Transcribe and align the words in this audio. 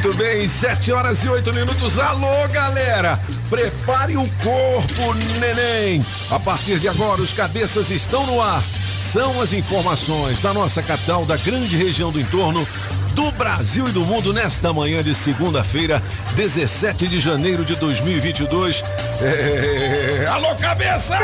Muito 0.00 0.14
bem, 0.14 0.46
sete 0.46 0.92
horas 0.92 1.24
e 1.24 1.28
oito 1.28 1.52
minutos. 1.52 1.98
Alô, 1.98 2.46
galera! 2.52 3.18
Prepare 3.50 4.16
o 4.16 4.28
corpo, 4.44 5.12
neném! 5.40 6.06
A 6.30 6.38
partir 6.38 6.78
de 6.78 6.88
agora, 6.88 7.20
os 7.20 7.32
cabeças 7.32 7.90
estão 7.90 8.24
no 8.24 8.40
ar. 8.40 8.62
São 9.00 9.42
as 9.42 9.52
informações 9.52 10.40
da 10.40 10.54
nossa 10.54 10.84
capital, 10.84 11.26
da 11.26 11.36
grande 11.36 11.76
região 11.76 12.12
do 12.12 12.20
entorno, 12.20 12.64
do 13.12 13.32
Brasil 13.32 13.88
e 13.88 13.90
do 13.90 14.02
mundo 14.02 14.32
nesta 14.32 14.72
manhã 14.72 15.02
de 15.02 15.12
segunda-feira, 15.16 16.00
17 16.36 17.08
de 17.08 17.18
janeiro 17.18 17.64
de 17.64 17.74
2022. 17.74 18.84
É... 19.20 20.26
Alô, 20.28 20.54
cabeça! 20.54 21.18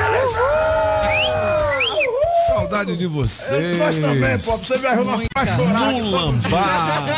Saudade 2.48 2.96
de 2.96 3.06
você. 3.06 3.72
Nós 3.78 3.98
também, 3.98 4.38
pô. 4.38 4.56
Você 4.58 4.76
viajou 4.76 5.04
nós 5.04 5.26
pra 5.32 5.46
chorar. 5.46 5.88
aqui, 5.88 6.02
Mulambada. 6.02 7.14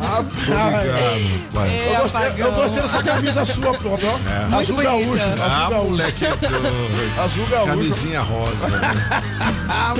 Rapaz. 0.00 1.42
pai. 1.52 1.88
Eu 1.94 2.00
gostei, 2.00 2.32
eu 2.44 2.52
gostei 2.52 2.82
dessa 2.82 3.02
camisa 3.02 3.44
sua, 3.44 3.74
pô. 3.74 3.90
ó. 3.90 4.56
Azul 4.58 4.76
gaúcho. 4.76 5.22
Ah, 5.40 5.44
Azul 5.66 5.70
gaúcho. 5.70 5.90
moleque 5.90 6.24
doido. 6.26 7.20
Azul 7.24 7.46
gaúcho. 7.46 7.66
Camisinha 7.66 8.20
rosa. 8.22 8.68
né? 8.68 8.90
Ah. 9.74 9.94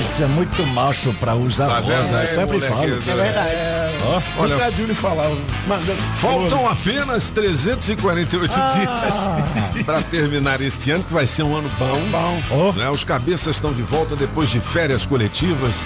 Isso 0.00 0.22
é 0.22 0.26
muito 0.26 0.66
macho 0.68 1.12
pra 1.14 1.34
usar 1.34 1.68
Tá 1.68 1.78
rosa, 1.78 2.20
eu 2.22 2.26
sempre 2.26 2.60
falo. 2.60 2.84
É 2.84 2.88
verdade. 3.14 3.56
Olha, 4.38 4.56
Olha, 4.56 4.94
falava. 4.94 5.36
Mandando. 5.66 6.02
Faltam 6.16 6.68
apenas 6.68 7.30
348 7.30 8.52
dias 8.52 9.84
para 9.84 10.02
terminar 10.02 10.60
este 10.60 10.90
ano, 10.90 11.04
que 11.04 11.12
vai 11.12 11.26
ser 11.26 11.42
um 11.44 11.56
ano 11.56 11.70
bom. 11.78 12.42
Bom. 12.48 12.72
Né? 12.72 12.90
Os 12.90 13.04
cabeças 13.04 13.60
estão 13.62 13.72
de 13.72 13.82
volta 13.82 14.16
depois 14.16 14.50
de 14.50 14.58
férias 14.60 15.06
coletivas, 15.06 15.76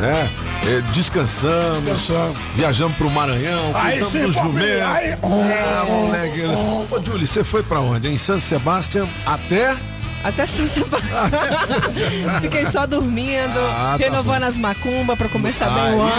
né? 0.00 0.26
É, 0.66 0.80
descansamos, 0.92 1.82
Descansamos. 1.82 2.36
viajamos 2.54 2.96
pro 2.96 3.10
Maranhão, 3.10 3.72
cuidamos 3.74 4.10
do 4.12 4.32
papai, 4.32 4.52
jumento. 4.52 4.86
aí- 4.86 5.12
Ah, 5.22 5.84
moleque. 5.86 6.40
Ô, 6.90 7.04
Júlio, 7.04 7.26
você 7.26 7.44
foi 7.44 7.62
pra 7.62 7.80
onde? 7.80 8.08
Em 8.08 8.16
San 8.16 8.40
Sebastian 8.40 9.06
até. 9.26 9.76
Até 10.24 10.46
São 10.46 10.66
Sebastião. 10.66 12.40
Fiquei 12.40 12.64
só 12.66 12.86
dormindo, 12.86 13.58
Ah, 13.70 13.96
tá 13.98 14.04
renovando 14.06 14.44
as 14.44 14.56
macumbas 14.56 15.16
pra 15.18 15.28
começar 15.28 15.68
bem 15.68 15.94
o 15.94 16.00
ano. 16.02 16.12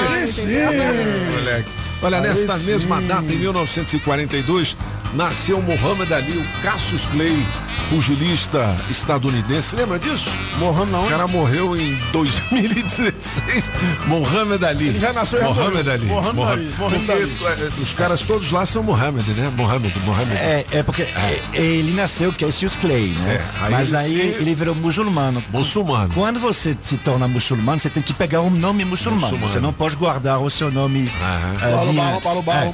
Olha, 2.03 2.17
Aí 2.17 2.23
nesta 2.29 2.57
sim. 2.59 2.67
mesma 2.67 3.01
data, 3.01 3.25
em 3.33 3.37
1942, 3.37 4.77
nasceu 5.13 5.59
Muhammad 5.61 6.11
Ali, 6.11 6.37
o 6.37 6.61
Cassius 6.61 7.07
Clay, 7.07 7.43
pugilista 7.89 8.75
estadunidense. 8.89 9.75
Lembra 9.75 9.97
disso? 9.99 10.29
Morrendo 10.57 10.91
não. 10.91 11.05
O 11.05 11.09
cara 11.09 11.27
morreu 11.27 11.75
em 11.77 11.95
2016. 12.11 13.71
Muhammad 14.07 14.63
Ali. 14.63 14.87
Ele 14.89 14.99
já 14.99 15.13
nasceu 15.13 15.41
morreu. 15.43 15.67
Ali. 15.91 16.05
Muhammad 16.05 16.59
Muhammad- 16.77 17.09
Ali, 17.09 17.27
Porque 17.27 17.63
eh, 17.63 17.69
os 17.81 17.93
caras 17.93 18.21
todos 18.21 18.51
lá 18.51 18.65
são 18.65 18.83
Muhammad, 18.83 19.25
né? 19.29 19.51
Muhammad, 19.55 19.91
Muhammad. 20.05 20.37
É, 20.37 20.65
é 20.71 20.83
porque 20.83 21.03
é, 21.03 21.41
ele 21.53 21.93
nasceu 21.93 22.33
Cassius 22.33 22.75
Clay, 22.75 23.09
né? 23.19 23.35
É, 23.35 23.63
aí 23.63 23.71
Mas 23.71 23.87
ele 23.89 23.97
aí 23.97 24.09
se- 24.11 24.17
ele 24.41 24.55
virou 24.55 24.75
muçulmano. 24.75 25.43
Muçulmano. 25.51 26.13
Quando 26.13 26.39
você 26.39 26.77
se 26.83 26.97
torna 26.97 27.27
muçulmano, 27.27 27.79
você 27.79 27.89
tem 27.89 28.03
que 28.03 28.13
pegar 28.13 28.41
um 28.41 28.49
nome 28.49 28.83
muçulmano. 28.85 29.21
Muçulmano. 29.21 29.49
Você 29.49 29.59
não 29.59 29.73
pode 29.73 29.95
guardar 29.95 30.39
o 30.39 30.49
seu 30.49 30.71
nome 30.71 31.09
É. 31.21 32.67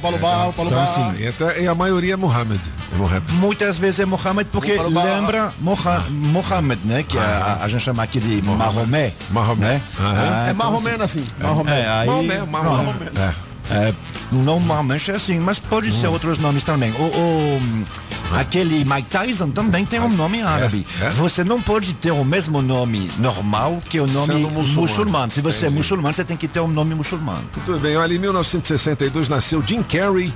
Então, 0.66 0.82
assim, 0.82 1.62
E, 1.62 1.66
a 1.68 1.74
maioria 1.74 2.14
é 2.14 2.16
Muhammad. 2.16 2.60
É 2.92 2.96
Muhammad. 2.96 3.22
Muitas 3.34 3.78
vezes 3.78 4.00
é 4.00 4.06
Mohammed 4.06 4.48
porque. 4.50 4.72
Lembra 5.02 5.52
Moha- 5.60 6.04
Mohammed, 6.10 6.80
né? 6.84 7.02
Que 7.02 7.18
a, 7.18 7.58
a 7.62 7.68
gente 7.68 7.82
chama 7.82 8.02
aqui 8.02 8.20
de 8.20 8.40
Maomé. 8.42 9.12
Maomé. 9.30 9.56
Né? 9.68 9.82
Ah, 9.98 10.44
É 10.48 10.50
então, 10.52 10.54
mais 10.70 10.74
ou 10.74 10.80
menos 10.80 11.00
assim. 11.02 11.24
Menos. 11.38 11.66
É, 11.68 11.88
aí, 11.88 12.06
Maomé. 12.06 12.36
pronto. 12.38 13.18
É. 13.20 13.54
É, 13.70 13.94
normalmente 14.30 15.10
é 15.10 15.14
assim, 15.14 15.38
mas 15.38 15.58
pode 15.58 15.90
ser 15.90 16.08
outros 16.08 16.38
nomes 16.38 16.62
também. 16.62 16.92
O, 16.92 17.02
o- 17.02 17.84
aquele 18.38 18.84
Mike 18.84 19.08
Tyson 19.08 19.48
também 19.50 19.86
tem 19.86 20.00
um 20.00 20.08
nome 20.10 20.42
árabe. 20.42 20.86
é? 21.00 21.08
Você 21.10 21.42
não 21.44 21.62
pode 21.62 21.94
ter 21.94 22.10
o 22.10 22.24
mesmo 22.24 22.60
nome 22.60 23.10
normal 23.18 23.80
que 23.88 23.98
o 24.00 24.06
nome 24.06 24.34
muçulmano. 24.34 24.80
muçulmano. 24.82 25.30
Se 25.30 25.40
você 25.40 25.60
Entendi. 25.60 25.74
é 25.74 25.78
muçulmano, 25.78 26.12
você 26.14 26.24
tem 26.24 26.36
que 26.36 26.46
ter 26.46 26.60
um 26.60 26.68
nome 26.68 26.94
muçulmano. 26.94 27.42
Muito 27.56 27.80
bem, 27.80 27.96
olha, 27.96 28.12
em 28.14 28.18
1962 28.18 29.28
nasceu 29.30 29.62
Jim 29.66 29.82
Carrey. 29.82 30.30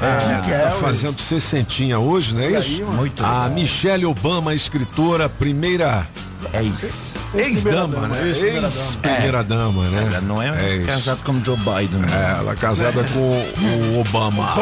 É, 0.00 0.20
Jim 0.20 0.34
tá 0.34 0.40
Carrey. 0.48 0.80
fazendo 0.80 1.20
sessentinha 1.20 1.98
hoje, 1.98 2.34
não 2.34 2.40
é 2.42 2.50
E 2.50 2.56
aí, 2.56 2.60
isso? 2.72 2.82
mano? 2.84 2.96
Muito 2.98 3.24
A 3.24 3.44
legal. 3.44 3.50
Michelle 3.50 4.06
Obama, 4.06 4.54
escritora, 4.54 5.28
primeira 5.28 6.06
É 6.52 6.62
isso. 6.62 7.14
Ex-dama, 7.36 8.08
né? 8.08 8.26
ex-primeira-dama. 8.26 8.74
Ex-primeira-dama, 8.74 9.82
né? 9.88 10.04
Ela 10.06 10.20
não 10.20 10.42
é, 10.42 10.76
isso. 10.76 10.86
casado 10.86 11.22
com 11.24 11.44
Joe 11.44 11.56
Biden. 11.56 12.00
É, 12.12 12.38
ela 12.38 12.52
é 12.52 12.56
casada 12.56 13.04
com 13.04 13.20
o 13.20 14.00
Obama. 14.00 14.54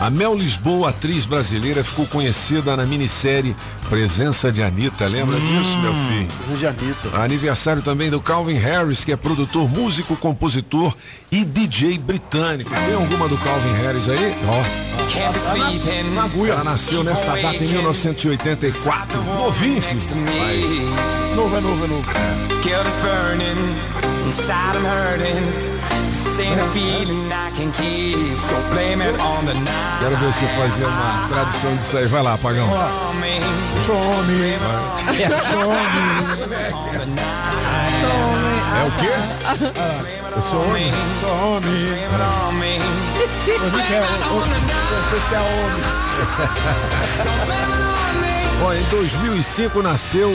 A 0.00 0.10
Mel 0.10 0.34
Lisboa, 0.34 0.90
atriz 0.90 1.26
brasileira, 1.26 1.84
ficou 1.84 2.04
conhecida 2.06 2.76
na 2.76 2.84
minissérie 2.84 3.54
Presença 3.88 4.50
de 4.50 4.60
Anitta. 4.60 5.06
Lembra 5.06 5.38
disso, 5.38 5.78
meu 5.78 5.94
filho? 5.94 6.28
Coisa 6.44 6.58
de 6.58 6.66
Anitta. 6.66 7.22
Aniversário 7.22 7.82
também 7.82 8.10
do 8.10 8.20
Calvin 8.20 8.56
Harris, 8.56 9.04
que 9.04 9.12
é 9.12 9.16
produtor, 9.16 9.70
músico, 9.70 10.16
compositor 10.16 10.92
e 11.30 11.44
DJ 11.44 11.98
britânico. 11.98 12.70
Tem 12.74 12.94
alguma 12.94 13.28
do 13.28 13.36
Calvin 13.38 13.72
Harris 13.74 14.08
aí? 14.08 14.34
Ó, 14.48 14.92
ela 16.48 16.64
nasceu 16.64 17.04
nesta 17.04 17.36
data 17.36 17.62
em 17.62 17.68
1984. 17.68 19.22
Novinho, 19.22 19.80
filho. 19.82 20.00
Vai. 20.00 21.31
Novo, 21.34 21.56
é 21.56 21.60
novo, 21.60 21.84
é 21.84 21.88
novo. 21.88 22.10
Guilt 22.62 22.86
is 22.86 22.96
burning. 22.96 23.58
Inside 24.26 24.76
I'm 24.76 24.84
hurting. 24.84 25.91
Quero 30.00 30.16
ver 30.16 30.32
você 30.32 30.46
fazer 30.46 30.84
uma 30.84 31.28
tradução 31.28 31.76
disso 31.76 31.96
aí. 31.96 32.06
Vai 32.06 32.22
lá, 32.22 32.36
Pagão. 32.38 32.68
On 32.68 33.14
me. 33.14 33.40
Some. 33.86 34.52
É 38.74 38.84
o 38.86 38.90
quê? 39.00 39.12
Eu 40.34 40.42
sou 40.42 40.62
homem. 40.62 40.92
Some. 41.20 41.60
Blame 41.60 42.06
it 42.06 42.22
on 42.22 42.52
me. 42.52 42.78
Você 43.44 43.82
quer 43.88 44.02
Vocês 45.10 45.24
querem 45.28 45.46
homem. 45.46 45.82
Ó, 48.64 48.72
em 48.72 48.82
2005 48.84 49.82
nasceu, 49.82 50.32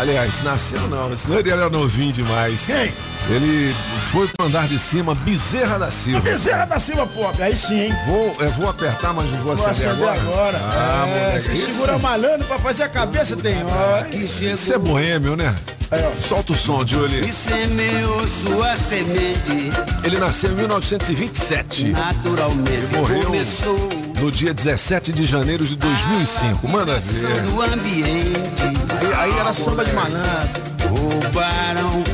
aliás, 0.00 0.42
nasceu 0.42 0.80
não, 0.88 1.16
senão 1.16 1.38
ele 1.38 1.50
era 1.50 1.70
novinho 1.70 2.12
demais. 2.12 2.66
Quem? 2.66 2.92
Ele 3.30 3.74
foi 4.10 4.26
pro 4.28 4.46
andar 4.46 4.66
de 4.66 4.78
cima, 4.78 5.14
Bezerra 5.14 5.78
da 5.78 5.90
Silva. 5.90 6.20
Bezerra 6.20 6.64
da 6.64 6.78
Silva, 6.78 7.06
pô. 7.06 7.28
Aí 7.42 7.54
sim, 7.54 7.78
hein? 7.80 7.92
Vou, 8.06 8.34
eu 8.40 8.50
vou 8.52 8.70
apertar, 8.70 9.12
mas 9.12 9.26
não 9.30 9.38
vou 9.42 9.54
Vou 9.54 9.66
acender 9.66 9.90
agora. 9.90 10.18
agora. 10.18 10.58
Ah, 10.62 11.04
é, 11.06 11.10
moleque, 11.26 11.40
você 11.44 11.52
esse- 11.52 11.70
segura 11.72 11.98
malandro 11.98 12.46
pra 12.46 12.58
fazer 12.58 12.84
a 12.84 12.88
cabeça, 12.88 13.36
tem 13.36 13.62
hora. 13.64 14.08
Esse 14.14 14.72
é 14.72 14.78
boêmio, 14.78 15.36
né? 15.36 15.54
Aí, 15.90 16.02
ó. 16.04 16.22
Solta 16.26 16.52
o 16.52 16.56
som, 16.56 16.86
Julie. 16.86 17.20
E 17.28 17.32
semeou 17.32 18.26
sua 18.28 18.76
semente, 18.76 19.70
Ele 20.04 20.18
nasceu 20.18 20.50
em 20.52 20.54
1927, 20.54 21.88
naturalmente 21.90 22.94
Morreu. 22.94 23.22
começou 23.24 23.90
no 24.20 24.30
dia 24.30 24.52
17 24.54 25.12
de 25.12 25.24
janeiro 25.26 25.66
de 25.66 25.76
2005. 25.76 26.66
Manda 26.68 26.98
ver. 27.00 27.40
do 27.42 27.62
ambiente. 27.62 28.62
Aí, 29.00 29.30
aí 29.32 29.38
era 29.38 29.52
samba 29.52 29.84
de 29.84 29.92
malandro. 29.92 30.68
Roubaram 30.88 32.00
o 32.00 32.04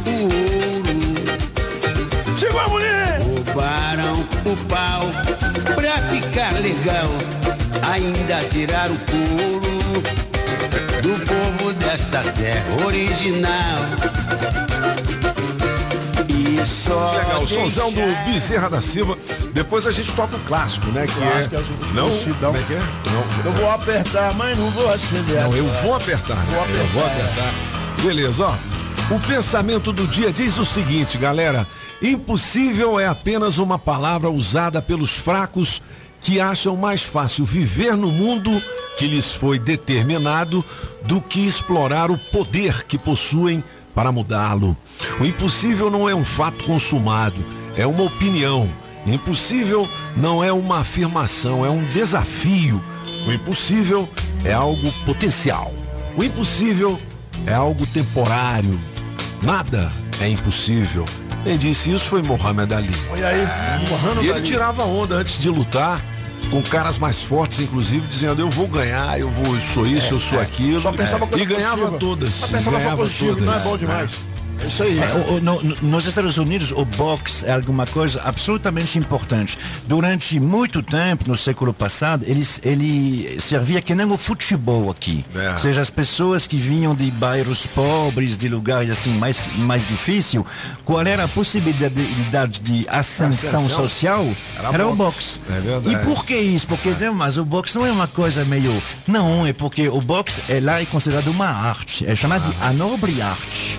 A 2.59 2.69
mulher! 2.69 3.19
roubaram 3.23 4.15
o 4.45 4.57
pau 4.69 5.03
pra 5.75 5.93
ficar 6.09 6.53
legal. 6.61 7.09
Ainda 7.93 8.37
tirar 8.51 8.89
o 8.91 8.99
couro 8.99 10.03
do 11.03 11.27
povo 11.27 11.73
desta 11.75 12.23
terra 12.33 12.87
original. 12.87 13.79
E 16.29 16.65
só 16.67 17.13
Legal, 17.13 17.43
o 17.43 17.47
sonzão 17.49 17.93
do 17.93 18.01
Bezerra 18.25 18.71
da 18.71 18.81
Silva. 18.81 19.17
Depois 19.53 19.87
a 19.87 19.91
gente 19.91 20.13
toca 20.13 20.37
o 20.37 20.41
clássico, 20.41 20.87
né? 20.89 21.07
Que 21.07 21.15
Clássico, 21.15 21.55
é. 21.55 21.59
é 21.59 21.61
o 21.61 21.95
Não? 21.95 22.09
Cidão. 22.09 22.53
Como 22.53 22.59
é 22.59 22.67
que 22.67 22.75
é? 22.75 22.79
Não. 22.79 23.45
Eu 23.45 23.53
vou 23.53 23.71
apertar, 23.71 24.35
mas 24.35 24.59
não 24.59 24.71
vou 24.71 24.91
acender. 24.91 25.41
Não, 25.43 25.55
eu 25.55 25.65
vou 25.83 25.95
apertar. 25.95 26.37
né? 26.37 26.45
Vou 26.51 26.67
Eu 26.77 26.87
vou 26.89 27.05
apertar. 27.07 27.29
apertar. 27.31 28.03
Beleza, 28.03 28.47
ó. 28.47 28.55
O 29.15 29.21
pensamento 29.21 29.93
do 29.93 30.07
dia 30.07 30.33
diz 30.33 30.57
o 30.59 30.65
seguinte, 30.65 31.19
galera. 31.19 31.67
Impossível 32.05 33.01
é 33.01 33.07
apenas 33.07 33.57
uma 33.57 33.79
palavra 33.79 34.29
usada 34.29 34.83
pelos 34.83 35.17
fracos 35.17 35.81
que 36.21 36.39
acham 36.39 36.77
mais 36.77 37.03
fácil 37.03 37.47
viver 37.47 37.97
no 37.97 38.13
mundo 38.13 38.51
que 38.99 39.07
lhes 39.07 39.35
foi 39.35 39.59
determinado 39.59 40.63
do 41.07 41.19
que 41.19 41.47
explorar 41.47 42.11
o 42.11 42.19
poder 42.19 42.85
que 42.85 42.99
possuem 42.99 43.65
para 43.95 44.13
mudá-lo. 44.13 44.77
O 45.19 45.25
impossível 45.25 45.91
não 45.91 46.07
é 46.07 46.15
um 46.15 46.27
fato 46.27 46.63
consumado, 46.65 47.43
é 47.75 47.87
uma 47.87 48.03
opinião. 48.03 48.69
Impossível 49.07 49.89
não 50.15 50.45
é 50.45 50.53
uma 50.53 50.81
afirmação, 50.81 51.65
é 51.65 51.71
um 51.71 51.87
desafio. 51.87 52.85
O 53.27 53.33
impossível 53.33 54.07
é 54.45 54.53
algo 54.53 54.93
potencial. 55.07 55.73
O 56.19 56.23
impossível 56.23 57.01
é 57.47 57.55
algo 57.55 57.87
temporário. 57.87 58.79
Nada 59.43 59.91
é 60.21 60.29
impossível. 60.29 61.07
Quem 61.45 61.59
disse 61.59 61.93
isso 61.93 62.07
foi 62.07 62.23
Mohamed 62.23 62.75
Ali. 62.75 62.91
Olha 63.11 63.29
aí, 63.29 63.47
Mohamed 63.89 64.27
E 64.27 64.31
ele 64.31 64.41
tirava 64.41 64.85
onda 64.85 65.17
antes 65.17 65.39
de 65.39 65.51
lutar 65.51 66.03
com 66.51 66.63
caras 66.63 66.99
mais 66.99 67.23
fortes, 67.23 67.61
inclusive, 67.61 68.07
dizendo 68.07 68.41
eu 68.41 68.51
vou 68.51 68.67
ganhar, 68.69 69.19
eu 69.19 69.31
vou, 69.31 69.55
eu 69.55 69.61
sou 69.61 69.87
isso, 69.87 70.15
eu 70.15 70.21
sou 70.21 70.39
aquilo. 70.39 70.79
É, 70.79 70.81
Só 70.81 70.93
pensava 70.93 71.25
e 71.27 71.29
coisa 71.29 71.45
ganhava 71.47 71.77
positiva. 71.77 71.99
todas. 71.99 72.31
Só 72.31 72.47
pensava 72.49 72.63
só 72.63 72.71
ganhava 72.71 72.97
positivo, 72.97 73.41
não 73.41 73.53
é 73.53 73.57
todas. 73.57 73.63
bom 73.63 73.77
demais. 73.77 74.11
É 74.65 74.67
isso 74.67 74.83
aí. 74.83 74.99
É, 74.99 75.13
o- 75.31 75.41
no- 75.41 75.63
no- 75.63 75.77
nos 75.83 76.07
Estados 76.07 76.39
Unidos, 76.39 76.73
o 76.73 76.85
boxe 76.85 77.45
é 77.47 77.53
alguma 77.53 77.87
coisa 77.87 78.23
absolutamente 78.25 78.99
importante. 78.99 79.59
Durante 79.87 80.41
muito 80.41 80.83
tempo, 80.83 81.25
no 81.29 81.37
século 81.37 81.75
passado, 81.75 82.25
ele, 82.27 82.47
ele 82.63 83.37
servia 83.41 83.83
que 83.83 83.95
nem 83.95 84.07
o 84.11 84.17
futebol 84.17 84.91
aqui. 84.91 85.25
É. 85.35 85.51
Ou 85.53 85.59
seja, 85.59 85.81
as 85.83 85.91
pessoas 85.91 86.47
que 86.47 86.57
vinham 86.57 86.95
de 86.95 87.11
bairros 87.13 87.67
pobres, 87.67 88.37
de 88.39 88.49
lugares 88.49 88.89
assim 88.91 89.11
mais, 89.19 89.41
mais 89.59 89.87
difícil, 89.87 90.47
qual 90.85 91.03
era 91.07 91.25
a 91.25 91.29
possibilidade 91.29 92.61
de 92.61 92.87
ascensão 92.89 93.69
social? 93.69 94.27
Era 94.59 94.69
Era, 94.75 94.89
o 94.89 94.95
boxe. 94.97 95.41
É. 95.51 95.91
E 95.91 95.97
por 95.99 96.25
que 96.25 96.37
isso? 96.37 96.67
Porque, 96.67 96.91
dizem, 96.93 97.11
mas 97.11 97.37
o 97.37 97.45
boxe 97.45 97.77
não 97.77 97.87
é 97.87 97.93
uma 97.93 98.09
coisa 98.09 98.45
meio... 98.47 98.73
Não, 99.07 99.47
é 99.47 99.53
porque 99.53 99.89
o 99.89 100.01
boxe 100.01 100.41
é 100.49 100.61
lá 100.61 100.81
é 100.81 100.85
considerado 100.87 101.29
uma 101.29 101.47
arte. 101.49 102.07
É 102.07 102.17
chamado 102.17 102.43
de 102.51 102.55
a 102.63 102.73
nobre 102.73 103.21
arte. 103.21 103.79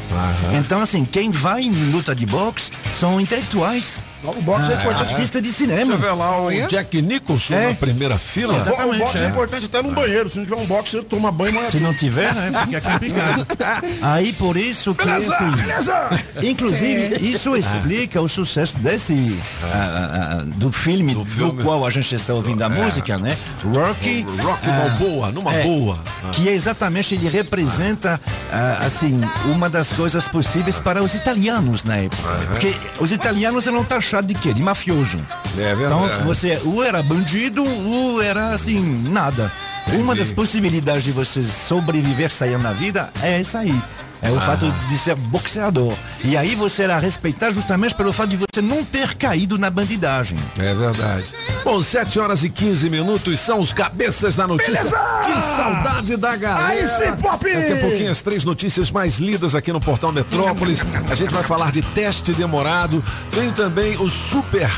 Então, 0.58 0.75
assim, 0.81 1.06
quem 1.06 1.31
vai 1.31 1.62
em 1.62 1.92
luta 1.92 2.16
de 2.16 2.25
boxe 2.25 2.72
são 2.94 3.19
intelectuais. 3.19 4.04
O 4.31 4.42
boxe 4.42 4.72
é 4.72 4.75
importante. 4.75 5.12
Artistas 5.13 5.42
de 5.42 5.50
Você 5.51 5.57
cinema. 5.66 5.98
vê 5.98 6.07
lá 6.12 6.38
o 6.38 6.45
Olha. 6.45 6.68
Jack 6.68 7.01
Nicholson 7.01 7.54
É. 7.56 7.68
na 7.69 7.75
primeira 7.75 8.18
fila. 8.18 8.56
Exato. 8.56 8.81
O 8.81 8.98
boxe 8.98 9.18
é 9.18 9.24
é. 9.24 9.27
importante 9.27 9.66
até 9.66 9.81
num 9.81 9.94
banheiro. 9.94 10.30
Se 10.30 10.38
não 10.38 10.45
tiver 10.45 10.56
um 10.62 10.66
boxe, 10.66 10.92
você 10.98 11.04
toma 11.04 11.31
banho, 11.31 11.54
mas 11.56 11.72
Se 11.72 11.80
não 11.80 11.94
tiver, 11.94 12.33
né, 12.33 12.51
fica 12.66 12.81
complicado. 12.81 13.48
Aí 14.01 14.33
por 14.33 14.57
isso 14.57 14.94
que 14.95 15.06
Beleza, 15.06 15.33
assim, 15.36 15.51
beleza. 15.51 16.10
inclusive 16.44 17.30
isso 17.31 17.56
explica 17.56 18.22
o 18.22 18.27
sucesso 18.30 18.77
desse 18.77 19.39
ah, 19.63 20.39
ah, 20.39 20.44
do 20.45 20.71
filme 20.71 21.13
do, 21.13 21.25
filme. 21.25 21.63
qual 21.63 21.86
a 21.86 21.89
gente 21.89 22.13
está 22.16 22.33
ouvindo 22.33 22.62
a 22.63 22.69
música, 22.69 23.18
né? 23.18 23.36
Rocky, 23.63 24.25
Rock 24.42 24.69
ah, 24.69 24.89
Balboa, 24.89 25.31
numa 25.31 25.54
é, 25.54 25.63
boa. 25.63 26.00
que 26.31 26.48
é 26.50 26.54
exatamente 26.54 27.16
ele 27.16 27.30
representa 27.30 28.19
ah, 28.51 28.80
assim 28.86 29.19
uma 29.54 29.69
das 29.69 29.92
coisas 29.92 30.28
possíveis 30.28 30.80
para 30.80 31.04
os 31.04 31.13
italianos 31.13 31.83
na 31.83 31.98
época, 31.98 32.30
porque 32.50 32.75
os 33.00 33.12
italianos 33.12 33.68
eram 33.68 33.83
taxados 33.83 34.15
de 34.22 34.34
quê? 34.34 34.54
De 34.54 34.62
mafioso. 34.64 35.20
É 35.58 35.74
Então 35.74 36.02
verdade. 36.02 36.24
você 36.24 36.60
ou 36.66 36.84
era 36.84 37.02
bandido 37.04 37.64
ou 37.64 38.22
era 38.22 38.50
assim 38.52 38.80
nada. 39.10 39.52
Uma 39.94 40.16
das 40.16 40.32
possibilidades 40.32 41.04
de 41.04 41.12
você 41.12 41.44
sobreviver 41.44 42.32
sair 42.32 42.58
na 42.58 42.74
vida 42.74 43.12
é 43.22 43.40
essa 43.40 43.60
aí. 43.60 43.80
É 44.25 44.31
o 44.31 44.39
fato 44.42 44.66
de 44.89 44.98
ser 44.98 45.13
boxeador. 45.16 45.94
E 46.24 46.36
aí 46.36 46.56
você 46.56 46.81
era 46.81 46.98
respeitado 46.98 47.54
justamente 47.54 47.94
pelo 47.94 48.12
fato 48.12 48.30
de 48.30 48.38
você 48.38 48.60
não 48.60 48.83
ter 48.83 49.13
caído 49.13 49.56
na 49.60 49.69
bandidagem. 49.69 50.36
É 50.57 50.74
verdade. 50.74 51.25
Bom, 51.63 51.80
7 51.80 52.19
horas 52.19 52.44
e 52.44 52.50
15 52.50 52.89
minutos 52.89 53.39
são 53.39 53.60
os 53.60 53.72
cabeças 53.72 54.36
da 54.36 54.48
notícia. 54.48 54.74
Beleza! 54.74 55.16
Que 55.25 55.42
saudade 55.56 56.18
da 56.18 56.36
galera. 56.36 56.68
Aí 56.69 56.88
sim, 56.88 57.12
Pop! 57.22 57.45
Daqui 57.45 57.74
a 57.74 57.81
pouquinho 57.81 58.10
as 58.10 58.22
três 58.24 58.44
notícias 58.44 58.89
mais 58.89 59.19
lidas 59.19 59.54
aqui 59.54 59.72
no 59.72 59.80
Portal 59.80 60.12
Metrópolis. 60.12 60.83
A 61.07 61.13
gente 61.13 61.31
vai 61.31 61.44
falar 61.44 61.71
de 61.71 61.83
teste 61.83 62.33
demorado. 62.33 63.04
Tem 63.31 63.51
também 63.51 63.95
o 63.98 64.10
super 64.10 64.71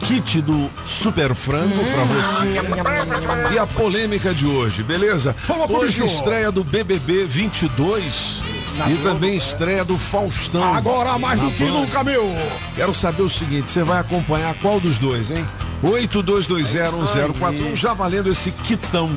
kit 0.00 0.40
do 0.40 0.70
Super 0.86 1.34
Frango 1.34 1.84
pra 1.84 2.04
você. 2.04 3.54
E 3.54 3.58
a 3.58 3.66
polêmica 3.66 4.32
de 4.32 4.46
hoje, 4.46 4.82
beleza? 4.82 5.36
Hoje 5.68 6.02
estreia 6.02 6.50
do 6.50 6.64
BBB 6.64 7.26
22 7.26 8.55
e 8.88 8.96
também 9.02 9.36
estreia 9.36 9.84
do 9.84 9.96
Faustão. 9.96 10.74
Agora 10.74 11.18
mais 11.18 11.40
do 11.40 11.50
que 11.50 11.64
Band. 11.64 11.72
nunca, 11.72 12.04
meu. 12.04 12.30
Quero 12.74 12.94
saber 12.94 13.22
o 13.22 13.30
seguinte, 13.30 13.70
você 13.70 13.82
vai 13.82 14.00
acompanhar 14.00 14.54
qual 14.56 14.78
dos 14.78 14.98
dois, 14.98 15.30
hein? 15.30 15.46
82201041, 15.82 17.74
já 17.76 17.94
valendo 17.94 18.30
esse 18.30 18.50
quitão 18.50 19.10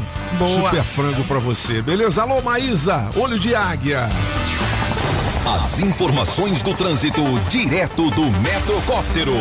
super 0.55 0.83
frango 0.83 1.23
pra 1.23 1.39
você, 1.39 1.81
beleza? 1.81 2.21
Alô, 2.21 2.41
Maísa, 2.41 3.09
olho 3.15 3.39
de 3.39 3.55
águia. 3.55 4.09
As 5.55 5.79
informações 5.79 6.61
do 6.61 6.73
trânsito 6.73 7.21
direto 7.49 8.09
do 8.11 8.25
Metrocóptero. 8.39 9.33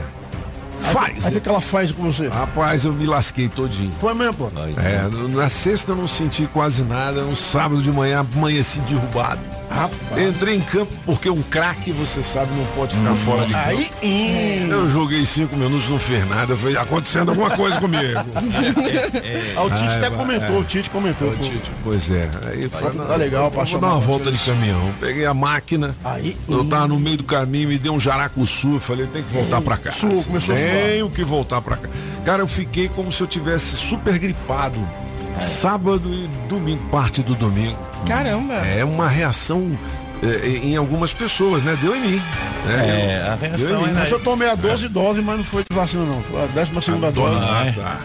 Aí 1.26 1.38
o 1.38 1.42
que 1.42 1.50
ela 1.50 1.62
faz 1.62 1.92
com 1.92 2.04
você? 2.04 2.28
Rapaz, 2.28 2.86
eu 2.86 2.94
me 2.94 3.06
lasquei 3.06 3.50
todinho. 3.50 3.92
Foi 4.00 4.14
mesmo, 4.14 4.34
pô. 4.34 4.52
É, 4.78 5.08
na 5.36 5.50
sexta 5.50 5.92
eu 5.92 5.96
não 5.96 6.08
senti 6.08 6.48
quase 6.48 6.84
nada, 6.84 7.24
no 7.24 7.36
sábado 7.36 7.82
de 7.82 7.92
manhã 7.92 8.26
amanheci 8.36 8.80
derrubado. 8.82 9.55
Rapaz. 9.70 10.22
Entrei 10.22 10.56
em 10.56 10.62
campo 10.62 10.92
porque 11.06 11.30
um 11.30 11.42
craque, 11.42 11.92
você 11.92 12.24
sabe, 12.24 12.54
não 12.56 12.66
pode 12.68 12.96
ficar 12.96 13.16
fora 13.16 13.46
de 13.46 13.54
campo. 13.54 13.68
Aí, 13.68 13.92
hum. 14.04 14.68
Eu 14.70 14.90
joguei 14.90 15.26
cinco 15.26 15.56
minutos, 15.56 15.90
não 15.90 16.00
fez 16.00 16.28
nada, 16.30 16.56
foi 16.56 16.76
acontecendo 16.78 17.30
alguma 17.30 17.50
coisa 17.50 17.80
comigo. 17.80 18.06
Ah, 19.56 19.64
o 19.64 19.70
Tite 19.70 19.84
até 19.84 20.10
vai, 20.10 20.18
comentou, 20.18 20.60
o 20.60 20.64
Tite 20.64 20.90
comentou. 20.90 21.32
Falou, 21.32 21.50
Tite, 21.50 21.72
Pois 21.84 22.12
é. 22.12 22.30
Aí 22.48 22.70
foi, 22.70 22.92
tá 22.92 23.16
legal, 23.16 23.50
Vou 23.50 23.66
chamar 23.66 23.88
dar 23.88 23.94
uma 23.94 24.02
volta 24.02 24.32
de 24.32 24.38
caminhão. 24.38 24.94
Peguei 25.00 25.26
a 25.26 25.34
máquina. 25.34 25.96
Aí, 26.04 26.38
eu 26.48 26.62
hum. 26.62 26.70
tava 26.70 26.88
no 26.88 27.00
meio 27.00 27.18
do 27.18 27.24
caminho, 27.24 27.70
me 27.70 27.78
deu 27.78 27.94
um 27.94 28.00
jaracuçu. 28.00 28.80
Falei, 28.80 29.08
tem 29.08 29.24
que 29.24 29.32
voltar 29.32 29.62
pra 29.62 29.78
cá. 29.78 29.92
Suou, 29.92 30.24
começou 30.24 30.56
a 30.56 30.58
suar. 30.58 30.72
Tenho 30.72 31.10
que 31.10 31.24
voltar 31.24 31.62
pra 31.62 31.78
cá. 31.78 31.90
Cara, 32.26 32.42
eu 32.42 32.48
fiquei 32.48 32.90
como 32.90 33.12
se 33.12 33.22
eu 33.22 33.28
tivesse 33.28 33.78
super 33.78 34.18
gripado. 34.20 34.80
Sábado 35.42 36.10
e 36.14 36.28
domingo, 36.48 36.84
parte 36.90 37.22
do 37.22 37.36
domingo. 37.36 37.78
Caramba. 38.08 38.54
É 38.56 38.84
uma 38.84 39.08
reação 39.08 39.78
é, 40.24 40.48
em 40.48 40.76
algumas 40.76 41.14
pessoas, 41.14 41.64
né? 41.64 41.78
Deu 41.82 41.96
em 41.96 42.00
mim. 42.00 42.22
né? 42.66 43.20
É, 43.22 43.28
a 43.30 43.36
Deu 43.36 43.48
em 43.48 43.50
reação 43.50 43.82
mim. 43.82 43.90
é 43.90 43.94
Mas 43.94 44.12
eu 44.12 44.20
tomei 44.20 44.50
a 44.50 44.56
12 44.56 44.88
dose, 44.90 45.22
mas 45.22 45.38
não 45.38 45.44
foi 45.44 45.64
de 45.70 45.76
vacina, 45.76 46.04
não. 46.06 46.22
Foi 46.22 46.42
a 46.44 46.48
12 46.48 46.82
segunda 46.82 47.12
dose. 47.12 47.46
Ah, 47.50 47.74
tá. 47.76 48.00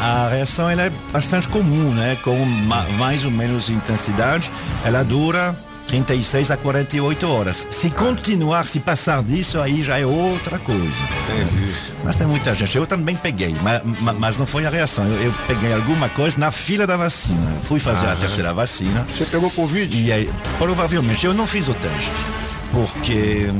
A, 0.00 0.04
a 0.26 0.28
reação 0.28 0.68
ela 0.68 0.82
é 0.82 0.92
bastante 1.12 1.48
comum, 1.48 1.90
né? 1.94 2.16
Com 2.22 2.36
ma- 2.44 2.84
mais 2.98 3.24
ou 3.24 3.30
menos 3.30 3.70
intensidade, 3.70 4.50
ela 4.84 5.02
dura 5.02 5.54
36 5.90 6.52
a 6.52 6.56
48 6.56 7.28
horas. 7.28 7.66
Se 7.68 7.90
continuar, 7.90 8.68
se 8.68 8.78
passar 8.78 9.24
disso, 9.24 9.60
aí 9.60 9.82
já 9.82 9.98
é 9.98 10.06
outra 10.06 10.56
coisa. 10.60 10.80
Entendi. 10.80 11.74
Mas 12.04 12.14
tem 12.14 12.28
muita 12.28 12.54
gente. 12.54 12.78
Eu 12.78 12.86
também 12.86 13.16
peguei, 13.16 13.56
mas, 13.60 13.82
mas 14.18 14.36
não 14.38 14.46
foi 14.46 14.64
a 14.64 14.70
reação. 14.70 15.04
Eu, 15.04 15.24
eu 15.24 15.34
peguei 15.48 15.72
alguma 15.72 16.08
coisa 16.08 16.38
na 16.38 16.52
fila 16.52 16.86
da 16.86 16.96
vacina. 16.96 17.56
Fui 17.62 17.80
fazer 17.80 18.06
a 18.06 18.14
terceira 18.14 18.52
vacina. 18.52 19.04
Você 19.08 19.24
pegou 19.24 19.50
Covid? 19.50 20.00
E 20.00 20.12
aí, 20.12 20.32
provavelmente, 20.58 21.26
eu 21.26 21.34
não 21.34 21.46
fiz 21.46 21.68
o 21.68 21.74
teste. 21.74 22.24
Porque 22.72 23.50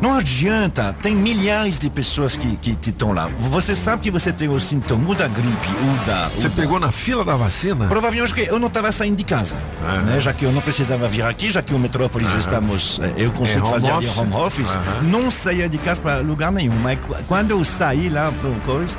não 0.00 0.14
adianta, 0.16 0.94
tem 1.02 1.14
milhares 1.14 1.78
de 1.78 1.90
pessoas 1.90 2.36
que, 2.36 2.58
estão 2.86 3.12
lá. 3.12 3.28
Você 3.40 3.74
sabe 3.74 4.02
que 4.02 4.10
você 4.10 4.32
tem 4.32 4.48
o 4.48 4.58
sintoma 4.58 5.14
da 5.14 5.28
gripe 5.28 5.68
ou 5.86 6.06
da. 6.06 6.28
Você 6.30 6.48
da- 6.48 6.54
pegou 6.56 6.80
na 6.80 6.90
fila 6.90 7.24
da 7.24 7.36
vacina? 7.36 7.86
Provavelmente 7.86 8.32
porque 8.34 8.50
eu 8.50 8.58
não 8.58 8.68
estava 8.68 8.90
saindo 8.90 9.16
de 9.16 9.24
casa, 9.24 9.56
Ah. 9.86 9.98
né? 9.98 10.18
já 10.20 10.32
que 10.32 10.44
eu 10.44 10.52
não 10.52 10.62
precisava 10.62 11.06
vir 11.08 11.22
aqui, 11.22 11.50
já 11.50 11.60
que 11.62 11.74
o 11.74 11.78
Metrópolis 11.78 12.32
estamos, 12.34 12.98
eh, 13.02 13.12
eu 13.18 13.32
consigo 13.32 13.66
fazer 13.66 13.90
ali 13.90 14.08
home 14.16 14.32
office, 14.34 14.74
Aham. 14.76 15.02
não 15.02 15.30
saía 15.30 15.68
de 15.68 15.76
casa 15.78 16.00
para 16.00 16.18
lugar 16.20 16.50
nenhum. 16.50 16.74
Mas 16.82 16.98
qu- 17.00 17.14
quando 17.28 17.50
eu 17.50 17.62
saí 17.64 18.08
lá 18.08 18.32
para 18.32 18.48
o 18.48 18.54
coisa, 18.60 18.96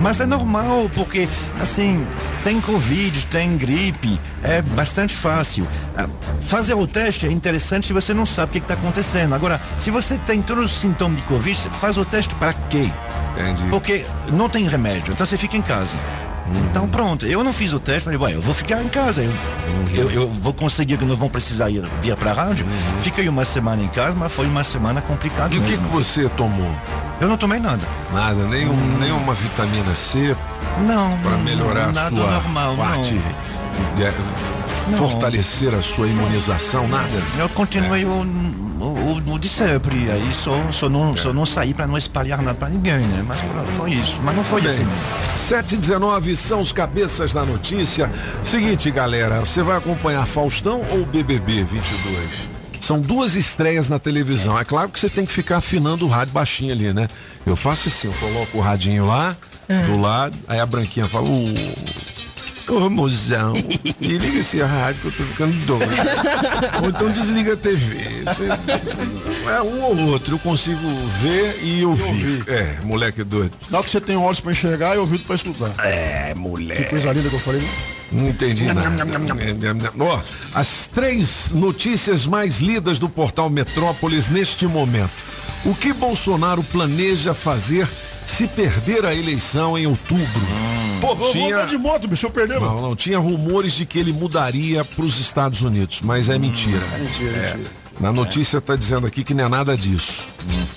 mas 0.00 0.20
é 0.20 0.26
normal 0.26 0.88
porque 0.94 1.28
assim 1.60 2.06
tem 2.44 2.60
covid, 2.60 3.26
tem 3.26 3.56
gripe, 3.56 4.18
é 4.42 4.62
bastante 4.62 5.14
fácil. 5.14 5.66
Ah, 5.96 6.06
Fazer 6.40 6.74
o 6.74 6.86
teste 6.86 7.26
é 7.26 7.30
interessante 7.30 7.86
se 7.86 7.92
você 7.92 8.12
não 8.14 8.26
sabe 8.26 8.50
o 8.50 8.52
que 8.54 8.58
está 8.58 8.74
acontecendo. 8.74 8.99
Agora, 9.34 9.60
se 9.78 9.90
você 9.90 10.18
tem 10.18 10.42
todos 10.42 10.64
os 10.66 10.70
sintomas 10.80 11.20
de 11.20 11.26
covid, 11.26 11.56
você 11.56 11.70
faz 11.70 11.96
o 11.98 12.04
teste 12.04 12.34
para 12.34 12.52
quê? 12.52 12.90
Entendi. 13.32 13.62
Porque 13.70 14.04
não 14.32 14.48
tem 14.48 14.66
remédio, 14.68 15.12
então 15.12 15.24
você 15.26 15.36
fica 15.36 15.56
em 15.56 15.62
casa. 15.62 15.96
Então 16.68 16.88
pronto, 16.88 17.24
eu 17.26 17.44
não 17.44 17.52
fiz 17.52 17.72
o 17.72 17.78
teste, 17.78 18.04
falei, 18.04 18.18
"Ué, 18.18 18.34
eu 18.34 18.42
vou 18.42 18.52
ficar 18.52 18.82
em 18.82 18.88
casa, 18.88 19.22
eu, 19.22 19.32
eu, 19.94 20.10
eu 20.10 20.28
vou 20.42 20.52
conseguir 20.52 20.96
que 20.98 21.04
não 21.04 21.14
vão 21.16 21.28
precisar 21.28 21.70
ir 21.70 21.84
vir 22.02 22.16
para 22.16 22.32
a 22.32 22.34
rádio. 22.34 22.66
Fiquei 23.00 23.28
uma 23.28 23.44
semana 23.44 23.80
em 23.82 23.88
casa, 23.88 24.16
mas 24.18 24.32
foi 24.32 24.46
uma 24.46 24.64
semana 24.64 25.00
complicada 25.00 25.54
E 25.54 25.58
o 25.58 25.62
que, 25.62 25.76
que 25.78 25.86
você 25.86 26.28
tomou? 26.30 26.74
Eu 27.20 27.28
não 27.28 27.36
tomei 27.36 27.60
nada. 27.60 27.86
Nada, 28.12 28.46
nenhum, 28.48 28.72
Hum. 28.72 28.96
nenhuma 28.98 29.32
vitamina 29.32 29.94
C 29.94 30.34
Não, 30.86 31.16
para 31.18 31.30
não, 31.32 31.38
melhorar 31.40 31.84
a 31.84 31.92
nada 31.92 32.16
sua 32.16 32.30
normal, 32.32 32.76
parte, 32.76 33.14
não. 33.14 33.94
de- 33.94 34.90
Não. 34.90 34.98
fortalecer 34.98 35.72
a 35.72 35.80
sua 35.82 36.08
imunização, 36.08 36.88
nada? 36.88 37.22
Eu 37.38 37.48
continuei 37.50 38.04
o, 38.04 38.26
o, 38.86 39.34
o 39.34 39.38
de 39.38 39.48
sempre, 39.48 40.10
aí 40.10 40.32
só, 40.32 40.70
só, 40.70 40.88
não, 40.88 41.14
só 41.16 41.32
não 41.32 41.44
saí 41.44 41.74
para 41.74 41.86
não 41.86 41.98
espalhar 41.98 42.42
nada 42.42 42.56
para 42.56 42.68
ninguém, 42.68 42.98
né? 42.98 43.24
Mas 43.26 43.42
pronto, 43.42 43.70
foi 43.72 43.92
isso. 43.92 44.20
Mas 44.22 44.36
não 44.36 44.44
foi 44.44 44.62
Bem, 44.62 44.70
assim. 44.70 44.86
7 45.36 45.74
e 45.74 45.78
19 45.78 46.36
são 46.36 46.60
os 46.60 46.72
cabeças 46.72 47.32
da 47.32 47.44
notícia. 47.44 48.10
Seguinte, 48.42 48.90
galera, 48.90 49.40
você 49.40 49.62
vai 49.62 49.76
acompanhar 49.76 50.26
Faustão 50.26 50.82
ou 50.90 51.04
BBB 51.04 51.64
22? 51.64 52.50
São 52.80 53.00
duas 53.00 53.36
estreias 53.36 53.88
na 53.88 53.98
televisão. 53.98 54.58
É 54.58 54.64
claro 54.64 54.88
que 54.88 54.98
você 54.98 55.08
tem 55.08 55.24
que 55.26 55.32
ficar 55.32 55.58
afinando 55.58 56.06
o 56.06 56.08
rádio 56.08 56.32
baixinho 56.32 56.72
ali, 56.72 56.92
né? 56.92 57.06
Eu 57.46 57.56
faço 57.56 57.88
assim, 57.88 58.08
eu 58.08 58.14
coloco 58.14 58.58
o 58.58 58.60
radinho 58.60 59.06
lá, 59.06 59.36
do 59.86 60.00
lado, 60.00 60.36
aí 60.48 60.58
a 60.58 60.66
branquinha 60.66 61.06
fala, 61.06 61.28
ô, 61.28 61.44
ô 62.70 62.88
mozão, 62.90 63.52
desliga 64.00 64.38
esse 64.38 64.58
rádio 64.62 65.00
que 65.02 65.06
eu 65.08 65.12
tô 65.12 65.22
ficando 65.24 65.52
doido. 65.66 65.90
ou 66.82 66.88
então 66.88 67.10
desliga 67.10 67.54
a 67.54 67.56
TV. 67.56 67.96
Você- 68.24 68.48
é 69.50 69.62
um 69.62 69.82
ou 69.82 69.96
outro, 70.10 70.34
eu 70.34 70.38
consigo 70.38 70.80
ver 71.20 71.60
e 71.62 71.84
ouvir. 71.84 72.44
É, 72.48 72.78
moleque 72.84 73.24
doido. 73.24 73.52
Não 73.70 73.82
que 73.82 73.90
você 73.90 74.00
tem 74.00 74.16
olhos 74.16 74.40
pra 74.40 74.52
enxergar 74.52 74.94
e 74.94 74.98
ouvido 74.98 75.24
pra 75.24 75.34
escutar. 75.36 75.72
É, 75.84 76.32
Que 76.32 76.38
moleque. 76.38 76.84
coisa 76.84 77.12
linda 77.12 77.28
que 77.28 77.34
eu 77.34 77.40
falei. 77.40 77.60
né? 77.60 77.68
Não 78.12 78.28
entendi 78.28 78.64
nada. 78.66 79.92
Ó, 79.98 80.20
as 80.54 80.88
três 80.92 81.50
notícias 81.52 82.26
mais 82.26 82.58
lidas 82.60 82.98
do 82.98 83.08
portal 83.08 83.48
Metrópolis 83.48 84.28
neste 84.28 84.66
momento. 84.66 85.12
O 85.64 85.74
que 85.74 85.92
Bolsonaro 85.92 86.62
planeja 86.64 87.34
fazer 87.34 87.88
se 88.30 88.46
perder 88.46 89.04
a 89.04 89.14
eleição 89.14 89.76
em 89.76 89.86
outubro? 89.86 90.26
Pô, 91.00 91.08
Eu 91.10 91.16
vou 91.16 91.32
tinha... 91.32 91.56
andar 91.56 91.66
de 91.66 91.78
moto, 91.78 92.06
bicho, 92.08 92.26
eu 92.26 92.30
perder, 92.30 92.60
mano. 92.60 92.74
Não, 92.76 92.82
não, 92.82 92.96
tinha 92.96 93.18
rumores 93.18 93.72
de 93.72 93.84
que 93.86 93.98
ele 93.98 94.12
mudaria 94.12 94.84
para 94.84 95.04
os 95.04 95.18
Estados 95.18 95.62
Unidos, 95.62 96.00
mas 96.02 96.28
é 96.28 96.38
mentira. 96.38 96.80
Mentira, 96.98 97.36
É, 97.36 97.54
mentira. 97.56 97.70
Na 97.98 98.10
notícia 98.12 98.58
está 98.58 98.76
dizendo 98.76 99.06
aqui 99.06 99.22
que 99.22 99.34
não 99.34 99.44
é 99.44 99.48
nada 99.48 99.76
disso. 99.76 100.26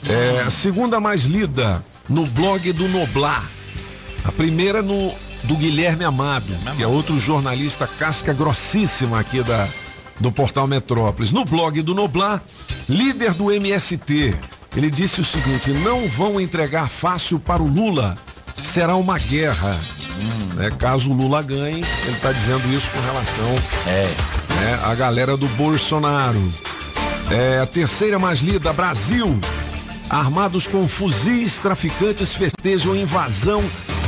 É, 0.09 0.41
a 0.41 0.49
segunda 0.49 0.99
mais 0.99 1.23
lida 1.23 1.83
no 2.09 2.25
blog 2.25 2.71
do 2.73 2.87
Noblar. 2.89 3.43
A 4.25 4.31
primeira 4.31 4.81
no 4.81 5.13
do 5.43 5.55
Guilherme 5.55 6.03
Amado, 6.05 6.53
que 6.75 6.83
é 6.83 6.87
outro 6.87 7.19
jornalista 7.19 7.85
casca 7.85 8.33
grossíssima 8.33 9.19
aqui 9.19 9.41
da, 9.43 9.67
do 10.19 10.31
portal 10.31 10.67
Metrópolis. 10.67 11.31
No 11.31 11.43
blog 11.45 11.81
do 11.81 11.93
Noblar, 11.93 12.41
líder 12.87 13.33
do 13.33 13.51
MST, 13.51 14.33
ele 14.75 14.89
disse 14.89 15.21
o 15.21 15.25
seguinte: 15.25 15.71
não 15.71 16.07
vão 16.07 16.39
entregar 16.39 16.89
fácil 16.89 17.39
para 17.39 17.61
o 17.61 17.67
Lula. 17.67 18.15
Será 18.61 18.95
uma 18.95 19.17
guerra. 19.17 19.79
Né? 20.55 20.71
Caso 20.77 21.11
o 21.11 21.13
Lula 21.13 21.41
ganhe, 21.41 21.83
ele 21.83 22.15
está 22.15 22.31
dizendo 22.31 22.65
isso 22.73 22.89
com 22.91 22.99
relação 23.01 23.55
É. 23.87 24.03
né, 24.03 24.79
a 24.85 24.95
galera 24.95 25.35
do 25.35 25.47
Bolsonaro. 25.49 26.41
É, 27.31 27.59
a 27.59 27.65
terceira 27.65 28.19
mais 28.19 28.39
lida, 28.39 28.71
Brasil. 28.71 29.39
Armados 30.09 30.67
com 30.67 30.87
fuzis, 30.87 31.57
traficantes 31.57 32.35
festejam 32.35 32.95
invasão 32.95 33.63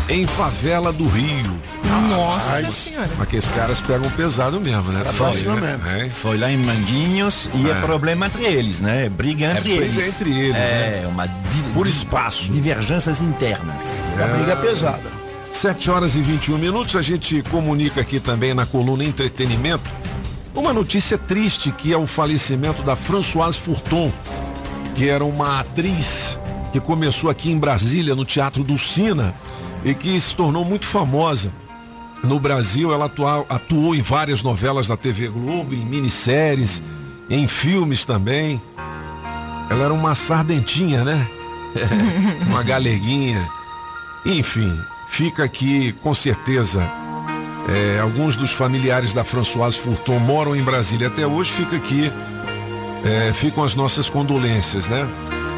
em 0.10 0.26
favela 0.26 0.92
do 0.94 1.08
Rio. 1.08 1.60
Nossa 2.10 2.72
senhora. 2.72 3.10
Mas 3.18 3.28
que 3.28 3.36
esses 3.38 3.50
caras 3.50 3.82
pegam 3.82 4.10
pesado 4.12 4.60
mesmo, 4.60 4.92
né? 4.92 5.04
Foi, 5.06 5.32
né? 5.32 5.56
mesmo. 5.62 5.90
É. 5.90 6.10
Foi 6.10 6.38
lá 6.38 6.52
em 6.52 6.58
Manguinhos 6.58 7.50
e 7.54 7.68
é, 7.68 7.72
É. 7.72 7.82
problema 7.82 8.26
entre 8.28 8.44
eles, 8.46 8.82
né? 8.82 9.10
Briga 9.10 9.46
entre 9.52 9.76
briga 9.78 9.84
eles. 10.02 10.16
entre 10.16 10.32
eles, 10.40 10.56
É, 10.58 11.06
uma 11.08 11.26
di- 11.28 11.64
Por 11.74 11.88
espaço. 11.88 12.52
divergências 12.52 13.22
internas. 13.22 14.04
A 14.22 14.28
briga 14.28 14.54
é 14.54 14.56
pesada. 14.56 15.12
7 15.52 15.90
horas 15.90 16.16
e 16.16 16.22
21 16.22 16.58
minutos, 16.58 16.96
a 16.96 17.02
gente 17.02 17.42
comunica 17.50 18.02
aqui 18.02 18.20
também 18.20 18.54
na 18.54 18.66
coluna 18.66 19.04
Entretenimento 19.04 19.90
uma 20.54 20.72
notícia 20.74 21.18
triste 21.18 21.72
que 21.72 21.92
é 21.94 21.98
o 21.98 22.06
falecimento 22.08 22.82
da 22.84 22.96
Françoise 22.96 23.58
Furton, 23.58 24.12
que 24.96 25.08
era 25.10 25.24
uma 25.24 25.60
atriz 25.62 26.38
que 26.72 26.80
começou 26.80 27.30
aqui 27.30 27.52
em 27.52 27.58
Brasília, 27.58 28.16
no 28.16 28.26
Teatro 28.26 28.64
do 28.64 28.78
Sina, 28.78 29.34
e 29.86 29.94
que 29.94 30.20
se 30.20 30.36
tornou 30.36 30.66
muito 30.66 30.86
famosa. 30.86 31.50
No 32.24 32.40
Brasil, 32.40 32.92
ela 32.92 33.06
atua- 33.06 33.46
atuou 33.48 33.96
em 33.96 34.02
várias 34.02 34.42
novelas 34.44 34.88
da 34.88 34.98
TV 34.98 35.28
Globo, 35.30 35.74
em 35.74 35.86
minisséries, 35.86 36.82
em 37.30 37.48
filmes 37.48 38.04
também. 38.04 38.60
Ela 39.70 39.86
era 39.86 39.94
uma 39.94 40.14
sardentinha, 40.16 41.04
né? 41.06 41.28
uma 42.48 42.64
galeguinha. 42.64 43.48
Enfim, 44.26 44.76
fica 45.10 45.44
aqui 45.44 45.94
com 46.02 46.14
certeza. 46.14 46.82
é, 47.68 48.00
alguns 48.00 48.36
dos 48.36 48.52
familiares 48.52 49.12
da 49.14 49.24
Françoise 49.24 49.78
Furton 49.78 50.20
moram 50.20 50.56
em 50.56 50.62
Brasília 50.64 51.08
até 51.08 51.26
hoje. 51.28 51.52
Fica 51.52 51.76
aqui, 51.76 52.12
é, 53.04 53.34
ficam 53.34 53.64
as 53.64 53.74
nossas 53.76 54.10
condolências, 54.10 54.88
né? 54.88 55.08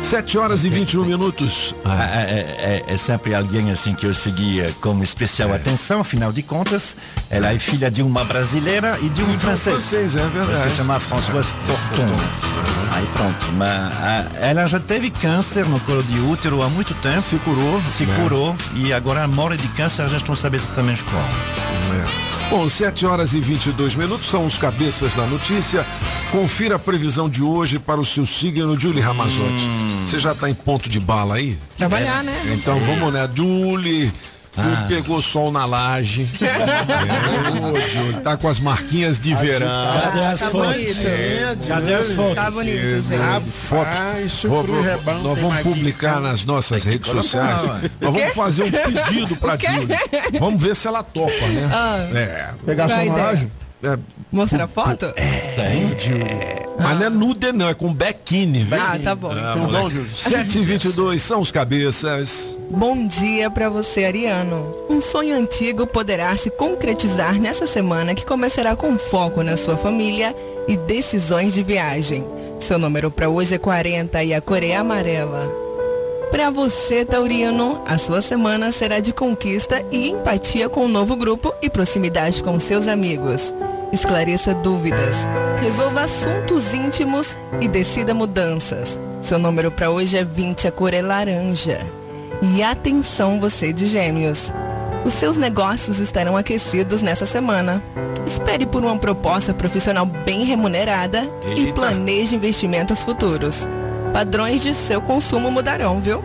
7 0.02 0.38
horas 0.38 0.64
e 0.64 0.70
21 0.70 1.04
minutos. 1.06 1.76
Ah, 1.84 2.06
É, 2.06 2.84
é- 2.88 2.94
é 2.94 2.98
sempre 2.98 3.36
alguém 3.36 3.72
assim 3.72 3.94
que 3.94 4.06
eu 4.06 4.14
seguia 4.14 4.72
com 4.82 5.02
especial 5.04 5.54
atenção, 5.54 6.00
afinal 6.00 6.32
de 6.32 6.42
contas, 6.42 6.96
ela 7.30 7.52
é 7.54 7.60
filha 7.60 7.92
de 7.92 8.02
uma 8.02 8.24
brasileira 8.24 8.98
e 9.02 9.10
de 9.10 9.22
um 9.22 9.38
francês. 9.38 9.76
francês, 9.76 10.16
é 10.16 10.26
verdade. 10.28 10.62
Que 10.62 10.70
chama 10.70 11.00
Françoise 11.00 11.50
Fortune. 11.50 12.14
Aí 12.92 13.06
pronto, 13.14 13.52
mas 13.54 13.70
ah, 13.70 14.26
ela 14.40 14.66
já 14.66 14.80
teve 14.80 15.10
câncer 15.10 15.66
no 15.66 15.80
colo 15.82 16.02
de 16.04 16.20
útero 16.22 16.62
há 16.64 16.70
muito 16.70 16.94
tempo. 16.96 17.22
Se 17.22 17.38
curou. 17.40 17.82
Se 17.92 18.06
curou 18.06 18.56
e 18.76 18.94
agora 18.94 19.28
morre 19.28 19.58
de 19.58 19.68
câncer, 19.70 20.04
a 20.04 20.08
gente 20.08 20.28
não 20.28 20.36
sabe 20.36 20.56
exatamente 20.58 21.04
qual. 21.04 21.22
É. 21.24 22.27
Bom, 22.50 22.70
7 22.70 23.06
horas 23.06 23.34
e 23.34 23.42
22 23.42 23.96
minutos 23.96 24.26
são 24.26 24.46
os 24.46 24.58
cabeças 24.58 25.14
da 25.14 25.26
notícia. 25.26 25.86
Confira 26.32 26.78
a 26.78 26.80
previsão 26.80 27.30
de 27.30 27.44
hoje 27.44 27.78
para 27.78 28.00
o 28.00 28.06
seu 28.06 28.26
signo, 28.26 28.80
Julie 28.80 29.02
Ramazotti. 29.02 29.68
Você 30.06 30.18
já 30.18 30.32
está 30.32 30.50
em 30.50 30.54
ponto 30.54 30.90
de 30.90 30.98
bala 30.98 31.36
aí? 31.36 31.58
Trabalhar, 31.78 32.24
né? 32.24 32.34
Então 32.54 32.80
vamos 32.80 33.12
né, 33.12 33.30
Julie. 33.36 34.14
Tu 34.58 34.88
pegou 34.88 35.22
sol 35.22 35.52
na 35.52 35.66
laje. 35.66 36.28
é, 38.18 38.20
tá 38.22 38.36
com 38.38 38.48
as 38.48 38.60
marquinhas 38.60 39.20
de 39.20 39.34
verão. 39.36 39.68
Cadê 40.04 40.20
as 40.26 40.40
Tá 40.40 40.50
fotos? 40.50 40.76
bonito. 40.76 41.68
Cadê 41.68 41.94
as 41.94 42.12
fotos? 42.12 42.36
Tá 42.36 42.52
bonito, 42.52 43.08
pro 44.64 44.74
vou- 44.74 44.82
rebanho 44.82 45.24
nós 45.24 45.40
vamos 45.40 45.58
publicar 45.60 46.20
nas 46.20 46.46
nossas 46.46 46.86
redes 46.86 47.10
sociais. 47.12 47.62
Nós 48.02 48.14
vamos 48.14 48.34
fazer 48.34 48.64
um 48.64 48.72
pedido 48.72 49.36
pra? 49.38 49.58
Julie. 49.58 50.40
Vamos 50.40 50.62
ver 50.62 50.76
se 50.76 50.88
ela 50.88 51.04
topa, 51.04 51.32
né? 51.48 51.70
Ah. 51.72 52.08
É. 52.16 52.50
Pegar 52.66 52.86
a 52.86 52.88
na 52.90 53.16
laje? 53.16 53.48
é, 53.84 53.98
Mostrar 54.32 54.66
a 54.66 54.68
foto? 54.68 55.14
Tem, 55.14 55.96
Mas 56.80 57.00
não 57.00 57.06
é 57.06 57.10
nude, 57.10 57.52
não, 57.54 57.70
é 57.70 57.74
com 57.74 57.94
bequine. 57.94 58.68
Ah, 58.72 59.00
tá 59.02 59.16
bom. 59.16 59.32
Ah, 59.32 59.56
Então, 59.56 59.72
bom, 59.72 59.90
Júlio. 59.90 60.12
7 60.12 60.60
e 60.60 60.62
22 60.62 61.22
são 61.22 61.40
os 61.40 61.52
cabeças. 61.52 62.58
Bom 62.70 63.08
dia 63.08 63.50
pra 63.50 63.70
você, 63.70 64.04
Ariano. 64.04 64.76
Um 64.90 65.00
sonho 65.00 65.36
antigo 65.36 65.88
poderá 65.88 66.36
se 66.36 66.50
concretizar 66.52 67.40
nessa 67.40 67.66
semana 67.66 68.14
que 68.14 68.26
começará 68.26 68.76
com 68.76 68.98
foco 68.98 69.42
na 69.44 69.56
sua 69.56 69.78
família 69.78 70.36
e 70.68 70.76
decisões 70.76 71.54
de 71.54 71.64
viagem. 71.64 72.26
Seu 72.60 72.78
número 72.78 73.10
pra 73.10 73.30
hoje 73.30 73.56
é 73.56 73.58
40 73.58 74.24
e 74.24 74.34
a 74.34 74.42
cor 74.42 74.62
é 74.62 74.76
amarela. 74.76 75.50
Pra 76.32 76.50
você, 76.50 77.06
Taurino, 77.06 77.82
a 77.88 77.98
sua 77.98 78.20
semana 78.20 78.74
será 78.74 79.00
de 79.00 79.14
conquista 79.14 79.82
e 79.90 80.10
empatia 80.10 80.68
com 80.68 80.84
o 80.84 80.90
novo 80.90 81.16
grupo 81.16 81.54
e 81.62 81.70
proximidade 81.70 82.44
com 82.44 82.60
seus 82.60 82.88
amigos. 82.88 83.54
Esclareça 83.92 84.54
dúvidas, 84.54 85.26
resolva 85.62 86.02
assuntos 86.02 86.74
íntimos 86.74 87.38
e 87.62 87.68
decida 87.68 88.14
mudanças. 88.14 89.00
Seu 89.22 89.40
número 89.40 89.72
pra 89.72 89.90
hoje 89.90 90.18
é 90.18 90.24
20, 90.24 90.68
a 90.68 90.72
cor 90.72 90.94
é 90.94 91.02
laranja. 91.02 91.80
E 92.42 92.62
atenção 92.62 93.40
você 93.40 93.72
de 93.72 93.88
gêmeos. 93.88 94.52
Os 95.06 95.14
seus 95.14 95.38
negócios 95.38 96.00
estarão 96.00 96.36
aquecidos 96.36 97.02
nessa 97.02 97.26
semana. 97.26 97.82
Espere 98.26 98.66
por 98.66 98.84
uma 98.84 98.98
proposta 98.98 99.54
profissional 99.54 100.06
bem 100.06 100.44
remunerada 100.44 101.24
e 101.56 101.62
Eita. 101.62 101.74
planeje 101.74 102.36
investimentos 102.36 103.02
futuros. 103.02 103.68
Padrões 104.12 104.62
de 104.62 104.74
seu 104.74 105.02
consumo 105.02 105.50
mudarão, 105.50 106.02
viu? 106.02 106.22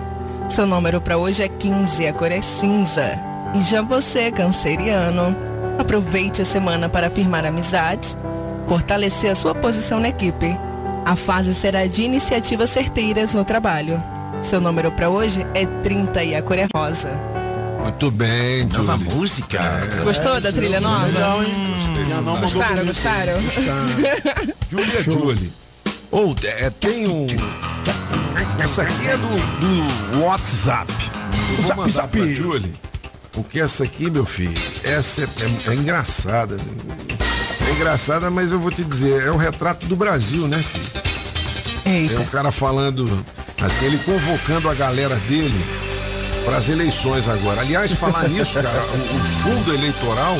Seu 0.48 0.66
número 0.66 1.00
para 1.00 1.16
hoje 1.16 1.44
é 1.44 1.48
15, 1.48 2.08
a 2.08 2.12
cor 2.12 2.32
é 2.32 2.42
cinza. 2.42 3.18
E 3.54 3.62
já 3.62 3.80
você, 3.82 4.32
canceriano, 4.32 5.36
aproveite 5.78 6.42
a 6.42 6.44
semana 6.44 6.88
para 6.88 7.10
firmar 7.10 7.44
amizades, 7.44 8.16
fortalecer 8.68 9.30
a 9.30 9.34
sua 9.34 9.54
posição 9.54 10.00
na 10.00 10.08
equipe. 10.08 10.56
A 11.04 11.16
fase 11.16 11.54
será 11.54 11.86
de 11.86 12.02
iniciativas 12.02 12.70
certeiras 12.70 13.34
no 13.34 13.44
trabalho. 13.44 14.02
Seu 14.40 14.60
número 14.60 14.90
para 14.92 15.08
hoje 15.08 15.46
é 15.54 15.66
30 15.66 16.22
e 16.24 16.34
a 16.34 16.42
cor 16.42 16.58
é 16.58 16.66
rosa. 16.74 17.10
Muito 17.82 18.10
bem, 18.12 18.64
Nova 18.66 18.96
Julie. 18.96 19.14
música. 19.14 19.60
Gostou 20.04 20.40
da 20.40 20.52
trilha 20.52 20.80
nova? 20.80 21.06
Legal, 21.06 21.42
hein? 21.42 21.54
Mandou 22.14 22.36
Gostaram, 22.36 22.76
mim. 22.76 22.86
gostaram? 22.86 23.40
Júlia 24.70 25.02
Julie. 25.02 25.52
Ou 26.10 26.34
é, 26.44 26.70
tem 26.70 27.08
um. 27.08 27.26
Essa 28.62 28.82
aqui 28.82 29.08
é 29.08 29.16
do, 29.16 30.16
do 30.16 30.24
WhatsApp. 30.24 30.92
Zap, 31.66 31.90
zap. 31.90 32.32
Julie. 32.34 32.72
Porque 33.32 33.60
essa 33.60 33.84
aqui, 33.84 34.10
meu 34.10 34.26
filho, 34.26 34.52
essa 34.84 35.22
é, 35.22 35.24
é- 35.24 35.70
é 35.72 35.74
engraçada. 35.74 36.56
É 37.66 37.70
engraçada, 37.72 38.30
mas 38.30 38.52
eu 38.52 38.60
vou 38.60 38.70
te 38.70 38.84
dizer, 38.84 39.22
é 39.24 39.30
o 39.30 39.36
retrato 39.36 39.86
do 39.86 39.96
Brasil, 39.96 40.46
né, 40.46 40.62
filho? 40.62 40.84
Tem 41.82 42.02
Eita. 42.08 42.20
um 42.20 42.24
cara 42.24 42.52
falando, 42.52 43.04
assim, 43.60 43.86
ele 43.86 43.98
convocando 43.98 44.68
a 44.68 44.74
galera 44.74 45.14
dele 45.28 45.64
para 46.44 46.56
as 46.58 46.68
eleições 46.68 47.28
agora. 47.28 47.60
Aliás, 47.60 47.92
falar 47.92 48.28
nisso, 48.30 48.54
cara, 48.54 48.68
o, 48.68 49.16
o 49.16 49.20
fundo 49.42 49.74
eleitoral 49.74 50.36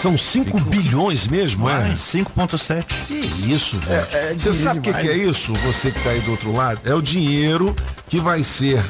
são 0.00 0.16
5 0.16 0.58
bilhões 0.60 1.26
mesmo, 1.26 1.68
é? 1.68 1.72
Mais 1.72 1.98
5.7. 2.00 2.84
Que 3.06 3.52
isso, 3.52 3.78
velho. 3.78 4.06
É, 4.12 4.32
é 4.32 4.34
Você 4.34 4.52
sabe 4.52 4.78
o 4.78 4.82
que, 4.82 4.92
que 4.92 5.08
é 5.08 5.16
isso? 5.16 5.52
Você 5.54 5.90
que 5.90 6.00
tá 6.02 6.10
aí 6.10 6.20
do 6.20 6.30
outro 6.30 6.52
lado? 6.52 6.80
É 6.84 6.94
o 6.94 7.02
dinheiro 7.02 7.74
que 8.08 8.18
vai 8.18 8.42
ser 8.42 8.82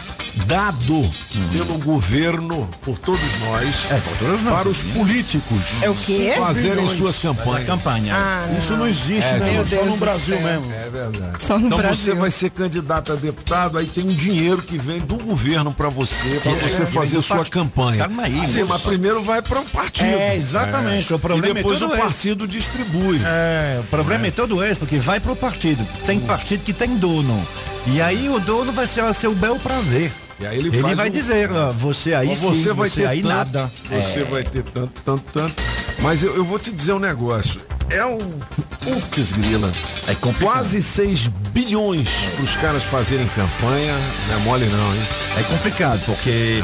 dado 0.46 1.10
pelo 1.52 1.78
governo, 1.78 2.68
por 2.82 2.98
todos 2.98 3.20
nós, 3.40 3.90
É, 3.90 3.94
por 3.98 4.16
todos 4.18 4.42
nós, 4.42 4.58
para 4.60 4.68
os 4.68 4.76
sim. 4.78 4.90
políticos 4.92 5.60
É 5.82 5.90
o 5.90 5.94
quê? 5.94 6.34
fazerem 6.38 6.76
Bilhões. 6.78 6.98
suas 6.98 7.18
campanhas. 7.18 7.66
Campanha. 7.66 8.14
Ah, 8.16 8.48
Isso 8.56 8.76
não 8.76 8.86
existe, 8.86 9.32
né? 9.34 9.52
meu 9.52 9.64
Só 9.64 9.70
Deus 9.76 9.86
no 9.88 9.96
Brasil 9.96 10.36
céu. 10.38 10.46
mesmo. 10.46 10.72
É 10.72 10.88
verdade. 10.90 11.42
Só 11.42 11.58
no 11.58 11.66
então 11.66 11.78
Brasil. 11.78 12.14
você 12.14 12.14
vai 12.20 12.30
ser 12.30 12.50
candidato 12.50 13.12
a 13.12 13.16
deputado, 13.16 13.78
aí 13.78 13.86
tem 13.86 14.04
um 14.08 14.14
dinheiro 14.14 14.62
que 14.62 14.78
vem 14.78 14.98
do 15.00 15.16
governo 15.16 15.72
para 15.72 15.88
você, 15.88 16.40
para 16.42 16.52
É, 16.52 16.54
você 16.54 16.82
é, 16.82 16.86
fazer 16.86 17.22
sua 17.22 17.36
part- 17.36 17.50
campanha. 17.50 17.98
Calma 17.98 18.24
aí, 18.24 18.46
Sim, 18.46 18.64
mas 18.64 18.82
primeiro 18.82 19.22
vai 19.22 19.42
para 19.42 19.60
um 19.60 19.64
partido. 19.66 20.06
É, 20.08 20.36
exatamente. 20.36 21.12
O 21.12 21.18
problema 21.18 21.50
e 21.50 21.54
depois 21.62 21.80
é 21.80 21.84
o 21.84 21.88
todo 21.88 21.96
esse. 21.96 22.02
partido 22.04 22.48
distribui. 22.48 23.20
É, 23.24 23.78
o 23.80 23.84
problema 23.84 24.26
é. 24.26 24.30
todo 24.30 24.64
esse, 24.64 24.78
porque 24.78 24.98
vai 24.98 25.20
pro 25.20 25.34
partido. 25.36 25.86
Tem 26.06 26.18
partido 26.20 26.64
que 26.64 26.72
tem 26.72 26.96
dono. 26.96 27.46
E 27.86 28.00
aí 28.00 28.28
o 28.28 28.38
dono 28.40 28.72
vai 28.72 28.86
ser 28.86 29.02
a 29.02 29.12
seu 29.12 29.34
bel 29.34 29.56
prazer. 29.56 30.12
E 30.38 30.46
aí 30.46 30.58
ele 30.58 30.68
Ele, 30.68 30.94
vai 30.94 31.08
um- 31.08 31.10
dizer, 31.10 31.50
ó, 31.52 31.70
você 31.70 32.14
aí 32.14 32.28
Ó, 32.30 32.34
sim, 32.34 32.40
você 32.40 32.72
vai 32.72 32.88
ter 32.88 33.06
aí 33.06 33.22
tanto, 33.22 33.28
nada. 33.34 33.72
Você 33.90 34.20
É. 34.20 34.24
vai 34.24 34.42
ter 34.44 34.62
tanto, 34.62 34.92
tanto, 35.04 35.22
tanto. 35.32 35.54
Mas 36.00 36.22
eu, 36.22 36.34
eu 36.36 36.44
vou 36.44 36.58
te 36.58 36.70
dizer 36.72 36.92
um 36.94 36.98
negócio. 36.98 37.60
É 37.90 38.04
um. 38.06 38.16
Putz, 38.78 39.32
grila. 39.32 39.70
É 40.06 40.14
complicado. 40.14 40.52
Quase 40.54 40.80
6 40.80 41.26
bilhões 41.52 42.08
para 42.36 42.44
os 42.44 42.56
caras 42.56 42.82
fazerem 42.84 43.26
campanha. 43.34 43.94
Não 44.28 44.34
é 44.36 44.38
mole, 44.38 44.66
não, 44.66 44.94
hein? 44.94 45.02
É 45.36 45.42
complicado, 45.42 46.00
porque 46.06 46.62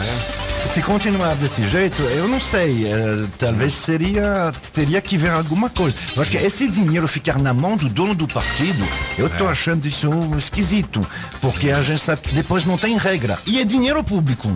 se 0.70 0.83
continuar 0.83 1.35
desse 1.37 1.64
jeito, 1.64 2.02
eu 2.02 2.29
não 2.29 2.38
sei. 2.40 2.87
eh, 2.87 3.26
talvez 3.38 3.72
seria. 3.72 4.52
Teria 4.72 5.00
que 5.00 5.16
ver 5.16 5.31
alguma 5.31 5.70
coisa. 5.70 5.96
Eu 6.14 6.20
acho 6.22 6.31
que 6.31 6.37
esse 6.37 6.68
dinheiro 6.68 7.09
ficar 7.09 7.38
na 7.38 7.55
mão 7.55 7.76
do 7.76 7.88
dono 7.88 8.14
do 8.14 8.29
partido, 8.29 8.85
eu 9.16 9.26
É. 9.26 9.29
tô 9.31 9.46
achando 9.48 9.87
isso 9.87 10.11
esquisito. 10.37 11.00
Porque 11.40 11.70
a 11.70 11.81
gente 11.81 12.00
sabe 12.02 12.22
que 12.22 12.35
depois 12.35 12.64
não 12.64 12.76
tem 12.76 12.98
regra. 12.98 13.38
E 13.46 13.59
é 13.61 13.64
dinheiro 13.64 14.02
público. 14.05 14.50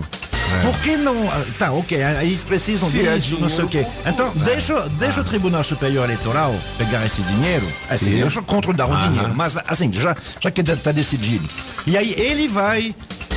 Por 0.62 0.77
que 0.81 0.96
não. 0.96 1.29
ah, 1.31 1.44
Tá, 1.59 1.73
ok, 1.73 2.03
aí 2.03 2.29
eles 2.29 2.42
precisam 2.44 2.88
É. 2.88 2.90
Se 2.90 3.07
é 3.07 3.14
disso, 3.16 3.38
não 3.40 3.49
sei 3.49 3.64
o 3.64 3.68
quê. 3.68 3.87
Então, 4.05 4.33
deixa, 4.37 4.88
deixa 4.99 5.20
o 5.20 5.25
Tribunal 5.25 5.62
Superior 5.62 6.05
Eleitoral 6.05 6.53
pegar 6.77 7.07
esse 7.07 7.23
dinheiro. 7.23 7.66
Assim, 7.88 8.14
eu 8.18 8.29
sou 8.29 8.42
contra 8.42 8.73
dar 8.75 8.87
o 8.87 8.96
dinheiro, 8.96 9.33
mas 9.35 9.57
assim, 9.68 9.90
já, 9.92 10.16
já 10.40 10.51
que 10.51 10.61
está 10.61 10.90
decidido. 10.92 11.49
E 11.87 11.96
aí 11.96 12.12
ele 12.18 12.49
vai. 12.49 12.94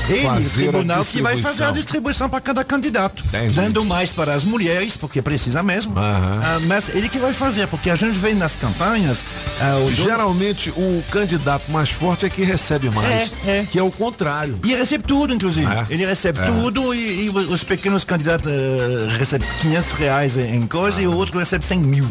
Ele, 0.09 0.27
o 0.27 0.49
tribunal, 0.49 1.05
que 1.05 1.21
vai 1.21 1.37
fazer 1.41 1.63
a 1.65 1.71
distribuição. 1.71 2.29
para 2.29 2.41
cada 2.41 2.63
candidato. 2.63 3.23
Entendi. 3.27 3.55
Dando 3.55 3.83
mais 3.85 4.11
para 4.11 4.33
as 4.33 4.43
mulheres, 4.43 4.97
porque 4.97 5.21
precisa 5.21 5.61
mesmo. 5.63 5.93
Ah, 5.97 6.59
mas 6.67 6.89
ele 6.89 7.07
que 7.09 7.17
vai 7.19 7.33
fazer, 7.33 7.67
porque 7.67 7.89
a 7.89 7.95
gente 7.95 8.17
vê 8.17 8.33
nas 8.33 8.55
campanhas. 8.55 9.23
ah, 9.59 9.77
o 9.77 9.83
dono- 9.85 9.95
Geralmente 9.95 10.69
o 10.71 11.03
candidato 11.11 11.71
mais 11.71 11.89
forte 11.89 12.25
é 12.25 12.29
que 12.29 12.43
recebe 12.43 12.89
mais. 12.89 13.31
É, 13.45 13.59
é. 13.59 13.65
Que 13.71 13.79
é 13.79 13.83
o 13.83 13.91
contrário. 13.91 14.59
E 14.63 14.73
recebe 14.75 15.03
tudo, 15.05 15.33
inclusive. 15.33 15.67
É. 15.71 15.85
Ele 15.89 16.05
recebe 16.05 16.39
É. 16.39 16.45
tudo 16.45 16.93
e, 16.93 17.25
e 17.25 17.29
os 17.29 17.63
pequenos 17.63 18.03
candidatos 18.03 18.47
eh, 18.51 19.07
recebem 19.17 19.47
500 19.61 19.91
reais 19.93 20.37
em 20.37 20.65
coisa 20.67 21.01
e 21.01 21.07
o 21.07 21.15
outro 21.15 21.37
recebe 21.39 21.65
100 21.65 21.79
mil. 21.79 22.09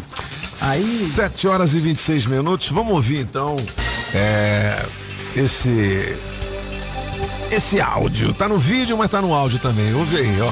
Aí. 0.60 1.10
7 1.14 1.48
horas 1.48 1.74
e 1.74 1.80
26 1.80 2.26
minutos. 2.26 2.68
Vamos 2.70 2.92
ouvir 2.92 3.18
então 3.20 3.56
é, 4.14 4.78
esse 5.36 6.16
esse 7.52 7.80
áudio. 7.80 8.32
Tá 8.32 8.48
no 8.48 8.58
vídeo, 8.58 8.96
mas 8.96 9.10
tá 9.10 9.20
no 9.20 9.34
áudio 9.34 9.58
também. 9.58 9.94
Ouve 9.94 10.16
aí, 10.16 10.40
ó. 10.40 10.50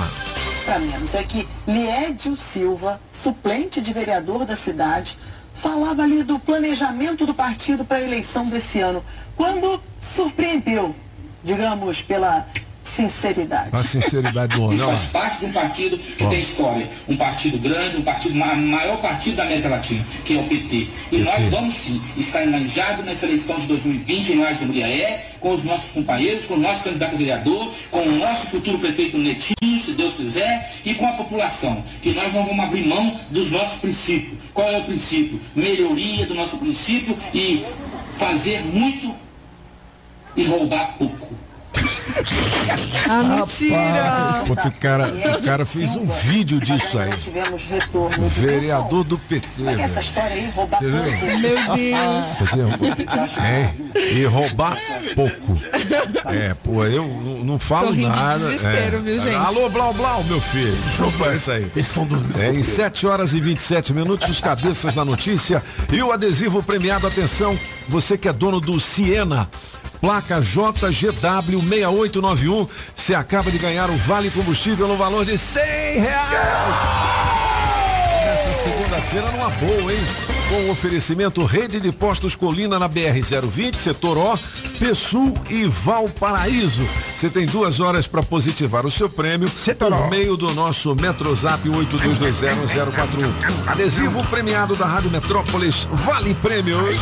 para 0.66 0.78
menos 0.78 1.14
é 1.14 1.22
que 1.22 1.48
Liédio 1.66 2.36
Silva, 2.36 3.00
suplente 3.10 3.80
de 3.80 3.92
vereador 3.92 4.44
da 4.44 4.54
cidade, 4.54 5.18
falava 5.54 6.02
ali 6.02 6.22
do 6.22 6.38
planejamento 6.38 7.24
do 7.24 7.34
partido 7.34 7.84
para 7.84 7.98
a 7.98 8.02
eleição 8.02 8.48
desse 8.48 8.80
ano, 8.80 9.02
quando 9.34 9.80
surpreendeu, 9.98 10.94
digamos, 11.42 12.02
pela 12.02 12.46
sinceridade. 12.82 13.70
A 13.72 13.82
sinceridade 13.82 14.56
do 14.56 14.64
ó. 14.64 14.70
faz 14.72 15.04
parte 15.06 15.40
de 15.40 15.46
um 15.46 15.52
partido 15.52 15.98
que 15.98 16.26
tem 16.26 16.38
história. 16.40 16.88
Um 17.08 17.16
partido 17.16 17.58
grande, 17.58 17.96
um 17.98 18.02
partido 18.02 18.34
ma- 18.34 18.54
maior 18.54 18.96
partido 19.00 19.36
da 19.36 19.44
América 19.44 19.68
Latina, 19.68 20.04
que 20.24 20.36
é 20.36 20.40
o 20.40 20.44
PT. 20.44 20.88
E 21.12 21.18
nós 21.18 21.50
vamos 21.50 21.74
sim 21.74 22.00
estar 22.16 22.44
enganjados 22.44 23.04
nessa 23.04 23.26
eleição 23.26 23.58
de 23.58 23.66
2020 23.66 24.32
em 24.32 24.38
Laje 24.40 24.60
de 24.60 24.66
Muriaé, 24.66 25.26
com 25.40 25.52
os 25.52 25.64
nossos 25.64 25.92
companheiros, 25.92 26.44
com 26.46 26.54
o 26.54 26.58
nosso 26.58 26.84
candidato 26.84 27.14
a 27.14 27.18
vereador, 27.18 27.72
com 27.90 28.00
o 28.00 28.18
nosso 28.18 28.46
futuro 28.48 28.78
prefeito 28.78 29.16
Netinho, 29.18 29.80
se 29.80 29.92
Deus 29.92 30.14
quiser, 30.14 30.72
e 30.84 30.94
com 30.94 31.06
a 31.06 31.12
população. 31.12 31.82
Que 32.02 32.12
nós 32.12 32.32
não 32.34 32.44
vamos 32.44 32.64
abrir 32.64 32.86
mão 32.86 33.18
dos 33.30 33.50
nossos 33.50 33.80
princípios. 33.80 34.38
Qual 34.54 34.68
é 34.70 34.78
o 34.78 34.84
princípio? 34.84 35.40
Melhoria 35.54 36.26
do 36.26 36.34
nosso 36.34 36.58
princípio 36.58 37.16
e 37.34 37.64
fazer 38.18 38.62
muito 38.64 39.14
e 40.36 40.44
roubar 40.44 40.94
pouco. 40.98 41.34
Ah, 43.08 43.22
mentira! 43.22 44.44
Outro 44.48 44.72
cara, 44.80 45.08
o 45.38 45.42
cara 45.42 45.66
fez 45.66 45.96
um 45.96 46.06
vídeo 46.06 46.60
disso 46.60 46.98
aí. 46.98 47.10
O 48.18 48.28
vereador 48.28 49.04
do 49.04 49.18
PT. 49.18 49.48
É 49.66 49.72
essa 49.72 49.86
velho. 49.86 50.00
história 50.00 50.36
aí, 50.36 50.50
roubar 50.54 50.78
Você 50.78 50.86
viu? 50.86 51.02
pouco? 51.02 51.40
Meu 51.40 51.56
Deus! 51.76 53.38
É, 53.38 53.74
e 54.12 54.24
roubar 54.24 54.78
pouco. 55.14 55.60
É, 56.26 56.54
pô, 56.54 56.84
eu 56.84 57.06
não, 57.44 57.58
falo 57.58 57.92
de 57.92 58.06
nada. 58.06 58.38
desespero, 58.38 58.96
é. 58.96 59.00
viu, 59.00 59.20
gente? 59.20 59.34
Alô, 59.34 59.68
Blau 59.68 59.92
Blau, 59.94 60.22
meu 60.24 60.40
filho. 60.40 60.76
Chupa 60.76 61.26
essa 61.26 61.52
aí. 61.52 61.64
Dos 61.64 62.36
É, 62.42 62.52
em 62.52 62.62
7 62.62 63.06
horas 63.06 63.34
e 63.34 63.40
27 63.40 63.92
minutos, 63.92 64.28
os 64.28 64.40
cabeças 64.40 64.94
da 64.94 65.04
notícia 65.04 65.62
e 65.92 66.02
o 66.02 66.12
adesivo 66.12 66.62
premiado. 66.62 67.06
Atenção, 67.06 67.58
você 67.88 68.16
que 68.16 68.28
é 68.28 68.32
dono 68.32 68.60
do 68.60 68.78
Siena. 68.78 69.48
Placa 70.00 70.40
JGW6891. 70.40 72.68
Você 72.94 73.14
acaba 73.14 73.50
de 73.50 73.58
ganhar 73.58 73.90
o 73.90 73.96
Vale 73.96 74.30
Combustível 74.30 74.88
no 74.88 74.96
valor 74.96 75.26
de 75.26 75.36
100 75.36 76.00
reais. 76.00 76.74
Nessa 78.24 78.54
segunda-feira, 78.54 79.30
numa 79.32 79.50
boa, 79.50 79.92
hein? 79.92 80.29
Com 80.50 80.68
oferecimento 80.68 81.44
Rede 81.44 81.80
de 81.80 81.92
Postos 81.92 82.34
Colina 82.34 82.76
na 82.76 82.88
BR-020, 82.88 83.76
setor 83.76 84.18
O, 84.18 84.36
Pessul 84.80 85.32
e 85.48 85.64
Valparaíso. 85.64 86.82
Você 87.16 87.30
tem 87.30 87.46
duas 87.46 87.78
horas 87.78 88.08
para 88.08 88.20
positivar 88.20 88.84
o 88.84 88.90
seu 88.90 89.08
prêmio 89.08 89.48
por 89.48 90.10
meio 90.10 90.36
do 90.36 90.52
nosso 90.52 90.92
Metrozap 90.96 91.68
82201041. 91.68 93.68
Adesivo 93.68 94.26
premiado 94.26 94.74
da 94.74 94.86
Rádio 94.86 95.12
Metrópolis, 95.12 95.86
vale 95.92 96.34
prêmios. 96.34 96.96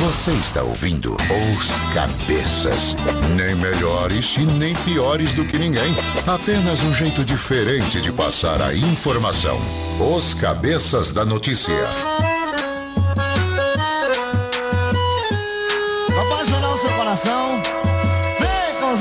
Você 0.00 0.30
está 0.30 0.62
ouvindo 0.62 1.16
Os 1.16 1.80
Cabeças. 1.92 2.94
Nem 3.34 3.56
melhores 3.56 4.36
e 4.36 4.46
nem 4.46 4.76
piores 4.76 5.34
do 5.34 5.44
que 5.44 5.58
ninguém. 5.58 5.96
Apenas 6.24 6.84
um 6.84 6.94
jeito 6.94 7.24
diferente 7.24 8.00
de 8.00 8.12
passar 8.12 8.62
a 8.62 8.72
informação. 8.72 9.60
Os 9.98 10.34
Cabeças 10.34 11.10
da 11.10 11.24
Notícia. 11.24 12.35
Coração. 17.16 17.62
Vem 18.38 18.74
com 18.80 18.96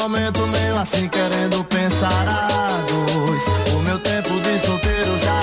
momento 0.00 0.46
meio 0.48 0.76
assim 0.76 1.08
querendo 1.08 1.64
pensar 1.64 2.10
a 2.28 2.84
dois. 2.88 3.46
O 3.74 3.82
meu 3.82 3.98
tempo 3.98 4.28
de 4.28 4.58
solteiro 4.58 5.18
já 5.18 5.40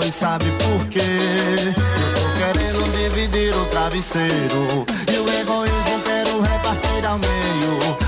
foi, 0.00 0.10
sabe 0.10 0.46
por 0.46 0.86
quê? 0.88 1.00
Eu 1.00 2.14
tô 2.14 2.28
querendo 2.38 2.92
dividir 2.96 3.54
o 3.54 3.64
travesseiro 3.66 4.86
e 5.12 5.18
o 5.18 5.40
egoísmo 5.40 5.83
meio. 7.18 8.03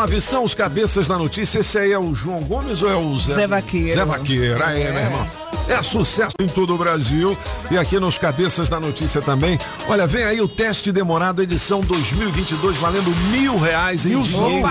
729 0.00 0.20
são 0.20 0.44
os 0.44 0.54
cabeças 0.54 1.08
da 1.08 1.18
notícia. 1.18 1.58
Esse 1.60 1.78
aí 1.78 1.92
é 1.92 1.98
o 1.98 2.14
João 2.14 2.40
Gomes 2.40 2.82
ou 2.82 2.90
é 2.90 2.96
o 2.96 3.18
Zé? 3.18 3.34
Zé 3.34 3.46
Vaqueiro. 3.46 3.94
Zé 3.94 4.04
Vaqueiro, 4.04 4.64
aí, 4.64 4.84
meu 4.84 5.02
irmão. 5.02 5.26
É 5.68 5.82
sucesso 5.82 6.34
em 6.40 6.48
todo 6.48 6.74
o 6.74 6.78
Brasil 6.78 7.36
e 7.70 7.78
aqui 7.78 7.98
nos 8.00 8.18
Cabeças 8.18 8.68
da 8.68 8.80
Notícia 8.80 9.20
também. 9.20 9.58
Olha, 9.88 10.06
vem 10.06 10.24
aí 10.24 10.40
o 10.40 10.48
teste 10.48 10.90
demorado, 10.90 11.42
edição 11.42 11.80
2022, 11.80 12.76
valendo 12.78 13.10
mil 13.30 13.58
reais 13.58 14.06
em 14.06 14.20
dinheiro? 14.20 14.68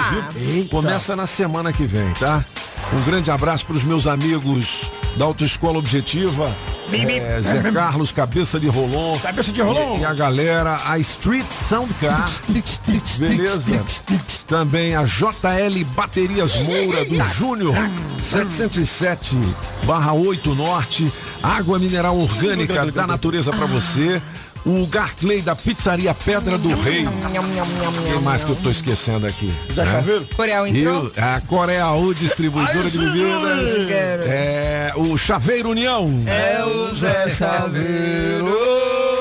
Começa 0.69 1.15
na 1.15 1.27
semana 1.27 1.71
que 1.71 1.85
vem, 1.85 2.11
tá? 2.13 2.43
Um 2.91 3.03
grande 3.03 3.29
abraço 3.29 3.65
para 3.65 3.75
os 3.75 3.83
meus 3.83 4.07
amigos 4.07 4.91
da 5.15 5.25
Autoescola 5.25 5.77
Objetiva. 5.77 6.53
É, 6.91 7.41
Zé 7.41 7.71
Carlos, 7.71 8.11
cabeça 8.11 8.59
de 8.59 8.67
Rolon. 8.67 9.13
Cabeça 9.19 9.51
de 9.51 9.61
Rolon. 9.61 9.97
E, 9.97 10.01
e 10.01 10.05
a 10.05 10.13
galera, 10.13 10.79
a 10.87 10.97
Street 10.97 11.45
Sound 11.45 11.93
Car. 12.01 12.27
Beleza? 13.19 13.85
Também 14.47 14.95
a 14.95 15.03
JL 15.03 15.85
Baterias 15.95 16.55
Moura 16.63 17.05
do 17.05 17.23
Júnior 17.35 17.75
707 18.19 19.37
barra 19.85 20.13
8 20.13 20.55
Norte. 20.55 21.11
Água 21.43 21.77
mineral 21.77 22.17
orgânica 22.17 22.91
da 22.91 23.05
natureza 23.05 23.51
para 23.51 23.65
você. 23.67 24.21
O 24.65 24.85
Garclay 24.87 25.41
da 25.41 25.55
Pizzaria 25.55 26.13
Pedra 26.13 26.57
do 26.57 26.69
Rei. 26.81 27.07
Quem 28.11 28.21
mais 28.21 28.43
que 28.43 28.51
eu 28.51 28.55
tô 28.57 28.69
esquecendo 28.69 29.25
aqui? 29.25 29.51
Zé 29.73 29.85
né? 29.85 29.91
Caveiro? 29.91 30.25
Coreal 30.35 30.67
E 30.67 30.79
entrou? 30.81 31.05
o- 31.05 31.11
a 31.17 31.41
Coreaú 31.41 32.13
Distribuidora 32.13 32.89
de 32.89 32.97
bebidas. 32.97 33.75
É 34.27 34.93
o 34.95 35.17
Chaveiro 35.17 35.69
União. 35.69 36.23
É 36.27 36.63
o 36.65 36.93
Zé 36.93 37.29
Chaveiro. 37.29 38.45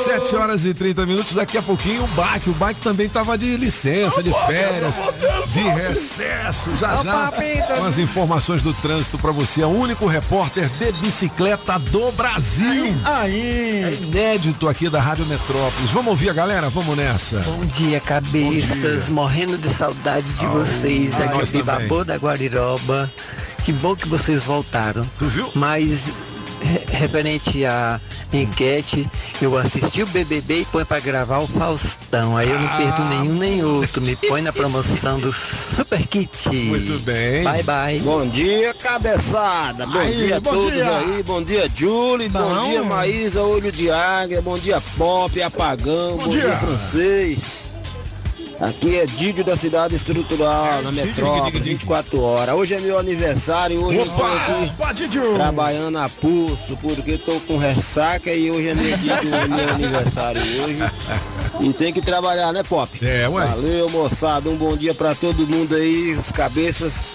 7 0.05 0.37
horas 0.37 0.65
e 0.65 0.73
30 0.75 1.07
minutos. 1.07 1.35
Daqui 1.35 1.59
a 1.59 1.63
pouquinho 1.63 2.05
o 2.05 2.07
Baque. 2.09 2.51
O 2.51 2.55
Baque 2.55 2.81
também 2.81 3.09
tava 3.09 3.37
de 3.37 3.57
licença, 3.57 4.23
de 4.23 4.33
férias, 4.47 5.01
de 5.49 5.61
recesso. 5.61 6.75
Já 6.79 6.97
já. 7.03 7.33
Com 7.77 7.85
as 7.85 7.99
informações 7.99 8.63
do 8.63 8.73
trânsito 8.75 9.19
pra 9.19 9.33
você. 9.33 9.63
É 9.63 9.67
o 9.67 9.71
único 9.71 10.07
repórter 10.07 10.69
de 10.69 10.93
bicicleta 11.01 11.79
do 11.79 12.11
Brasil. 12.13 12.95
Aí. 13.05 13.85
É 13.85 13.99
inédito 14.03 14.69
aqui 14.69 14.89
da 14.89 15.01
Rádio 15.01 15.27
Metrópolis. 15.27 15.91
Vamos 15.91 16.09
ouvir 16.11 16.31
a 16.31 16.33
galera? 16.33 16.69
Vamos 16.71 16.97
nessa. 16.97 17.39
Bom 17.41 17.65
dia, 17.67 18.01
cabeças. 18.01 19.09
Morrendo 19.09 19.57
de 19.59 19.69
saudade 19.69 20.27
de 20.35 20.47
vocês. 20.47 21.21
Ah, 21.21 21.25
Aqui 21.25 21.41
é 21.43 21.47
Bibabô 21.47 21.89
também. 21.89 22.05
da 22.05 22.17
Guariroba. 22.17 23.11
Que 23.65 23.73
bom 23.73 23.95
que 23.95 24.09
vocês 24.09 24.45
voltaram. 24.45 25.05
Tu 25.19 25.27
viu? 25.27 25.51
Mas 25.55 26.13
referente 26.93 27.65
à 27.65 28.01
enquete, 28.33 29.09
eu 29.41 29.57
assisti 29.57 30.03
o 30.03 30.07
BBB 30.07 30.61
e 30.61 30.65
põe 30.67 30.85
pra 30.85 30.99
gravar 31.01 31.39
o 31.39 31.47
Faustão. 31.47 32.37
Aí 32.37 32.49
eu 32.51 32.59
não 32.59 32.67
Ah. 32.69 32.77
perdo 32.77 33.05
nenhum 33.07 33.35
nem 33.39 33.65
outro. 33.65 34.03
Me 34.03 34.15
põe 34.17 34.43
na 34.43 34.53
promoção 34.53 35.19
do 35.19 35.33
Super 35.33 36.07
Kit. 36.07 36.49
Muito 36.51 36.99
bem. 37.01 37.43
Bye 37.45 37.63
bye. 37.63 37.99
Bom 38.01 38.27
dia, 38.27 38.75
cabeçada. 38.75 39.87
Bom 39.87 39.99
Aí, 39.99 40.15
dia 40.15 40.37
a 40.37 40.41
bom 40.41 40.51
todos 40.51 40.73
dia. 40.73 40.89
aí. 40.99 41.23
Bom 41.23 41.43
dia, 41.43 41.69
Julie. 41.75 42.29
Bom, 42.29 42.49
Bom. 42.49 42.69
dia, 42.71 42.83
Maísa, 42.83 43.43
Olho 43.43 43.73
de 43.73 43.91
Águia. 43.91 44.43
Bom 44.43 44.59
dia, 44.59 44.81
Pop, 44.97 45.41
Apagão. 45.43 46.17
Bom, 46.19 46.29
dia. 46.29 46.43
dia. 46.43 46.57
francês. 46.57 47.63
Aqui 48.61 48.97
é 48.97 49.07
Didio 49.07 49.45
da 49.45 49.55
Cidade 49.55 49.95
Estrutural, 49.95 50.83
na 50.83 50.91
Didio, 50.91 51.07
Metrópole, 51.07 51.45
Didio, 51.45 51.61
Didio. 51.61 51.79
24 51.79 52.21
horas. 52.21 52.55
Hoje 52.57 52.75
é 52.75 52.81
meu 52.81 52.99
aniversário 52.99 53.81
hoje 53.85 53.99
eu 53.99 54.05
tô 54.07 54.13
Opa! 54.15 54.35
aqui 54.35 54.65
Opa, 54.65 54.93
Didio. 54.93 55.35
trabalhando 55.35 55.97
a 55.99 56.09
pulso, 56.09 56.77
porque 56.83 57.19
tô 57.19 57.39
com 57.41 57.57
ressaca 57.57 58.33
e 58.33 58.51
hoje 58.51 58.69
é 58.69 58.75
meu 58.75 58.97
dia 58.97 59.17
do 59.17 59.49
meu 59.55 59.69
aniversário 59.75 60.41
hoje. 60.43 60.79
E 61.61 61.73
tem 61.73 61.93
que 61.93 62.03
trabalhar, 62.03 62.53
né, 62.53 62.65
Pop? 62.65 62.91
É, 63.01 63.29
ué. 63.29 63.47
Valeu, 63.47 63.89
moçada. 63.91 64.51
Um 64.51 64.57
bom 64.57 64.77
dia 64.77 64.93
pra 64.93 65.15
todo 65.15 65.47
mundo 65.47 65.77
aí, 65.77 66.13
os 66.13 66.33
cabeças. 66.33 67.15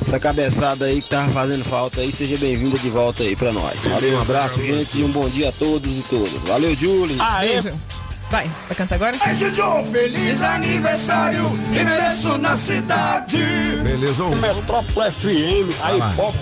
Essa 0.00 0.18
cabeçada 0.18 0.84
aí 0.86 1.02
que 1.02 1.08
tava 1.08 1.30
fazendo 1.32 1.64
falta 1.64 2.00
aí, 2.00 2.12
seja 2.12 2.36
bem-vinda 2.38 2.78
de 2.78 2.88
volta 2.88 3.24
aí 3.24 3.34
pra 3.36 3.52
nós. 3.52 3.84
Valeu, 3.84 4.16
um 4.16 4.20
abraço, 4.22 4.62
gente, 4.62 5.00
e 5.00 5.04
um 5.04 5.10
bom 5.10 5.28
dia 5.28 5.48
a 5.48 5.52
todos 5.52 5.90
e 5.98 6.02
todas. 6.02 6.32
Valeu, 6.46 6.74
Julie. 6.74 7.18
Beijo. 7.40 7.74
Vai, 8.30 8.46
vai 8.68 8.76
cantar 8.76 8.96
agora? 8.96 9.16
Aí, 9.22 9.34
Didio, 9.36 9.84
feliz 9.90 10.42
aniversário. 10.42 11.50
E 11.72 11.82
mereço 11.82 12.36
na 12.36 12.56
cidade. 12.58 13.38
Beleza, 13.82 14.22
ô? 14.24 14.34
Metrópole 14.36 15.10
FM, 15.10 15.72
aí 15.82 15.96
lá. 15.96 16.10
Pop, 16.14 16.36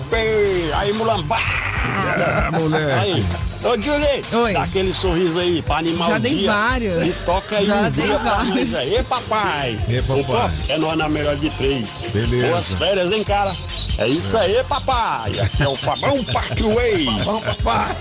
aí 0.75 0.93
Mulambá. 0.93 1.37
Ah, 1.39 2.51
moleque. 2.51 2.93
Aí, 2.99 3.25
ô 3.63 3.81
Julie, 3.81 4.21
Oi. 4.33 4.53
dá 4.53 4.63
aquele 4.63 4.91
sorriso 4.93 5.39
aí 5.39 5.61
pra 5.61 5.77
animar 5.77 6.09
Já 6.09 6.17
o 6.17 6.19
dei 6.19 6.35
dia. 6.39 6.51
vários. 6.51 7.05
E 7.07 7.11
toca 7.25 7.55
aí 7.57 7.65
Já 7.65 7.75
um 7.75 7.89
dei 7.89 8.05
dia 8.05 8.19
pra 8.19 8.33
vários. 8.35 8.55
nós 8.55 8.75
aí, 8.75 9.03
papai. 9.03 9.79
E 9.87 10.01
papai. 10.01 10.23
Pop, 10.23 10.51
é 10.67 10.77
nós 10.77 10.97
na 10.97 11.07
melhor 11.07 11.35
de 11.37 11.49
três. 11.51 11.87
Beleza. 12.11 12.47
Boas 12.51 12.73
férias, 12.73 13.11
hein, 13.13 13.23
cara? 13.23 13.55
É 13.97 14.07
isso 14.07 14.37
aí, 14.37 14.61
papai. 14.67 15.39
Aqui 15.39 15.63
é 15.63 15.67
o 15.69 15.73
Fabão 15.75 16.21
Parkway. 16.25 17.05
Vamos, 17.23 17.43
papai. 17.43 17.95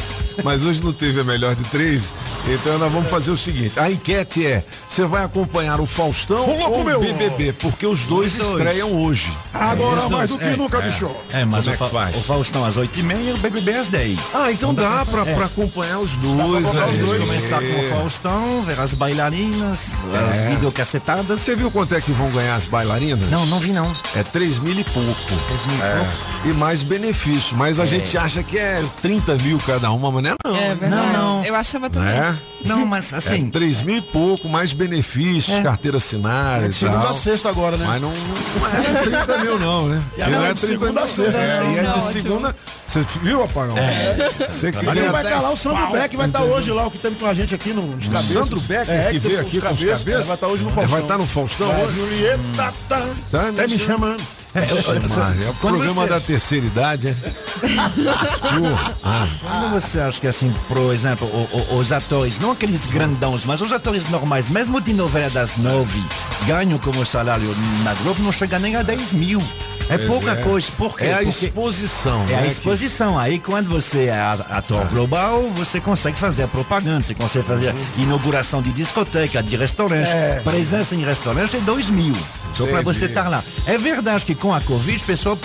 Mas 0.45 0.63
hoje 0.65 0.83
não 0.83 0.93
teve 0.93 1.21
a 1.21 1.25
melhor 1.25 1.55
de 1.55 1.63
três, 1.65 2.13
então 2.47 2.79
nós 2.79 2.93
vamos 2.93 3.11
fazer 3.11 3.31
o 3.31 3.37
seguinte: 3.37 3.79
a 3.79 3.91
enquete 3.91 4.47
é: 4.47 4.65
você 4.89 5.05
vai 5.05 5.25
acompanhar 5.25 5.81
o 5.81 5.87
Faustão 5.87 6.47
louco 6.47 6.71
ou 6.71 6.97
o. 6.97 7.01
BBB? 7.01 7.53
Porque 7.55 7.87
os 7.87 8.05
dois 8.05 8.33
Os 8.33 8.39
dois. 8.39 8.51
estreiam 8.67 8.93
hoje. 8.93 9.31
Agora 9.53 10.05
Os 10.05 10.11
mais 10.11 10.31
do 10.31 10.39
que 10.39 10.45
é, 10.45 10.57
nunca, 10.57 10.79
é. 10.79 10.83
bicho. 10.83 11.09
É, 11.33 11.45
mas 11.45 11.65
Como 11.65 11.71
o, 11.71 11.71
é 11.71 11.73
que 11.73 11.79
Fa- 11.79 11.89
faz? 11.89 12.17
o 12.17 12.21
Faustão 12.21 12.65
às 12.65 12.77
8h30 12.77 13.29
e 13.29 13.33
o 13.33 13.39
BBB 13.39 13.73
às 13.75 13.89
10. 13.89 14.21
Ah, 14.35 14.53
então 14.53 14.75
dá 14.75 15.05
pra, 15.05 15.23
É. 15.27 15.35
pra 15.35 15.47
acompanhar 15.47 15.99
os 15.99 16.13
dois. 16.13 16.67
acompanhar 16.67 16.89
os 16.89 16.99
aí. 16.99 17.05
dois. 17.05 17.21
Começar 17.29 17.59
com 17.61 17.67
o 17.67 17.79
É. 17.79 17.83
Faustão, 17.91 18.63
ver 18.63 18.79
as 18.81 18.95
bailarinas, 18.95 19.97
as 20.31 20.37
É. 20.37 20.51
videocacetadas. 20.51 21.41
Você 21.41 21.57
viu 21.57 21.71
quanto 21.71 21.95
é 21.95 22.01
que 22.01 22.13
vão 22.13 22.31
ganhar 22.31 22.55
as 22.57 22.67
bailarinas? 22.67 23.29
Não, 23.31 23.47
não 23.47 23.59
vi 23.61 23.71
não. 23.73 23.91
É 24.15 24.23
3 24.23 24.59
mil 24.59 24.79
e 24.79 24.85
pouco. 24.85 25.15
3 25.49 25.67
mil 25.67 25.77
e 25.77 25.83
É. 25.83 25.97
pouco. 25.97 26.13
E 26.47 26.53
mais 26.55 26.83
benefício. 26.83 27.57
Mas 27.57 27.81
a 27.81 27.87
gente 27.87 28.17
acha 28.17 28.43
que 28.43 28.59
é 28.59 28.83
30 29.03 29.35
mil 29.37 29.59
cada 29.67 29.91
uma, 29.91 30.11
mas 30.11 30.23
não 30.27 30.35
é 30.35 30.37
não. 30.45 30.57
É 30.57 30.75
verdade. 30.75 31.07
Não, 31.07 31.13
não. 31.13 31.45
Eu 31.45 31.55
achava 31.55 31.91
também. 31.91 32.15
Né? 32.15 32.37
Não, 32.69 32.87
mas 32.87 33.13
assim, 33.15 33.47
É 33.49 33.51
3 33.51 33.83
mil 33.83 33.97
e 33.97 34.01
pouco, 34.03 34.49
mais 34.49 34.73
benefícios, 34.73 35.57
É. 35.59 35.63
carteira 35.63 35.97
assinada 35.97 36.65
É 36.65 36.69
de 36.69 36.75
segunda 36.75 37.11
a 37.11 37.15
sexta 37.15 37.49
agora, 37.49 37.77
né? 37.77 37.85
Mas 37.87 38.01
não, 38.03 38.11
não 38.11 38.67
é 38.67 39.03
30 39.25 39.39
mil 39.39 39.59
não, 39.59 39.89
né? 39.89 40.03
E 40.17 40.21
não 40.31 40.45
é 40.45 40.51
é 40.51 40.55
de 40.55 40.61
30 40.61 40.67
segunda 40.85 41.01
a 41.01 41.05
mil. 41.05 41.13
sexta. 41.15 41.39
É, 41.41 41.71
e 41.73 41.79
é 41.79 41.83
de 41.93 42.13
segunda. 42.13 42.57
Você 42.87 43.05
viu, 43.23 43.43
Apagão? 43.43 43.77
É. 43.77 44.31
Você 44.49 44.71
que 44.73 44.85
ganha 44.85 45.11
vai 45.13 45.25
estar 45.25 45.41
lá 45.43 45.49
o 45.49 45.53
10 45.55 45.59
Sandro 45.61 45.87
Beck, 45.93 46.17
vai 46.17 46.27
estar 46.29 46.43
hoje 46.43 46.71
lá, 46.71 46.87
o 46.87 46.91
que 46.91 46.99
tem 46.99 47.13
com 47.15 47.27
a 47.27 47.35
gente 47.35 47.55
aqui 47.55 47.71
no 47.73 47.97
de 47.97 48.09
cabeças. 48.11 48.33
Sandro 48.33 48.61
Beck, 48.61 48.91
é, 48.91 49.09
que 49.13 49.19
veio 49.19 49.41
aqui 49.41 49.61
com 49.61 49.67
os 49.67 49.81
cabeças, 49.81 49.99
cabeças. 50.01 50.25
é, 50.25 50.27
Vai 50.27 50.35
estar 50.35 50.47
hoje 50.47 50.63
no 50.63 50.71
É, 50.71 50.73
Faustão. 50.73 50.91
vai 50.93 51.03
estar 51.03 51.19
no 51.19 51.27
Faustão 51.27 51.69
Vai, 51.69 51.85
hoje? 51.85 51.97
Julieta, 51.97 52.75
tá, 52.89 53.03
Tá, 53.31 53.53
tá 53.57 53.63
me 53.67 53.79
chamando. 53.79 54.23
É, 54.55 54.61
eu- 54.61 54.77
eu- 54.77 55.47
É 55.47 55.51
o 55.51 55.55
programa 55.55 56.03
você- 56.05 56.09
da 56.09 56.21
terceira 56.21 56.65
idade, 56.65 57.09
é? 57.09 57.15
Quando 58.49 59.71
você 59.75 60.01
acha 60.01 60.21
que 60.21 60.27
assim, 60.27 60.55
por 60.69 60.79
exemplo, 60.95 61.29
os 61.77 61.93
atores, 61.93 62.39
não 62.39 62.55
aqueles 62.57 62.87
grandões, 62.87 63.45
mas 63.45 63.61
os 63.61 63.71
atores 63.71 64.09
normais, 64.09 64.49
mesmo 64.49 64.81
de 64.81 64.95
novela 64.95 65.29
das 65.31 65.57
nove, 65.59 66.03
ganham 66.47 66.79
como 66.79 67.05
salário 67.05 67.55
na 67.85 67.93
Globo, 67.95 68.23
não 68.23 68.33
chega 68.33 68.59
nem 68.59 68.75
a 68.77 68.83
10 68.83 69.13
mil. 69.13 69.41
É 69.89 69.97
Pois 69.99 70.09
pouca 70.09 70.33
é. 70.33 70.37
coisa. 70.37 70.67
Por 70.77 70.97
quê? 70.97 71.05
É 71.05 71.13
a 71.13 71.17
Porque 71.19 71.29
exposição, 71.47 72.25
É 72.25 72.33
né, 72.33 72.39
a 72.39 72.43
que- 72.43 72.49
exposição. 72.49 73.17
Aí 73.17 73.39
quando 73.39 73.69
você 73.69 74.07
é 74.07 74.19
ator 74.51 74.85
global, 74.89 75.49
você 75.51 75.79
consegue 75.81 76.19
fazer 76.19 76.43
a 76.43 76.49
propaganda, 76.49 77.03
você 77.03 77.15
consegue 77.15 77.45
fazer 77.47 77.73
inauguração 77.97 78.61
de 78.61 78.73
discoteca, 78.73 79.41
de 79.43 79.57
restaurante. 79.57 80.09
É. 80.09 80.41
Presença 80.43 80.95
em 80.97 81.05
restaurante 81.05 81.57
é 81.57 81.61
2 81.61 81.89
mil. 81.91 82.15
Só 82.57 82.67
para 82.67 82.81
você 82.81 83.05
estar 83.05 83.29
lá. 83.29 83.45
É 83.65 83.79
verdade 83.79 84.25
que 84.25 84.35
com 84.35 84.53
a 84.53 84.61
Covid, 84.61 85.01
o 85.01 85.07
pessoal 85.07 85.39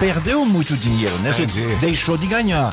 perdeu 0.00 0.44
muito 0.44 0.76
dinheiro, 0.76 1.14
né? 1.18 1.30
Deixou 1.80 2.16
de 2.18 2.26
ganhar. 2.26 2.70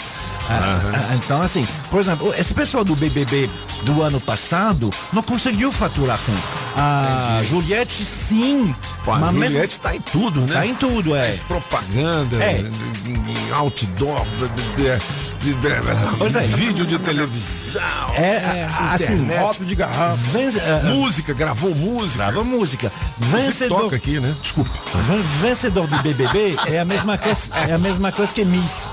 Ah, 0.49 0.79
ah, 1.12 1.15
Então, 1.15 1.41
assim, 1.41 1.65
por 1.89 1.99
exemplo, 1.99 2.34
esse 2.38 2.53
pessoal 2.53 2.84
do 2.84 2.95
BBB 2.95 3.49
do 3.84 4.01
ano 4.01 4.19
passado 4.19 4.89
não 5.12 5.23
conseguiu 5.23 5.71
faturar 5.71 6.19
tanto. 6.25 6.41
A 6.75 7.39
Juliette, 7.49 8.06
sim. 8.06 8.75
Pô, 9.03 9.11
a 9.11 9.19
mas 9.19 9.33
mesmo- 9.33 9.49
Juliette 9.53 9.79
tá 9.79 9.95
em 9.95 9.99
tudo, 10.01 10.41
né? 10.41 10.47
Tá 10.53 10.65
em 10.65 10.75
tudo, 10.75 11.13
é. 11.15 11.31
propaganda, 11.47 12.41
É. 12.43 12.61
em, 13.05 13.31
em 13.49 13.51
outdoor, 13.53 14.25
de- 14.37 14.47
de- 14.47 14.97
de- 15.39 15.53
de- 15.55 16.17
Pois 16.17 16.35
é. 16.37 16.41
vídeo 16.43 16.85
de 16.85 16.97
televisão, 16.99 17.81
É, 18.15 18.65
assim, 18.93 19.13
internet, 19.15 19.39
Rótulo 19.41 19.65
de 19.65 19.75
garrafa. 19.75 20.15
vence- 20.31 20.59
ah, 20.61 20.81
ah, 20.81 20.87
música, 20.87 21.33
gravou 21.33 21.75
música. 21.75 22.17
Grava 22.23 22.43
música. 22.45 22.91
Você 23.19 23.37
Vencedor, 23.41 23.81
toca 23.81 23.95
aqui, 23.97 24.19
né? 24.21 24.33
Desculpa. 24.41 24.71
ven- 25.01 25.21
vencedor 25.41 25.85
do 25.85 25.97
BBB 26.01 26.55
é 26.67 26.79
a 26.79 26.85
mesma 26.85 27.17
coisa, 27.17 27.49
é 27.67 27.73
a 27.73 27.77
mesma 27.77 28.09
coisa 28.11 28.33
que 28.33 28.45
Miss. 28.45 28.89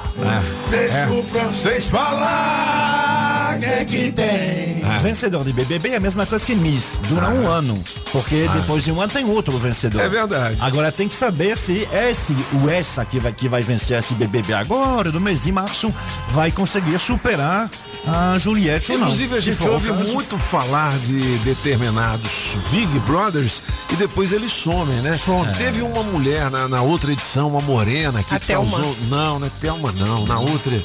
Deixa 0.70 1.08
o 1.12 1.22
francês 1.24 1.88
falar, 1.88 3.29
que 3.58 3.64
é 3.64 3.84
que 3.84 4.12
tem? 4.12 4.80
Vencedor 5.02 5.44
de 5.44 5.52
BBB 5.52 5.90
é 5.90 5.96
a 5.96 6.00
mesma 6.00 6.26
coisa 6.26 6.44
que 6.44 6.54
Miss. 6.54 7.00
Dura 7.08 7.28
um 7.28 7.48
ano. 7.48 7.82
Porque 8.12 8.48
depois 8.54 8.84
de 8.84 8.92
um 8.92 9.00
ano 9.00 9.12
tem 9.12 9.24
outro 9.24 9.56
vencedor. 9.58 10.00
É 10.00 10.08
verdade. 10.08 10.56
Agora 10.60 10.90
tem 10.90 11.08
que 11.08 11.14
saber 11.14 11.56
se 11.56 11.88
esse, 11.92 12.34
o 12.62 12.68
essa 12.68 13.04
que 13.04 13.18
vai, 13.18 13.32
que 13.32 13.48
vai 13.48 13.62
vencer 13.62 13.98
esse 13.98 14.14
BBB 14.14 14.52
agora, 14.52 15.10
no 15.10 15.20
mês 15.20 15.40
de 15.40 15.52
março, 15.52 15.94
vai 16.28 16.50
conseguir 16.50 16.98
superar 16.98 17.70
a 18.06 18.38
Juliette 18.38 18.92
ou 18.92 18.98
não. 18.98 19.06
Inclusive, 19.06 19.34
a 19.36 19.40
gente 19.40 19.68
ouve 19.68 19.92
caso- 19.92 20.12
muito 20.12 20.38
falar 20.38 20.90
de 20.98 21.20
determinados 21.38 22.56
Big 22.70 22.86
Brothers 23.00 23.62
e 23.92 23.96
depois 23.96 24.32
eles 24.32 24.52
somem, 24.52 24.96
né? 25.00 25.18
Teve 25.56 25.82
uma 25.82 26.02
mulher 26.02 26.50
na, 26.50 26.66
na 26.68 26.80
outra 26.82 27.12
edição, 27.12 27.48
uma 27.48 27.60
morena, 27.60 28.22
que 28.22 28.34
A 28.34 28.38
Thelma. 28.40 28.70
causou. 28.70 28.96
Não, 29.08 29.38
não 29.38 29.46
é 29.46 29.50
Thelma, 29.60 29.92
não. 29.92 30.24
Na 30.26 30.38
outra. 30.38 30.82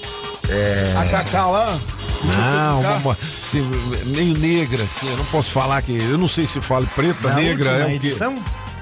É. 0.50 0.94
A 0.98 1.06
Cacá 1.06 1.46
lá. 1.48 1.78
Não, 2.24 2.98
uma, 3.02 3.12
assim, 3.14 3.62
meio 4.08 4.38
negra, 4.38 4.84
assim. 4.84 5.08
Eu 5.10 5.18
não 5.18 5.26
posso 5.26 5.52
falar 5.52 5.82
que. 5.82 5.92
Eu 5.96 6.18
não 6.18 6.28
sei 6.28 6.46
se 6.48 6.60
falo 6.62 6.88
preta, 6.96 7.30
Na 7.30 7.36
negra. 7.36 7.70
última 7.72 7.84
É 7.84 7.84
o 7.84 8.00
quê? 8.00 8.08
edição? 8.08 8.36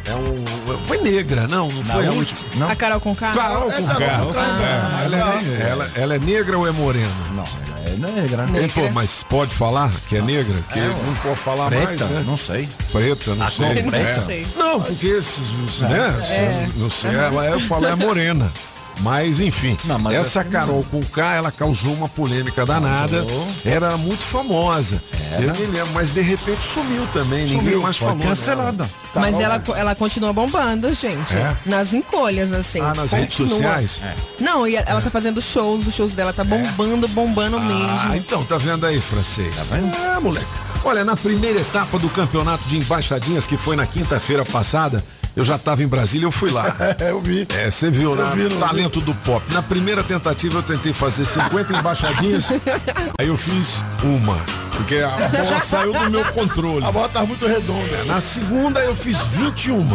É 0.06 0.14
um. 0.16 0.44
Foi 0.86 0.98
negra, 1.02 1.48
não, 1.48 1.68
não 1.70 1.84
foi 1.84 2.06
a 2.08 2.12
última-. 2.12 2.50
Não. 2.58 2.70
A 2.70 2.76
Carol 2.76 3.00
com 3.00 3.16
K? 3.16 3.32
Carol 3.34 3.72
É, 3.72 3.76
com 3.76 3.88
Carol 3.88 4.34
K. 4.34 4.42
K. 4.42 4.64
É, 4.64 5.06
ela, 5.06 5.18
é, 5.18 5.70
ela, 5.70 5.92
ela 5.96 6.16
é 6.16 6.20
negra 6.20 6.58
ou 6.58 6.68
é 6.68 6.72
morena? 6.72 7.08
Não, 7.34 7.44
ela 7.44 8.18
é 8.18 8.22
negra. 8.22 8.44
É, 8.60 8.68
pô, 8.68 8.90
mas 8.92 9.24
pode 9.24 9.54
falar 9.56 9.90
que 10.10 10.18
é 10.18 10.22
negra? 10.22 10.56
Que 10.74 10.80
não 10.80 11.14
pode 11.22 11.36
falar 11.38 11.68
Preta? 11.70 11.86
mais, 11.86 12.02
né? 12.02 12.24
Não 12.26 12.36
sei. 12.38 12.68
Preta, 12.92 13.36
não 13.36 13.46
A 13.46 13.50
sei. 13.50 13.66
cor 13.82 13.92
preta? 13.92 14.10
É. 14.10 14.22
sei. 14.26 14.48
Não, 14.58 14.82
porque 14.82 15.08
esses, 15.08 15.80
né? 15.82 16.14
É. 16.30 16.70
Não 16.76 16.90
sei, 16.90 17.12
ela 17.16 17.46
é, 17.46 17.54
eu 17.54 17.60
falo 17.62 17.86
é 17.88 17.96
morena. 17.96 18.52
Mas 19.02 19.40
enfim, 19.40 19.78
Não, 19.86 19.98
mas 20.00 20.14
essa 20.16 20.42
essa 20.42 20.44
Carol 20.44 20.84
com 20.90 21.02
K, 21.02 21.36
ela 21.36 21.52
causou 21.52 21.94
uma 21.94 22.08
polêmica 22.08 22.66
danada. 22.66 23.26
Era 23.66 23.98
muito 23.98 24.22
famosa. 24.22 25.02
Eu 25.34 25.54
me 25.56 25.66
lembro, 25.66 25.94
mas 25.94 26.12
de 26.14 26.22
repente 26.22 26.64
sumiu 26.64 27.08
também. 27.08 27.46
Ninguém 27.46 27.78
mais 27.80 27.98
falou. 27.98 28.16
dela. 28.16 28.30
cancelada. 28.30 28.90
Mas 29.16 29.40
ela, 29.40 29.62
ela 29.76 29.96
continua 29.96 30.32
bombando, 30.32 30.94
gente. 30.94 31.34
É? 31.36 31.58
Nas 31.66 31.94
encolhas, 31.94 32.52
assim. 32.52 32.82
Ah, 32.82 32.94
nas 32.96 33.12
redes 33.12 33.36
Continua. 33.38 33.58
sociais? 33.78 34.02
Não, 34.40 34.68
e 34.68 34.76
ela 34.76 35.02
tá 35.02 35.10
fazendo 35.10 35.42
shows, 35.42 35.88
os 35.88 35.94
shows 35.94 36.14
dela 36.14 36.32
tá 36.32 36.44
bombando, 36.44 37.08
bombando 37.08 37.58
Ah, 37.58 37.62
mesmo. 37.62 38.16
então, 38.16 38.44
tá 38.46 38.58
vendo 38.58 38.86
aí, 38.86 39.00
francês? 39.02 39.56
Tá 39.56 39.64
vendo? 39.76 39.96
É, 39.96 40.20
moleque. 40.20 40.46
Olha, 40.86 41.04
na 41.04 41.16
primeira 41.16 41.60
etapa 41.60 41.98
do 41.98 42.10
campeonato 42.10 42.64
de 42.68 42.78
embaixadinhas, 42.78 43.48
que 43.48 43.58
foi 43.58 43.76
na 43.76 43.86
quinta-feira 43.88 44.44
passada, 44.46 45.04
eu 45.36 45.44
já 45.44 45.58
tava 45.58 45.84
em 45.84 45.88
Brasília, 45.88 46.26
eu 46.26 46.32
fui 46.32 46.52
lá. 46.52 46.76
É, 47.00 47.10
eu 47.12 47.20
vi. 47.22 47.48
É, 47.56 47.70
você 47.70 47.90
viu, 47.90 48.16
né? 48.16 48.32
vi, 48.34 48.50
Talento 48.58 49.02
do 49.02 49.14
pop. 49.16 49.44
Na 49.54 49.62
primeira 49.62 50.04
tentativa 50.04 50.60
eu 50.60 50.64
tentei 50.64 50.94
fazer 50.94 51.26
50 51.26 51.78
embaixadinhas, 51.78 52.50
aí 53.18 53.28
eu 53.28 53.38
fiz 53.38 53.82
uma, 54.04 54.38
porque 54.78 54.98
a 54.98 55.10
bola 55.30 55.60
saiu 55.60 55.94
do 55.94 56.10
meu 56.10 56.26
controle. 56.26 56.86
A 56.86 56.92
bola 56.92 57.10
tá 57.10 57.26
muito 57.26 57.46
redonda. 57.48 58.04
Na 58.06 58.22
segunda 58.22 58.80
eu 58.80 58.96
fiz 58.96 59.18
21, 59.18 59.86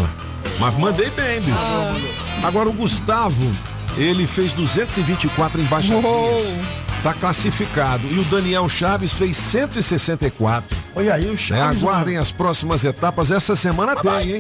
mas 0.59 0.75
mandei 0.79 1.11
bem, 1.11 1.41
bicho. 1.41 1.59
Agora 2.43 2.69
o 2.69 2.73
Gustavo, 2.73 3.45
ele 3.97 4.27
fez 4.27 4.53
224 4.53 5.61
embaixadinhas. 5.61 6.05
Uou. 6.05 6.59
Tá 7.03 7.15
classificado. 7.15 8.07
E 8.09 8.19
o 8.19 8.25
Daniel 8.25 8.69
Chaves 8.69 9.13
fez 9.13 9.37
164. 9.37 10.78
Olha 10.99 11.15
aí 11.15 11.27
o 11.27 11.31
Né? 11.31 11.37
Chaves. 11.37 11.81
Aguardem 11.81 12.17
as 12.17 12.33
próximas 12.33 12.85
etapas. 12.85 13.31
Essa 13.31 13.55
semana 13.55 13.95
tem, 13.95 14.33
hein? 14.33 14.39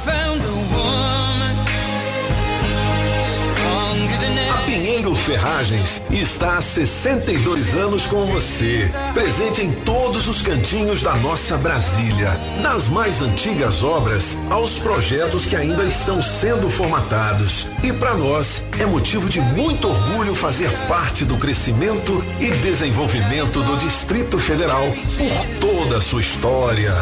Pinheiro 4.75 5.15
Ferragens 5.15 6.01
está 6.11 6.57
há 6.57 6.61
62 6.61 7.75
anos 7.75 8.05
com 8.07 8.19
você, 8.19 8.91
presente 9.13 9.61
em 9.61 9.71
todos 9.71 10.27
os 10.27 10.41
cantinhos 10.41 11.01
da 11.01 11.15
nossa 11.15 11.57
Brasília, 11.57 12.37
das 12.61 12.89
mais 12.89 13.21
antigas 13.21 13.83
obras 13.83 14.37
aos 14.49 14.77
projetos 14.77 15.45
que 15.45 15.55
ainda 15.55 15.85
estão 15.85 16.21
sendo 16.21 16.69
formatados. 16.69 17.67
E 17.81 17.93
para 17.93 18.15
nós 18.15 18.65
é 18.77 18.85
motivo 18.85 19.29
de 19.29 19.39
muito 19.39 19.87
orgulho 19.87 20.35
fazer 20.35 20.69
parte 20.89 21.23
do 21.23 21.37
crescimento 21.37 22.21
e 22.41 22.51
desenvolvimento 22.57 23.61
do 23.61 23.77
Distrito 23.77 24.37
Federal 24.37 24.91
por 25.17 25.45
toda 25.61 25.99
a 25.99 26.01
sua 26.01 26.19
história. 26.19 26.93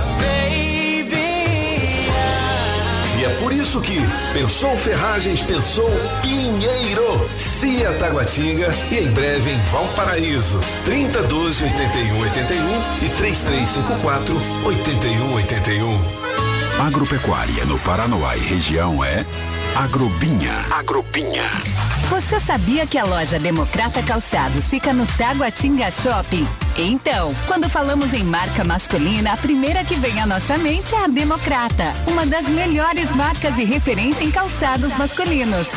É 3.24 3.30
por 3.40 3.54
isso 3.54 3.80
que 3.80 3.98
pensou 4.34 4.76
Ferragens, 4.76 5.42
pensou 5.42 5.90
Pinheiro, 6.22 7.30
Cia 7.38 7.94
Taguatinga 7.94 8.70
e 8.92 8.98
em 8.98 9.12
breve 9.12 9.50
em 9.50 9.62
Valparaíso. 9.62 10.60
30 10.84 11.24
12 11.24 11.64
81 11.64 12.20
81 12.20 13.06
e 13.06 13.10
3354 13.10 14.36
81 14.66 15.34
81. 15.36 16.23
Agropecuária 16.80 17.66
no 17.66 17.80
Paranoá 17.80 18.36
e 18.36 18.40
região 18.40 19.04
é 19.04 19.26
Agrobinha. 19.76 20.54
Agrobinha. 20.72 21.50
Você 22.10 22.40
sabia 22.40 22.86
que 22.86 22.98
a 22.98 23.06
loja 23.06 23.40
Democrata 23.40 24.02
Calçados 24.04 24.68
fica 24.68 24.92
no 24.92 25.06
Taguatinga 25.06 25.90
Shopping? 25.92 26.48
Então, 26.78 27.34
quando 27.48 27.70
falamos 27.70 28.14
em 28.14 28.24
marca 28.24 28.64
masculina, 28.64 29.34
a 29.34 29.38
primeira 29.38 29.86
que 29.86 29.96
vem 29.96 30.20
à 30.20 30.26
nossa 30.26 30.58
mente 30.58 30.94
é 30.94 31.06
a 31.06 31.08
Democrata, 31.08 31.94
uma 32.12 32.26
das 32.26 32.48
melhores 32.48 33.16
marcas 33.16 33.58
e 33.58 33.64
referência 33.64 34.26
em 34.26 34.32
calçados 34.32 34.98
masculinos. 34.98 35.68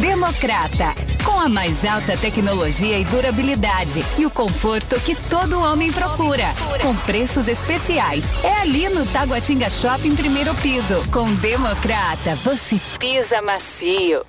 Democrata, 0.00 0.94
com 1.24 1.38
a 1.38 1.48
mais 1.48 1.84
alta 1.84 2.16
tecnologia 2.16 2.98
e 2.98 3.04
durabilidade 3.04 4.04
e 4.18 4.26
o 4.26 4.30
conforto 4.30 4.98
que 5.00 5.14
todo 5.14 5.60
homem 5.60 5.92
procura, 5.92 6.52
com 6.80 6.94
preços 6.96 7.48
especiais. 7.48 8.32
É 8.42 8.60
ali 8.60 8.88
no 8.88 9.04
Taguatinga 9.06 9.68
Shopping 9.68 10.14
primeiro 10.16 10.54
piso. 10.56 11.02
Com 11.10 11.32
Democrata, 11.34 12.34
você 12.36 12.80
pisa 12.98 13.42
macio. 13.42 14.24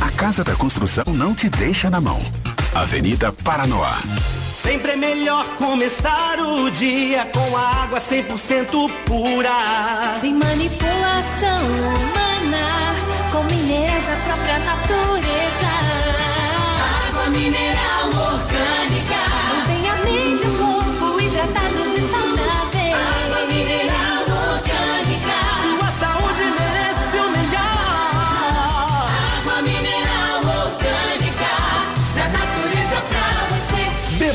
A 0.00 0.10
Casa 0.12 0.44
da 0.44 0.54
Construção 0.54 1.04
não 1.08 1.34
te 1.34 1.48
deixa 1.48 1.90
na 1.90 2.00
mão. 2.00 2.20
Avenida 2.74 3.32
Paranoá. 3.32 3.98
Sempre 4.54 4.92
é 4.92 4.96
melhor 4.96 5.46
começar 5.56 6.38
o 6.40 6.70
dia 6.70 7.26
com 7.26 7.56
a 7.56 7.84
água 7.84 7.98
100% 7.98 8.90
pura. 9.04 9.50
Sem 10.20 10.34
manipulação 10.34 11.66
humana, 11.66 12.93
com 13.34 13.42
minerais 13.52 14.06
da 14.06 14.16
própria 14.26 14.58
natureza. 14.60 15.70
Água 17.08 17.30
mineral 17.30 18.06
orgânica. 18.06 19.33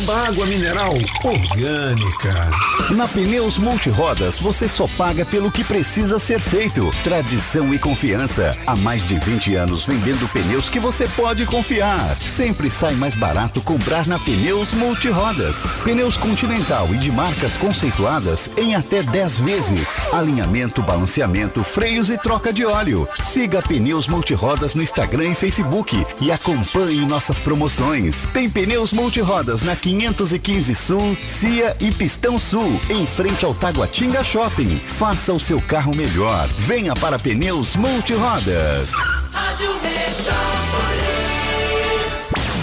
Beba 0.10 0.28
água 0.28 0.48
mineral 0.48 0.94
orgânica. 1.24 2.34
Na 2.96 3.08
Pneus 3.08 3.60
Multirodas 3.60 4.40
você 4.40 4.68
só 4.68 4.88
paga 4.88 5.24
pelo 5.24 5.52
que 5.52 5.64
precisa 5.64 6.18
ser 6.18 6.40
feito. 6.40 6.90
Tradição 7.04 7.72
e 7.74 7.78
confiança. 7.78 8.58
Há 8.66 8.76
mais 8.76 9.06
de 9.06 9.20
20 9.20 9.56
anos 9.56 9.84
vendendo 9.84 10.28
pneus 10.30 10.68
que 10.68 10.80
você 10.80 11.08
pode 11.10 11.46
confiar. 11.46 12.18
Sempre 12.22 12.72
sai 12.72 12.96
mais 12.96 13.14
barato 13.14 13.62
comprar 13.62 14.08
na 14.08 14.18
Pneus 14.18 14.72
Multirodas. 14.72 15.64
Pneus 15.84 16.18
Continental 16.18 16.88
e 16.94 16.98
de 16.98 17.12
marcas 17.12 17.56
conceituadas 17.56 18.50
em 18.58 18.74
até 18.74 19.04
10 19.04 19.40
vezes. 19.40 20.12
Alinhamento, 20.12 20.82
balanceamento, 20.82 21.64
freios 21.64 22.10
e 22.10 22.18
troca 22.18 22.52
de 22.52 22.66
óleo. 22.66 23.08
Siga 23.22 23.62
Pneus 23.62 24.08
Multirodas 24.08 24.74
no 24.74 24.82
Instagram 24.82 25.30
e 25.30 25.36
Facebook 25.36 26.04
e 26.20 26.32
acompanhe 26.32 27.06
nossas 27.06 27.40
promoções. 27.40 28.28
Tem 28.34 28.50
Pneus 28.50 28.92
Multirodas 28.92 29.62
na 29.62 29.76
515 30.00 30.76
Sul, 30.76 31.18
Cia 31.28 31.76
e 31.82 31.92
Pistão 31.92 32.40
Sul, 32.40 32.80
em 32.90 33.06
frente 33.06 33.44
ao 33.44 33.54
Taguatinga 33.54 34.24
Shopping. 34.24 34.80
Faça 34.80 35.34
o 35.34 35.40
seu 35.40 35.62
carro 35.62 35.94
melhor. 35.94 36.48
Venha 36.58 36.94
para 36.96 37.20
Pneus 37.20 37.76
Multirodas. 37.76 38.94
Rádio 39.32 39.68
Metrópolis. 39.68 41.39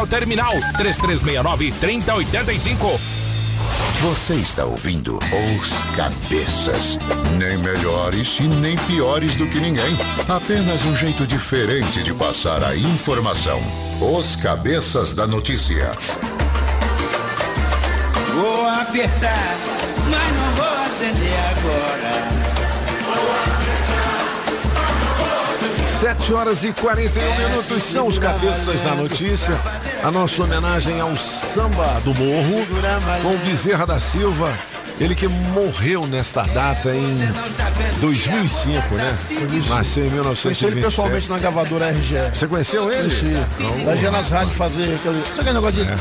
terminal 0.07 0.51
3369 0.77 1.71
3085. 1.79 3.21
Você 4.01 4.33
está 4.33 4.65
ouvindo 4.65 5.17
Os 5.17 5.83
Cabeças. 5.95 6.97
Nem 7.37 7.57
melhores 7.59 8.39
e 8.39 8.47
nem 8.47 8.75
piores 8.75 9.35
do 9.35 9.47
que 9.47 9.59
ninguém. 9.59 9.95
Apenas 10.27 10.85
um 10.85 10.95
jeito 10.95 11.27
diferente 11.27 12.01
de 12.01 12.11
passar 12.11 12.63
a 12.63 12.75
informação. 12.75 13.61
Os 14.01 14.35
Cabeças 14.35 15.13
da 15.13 15.27
Notícia. 15.27 15.91
Vou 18.33 18.67
apertar, 18.67 19.55
mas 20.09 20.33
não 20.33 20.51
vou 20.55 20.85
acender 20.85 21.39
agora. 21.51 22.40
7 26.01 26.33
horas 26.33 26.63
e 26.63 26.73
41 26.73 27.47
minutos 27.47 27.83
são 27.83 28.07
os 28.07 28.17
cabeças 28.17 28.81
da 28.81 28.95
notícia. 28.95 29.53
A 30.03 30.09
nossa 30.09 30.43
homenagem 30.43 30.99
ao 30.99 31.15
samba 31.15 32.01
do 32.03 32.11
morro 32.15 32.65
com 33.21 33.37
Bezerra 33.45 33.85
da 33.85 33.99
Silva. 33.99 34.51
Ele 35.01 35.15
que 35.15 35.27
morreu 35.27 36.05
nesta 36.05 36.43
data 36.43 36.93
em 36.95 37.17
2005, 37.99 38.95
né? 38.95 39.03
Nasceu 39.69 40.05
em 40.05 40.09
Conheci 40.09 40.09
1927. 40.11 40.65
ele 40.65 40.81
pessoalmente 40.81 41.29
na 41.29 41.39
gravadora 41.39 41.89
RGE. 41.89 42.15
Você 42.33 42.47
conheceu 42.47 42.91
ele? 42.91 43.09
Conheci. 43.09 43.83
Da 43.83 43.93
RGE 43.93 44.09
nas 44.11 44.29
rádios 44.29 44.55
fazer 44.55 44.83
aquele. 44.95 45.23
Sabe 45.25 45.39
aquele 45.41 45.53
negócio 45.53 45.83
de 45.83 45.91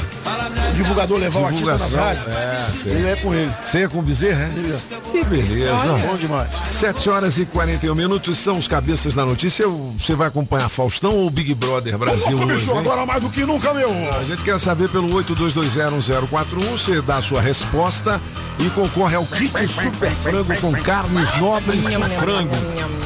o 0.70 0.72
divulgador 0.74 1.18
levar 1.18 1.40
o 1.40 1.46
artista 1.46 1.72
nas 1.72 1.92
rádios? 1.92 2.26
é, 2.28 2.88
ele 2.88 3.08
é 3.08 3.16
com 3.16 3.34
ele. 3.34 3.50
Você 3.64 3.78
é 3.78 3.88
com 3.88 3.98
o 3.98 4.02
Bezerra, 4.02 4.42
é? 4.44 5.10
Que 5.10 5.24
beleza. 5.24 5.72
Ah, 5.74 5.98
é 5.98 6.06
bom 6.06 6.16
demais. 6.16 6.50
7 6.72 7.10
horas 7.10 7.38
e 7.38 7.46
41 7.46 7.94
minutos 7.94 8.38
são 8.38 8.58
os 8.58 8.68
cabeças 8.68 9.14
da 9.14 9.24
notícia. 9.24 9.66
Você 9.98 10.14
vai 10.14 10.28
acompanhar 10.28 10.68
Faustão 10.68 11.12
ou 11.12 11.30
Big 11.30 11.54
Brother 11.54 11.98
Brasil 11.98 12.36
hoje? 12.36 12.54
bicho, 12.54 12.76
agora 12.76 13.04
mais 13.04 13.22
do 13.22 13.30
que 13.30 13.44
nunca, 13.44 13.74
meu. 13.74 13.90
A 14.14 14.24
gente 14.24 14.44
quer 14.44 14.58
saber 14.58 14.88
pelo 14.88 15.08
82201041, 15.22 16.62
você 16.70 17.02
dá 17.02 17.16
a 17.16 17.22
sua 17.22 17.40
resposta 17.40 18.20
e 18.58 18.70
concorre 18.90 19.14
ao 19.14 19.24
kit 19.24 19.68
super 19.68 20.10
frango 20.10 20.56
com 20.60 20.72
carnes 20.72 21.32
nobres 21.38 21.84
nham, 21.84 22.02
frango. 22.18 22.54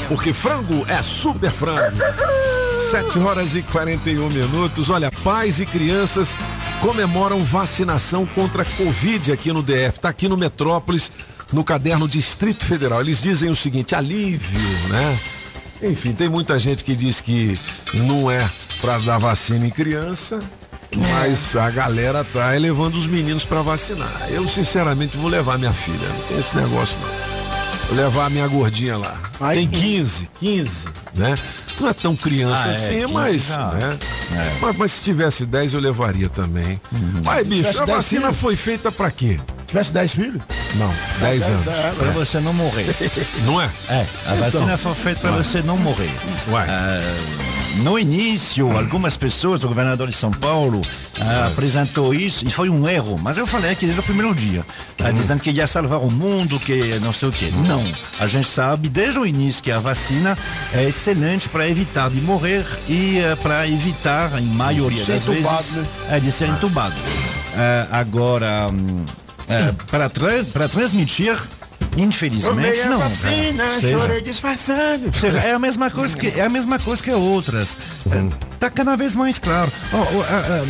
Porque 0.08 0.32
frango 0.32 0.84
é 0.88 1.02
super 1.02 1.50
frango. 1.50 1.96
7 2.90 3.18
horas 3.18 3.54
e 3.54 3.62
41 3.62 4.28
minutos. 4.28 4.88
Olha, 4.90 5.10
pais 5.22 5.60
e 5.60 5.66
crianças 5.66 6.36
comemoram 6.80 7.40
vacinação 7.40 8.26
contra 8.26 8.62
a 8.62 8.64
Covid 8.64 9.32
aqui 9.32 9.52
no 9.52 9.62
DF. 9.62 10.00
Tá 10.00 10.08
aqui 10.08 10.28
no 10.28 10.36
Metrópolis, 10.36 11.10
no 11.52 11.62
caderno 11.62 12.08
Distrito 12.08 12.64
Federal. 12.64 13.00
Eles 13.00 13.20
dizem 13.20 13.50
o 13.50 13.54
seguinte: 13.54 13.94
alívio, 13.94 14.88
né? 14.88 15.18
Enfim, 15.82 16.14
tem 16.14 16.28
muita 16.28 16.58
gente 16.58 16.82
que 16.82 16.96
diz 16.96 17.20
que 17.20 17.58
não 17.92 18.30
é 18.30 18.48
para 18.80 18.98
dar 18.98 19.18
vacina 19.18 19.66
em 19.66 19.70
criança, 19.70 20.38
mas 20.96 21.56
a 21.56 21.70
galera 21.70 22.24
tá 22.24 22.50
levando 22.50 22.94
os 22.94 23.06
meninos 23.06 23.44
para 23.44 23.62
vacinar. 23.62 24.10
Eu, 24.28 24.46
sinceramente, 24.48 25.16
vou 25.16 25.28
levar 25.28 25.58
minha 25.58 25.72
filha. 25.72 26.08
Não 26.08 26.20
tem 26.28 26.38
esse 26.38 26.56
negócio, 26.56 26.96
não. 27.00 27.34
Vou 27.88 27.96
levar 27.96 28.26
a 28.26 28.30
minha 28.30 28.46
gordinha 28.48 28.96
lá. 28.96 29.16
Tem 29.52 29.68
15, 29.68 30.30
15, 30.40 30.88
né? 31.14 31.34
não 31.80 31.88
é 31.88 31.92
tão 31.92 32.14
criança 32.14 32.64
Ah, 32.64 32.68
é, 32.68 32.70
assim, 32.70 33.00
15 33.00 33.12
mas, 33.12 33.48
né? 33.48 33.98
É. 34.32 34.52
mas. 34.60 34.76
mas 34.76 34.92
se 34.92 35.02
tivesse 35.02 35.44
10 35.44 35.74
eu 35.74 35.80
levaria 35.80 36.28
também. 36.28 36.80
Mas, 37.24 37.46
bicho, 37.46 37.80
a 37.82 37.84
10 37.84 37.96
vacina 37.96 38.22
filhos? 38.22 38.38
foi 38.38 38.56
feita 38.56 38.92
pra 38.92 39.10
quê? 39.10 39.38
Tivesse 39.66 39.92
10 39.92 40.12
filhos? 40.12 40.42
Não, 40.76 40.94
10 41.20 41.42
anos. 41.44 41.64
Pra 41.98 42.10
você 42.12 42.40
não 42.40 42.52
morrer. 42.52 42.86
Não 43.44 43.60
é? 43.60 43.70
É, 43.88 44.06
a 44.26 44.34
vacina 44.34 44.76
foi 44.76 44.94
feita 44.94 45.20
para 45.20 45.32
você 45.32 45.62
não 45.62 45.76
morrer. 45.76 46.10
Ah, 46.68 47.53
no 47.82 47.98
início, 47.98 48.70
algumas 48.76 49.16
pessoas, 49.16 49.62
o 49.64 49.68
governador 49.68 50.08
de 50.08 50.14
São 50.16 50.30
Paulo, 50.30 50.80
ah, 51.20 51.48
apresentou 51.48 52.14
isso 52.14 52.46
e 52.46 52.50
foi 52.50 52.68
um 52.68 52.88
erro. 52.88 53.18
Mas 53.20 53.36
eu 53.36 53.46
falei 53.46 53.70
aqui 53.72 53.84
desde 53.84 54.00
o 54.00 54.04
primeiro 54.04 54.34
dia, 54.34 54.64
ah, 55.02 55.10
dizendo 55.10 55.42
que 55.42 55.50
ia 55.50 55.66
salvar 55.66 56.00
o 56.00 56.10
mundo, 56.10 56.58
que 56.60 56.98
não 57.00 57.12
sei 57.12 57.28
o 57.28 57.32
quê. 57.32 57.50
Não. 57.66 57.84
A 58.18 58.26
gente 58.26 58.46
sabe 58.46 58.88
desde 58.88 59.18
o 59.18 59.26
início 59.26 59.62
que 59.62 59.70
a 59.72 59.78
vacina 59.78 60.36
é 60.72 60.84
excelente 60.84 61.48
para 61.48 61.68
evitar 61.68 62.10
de 62.10 62.20
morrer 62.20 62.64
e 62.88 63.18
para 63.42 63.66
evitar, 63.68 64.40
em 64.40 64.46
maioria 64.46 65.04
das 65.04 65.26
entubado, 65.26 65.56
vezes, 65.56 65.76
né? 65.76 65.86
é, 66.10 66.20
de 66.20 66.30
ser 66.32 66.48
entubado. 66.48 66.94
Ah, 67.56 67.88
agora, 67.90 68.68
hum, 68.72 69.04
é, 69.48 69.72
para, 69.90 70.08
tra- 70.08 70.44
para 70.52 70.68
transmitir, 70.68 71.36
infelizmente, 71.96 72.86
não. 72.88 72.98
vacina, 72.98 73.70
Seja- 73.80 73.98
chorei 73.98 74.20
disfarçando. 74.20 75.06
ou 75.06 75.12
seja, 75.12 75.38
é 75.38 75.52
a 75.52 75.58
mesma 75.58 75.90
coisa 75.90 76.16
que, 76.16 76.28
é 76.28 76.42
a 76.44 76.48
mesma 76.48 76.78
coisa 76.78 77.02
que 77.02 77.12
outras. 77.12 77.76
É, 78.10 78.54
Tá 78.58 78.70
cada 78.70 78.96
vez 78.96 79.14
mais 79.14 79.38
claro. 79.38 79.70
Ah, 79.92 79.98
ah, 80.30 80.64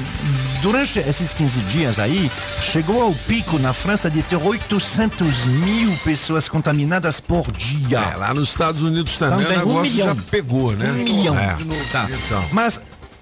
durante 0.62 0.98
esses 0.98 1.32
15 1.32 1.60
dias 1.60 2.00
aí, 2.00 2.28
chegou 2.60 3.00
ao 3.00 3.14
pico 3.14 3.56
na 3.56 3.72
França 3.72 4.10
de 4.10 4.20
ter 4.20 4.34
800 4.36 5.44
mil 5.46 5.92
pessoas 6.04 6.48
contaminadas 6.48 7.20
por 7.20 7.52
dia. 7.52 7.98
É, 8.00 8.16
lá 8.16 8.34
nos 8.34 8.48
Estados 8.50 8.82
Unidos 8.82 9.16
também, 9.16 9.44
Também, 9.46 9.58
o 9.58 9.62
um 9.62 9.66
negócio 9.68 9.92
milhão. 9.92 10.06
já 10.08 10.16
pegou, 10.28 10.72
né? 10.72 10.90
Um 10.90 10.94
milhão. 11.04 11.38
É. 11.38 11.56
Tá. 11.92 12.08
Mas 12.50 12.80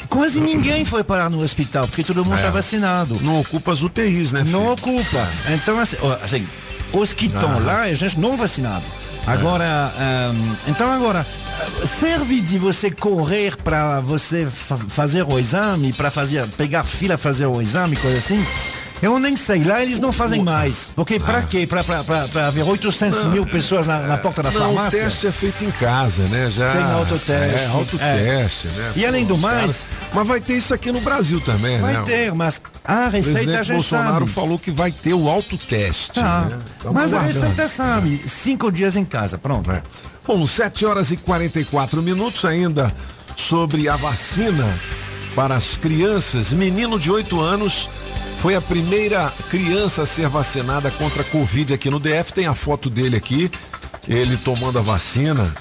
quase 0.09 0.41
ninguém 0.41 0.85
foi 0.87 1.05
parar 1.05 1.29
no 1.29 1.43
hospital, 1.43 1.87
porque 1.87 2.03
todo 2.03 2.25
mundo 2.25 2.39
É. 2.39 2.43
tá 2.43 2.51
vacinado. 2.51 3.19
Não 3.21 3.41
ocupa 3.41 3.73
as 3.73 3.83
UTIs, 3.83 4.33
né? 4.33 4.43
Não 4.47 4.75
filho? 4.77 4.95
ocupa. 4.95 5.29
Então, 5.51 5.79
assim, 5.79 5.97
assim, 6.25 6.47
os 6.93 7.13
que 7.13 7.27
estão 7.27 7.57
Ah. 7.57 7.61
lá 7.61 7.89
é 7.89 7.95
gente 7.95 8.19
não 8.19 8.37
vacinada. 8.37 8.85
Agora, 9.27 9.93
ahm, 9.99 10.55
então 10.69 10.91
agora, 10.91 11.25
serve 11.87 12.41
de 12.41 12.59
você 12.59 12.91
correr 12.91 13.57
para 13.57 14.01
você 14.01 14.47
fa- 14.51 14.77
fazer 14.89 15.23
o 15.23 15.39
exame, 15.39 15.93
para 15.93 16.11
fazer, 16.11 16.47
pegar 16.57 16.83
fila, 16.83 17.17
fazer 17.17 17.47
o 17.47 17.61
exame, 17.63 17.95
coisa 17.97 18.19
assim? 18.19 18.45
Eu 19.03 19.19
nem 19.19 19.37
sei, 19.37 19.65
lá 19.65 19.83
eles 19.83 19.99
não 19.99 20.13
fazem 20.13 20.45
mais. 20.45 20.93
Porque 20.95 21.19
para 21.19 21.43
quê? 21.43 21.67
Para 21.67 22.47
haver 22.47 22.63
800 22.63 23.25
mil 23.25 23.45
pessoas 23.45 23.89
na, 23.89 23.99
na 24.03 24.17
porta 24.17 24.45
da 24.45 24.51
Não, 24.53 24.61
farmácia? 24.61 25.01
o 25.01 25.03
teste 25.03 25.27
é 25.27 25.33
feito 25.33 25.65
em 25.65 25.71
casa, 25.73 26.23
né? 26.29 26.49
Já 26.49 26.71
Tem 26.73 26.83
autoteste. 26.83 27.67
É, 27.67 27.67
autoteste, 27.73 28.69
né? 28.69 28.93
E 28.95 29.05
além 29.05 29.27
do 29.27 29.37
mais- 29.37 29.89
Mas 30.15 30.29
vai 30.29 30.41
ter 30.41 30.55
isso 30.55 30.73
aqui 30.73 30.93
no 30.93 31.01
Brasil 31.01 31.41
também, 31.41 31.81
Vai 31.81 31.95
né? 31.95 32.03
ter, 32.07 32.33
mas 32.33 32.63
a 32.85 33.07
O 33.07 33.11
receita 33.11 33.51
a 33.59 33.63
gente 33.65 33.73
Bolsonaro 33.73 34.21
sabe. 34.21 34.31
falou 34.31 34.59
que 34.59 34.71
vai 34.71 34.93
ter 34.93 35.15
o 35.15 35.29
autoteste. 35.29 36.13
Tá. 36.13 36.43
né? 36.49 36.59
Tamo 36.81 36.95
Mas 36.95 37.13
a 37.13 37.21
receita 37.21 37.69
sabe, 37.69 38.23
cinco 38.29 38.71
dias 38.71 38.95
em 38.95 39.05
casa, 39.05 39.37
pronto. 39.37 39.71
É. 39.73 39.83
Bom, 40.25 40.47
7 40.47 40.87
horas 40.87 41.11
e 41.11 41.17
44 41.17 42.01
minutos 42.01 42.45
ainda 42.45 42.95
sobre 43.37 43.89
a 43.89 43.97
vacina 43.97 44.67
para 45.35 45.57
as 45.57 45.77
crianças. 45.77 46.53
Menino 46.53 47.01
de 47.01 47.11
8 47.11 47.41
anos 47.41 47.89
foi 48.39 48.55
a 48.57 48.61
primeira 48.61 49.33
criança 49.51 50.03
a 50.03 50.07
ser 50.07 50.29
vacinada 50.29 50.91
contra 50.91 51.23
a 51.23 51.25
Covid 51.25 51.73
aqui 51.75 51.89
no 51.91 52.01
DF. 52.01 52.33
Tem 52.33 52.47
a 52.47 52.55
foto 52.55 52.91
dele 52.91 53.17
aqui, 53.17 53.51
ele 54.09 54.37
tomando 54.37 54.79
a 54.79 54.83
vacina 54.83 55.53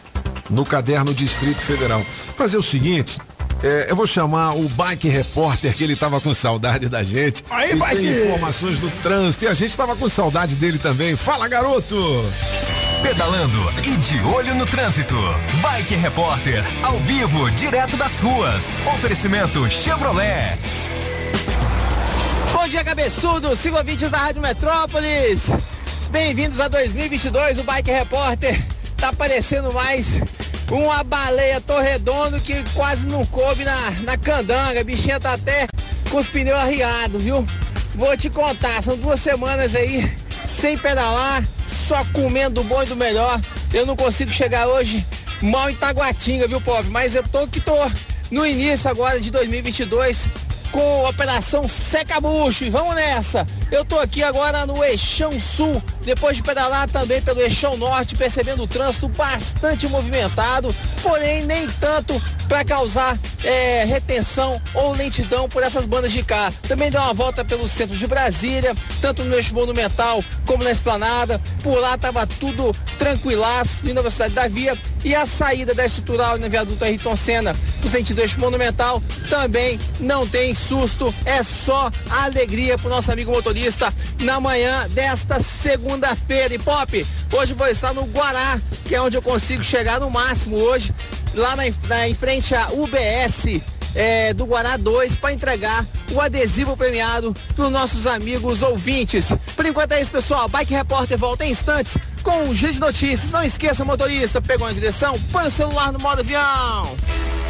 no 0.49 0.65
caderno 0.65 1.13
Distrito 1.13 1.61
Federal. 1.61 2.01
Fazer 2.35 2.57
o 2.57 2.63
seguinte. 2.63 3.19
é, 3.63 3.85
eu 3.89 3.95
vou 3.95 4.07
chamar 4.07 4.53
o 4.55 4.67
Bike 4.69 5.07
Repórter, 5.07 5.75
que 5.75 5.83
ele 5.83 5.95
tava 5.95 6.19
com 6.19 6.33
saudade 6.33 6.89
da 6.89 7.03
gente. 7.03 7.43
Aí, 7.51 7.71
e 7.71 7.75
Bike! 7.75 7.95
tem 7.97 8.25
informações 8.25 8.79
do 8.79 8.89
trânsito. 9.03 9.45
E 9.45 9.47
a 9.47 9.53
gente 9.53 9.77
tava 9.77 9.95
com 9.95 10.09
saudade 10.09 10.55
dele 10.55 10.79
também. 10.79 11.15
Fala, 11.15 11.47
garoto! 11.47 12.25
Pedalando 13.03 13.71
e 13.83 13.95
de 13.97 14.19
olho 14.21 14.53
no 14.55 14.65
trânsito. 14.65 15.15
Bike 15.61 15.95
Repórter, 15.95 16.63
ao 16.83 16.97
vivo, 16.99 17.49
direto 17.51 17.95
das 17.97 18.19
ruas. 18.19 18.81
Oferecimento 18.95 19.69
Chevrolet. 19.69 20.57
Bom 22.53 22.67
dia, 22.67 22.83
cabeçudos, 22.83 23.65
ouvintes 23.65 24.11
da 24.11 24.17
Rádio 24.17 24.41
Metrópolis. 24.41 25.49
Bem-vindos 26.11 26.59
a 26.59 26.67
2022, 26.67 27.59
o 27.59 27.63
Bike 27.63 27.89
Repórter 27.89 28.61
tá 28.97 29.13
parecendo 29.13 29.71
mais 29.71 30.19
uma 30.69 31.01
baleia 31.01 31.61
torredondo 31.61 32.41
que 32.41 32.61
quase 32.73 33.07
não 33.07 33.25
coube 33.25 33.63
na, 33.63 33.91
na 34.01 34.17
candanga. 34.17 34.81
A 34.81 34.83
bichinha 34.83 35.19
tá 35.19 35.33
até 35.33 35.65
com 36.09 36.17
os 36.17 36.27
pneus 36.27 36.59
arriados, 36.59 37.23
viu? 37.23 37.45
Vou 37.95 38.15
te 38.17 38.29
contar, 38.29 38.83
são 38.83 38.97
duas 38.97 39.21
semanas 39.21 39.73
aí 39.73 40.11
sem 40.45 40.77
pedalar, 40.77 41.41
só 41.65 42.03
comendo 42.13 42.61
do 42.61 42.63
bom 42.65 42.83
e 42.83 42.85
do 42.85 42.97
melhor. 42.97 43.39
Eu 43.73 43.85
não 43.85 43.95
consigo 43.95 44.31
chegar 44.31 44.67
hoje 44.67 45.05
mal 45.41 45.69
em 45.69 45.75
Taguatinga, 45.75 46.49
viu, 46.49 46.59
pobre? 46.59 46.91
Mas 46.91 47.15
eu 47.15 47.23
tô 47.23 47.47
que 47.47 47.61
tô 47.61 47.75
no 48.29 48.45
início 48.45 48.89
agora 48.89 49.19
de 49.21 49.31
2022 49.31 50.27
com 50.71 51.05
Operação 51.05 51.67
Seca 51.67 52.19
Bucho. 52.19 52.63
E 52.63 52.69
vamos 52.69 52.95
nessa! 52.95 53.45
Eu 53.71 53.85
tô 53.85 53.97
aqui 53.99 54.21
agora 54.21 54.65
no 54.65 54.83
Eixão 54.83 55.31
Sul, 55.39 55.81
depois 56.01 56.35
de 56.35 56.43
pedalar 56.43 56.89
também 56.89 57.21
pelo 57.21 57.39
Eixão 57.39 57.77
Norte, 57.77 58.15
percebendo 58.15 58.63
o 58.63 58.67
trânsito 58.67 59.07
bastante 59.07 59.87
movimentado, 59.87 60.75
porém 61.01 61.45
nem 61.45 61.67
tanto 61.67 62.21
para 62.49 62.65
causar 62.65 63.17
é, 63.45 63.85
retenção 63.85 64.61
ou 64.73 64.91
lentidão 64.93 65.47
por 65.47 65.63
essas 65.63 65.85
bandas 65.85 66.11
de 66.11 66.21
cá. 66.21 66.51
Também 66.67 66.91
dei 66.91 66.99
uma 66.99 67.13
volta 67.13 67.45
pelo 67.45 67.65
centro 67.65 67.95
de 67.95 68.05
Brasília, 68.07 68.75
tanto 69.01 69.23
no 69.23 69.35
eixo 69.35 69.53
monumental 69.53 70.21
como 70.45 70.63
na 70.65 70.71
esplanada. 70.71 71.39
Por 71.63 71.79
lá 71.79 71.97
tava 71.97 72.27
tudo 72.27 72.75
tranquilaço, 72.97 73.77
fluindo 73.77 73.99
a 73.99 74.03
velocidade 74.03 74.33
da 74.33 74.49
via. 74.49 74.77
E 75.03 75.15
a 75.15 75.25
saída 75.25 75.73
da 75.73 75.85
estrutural 75.85 76.37
na 76.37 76.47
viaduto 76.49 76.83
Ayrton 76.83 77.15
Senna, 77.15 77.55
no 77.81 77.89
sentido 77.89 78.19
eixo 78.19 78.39
monumental, 78.39 79.01
também 79.29 79.79
não 80.01 80.27
tem 80.27 80.53
susto, 80.61 81.13
é 81.25 81.41
só 81.43 81.89
alegria 82.09 82.77
pro 82.77 82.89
nosso 82.89 83.11
amigo 83.11 83.31
motorista 83.31 83.91
na 84.21 84.39
manhã 84.39 84.87
desta 84.89 85.39
segunda-feira. 85.39 86.53
E 86.53 86.59
Pop, 86.59 87.05
hoje 87.33 87.53
vou 87.53 87.67
estar 87.67 87.93
no 87.93 88.03
Guará, 88.03 88.59
que 88.85 88.95
é 88.95 89.01
onde 89.01 89.17
eu 89.17 89.21
consigo 89.21 89.63
chegar 89.63 89.99
no 89.99 90.09
máximo 90.09 90.55
hoje, 90.57 90.93
lá 91.33 91.55
na, 91.55 91.63
na- 91.87 92.07
em 92.07 92.13
frente 92.13 92.53
à 92.55 92.69
UBS. 92.71 93.61
é, 93.93 94.33
do 94.33 94.45
Guará 94.45 94.77
2 94.77 95.17
para 95.17 95.33
entregar 95.33 95.85
o 96.13 96.21
adesivo 96.21 96.77
premiado 96.77 97.35
para 97.53 97.65
os 97.65 97.71
nossos 97.71 98.07
amigos 98.07 98.61
ouvintes. 98.61 99.25
Por 99.53 99.65
enquanto 99.65 99.91
é 99.91 100.01
isso, 100.01 100.09
pessoal. 100.09 100.47
Bike 100.47 100.73
Repórter 100.73 101.17
volta 101.17 101.45
em 101.45 101.51
instantes 101.51 101.97
com 102.23 102.43
um 102.45 102.55
giro 102.55 102.71
de 102.71 102.79
notícias. 102.79 103.31
Não 103.31 103.43
esqueça, 103.43 103.83
motorista, 103.83 104.41
pegou 104.41 104.65
a 104.65 104.71
direção, 104.71 105.13
põe 105.33 105.45
o 105.45 105.51
celular 105.51 105.91
no 105.91 105.99
modo 105.99 106.21
avião. 106.21 106.95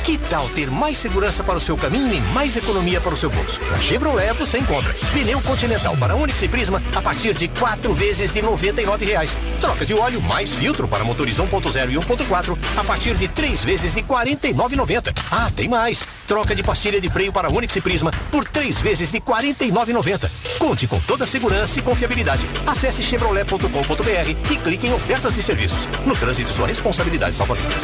Que 0.03 0.17
tal 0.17 0.49
ter 0.49 0.71
mais 0.71 0.97
segurança 0.97 1.43
para 1.43 1.57
o 1.57 1.61
seu 1.61 1.77
caminho 1.77 2.11
e 2.11 2.21
mais 2.33 2.57
economia 2.57 2.99
para 2.99 3.13
o 3.13 3.17
seu 3.17 3.29
bolso? 3.29 3.61
Na 3.69 3.79
Chevrolet 3.79 4.33
você 4.33 4.57
encontra 4.57 4.91
pneu 5.13 5.39
Continental 5.41 5.95
para 5.95 6.15
Onix 6.15 6.41
e 6.41 6.47
Prisma 6.47 6.81
a 6.95 7.01
partir 7.01 7.35
de 7.35 7.47
quatro 7.47 7.93
vezes 7.93 8.33
de 8.33 8.41
99 8.41 9.05
reais. 9.05 9.37
Troca 9.59 9.85
de 9.85 9.93
óleo 9.93 10.19
mais 10.21 10.55
filtro 10.55 10.87
para 10.87 11.03
motores 11.03 11.37
1.0 11.37 11.91
e 11.91 11.95
1.4 11.95 12.57
a 12.77 12.83
partir 12.83 13.15
de 13.15 13.27
três 13.27 13.63
vezes 13.63 13.93
de 13.93 14.01
R$ 14.01 14.07
49,90. 14.07 15.15
Ah, 15.29 15.51
tem 15.55 15.69
mais! 15.69 16.03
Troca 16.25 16.55
de 16.55 16.63
pastilha 16.63 16.99
de 16.99 17.09
freio 17.09 17.31
para 17.31 17.51
Onix 17.51 17.75
e 17.75 17.81
Prisma 17.81 18.11
por 18.31 18.43
três 18.45 18.81
vezes 18.81 19.11
de 19.11 19.19
R$ 19.19 19.23
49,90. 19.25 20.29
Conte 20.57 20.87
com 20.87 20.99
toda 21.01 21.25
a 21.25 21.27
segurança 21.27 21.77
e 21.77 21.83
confiabilidade. 21.83 22.49
Acesse 22.65 23.03
chevrolet.com.br 23.03 24.51
e 24.51 24.57
clique 24.57 24.87
em 24.87 24.93
ofertas 24.93 25.35
de 25.35 25.43
serviços. 25.43 25.87
No 26.05 26.15
trânsito, 26.15 26.49
sua 26.49 26.67
responsabilidade 26.67 27.35
salva 27.35 27.53
vidas. 27.53 27.83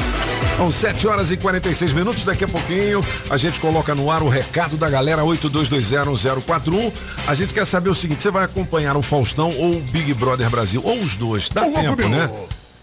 São 0.58 0.72
7 0.72 1.08
horas 1.08 1.32
e 1.32 1.38
46 1.38 1.94
minutos. 1.94 2.26
Daqui 2.26 2.44
a 2.44 2.48
pouquinho 2.48 3.00
a 3.30 3.38
gente 3.38 3.60
coloca 3.60 3.94
no 3.94 4.10
ar 4.10 4.24
o 4.24 4.28
recado 4.28 4.76
da 4.76 4.90
galera 4.90 5.22
82201041. 5.22 6.92
A 7.28 7.36
gente 7.36 7.54
quer 7.54 7.64
saber 7.64 7.90
o 7.90 7.96
seguinte: 7.96 8.24
você 8.24 8.32
vai 8.32 8.44
acompanhar 8.44 8.98
o 8.98 9.04
Faustão 9.04 9.56
ou 9.56 9.76
o 9.78 9.82
Big 9.82 10.16
Brother 10.16 10.50
Brasil? 10.50 10.82
Ou 10.84 11.00
os 11.00 11.16
dois, 11.16 11.50
dá 11.50 11.62
tempo, 11.62 12.10
né? 12.10 12.28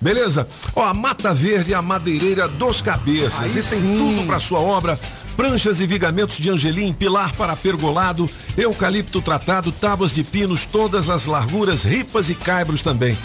Beleza? 0.05 0.47
Ó, 0.77 0.85
a 0.85 0.93
Mata 0.93 1.33
Verde 1.33 1.73
é 1.73 1.77
a 1.77 1.81
madeireira 1.81 2.47
dos 2.47 2.83
cabeças. 2.83 3.41
Aí 3.41 3.49
e 3.49 3.55
tem 3.55 3.81
sim. 3.81 3.97
tudo 3.97 4.27
para 4.27 4.39
sua 4.39 4.61
obra: 4.61 5.01
pranchas 5.35 5.81
e 5.81 5.87
vigamentos 5.87 6.37
de 6.37 6.51
angelim, 6.51 6.93
pilar 6.93 7.33
para 7.33 7.57
pergolado, 7.57 8.29
eucalipto 8.55 9.23
tratado, 9.23 9.73
tábuas 9.73 10.13
de 10.13 10.23
pinos, 10.23 10.67
todas 10.67 11.09
as 11.09 11.25
larguras, 11.25 11.85
ripas 11.85 12.29
e 12.29 12.35
caibros 12.35 12.83
também. 12.83 13.17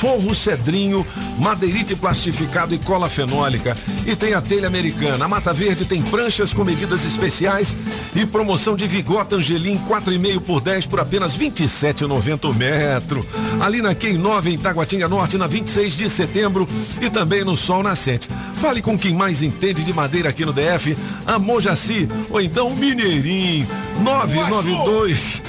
forro 0.00 0.34
cedrinho, 0.34 1.06
madeirite 1.36 1.94
plastificado 1.94 2.74
e 2.74 2.78
cola 2.78 3.08
fenólica. 3.08 3.76
E 4.06 4.16
tem 4.16 4.32
a 4.32 4.40
telha 4.40 4.68
americana. 4.68 5.24
A 5.24 5.28
Mata 5.28 5.52
Verde 5.52 5.84
tem 5.84 6.00
pranchas 6.00 6.54
com 6.54 6.64
medidas 6.64 7.04
especiais 7.04 7.76
e 8.14 8.24
promoção 8.24 8.76
de 8.76 8.86
Vigota 8.86 9.36
Angelim 9.36 9.76
4,5 9.78 10.40
por 10.40 10.60
10 10.60 10.86
por 10.86 11.00
apenas 11.00 11.36
27,90 11.36 12.48
o 12.48 12.54
metro. 12.54 13.26
Ali 13.60 13.82
na 13.82 13.94
Quem 13.94 14.16
9 14.16 14.52
em 14.52 14.58
Taguatinga 14.58 15.08
Norte, 15.08 15.36
na 15.36 15.46
26 15.46 15.94
de 15.94 16.08
setembro 16.20 16.68
e 17.00 17.08
também 17.08 17.42
no 17.44 17.56
Sol 17.56 17.82
Nascente. 17.82 18.28
Fale 18.60 18.82
com 18.82 18.98
quem 18.98 19.14
mais 19.14 19.42
entende 19.42 19.82
de 19.82 19.90
madeira 19.92 20.28
aqui 20.28 20.44
no 20.44 20.52
DF, 20.52 20.96
a 21.26 21.38
Mojaci 21.38 22.06
ou 22.28 22.38
então 22.40 22.66
o 22.68 22.76
Mineirinho. 22.76 23.66
992 24.00 25.42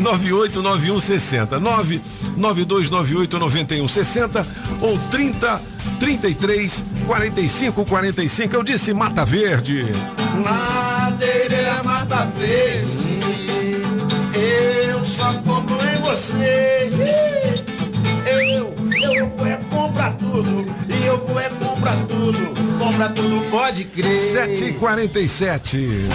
989160 0.00 1.58
992989160 2.38 4.46
ou 4.80 4.98
30 5.10 5.60
33 5.98 6.84
45 7.06 7.84
45 7.86 8.54
eu 8.54 8.62
disse 8.62 8.92
Mata 8.92 9.24
Verde 9.24 9.86
Madeireira 10.44 11.82
Mata 11.82 12.28
Verde, 12.36 13.18
eu 14.34 15.02
só 15.04 15.32
compro 15.44 15.78
em 15.88 15.96
você. 16.02 17.35
É 20.06 20.10
tudo, 20.10 20.64
e 20.88 21.04
eu 21.04 21.18
vou 21.26 21.40
é 21.40 21.48
comprar 21.48 21.96
tudo, 22.06 22.78
comprar 22.78 23.08
tudo, 23.08 23.50
pode 23.50 23.84
crer. 23.86 24.16
747 24.16 26.08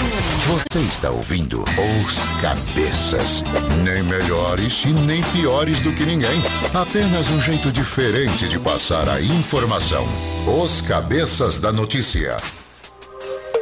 Você 0.48 0.80
está 0.80 1.10
ouvindo 1.10 1.62
Os 1.62 2.42
Cabeças. 2.42 3.44
Nem 3.84 4.02
melhores 4.04 4.86
e 4.86 4.94
nem 4.94 5.22
piores 5.24 5.82
do 5.82 5.92
que 5.92 6.06
ninguém. 6.06 6.42
Apenas 6.74 7.30
um 7.32 7.42
jeito 7.42 7.70
diferente 7.70 8.48
de 8.48 8.58
passar 8.58 9.10
a 9.10 9.20
informação. 9.20 10.08
Os 10.48 10.80
Cabeças 10.80 11.60
da 11.60 11.74
Notícia. 11.74 12.38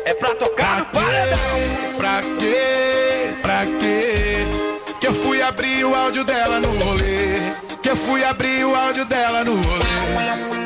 É 0.05 0.13
pra 0.13 0.35
tocar 0.35 0.77
no 0.77 0.85
paredão. 0.85 1.37
Pra 1.97 2.21
quê? 2.21 3.35
Pra 3.41 3.65
quê? 3.65 4.45
Que 5.01 5.07
eu 5.07 5.13
fui 5.15 5.41
abrir 5.41 5.85
o 5.85 5.95
áudio 5.95 6.23
dela 6.23 6.59
no 6.59 6.69
rolê. 6.77 7.68
Que 7.89 7.93
eu 7.93 7.97
fui 7.97 8.23
abrir 8.23 8.63
o 8.65 8.75
áudio 8.75 9.03
dela 9.05 9.43
no 9.43 9.55
rolê. 9.55 10.58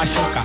Machuca, 0.00 0.42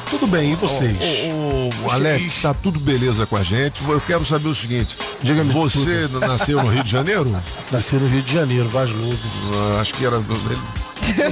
Tudo 0.09 0.25
bem, 0.25 0.53
e 0.53 0.55
vocês? 0.55 0.95
Ô, 1.83 1.91
Alex, 1.91 2.41
tá 2.41 2.53
tudo 2.53 2.79
beleza 2.79 3.25
com 3.25 3.35
a 3.35 3.43
gente. 3.43 3.81
Eu 3.87 3.99
quero 4.01 4.25
saber 4.25 4.47
o 4.47 4.55
seguinte: 4.55 4.97
Diga-me 5.21 5.51
você 5.51 6.07
tudo. 6.07 6.21
nasceu 6.21 6.61
no 6.63 6.69
Rio 6.69 6.83
de 6.83 6.91
Janeiro? 6.91 7.29
Nasci 7.71 7.95
no 7.97 8.07
Rio 8.07 8.21
de 8.21 8.33
Janeiro, 8.33 8.69
Vaz 8.69 8.91
Lobo. 8.91 9.17
Ah, 9.75 9.81
acho 9.81 9.93
que 9.93 10.05
era. 10.05 10.17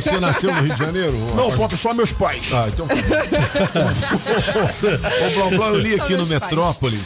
Você 0.01 0.19
nasceu 0.19 0.53
no 0.53 0.61
Rio 0.61 0.73
de 0.73 0.79
Janeiro? 0.79 1.13
Não, 1.35 1.51
Pop, 1.51 1.75
só 1.77 1.93
meus 1.93 2.11
pais. 2.11 2.51
Ah, 2.53 2.67
então. 2.67 2.85
Ô, 5.25 5.49
Blá, 5.49 5.57
Blá, 5.57 5.67
eu 5.67 5.79
li 5.79 5.95
aqui 5.95 6.15
no 6.15 6.25
Metrópolis 6.25 7.05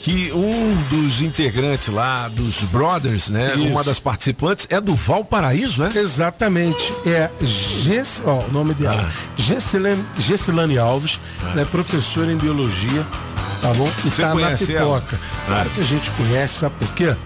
que 0.00 0.30
um 0.32 0.74
dos 0.90 1.22
integrantes 1.22 1.88
lá, 1.88 2.28
dos 2.28 2.60
Brothers, 2.64 3.30
né? 3.30 3.54
Isso. 3.56 3.68
Uma 3.68 3.82
das 3.82 3.98
participantes 3.98 4.66
é 4.68 4.78
do 4.78 4.94
Valparaíso, 4.94 5.82
né? 5.82 5.90
Exatamente. 5.94 6.92
É 7.06 7.30
Gess, 7.40 8.22
ó, 8.24 8.40
o 8.40 8.52
nome 8.52 8.74
dela. 8.74 9.10
Gessilane, 9.36 10.04
Gessilane 10.18 10.78
Alves, 10.78 11.18
ela 11.42 11.62
é 11.62 11.64
professora 11.64 12.30
em 12.30 12.36
biologia, 12.36 13.06
tá 13.62 13.72
bom? 13.72 13.88
E 14.04 14.10
Você 14.10 14.20
tá 14.20 14.28
na 14.28 14.34
conhece 14.34 14.74
ela? 14.74 15.00
pipoca. 15.00 15.18
Claro 15.46 15.70
que 15.70 15.80
a 15.80 15.84
gente 15.84 16.10
conhece, 16.10 16.54
sabe 16.60 16.74
por 16.78 16.88
quê? 16.94 17.16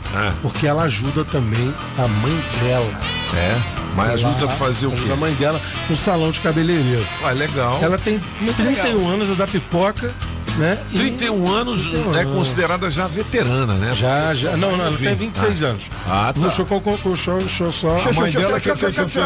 Porque 0.41 0.65
ela 0.67 0.85
ajuda 0.85 1.25
também 1.25 1.75
a 1.99 2.07
mãe 2.07 2.45
dela. 2.63 3.01
É, 3.35 3.57
mas 3.99 4.11
ajuda 4.15 4.47
Lá, 4.47 4.53
a 4.53 4.57
fazer 4.57 4.87
o 4.87 4.91
quê? 4.93 5.11
A 5.13 5.17
mãe 5.17 5.33
dela 5.35 5.61
no 5.91 5.97
salão 5.97 6.31
de 6.31 6.41
cabeleireiro. 6.41 7.05
Ah, 7.25 7.33
legal. 7.33 7.79
Ela 7.83 7.99
tem 7.99 8.21
31 8.57 9.09
anos, 9.09 9.31
é 9.31 9.35
da 9.35 9.47
pipoca, 9.47 10.15
né? 10.57 10.79
E- 10.93 10.99
31 10.99 11.53
anos 11.53 11.83
31 11.87 12.15
é 12.15 12.21
anos. 12.23 12.33
considerada 12.35 12.91
já 12.91 13.07
veterana, 13.07 13.75
né? 13.75 13.93
Já, 13.93 14.33
já. 14.35 14.57
Não, 14.57 14.77
não, 14.77 14.87
ela 14.87 14.97
tem 14.97 15.15
26 15.15 15.63
Ah. 15.63 15.67
anos. 15.67 15.91
Ah, 16.09 16.33
tá. 16.35 16.41
No 16.41 16.51
show, 16.51 16.65
com- 16.67 16.81
com- 16.81 17.17
show, 17.17 17.41
show 17.49 17.71
só. 17.73 17.97
A 17.97 18.13
mãe 18.15 18.31
dela 18.31 18.61
que 18.61 18.71
é 18.71 18.73
Exatamente, 18.73 19.19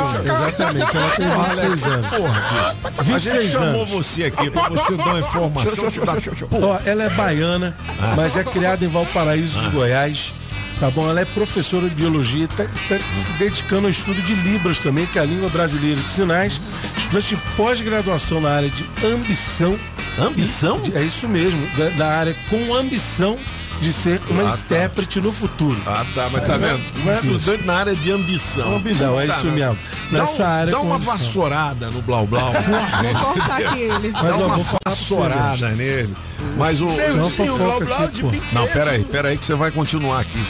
ela 0.96 1.10
tem 1.16 1.28
26 1.28 1.86
anos. 1.86 2.10
Porra, 2.16 2.74
a 2.98 3.02
26 3.02 3.42
gente 3.44 3.52
chamou 3.52 3.82
anos. 3.82 3.90
você 3.90 4.24
aqui 4.24 4.50
pra 4.50 4.68
você 4.68 4.96
dar 4.96 5.04
uma 5.06 5.20
informação. 5.20 5.90
tá- 6.04 6.16
Ó, 6.60 6.78
ela 6.84 7.04
é 7.04 7.10
baiana, 7.10 7.76
Ah. 8.00 8.14
mas 8.16 8.36
é 8.36 8.44
criada 8.44 8.84
em 8.84 8.88
Valparaíso 8.88 9.58
de 9.60 9.68
Goiás. 9.70 10.34
Tá 10.82 10.90
bom? 10.90 11.08
Ela 11.08 11.20
é 11.20 11.24
professora 11.24 11.88
de 11.88 11.94
biologia, 11.94 12.44
está, 12.46 12.64
está 12.64 12.98
se 12.98 13.32
dedicando 13.34 13.86
ao 13.86 13.90
estudo 13.90 14.20
de 14.20 14.34
Libras 14.34 14.80
também, 14.80 15.06
que 15.06 15.16
é 15.16 15.22
a 15.22 15.24
língua 15.24 15.48
brasileira 15.48 16.00
de 16.00 16.12
sinais. 16.12 16.60
Estudante 16.98 17.36
de 17.36 17.42
pós-graduação 17.56 18.40
na 18.40 18.50
área 18.50 18.68
de 18.68 18.84
ambição. 19.06 19.78
Ambição? 20.18 20.82
E- 20.84 20.98
é 20.98 21.02
isso 21.04 21.28
mesmo, 21.28 21.64
da, 21.76 21.88
da 21.90 22.08
área 22.08 22.36
com 22.50 22.74
ambição 22.74 23.38
de 23.82 23.92
ser 23.92 24.20
uma 24.30 24.42
Ah, 24.42 24.56
tá. 24.56 24.58
intérprete 24.64 25.20
no 25.20 25.32
futuro. 25.32 25.80
Ah, 25.84 26.04
tá, 26.14 26.28
mas 26.32 26.46
tá 26.46 26.56
vendo? 26.56 26.80
Não 27.04 27.12
é 27.12 27.14
Estudante 27.16 27.64
na 27.66 27.74
área 27.74 27.94
de 27.96 28.10
ambição. 28.12 28.76
Ambição, 28.76 29.20
é 29.20 29.26
Tá, 29.26 29.34
isso 29.36 29.46
né? 29.48 29.52
mesmo. 29.54 29.78
Dá, 30.10 30.18
Nessa 30.20 30.42
um- 30.42 30.46
área 30.46 30.72
dá 30.72 30.80
uma 30.80 30.94
ambição. 30.96 31.12
vassourada 31.18 31.90
no 31.90 32.00
Blau 32.02 32.26
Blau. 32.26 32.52
Vou 32.52 33.14
cortar 33.34 33.56
aqui 33.60 33.80
ele. 33.80 34.10
Dá 34.12 34.22
Mas, 34.22 34.34
ó, 34.40 34.46
uma 34.46 34.56
vou 34.58 34.78
vassourada 34.86 35.68
nele. 35.70 36.14
Mas 36.56 36.80
o. 36.80 36.86
Tem 36.86 37.10
uma 37.12 37.24
fofoca 37.30 38.04
aqui, 38.04 38.20
pô. 38.22 38.30
Não, 38.52 38.66
peraí, 38.68 39.04
peraí 39.04 39.36
que 39.38 39.44
você 39.44 39.54
vai 39.54 39.70
continuar 39.70 40.20
aqui. 40.20 40.42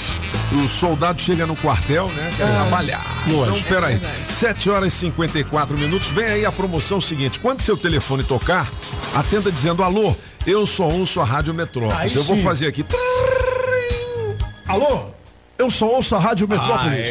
O 0.52 0.68
soldado 0.68 1.20
chega 1.22 1.46
no 1.46 1.56
quartel, 1.56 2.08
né? 2.08 2.30
Pra 2.36 2.46
trabalhar. 2.46 3.04
Lógico. 3.26 3.56
Então, 3.58 3.68
peraí. 3.68 4.00
7 4.28 4.68
horas 4.70 4.92
e 4.92 4.96
54 4.96 5.76
minutos. 5.78 6.08
Vem 6.10 6.24
aí 6.26 6.44
a 6.46 6.52
promoção 6.52 7.00
seguinte. 7.00 7.40
Quando 7.40 7.62
seu 7.62 7.76
telefone 7.76 8.22
tocar, 8.24 8.66
atenda 9.14 9.50
dizendo 9.50 9.82
alô, 9.82 10.14
eu 10.46 10.66
sou 10.66 10.92
um, 10.92 11.06
sua 11.06 11.24
Rádio 11.24 11.54
Metrópolis. 11.54 11.98
Aí 12.00 12.14
eu 12.14 12.24
vou 12.24 12.36
fazer 12.38 12.66
aqui. 12.66 12.84
Alô? 14.66 15.10
Eu 15.58 15.70
só 15.70 15.86
ouço 15.86 16.16
a 16.16 16.18
Rádio 16.18 16.48
Metrópolis. 16.48 17.08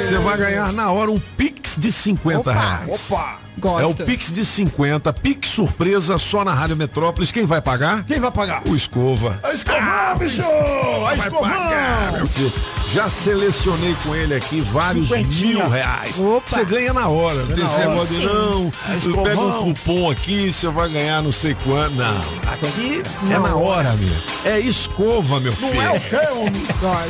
Você 0.00 0.16
vai 0.18 0.36
ganhar 0.36 0.72
na 0.72 0.90
hora 0.90 1.10
um 1.10 1.18
Pix 1.18 1.76
de 1.76 1.92
50 1.92 2.52
reais. 2.52 3.12
Opa! 3.12 3.38
É 3.80 3.86
o 3.86 3.94
Pix 3.94 4.32
de 4.32 4.44
50, 4.44 5.12
Pix 5.14 5.48
surpresa 5.48 6.16
só 6.16 6.44
na 6.44 6.54
Rádio 6.54 6.76
Metrópolis. 6.76 7.32
Quem 7.32 7.44
vai 7.44 7.60
pagar? 7.60 8.04
Quem 8.04 8.20
vai 8.20 8.30
pagar? 8.30 8.62
O 8.68 8.74
Escova. 8.74 9.38
A 9.42 9.52
escovão, 9.52 10.16
bicho! 10.18 10.42
A 10.42 11.00
Vai 11.06 11.18
escovão! 11.18 11.40
pagar, 11.50 12.12
meu 12.12 12.26
filho. 12.26 12.52
Já 12.92 13.08
selecionei 13.10 13.94
com 14.02 14.14
ele 14.14 14.34
aqui 14.34 14.60
vários 14.62 15.08
Cinquentinha. 15.08 15.56
mil 15.62 15.68
reais. 15.68 16.18
Opa. 16.18 16.42
Você 16.46 16.64
ganha 16.64 16.92
na 16.94 17.06
hora. 17.08 17.34
Não 17.40 17.46
tem 17.48 17.58
na 17.58 17.64
esse 17.66 17.78
negócio 17.78 18.14
de 18.18 18.24
não. 18.26 18.72
A 18.86 18.94
eu 19.06 19.22
pego 19.24 19.46
um 19.46 19.74
cupom 19.74 20.10
aqui, 20.10 20.50
você 20.50 20.68
vai 20.68 20.88
ganhar 20.88 21.22
não 21.22 21.30
sei 21.30 21.54
quanto. 21.64 21.94
Não. 21.96 22.18
Aqui 22.50 23.02
é 23.30 23.38
Na 23.38 23.54
hora, 23.56 23.92
meu. 23.94 24.16
É 24.50 24.58
escova, 24.58 25.38
meu 25.38 25.52
filho. 25.52 25.74
Não 25.74 25.82
é 25.82 25.90
o 25.90 26.38
homem? 26.40 26.52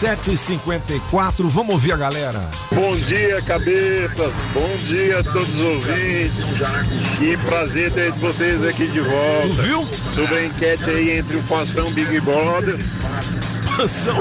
7h54, 0.00 1.32
vamos 1.48 1.74
ouvir 1.74 1.92
a 1.92 1.96
galera. 1.96 2.40
Bom 2.72 2.96
dia, 2.96 3.40
cabeças. 3.42 4.32
Bom 4.52 4.76
dia 4.86 5.20
a 5.20 5.22
todos 5.24 5.48
os 5.54 5.60
ouvintes. 5.60 6.44
Que 7.18 7.36
prazer 7.36 7.92
ter 7.92 8.10
vocês 8.12 8.64
aqui 8.64 8.88
de 8.88 9.00
volta. 9.00 9.48
Tu 9.48 9.52
viu? 9.62 9.88
Sobre 10.14 10.38
a 10.38 10.44
enquete 10.44 10.90
aí 10.90 11.18
entre 11.18 11.36
o 11.36 11.42
Fação 11.44 11.92
Big 11.92 12.18
Brother. 12.20 12.78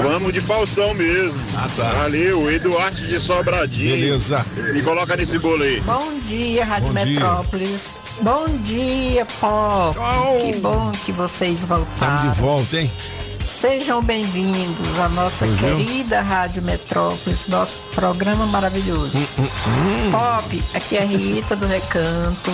Vamos 0.02 0.32
de 0.32 0.40
Faustão 0.40 0.94
mesmo. 0.94 1.34
Ah, 1.56 1.66
tá. 1.76 1.82
Valeu, 2.02 2.48
Eduardo 2.50 2.96
de 2.96 3.18
Sobradinho. 3.18 3.90
Beleza. 3.96 4.46
Me 4.72 4.80
coloca 4.82 5.16
nesse 5.16 5.36
bolo 5.38 5.62
aí. 5.64 5.80
Bom 5.80 6.18
dia, 6.20 6.64
Rádio 6.64 6.92
Bom 6.92 6.94
dia. 6.94 7.04
Metrópolis. 7.06 7.96
Bom 8.20 8.46
dia, 8.62 9.26
Pop. 9.40 9.98
Que 10.40 10.56
bom 10.60 10.92
que 11.04 11.10
vocês 11.10 11.60
Estamos 11.62 11.84
voltaram. 11.88 12.30
de 12.32 12.38
volta, 12.40 12.76
hein? 12.80 12.90
Sejam 13.44 14.00
bem-vindos 14.02 14.98
à 15.00 15.08
nossa 15.08 15.46
não. 15.46 15.56
querida 15.56 16.20
Rádio 16.20 16.62
Metrópolis, 16.62 17.46
nosso 17.48 17.78
programa 17.94 18.46
maravilhoso. 18.46 19.16
Hum, 19.16 20.10
Pop, 20.12 20.64
aqui 20.74 20.96
é 20.98 21.02
a 21.02 21.04
Rita 21.04 21.56
do 21.56 21.66
Recanto. 21.66 22.52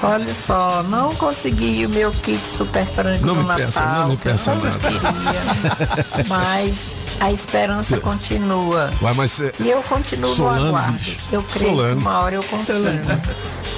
Olha 0.00 0.32
só, 0.32 0.82
não 0.84 1.12
consegui 1.16 1.84
o 1.84 1.88
meu 1.88 2.12
kit 2.12 2.38
super 2.38 2.86
frango 2.86 3.26
Não 3.26 3.34
no 3.34 3.42
me 3.42 3.48
Natal. 3.48 3.66
peça, 3.66 3.80
não 3.82 4.08
me 4.10 4.16
peça 4.16 4.50
tanto 4.52 4.64
nada. 4.64 4.78
queria, 4.78 6.24
mas 6.28 6.88
a 7.20 7.32
esperança 7.32 7.98
continua. 7.98 8.90
Vai, 9.00 9.12
mas 9.14 9.32
você. 9.32 9.52
E 9.60 9.70
eu 9.70 9.82
continuo 9.82 10.34
Solano, 10.34 10.60
no 10.60 10.68
aguardo. 10.68 10.92
bicho. 10.98 11.16
Eu 11.32 11.42
creio 11.42 11.70
Solano. 11.70 11.96
que 11.96 12.02
uma 12.02 12.18
hora 12.20 12.34
eu 12.36 12.42
consigo. 12.42 12.78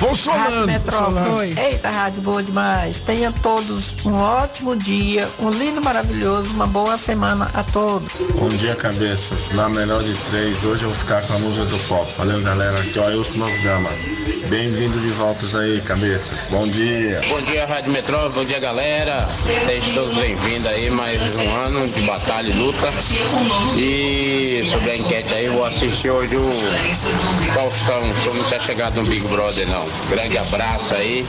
Vou 0.00 0.10
Rádio 0.10 0.22
Solano. 0.24 0.66
Metrópolis. 0.66 1.14
Solano. 1.24 1.60
Eita, 1.60 1.90
rádio 1.90 2.22
boa 2.22 2.42
demais. 2.42 3.00
Tenham 3.00 3.32
todos 3.32 3.94
um 4.06 4.14
ótimo 4.18 4.74
dia, 4.74 5.28
um 5.40 5.50
lindo, 5.50 5.82
maravilhoso, 5.82 6.50
uma 6.52 6.66
boa 6.66 6.96
semana 6.96 7.50
a 7.52 7.62
todos. 7.62 8.10
Bom 8.34 8.48
dia, 8.48 8.74
cabeças. 8.74 9.50
Na 9.54 9.68
melhor 9.68 10.02
de 10.02 10.14
três, 10.30 10.64
hoje 10.64 10.84
eu 10.84 10.88
vou 10.90 10.98
ficar 10.98 11.20
com 11.26 11.34
a 11.34 11.38
música 11.38 11.66
do 11.66 11.78
pop. 11.80 12.10
Valeu, 12.16 12.40
galera. 12.40 12.78
Aqui 12.80 12.98
é 12.98 13.02
o 13.02 13.06
Ailson 13.06 13.34
Novo 13.38 13.62
Gama. 13.62 13.90
Bem-vindo 14.48 14.98
de 15.00 15.08
voltas 15.10 15.54
aí, 15.54 15.80
cabeças. 15.82 16.46
Bom 16.50 16.66
dia. 16.66 17.20
Bom 17.28 17.42
dia, 17.42 17.66
Rádio 17.66 17.92
Metrópole, 17.92 18.32
bom 18.34 18.44
dia, 18.44 18.58
galera. 18.58 19.28
Sejam 19.66 19.94
todos 19.94 20.14
bem-vindos 20.16 20.66
aí, 20.66 20.88
mais 20.90 21.20
um 21.36 21.54
ano 21.56 21.86
de 21.88 22.00
batalha 22.02 22.48
e 22.48 22.52
luta. 22.52 22.90
E 23.76 24.68
sobre 24.70 24.90
a 24.90 24.96
enquete 24.96 25.34
aí, 25.34 25.46
eu 25.46 25.54
vou 25.54 25.64
assistir 25.64 26.10
hoje 26.10 26.36
o 26.36 26.50
Faustão, 27.54 28.02
que 28.22 28.26
eu 28.28 28.34
não 28.34 28.44
tinha 28.44 28.60
chegado 28.60 28.96
no 28.96 29.08
Big 29.08 29.26
Brother, 29.28 29.66
não. 29.68 29.84
Grande 30.08 30.38
abraço 30.38 30.94
aí 30.94 31.26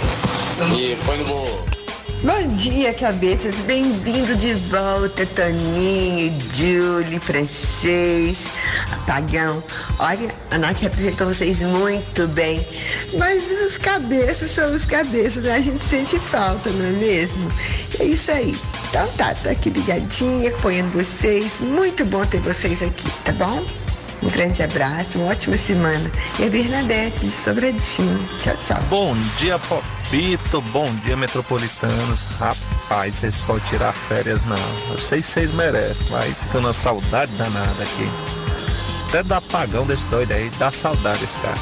e 0.76 0.98
põe 1.06 1.18
no. 1.20 1.81
Bom 2.24 2.56
dia, 2.56 2.94
cabeças. 2.94 3.56
Bem-vindo 3.66 4.36
de 4.36 4.54
volta, 4.54 5.26
Toninho, 5.26 6.32
Julie, 6.54 7.20
Francês, 7.20 8.46
Apagão. 8.92 9.64
Olha, 9.98 10.30
a 10.52 10.60
Nath 10.60 10.82
representou 10.82 11.30
vocês 11.30 11.64
muito 11.64 12.28
bem. 12.28 12.64
Mas 13.18 13.50
os 13.66 13.76
cabeças 13.80 14.52
são 14.52 14.72
os 14.72 14.86
cabeças, 14.86 15.44
né? 15.44 15.56
A 15.56 15.62
gente 15.62 15.84
sente 15.84 16.20
falta, 16.20 16.70
não 16.70 16.86
é 16.86 16.92
mesmo? 16.92 17.52
É 18.00 18.04
isso 18.04 18.30
aí. 18.30 18.56
Então 18.90 19.08
tá, 19.18 19.34
tô 19.34 19.50
aqui 19.50 19.72
ligadinha, 19.72 20.50
acompanhando 20.50 20.92
vocês. 20.94 21.60
Muito 21.62 22.06
bom 22.06 22.24
ter 22.24 22.40
vocês 22.42 22.84
aqui, 22.84 23.10
tá 23.26 23.32
bom? 23.32 23.81
Um 24.24 24.28
grande 24.30 24.62
abraço, 24.62 25.18
uma 25.18 25.32
ótima 25.32 25.58
semana. 25.58 26.12
E 26.40 26.46
a 26.46 26.50
Bernadette 26.50 27.26
de 27.26 27.32
Sobradinho. 27.32 28.30
Tchau, 28.38 28.56
tchau. 28.66 28.80
Bom 28.90 29.16
dia, 29.38 29.58
Popito. 29.58 30.62
Bom 30.72 30.86
dia, 31.04 31.18
metropolitanos. 31.18 32.20
Rapaz, 32.40 33.16
vocês 33.16 33.36
podem 33.38 33.64
tirar 33.66 33.92
férias, 33.94 34.44
não. 34.46 34.58
Eu 34.92 34.98
sei 35.00 35.22
que 35.22 35.28
vocês 35.28 35.54
merecem, 35.54 36.08
mas 36.12 36.38
fica 36.38 36.60
uma 36.60 36.74
saudade 36.74 37.32
danada 37.34 37.84
aqui. 37.84 38.08
Até 39.10 39.24
dá 39.24 39.38
apagão 39.38 39.86
desse 39.86 40.06
doido 40.06 40.32
aí, 40.32 40.50
dá 40.58 40.72
saudade 40.72 41.20
desse 41.20 41.38
cara. 41.40 41.58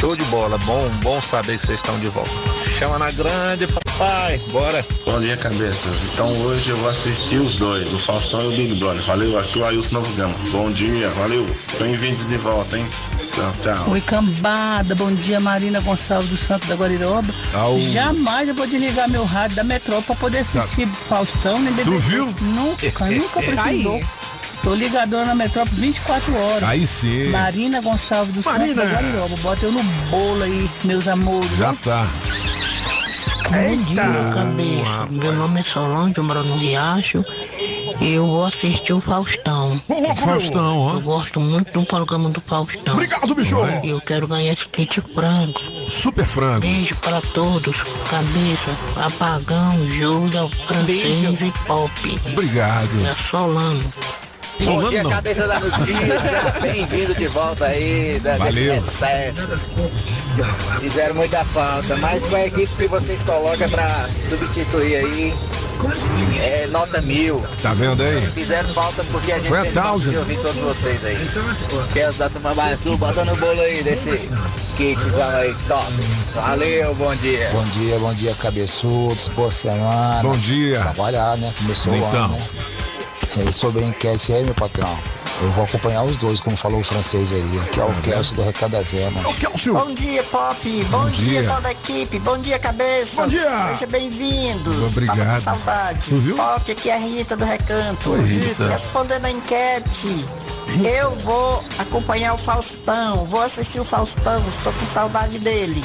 Show 0.00 0.16
de 0.16 0.24
bola, 0.24 0.58
bom, 0.58 0.88
bom 1.02 1.22
saber 1.22 1.58
que 1.58 1.66
vocês 1.66 1.78
estão 1.78 1.98
de 2.00 2.08
volta. 2.08 2.51
Chama 2.82 2.98
na 2.98 3.12
grande, 3.12 3.64
papai, 3.68 4.40
bora. 4.50 4.84
Bom 5.06 5.20
dia, 5.20 5.36
cabeças. 5.36 6.02
Então 6.12 6.32
hoje 6.42 6.70
eu 6.70 6.76
vou 6.78 6.90
assistir 6.90 7.36
os 7.36 7.54
dois, 7.54 7.92
o 7.94 7.98
Faustão 8.00 8.40
e 8.42 8.46
o 8.48 8.56
Big 8.56 8.74
Brother. 8.74 9.00
Valeu, 9.02 9.38
aqui 9.38 9.60
o 9.60 9.64
Ailson 9.64 9.94
Novo 10.00 10.12
Gama. 10.16 10.34
Bom 10.50 10.68
dia, 10.72 11.08
valeu. 11.10 11.46
Bem-vindos 11.78 12.26
de 12.26 12.36
volta, 12.38 12.76
hein? 12.76 12.84
Tchau, 13.36 13.52
tchau. 13.62 13.90
Oi, 13.92 14.00
cambada. 14.00 14.96
Bom 14.96 15.12
dia, 15.12 15.38
Marina 15.38 15.80
Gonçalves 15.80 16.28
do 16.28 16.36
Santo 16.36 16.66
da 16.66 16.74
Guariroba. 16.74 17.32
Au. 17.54 17.78
Jamais 17.78 18.48
eu 18.48 18.54
vou 18.56 18.66
desligar 18.66 19.08
meu 19.08 19.24
rádio 19.24 19.54
da 19.54 19.62
Metrópole 19.62 20.04
pra 20.04 20.16
poder 20.16 20.38
assistir 20.38 20.88
Faustão 21.08 21.60
nem 21.60 21.72
Tu 21.84 21.96
viu? 21.98 22.26
Nunca, 22.40 22.84
nunca 23.06 23.42
Tá 23.42 23.62
precisou. 23.62 24.00
Tô 24.64 24.74
ligadora 24.74 25.26
na 25.26 25.36
Metrópole 25.36 25.80
24 25.80 26.36
horas. 26.36 26.62
Aí 26.64 26.84
sim. 26.84 27.30
Marina 27.30 27.80
Gonçalves 27.80 28.34
do 28.34 28.42
Santo 28.42 28.58
Marina. 28.58 28.84
da 28.84 28.90
Guariroba. 28.90 29.36
Bota 29.36 29.66
eu 29.66 29.70
no 29.70 29.82
bolo 30.10 30.42
aí, 30.42 30.68
meus 30.82 31.06
amores. 31.06 31.48
Já 31.56 31.72
tá. 31.74 32.04
Eita! 33.54 34.02
Cabeça. 34.34 35.06
Meu 35.10 35.32
nome 35.34 35.60
é 35.60 35.64
Solange, 35.64 36.16
eu 36.16 36.24
moro 36.24 36.42
no 36.42 36.56
Riacho. 36.56 37.24
E 38.00 38.14
eu 38.14 38.26
vou 38.26 38.46
assistir 38.46 38.92
o 38.92 39.00
Faustão. 39.00 39.80
O 39.88 40.16
Faustão, 40.16 40.78
ó. 40.78 40.94
Eu 40.94 41.00
gosto 41.00 41.38
muito 41.38 41.72
do 41.72 41.86
programa 41.86 42.30
do 42.30 42.40
Faustão. 42.40 42.94
Obrigado, 42.94 43.34
bicho. 43.34 43.56
E 43.84 43.90
eu 43.90 44.00
quero 44.00 44.26
ganhar 44.26 44.52
esse 44.52 44.66
kit 44.68 45.00
frango. 45.14 45.60
Super 45.90 46.24
frango. 46.24 46.60
Beijo 46.60 46.96
para 46.96 47.20
todos. 47.20 47.76
Cabeça, 48.10 48.76
Apagão, 48.96 49.90
Júlia, 49.90 50.48
Francês 50.66 51.40
e 51.40 51.66
Pop. 51.66 51.92
Obrigado. 52.32 53.06
É 53.06 53.14
Solano. 53.30 53.82
Bom 54.64 54.88
dia, 54.88 55.02
não. 55.02 55.10
cabeça 55.10 55.46
da 55.48 55.58
notícia. 55.60 55.96
Bem-vindo 56.60 57.14
de 57.14 57.26
volta 57.28 57.66
aí 57.66 58.20
da 58.22 58.36
Valeu. 58.38 58.84
sucesso. 58.84 59.48
Fizeram 60.80 61.14
muita 61.16 61.44
falta, 61.44 61.96
mas 61.96 62.24
com 62.24 62.36
a 62.36 62.46
equipe 62.46 62.72
que 62.76 62.86
vocês 62.86 63.22
colocam 63.22 63.68
pra 63.68 63.88
substituir 64.28 64.96
aí, 64.96 65.34
é 66.40 66.66
nota 66.70 67.00
mil. 67.02 67.44
Tá 67.60 67.74
vendo 67.74 68.02
aí? 68.02 68.20
Fizeram 68.30 68.68
falta 68.70 69.02
porque 69.10 69.32
a 69.32 69.38
gente 69.38 69.48
Foi 69.48 69.64
conseguiu 69.72 70.20
ouvir 70.20 70.36
todos 70.38 70.60
vocês 70.60 71.04
aí. 71.04 71.18
Quero 71.92 72.12
dar 72.14 72.30
uma 72.36 72.54
mais 72.54 72.80
sul, 72.80 72.96
bota 72.96 73.24
no 73.24 73.34
bolo 73.36 73.60
aí 73.60 73.82
desse 73.82 74.30
kitzão 74.76 75.28
aí, 75.30 75.54
top. 75.66 75.92
Valeu, 76.34 76.94
bom 76.94 77.14
dia. 77.16 77.48
Bom 77.52 77.64
dia, 77.64 77.98
bom 77.98 78.14
dia, 78.14 78.34
cabeçudos, 78.36 79.28
boa 79.28 79.50
semana. 79.50 80.22
Bom 80.22 80.36
dia. 80.38 80.78
Trabalhar, 80.80 81.36
né? 81.38 81.52
Começou 81.58 81.92
o 81.92 81.96
Então. 81.96 82.24
ano, 82.24 82.34
né? 82.34 82.42
E 83.34 83.52
sobre 83.52 83.82
a 83.82 83.86
enquete 83.88 84.32
aí, 84.32 84.44
meu 84.44 84.54
patrão, 84.54 84.94
eu 85.40 85.50
vou 85.52 85.64
acompanhar 85.64 86.04
os 86.04 86.18
dois, 86.18 86.38
como 86.38 86.54
falou 86.54 86.80
o 86.80 86.84
francês 86.84 87.32
aí. 87.32 87.60
Aqui 87.60 87.80
é 87.80 87.84
o 87.84 87.92
Kelso 88.02 88.34
do 88.34 88.42
Recado 88.42 88.72
da 88.72 88.82
Zema. 88.82 89.22
Bom 89.22 89.94
dia, 89.94 90.22
Pop. 90.24 90.84
Bom, 90.90 90.98
Bom 90.98 91.10
dia. 91.10 91.40
dia. 91.42 91.54
toda 91.54 91.68
a 91.68 91.72
equipe. 91.72 92.18
Bom 92.18 92.38
dia, 92.38 92.58
cabeça. 92.58 93.22
Bom 93.22 93.28
dia. 93.28 93.68
Seja 93.68 93.86
bem-vindos. 93.86 94.92
Obrigado. 94.92 95.16
Tava 95.16 95.32
com 95.32 95.40
saudade. 95.40 96.10
Tu 96.10 96.16
viu? 96.16 96.36
Pop, 96.36 96.70
aqui 96.70 96.90
é 96.90 96.94
a 96.94 96.98
Rita 96.98 97.36
do 97.36 97.44
Recanto. 97.44 98.12
Oi, 98.12 98.20
Rita. 98.20 98.68
Respondendo 98.68 99.24
a 99.24 99.30
enquete. 99.30 100.26
Eu 100.84 101.10
vou 101.16 101.64
acompanhar 101.78 102.34
o 102.34 102.38
Faustão. 102.38 103.24
Vou 103.26 103.40
assistir 103.40 103.80
o 103.80 103.84
Faustão. 103.84 104.46
Estou 104.48 104.72
com 104.74 104.86
saudade 104.86 105.38
dele. 105.38 105.82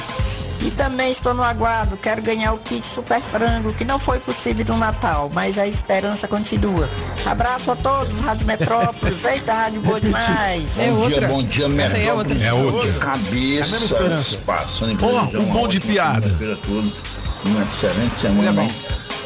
E 0.60 0.70
também 0.72 1.10
estou 1.10 1.32
no 1.34 1.42
aguardo, 1.42 1.96
quero 1.96 2.20
ganhar 2.20 2.52
o 2.52 2.58
kit 2.58 2.84
Super 2.84 3.20
Frango, 3.20 3.72
que 3.72 3.84
não 3.84 3.98
foi 3.98 4.18
possível 4.18 4.64
no 4.68 4.76
Natal, 4.76 5.30
mas 5.32 5.56
a 5.58 5.66
esperança 5.66 6.26
continua. 6.26 6.88
Abraço 7.24 7.70
a 7.70 7.76
todos, 7.76 8.20
Rádio 8.20 8.46
Metrópolis. 8.46 9.24
Eita, 9.26 9.52
rádio 9.52 9.80
boa 9.82 10.00
demais. 10.00 10.78
bom 10.88 11.08
dia, 11.08 11.28
bom 11.28 11.42
dia, 11.42 11.84
Essa 11.84 11.96
aí 11.96 12.06
é 12.06 12.12
outra. 12.12 12.34
Metrópolis. 12.34 12.42
É 12.42 12.52
outra. 12.52 13.00
Cabeça. 13.00 13.60
É 13.60 13.62
a 13.62 13.68
mesma 13.68 13.86
esperança. 13.86 14.38
Passando 14.44 14.96
previsão, 14.96 15.40
um 15.40 15.52
bom 15.52 15.68
de 15.68 15.80
piada. 15.80 16.28
Uma 17.44 17.62
excelente 17.62 18.20
semana, 18.20 18.64
hein? 18.64 18.74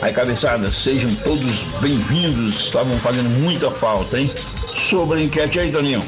Aí, 0.03 0.13
cabeçada, 0.13 0.69
sejam 0.71 1.15
todos 1.23 1.63
bem-vindos. 1.81 2.57
Estavam 2.57 2.99
fazendo 2.99 3.31
muita 3.41 3.71
falta, 3.71 4.19
hein? 4.19 4.31
Sobre 4.89 5.21
a 5.21 5.25
enquete 5.25 5.59
aí, 5.59 5.71
Toninho. 5.71 6.03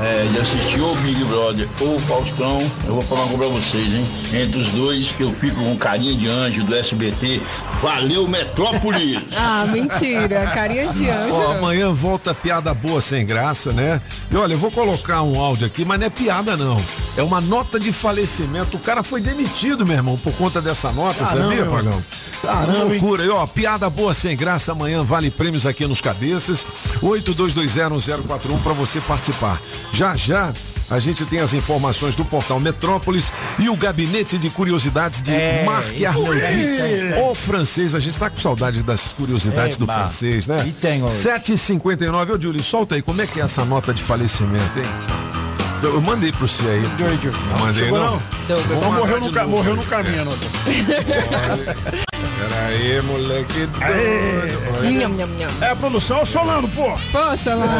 É, 0.00 0.28
de 0.32 0.38
assistir 0.38 0.80
o 0.80 0.94
Big 0.96 1.22
Brother 1.24 1.68
ou 1.80 1.94
o 1.94 1.98
Faustão, 2.00 2.58
eu 2.86 2.94
vou 2.94 3.02
falar 3.02 3.22
uma 3.22 3.38
coisa 3.38 3.52
pra 3.52 3.60
vocês, 3.60 3.94
hein? 3.94 4.06
Entre 4.32 4.60
os 4.60 4.68
dois, 4.70 5.14
eu 5.18 5.32
fico 5.34 5.56
com 5.64 5.76
carinha 5.76 6.14
de 6.14 6.28
anjo 6.28 6.64
do 6.64 6.74
SBT. 6.76 7.40
Valeu, 7.80 8.28
Metrópolis! 8.28 9.22
Ah, 9.34 9.66
mentira. 9.66 10.46
Carinha 10.54 10.92
de 10.92 11.08
anjo. 11.08 11.34
Ó, 11.34 11.52
amanhã 11.52 11.92
volta 11.92 12.34
piada 12.34 12.72
boa 12.74 13.00
sem 13.00 13.24
graça, 13.26 13.72
né? 13.72 14.00
E 14.30 14.36
olha, 14.36 14.54
eu 14.54 14.58
vou 14.58 14.70
colocar 14.70 15.22
um 15.22 15.40
áudio 15.40 15.66
aqui, 15.66 15.84
mas 15.84 15.98
não 15.98 16.06
é 16.06 16.10
piada 16.10 16.56
não. 16.56 16.76
É 17.16 17.22
uma 17.22 17.40
nota 17.40 17.78
de 17.78 17.92
falecimento. 17.92 18.76
O 18.76 18.80
cara 18.80 19.02
foi 19.02 19.20
demitido, 19.20 19.84
meu 19.84 19.96
irmão, 19.96 20.16
por 20.16 20.32
conta 20.34 20.60
dessa 20.60 20.92
nota, 20.92 21.24
Caramba, 21.24 21.48
sabia. 21.48 21.64
Pagão? 21.66 22.02
Caramba, 22.42 22.84
loucura. 22.84 23.24
E 23.24 23.28
ó, 23.28 23.46
piada 23.46 23.88
boa 23.90 24.14
sem 24.14 24.36
graça, 24.36 24.72
amanhã 24.72 25.02
vale 25.02 25.30
prêmios 25.30 25.66
aqui 25.66 25.86
nos 25.86 26.00
cabeças. 26.00 26.66
82201041 28.02 28.62
para 28.62 28.72
você 28.72 29.00
participar. 29.00 29.60
Já 29.92 30.14
já 30.14 30.52
a 30.90 30.98
gente 30.98 31.24
tem 31.24 31.40
as 31.40 31.54
informações 31.54 32.14
do 32.14 32.22
portal 32.24 32.60
Metrópolis 32.60 33.32
e 33.58 33.68
o 33.68 33.76
gabinete 33.76 34.38
de 34.38 34.50
curiosidades 34.50 35.22
de 35.22 35.32
É, 35.32 35.64
Marc 35.64 36.04
Arnoldi. 36.04 36.40
O 37.30 37.34
francês, 37.34 37.94
a 37.94 38.00
gente 38.00 38.18
tá 38.18 38.28
com 38.28 38.36
saudade 38.36 38.82
das 38.82 39.08
curiosidades 39.08 39.78
do 39.78 39.86
francês, 39.86 40.46
né? 40.46 40.62
E 40.66 40.72
tem 40.72 41.02
hoje. 41.02 41.16
7h59, 41.16 42.34
ô 42.34 42.40
Júlio, 42.40 42.62
solta 42.62 42.94
aí, 42.94 43.02
como 43.02 43.22
é 43.22 43.26
que 43.26 43.40
é 43.40 43.44
essa 43.44 43.64
nota 43.64 43.94
de 43.94 44.02
falecimento, 44.02 44.78
hein? 44.78 44.84
Eu, 45.82 45.94
eu 45.94 46.00
mandei 46.00 46.30
pro 46.30 46.46
você 46.46 46.62
aí. 46.68 46.82
Não 46.82 47.58
mandei 47.58 47.84
Chegou 47.84 47.98
não? 47.98 48.22
não? 48.48 48.80
Mandar 48.80 48.98
morreu 48.98 49.20
no, 49.20 49.48
morreu 49.48 49.76
no 49.76 49.84
caminho, 49.84 50.20
a 50.22 50.24
nota. 50.26 50.46
Peraí, 52.48 53.00
moleque 53.02 53.66
doido. 53.66 54.90
Nham, 54.90 55.08
nham, 55.10 55.28
nham. 55.38 55.50
É 55.60 55.70
a 55.70 55.76
produção, 55.76 56.18
é 56.18 56.22
o 56.22 56.26
Solano, 56.26 56.68
pô. 56.68 56.90
Pô, 57.12 57.36
Solano. 57.36 57.72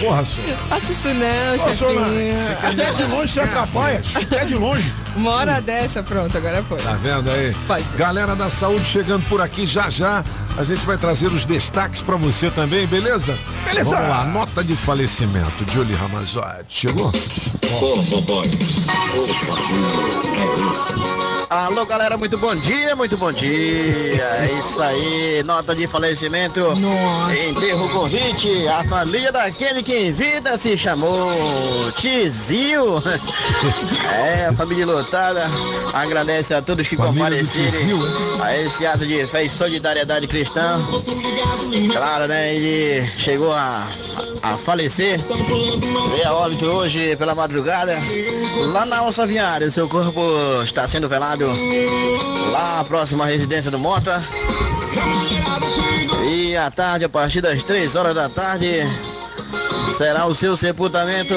Porra, 0.00 0.24
Solano. 0.24 0.58
Faça 0.68 0.92
isso 0.92 1.08
não, 1.08 1.74
Solano, 1.74 2.04
chefinho. 2.04 2.58
até 2.68 2.90
de 2.90 3.02
longe 3.04 3.32
você 3.32 3.40
atrapalha. 3.40 4.02
Até 4.14 4.44
de 4.44 4.54
longe. 4.56 4.92
Uma 5.16 5.30
hora 5.32 5.60
dessa, 5.60 6.02
pronto, 6.02 6.36
agora 6.36 6.62
foi. 6.62 6.78
Tá 6.78 6.94
vendo 6.94 7.30
aí? 7.30 7.54
Galera 7.96 8.34
da 8.34 8.48
saúde 8.48 8.84
chegando 8.86 9.24
por 9.28 9.40
aqui 9.40 9.66
já 9.66 9.90
já. 9.90 10.24
A 10.56 10.64
gente 10.64 10.84
vai 10.84 10.98
trazer 10.98 11.28
os 11.28 11.44
destaques 11.44 12.02
pra 12.02 12.16
você 12.16 12.50
também, 12.50 12.86
beleza? 12.86 13.36
Beleza. 13.64 13.90
Vamos 13.96 14.08
lá, 14.10 14.24
nota 14.24 14.62
de 14.62 14.74
falecimento. 14.76 15.64
Julie 15.70 15.94
Ramazotti. 15.94 16.66
Chegou? 16.68 17.10
Alô, 21.48 21.84
galera, 21.84 22.16
muito 22.16 22.36
bom 22.38 22.54
dia, 22.54 22.96
muito 22.96 23.16
bom 23.16 23.30
dia. 23.32 23.50
É 23.52 24.56
isso 24.58 24.82
aí, 24.82 25.42
nota 25.44 25.74
de 25.74 25.86
falecimento. 25.86 26.60
Enterro 27.50 27.88
convite. 27.90 28.66
A 28.68 28.84
família 28.84 29.30
daquele 29.30 29.82
que 29.82 29.94
em 29.94 30.12
vida 30.12 30.56
se 30.58 30.76
chamou 30.76 31.30
Tizio. 31.96 33.02
É, 34.12 34.46
a 34.46 34.52
família 34.52 34.86
lotada. 35.02 35.42
Agradece 35.92 36.54
a 36.54 36.62
todos 36.62 36.88
que 36.88 36.96
Família 36.96 37.24
compareceram 37.24 37.70
Tizio, 37.70 37.98
a 38.40 38.56
esse 38.56 38.86
ato 38.86 39.06
de 39.06 39.26
fé 39.26 39.44
e 39.44 39.48
solidariedade 39.48 40.26
cristã. 40.26 40.80
Claro, 41.92 42.26
né? 42.28 42.54
Ele 42.54 43.06
chegou 43.18 43.52
a, 43.52 43.86
a 44.42 44.56
falecer. 44.56 45.20
Veio 46.10 46.28
a 46.28 46.32
óbito 46.32 46.66
hoje 46.66 47.16
pela 47.16 47.34
madrugada. 47.34 47.96
Lá 48.72 48.86
na 48.86 48.98
Alça 48.98 49.26
Viária, 49.26 49.66
o 49.66 49.70
seu 49.70 49.88
corpo 49.88 50.20
está 50.62 50.86
sendo 50.86 51.08
velado 51.08 51.46
lá 52.52 52.84
à 52.84 53.26
residência 53.26 53.70
do 53.70 53.78
Mota. 53.78 54.22
E 56.30 56.56
à 56.56 56.70
tarde, 56.70 57.04
a 57.04 57.08
partir 57.08 57.40
das 57.40 57.64
3 57.64 57.96
horas 57.96 58.14
da 58.14 58.28
tarde, 58.28 58.86
será 60.02 60.26
o 60.26 60.34
seu 60.34 60.56
sepultamento 60.56 61.32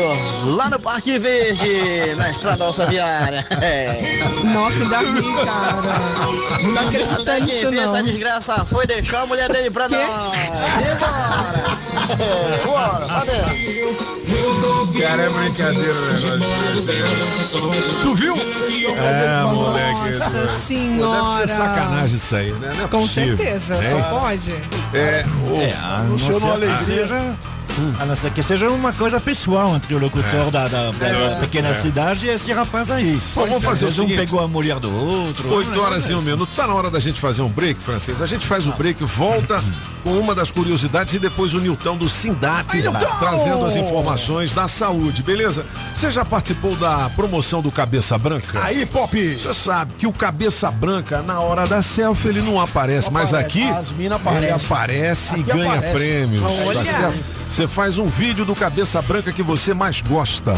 lá 0.45 0.69
no 0.71 0.79
Parque 0.79 1.19
Verde, 1.19 2.15
na 2.17 2.31
estrada 2.31 2.63
Alça 2.63 2.87
Viária. 2.87 3.45
É. 3.61 4.19
Nossa, 4.43 4.81
ainda 4.81 4.97
ri, 4.99 5.45
cara. 5.45 6.61
Não 6.63 6.81
acreditando 6.87 7.45
nisso, 7.45 7.69
fez 7.69 7.79
essa 7.83 7.97
não. 7.97 8.03
desgraça 8.03 8.65
foi 8.65 8.87
deixar 8.87 9.21
a 9.21 9.25
mulher 9.27 9.51
dele 9.51 9.69
pra 9.69 9.87
nós. 9.87 10.01
Embora! 10.95 11.75
Bora, 12.65 13.05
cadê? 13.05 13.41
Cara, 14.99 15.21
é 15.21 15.29
brincadeira 15.29 15.93
o 15.93 16.85
negócio. 16.85 18.01
Tu 18.01 18.15
viu? 18.15 18.35
É, 18.35 19.43
moleque. 19.53 20.11
Nossa 20.17 20.29
Deve 20.29 20.47
senhora. 20.59 21.37
ser 21.37 21.47
sacanagem 21.47 22.15
isso 22.17 22.35
aí, 22.35 22.51
né? 22.53 22.73
Não 22.77 22.85
é 22.85 22.87
Com 22.87 23.01
possível. 23.01 23.37
certeza, 23.37 23.75
É. 23.75 23.89
só 23.91 24.01
pode. 24.19 24.51
É, 24.93 25.25
o, 25.51 25.61
É, 25.61 25.73
a 25.83 26.01
Luciano 26.09 26.39
você- 26.39 27.35
Aleixeira- 27.77 28.03
A 28.03 28.05
não 28.05 28.15
ser 28.15 28.31
que 28.31 28.43
seja 28.43 28.69
uma 28.69 28.93
coisa 28.93 29.19
pessoal 29.19 29.75
entre 29.75 29.93
o 29.93 29.99
locutor 29.99 30.47
É. 30.47 30.51
da, 30.51 30.67
da- 30.67 30.91
da 30.91 31.05
É. 31.07 31.39
pequena 31.39 31.69
É. 31.69 31.73
cidade 31.73 32.25
e 32.25 32.29
esse 32.29 32.51
rapaz 32.51 32.89
aí. 32.91 33.19
Bom, 33.35 33.45
vamos 33.45 33.63
fazer 33.63 33.85
o 33.85 33.91
seguinte. 33.91 34.13
Um 34.13 34.17
pegou 34.25 34.39
a 34.41 34.47
mulher 34.47 34.79
do 34.79 34.93
outro. 34.93 35.53
8 35.53 35.79
horas 35.81 36.09
e 36.09 36.13
um 36.13 36.21
minuto. 36.21 36.49
Tá 36.55 36.67
na 36.67 36.73
hora 36.73 36.89
da 36.89 36.99
gente 36.99 37.19
fazer 37.19 37.41
um 37.41 37.49
break, 37.49 37.79
francês. 37.81 38.21
A 38.21 38.25
gente 38.25 38.45
faz 38.45 38.67
o 38.67 38.71
break, 38.73 39.03
volta 39.03 39.61
com 40.03 40.11
uma 40.17 40.33
das 40.35 40.51
curiosidades 40.51 41.13
e 41.13 41.19
depois 41.19 41.53
o 41.53 41.59
Nilton 41.59 41.97
do 41.97 42.07
Sindate 42.07 42.83
trazendo 43.19 43.65
as 43.65 43.75
informações 43.75 44.53
da 44.53 44.67
saúde, 44.67 45.23
beleza? 45.23 45.65
Você 45.95 46.09
já 46.11 46.23
participou 46.25 46.75
da 46.75 47.09
promoção 47.15 47.61
do 47.61 47.71
Cabeça 47.71 48.17
Branca? 48.17 48.61
Aí, 48.63 48.85
Pop! 48.85 49.15
Você 49.35 49.53
sabe 49.53 49.93
que 49.97 50.07
o 50.07 50.13
Cabeça 50.13 50.69
Branca, 50.71 51.21
na 51.21 51.39
hora 51.39 51.65
da 51.65 51.81
selfie, 51.81 52.29
ele 52.29 52.41
não 52.41 52.59
aparece, 52.61 53.09
mas 53.11 53.33
aparece. 53.33 53.59
aqui 53.59 53.69
As 53.69 53.91
mina 53.91 54.15
ele 54.15 54.49
aparece. 54.49 54.65
aparece 54.73 55.35
e 55.37 55.41
Aqui 55.41 55.51
ganha 55.51 55.73
aparece. 55.73 55.93
prêmios. 55.93 56.43
Olha. 56.65 56.79
tá 56.79 56.85
certo? 56.85 57.17
Você 57.65 57.73
faz 57.73 57.97
um 57.97 58.05
vídeo 58.05 58.45
do 58.45 58.53
Cabeça 58.55 59.01
Branca 59.01 59.33
que 59.33 59.41
você 59.41 59.73
mais 59.73 59.99
gosta. 59.99 60.53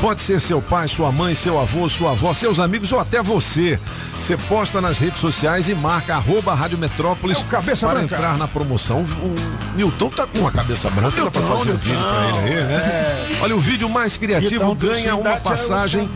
Pode 0.00 0.22
ser 0.22 0.40
seu 0.40 0.62
pai, 0.62 0.86
sua 0.86 1.10
mãe, 1.10 1.34
seu 1.34 1.58
avô, 1.58 1.88
sua 1.88 2.12
avó, 2.12 2.32
seus 2.32 2.60
amigos 2.60 2.92
ou 2.92 3.00
até 3.00 3.20
você. 3.20 3.78
Você 4.20 4.36
posta 4.36 4.80
nas 4.80 5.00
redes 5.00 5.20
sociais 5.20 5.68
e 5.68 5.74
marca 5.74 6.14
arroba 6.14 6.54
Rádio 6.54 6.78
Metrópolis 6.78 7.42
Cabeça 7.50 7.88
para 7.88 7.98
Branca. 7.98 8.14
entrar 8.14 8.38
na 8.38 8.46
promoção. 8.46 9.00
O 9.00 9.34
o 9.74 9.76
Nilton 9.76 10.08
tá 10.10 10.24
com 10.26 10.38
uma 10.38 10.52
cabeça 10.52 10.88
branca, 10.90 11.24
dá 11.24 11.30
pra 11.30 11.40
Nilton, 11.40 11.56
fazer 11.56 11.70
um 11.70 11.74
Nilton. 11.74 11.88
vídeo 11.88 11.98
pra 11.98 12.28
ele 12.28 12.58
aí, 12.60 12.64
né? 12.64 12.74
É. 12.74 13.38
Olha, 13.42 13.56
o 13.56 13.60
vídeo 13.60 13.88
mais 13.88 14.16
criativo 14.16 14.74
do 14.74 14.86
ganha 14.86 15.16
uma 15.16 15.30
é 15.30 15.36
o 15.36 15.40
passagem 15.40 16.08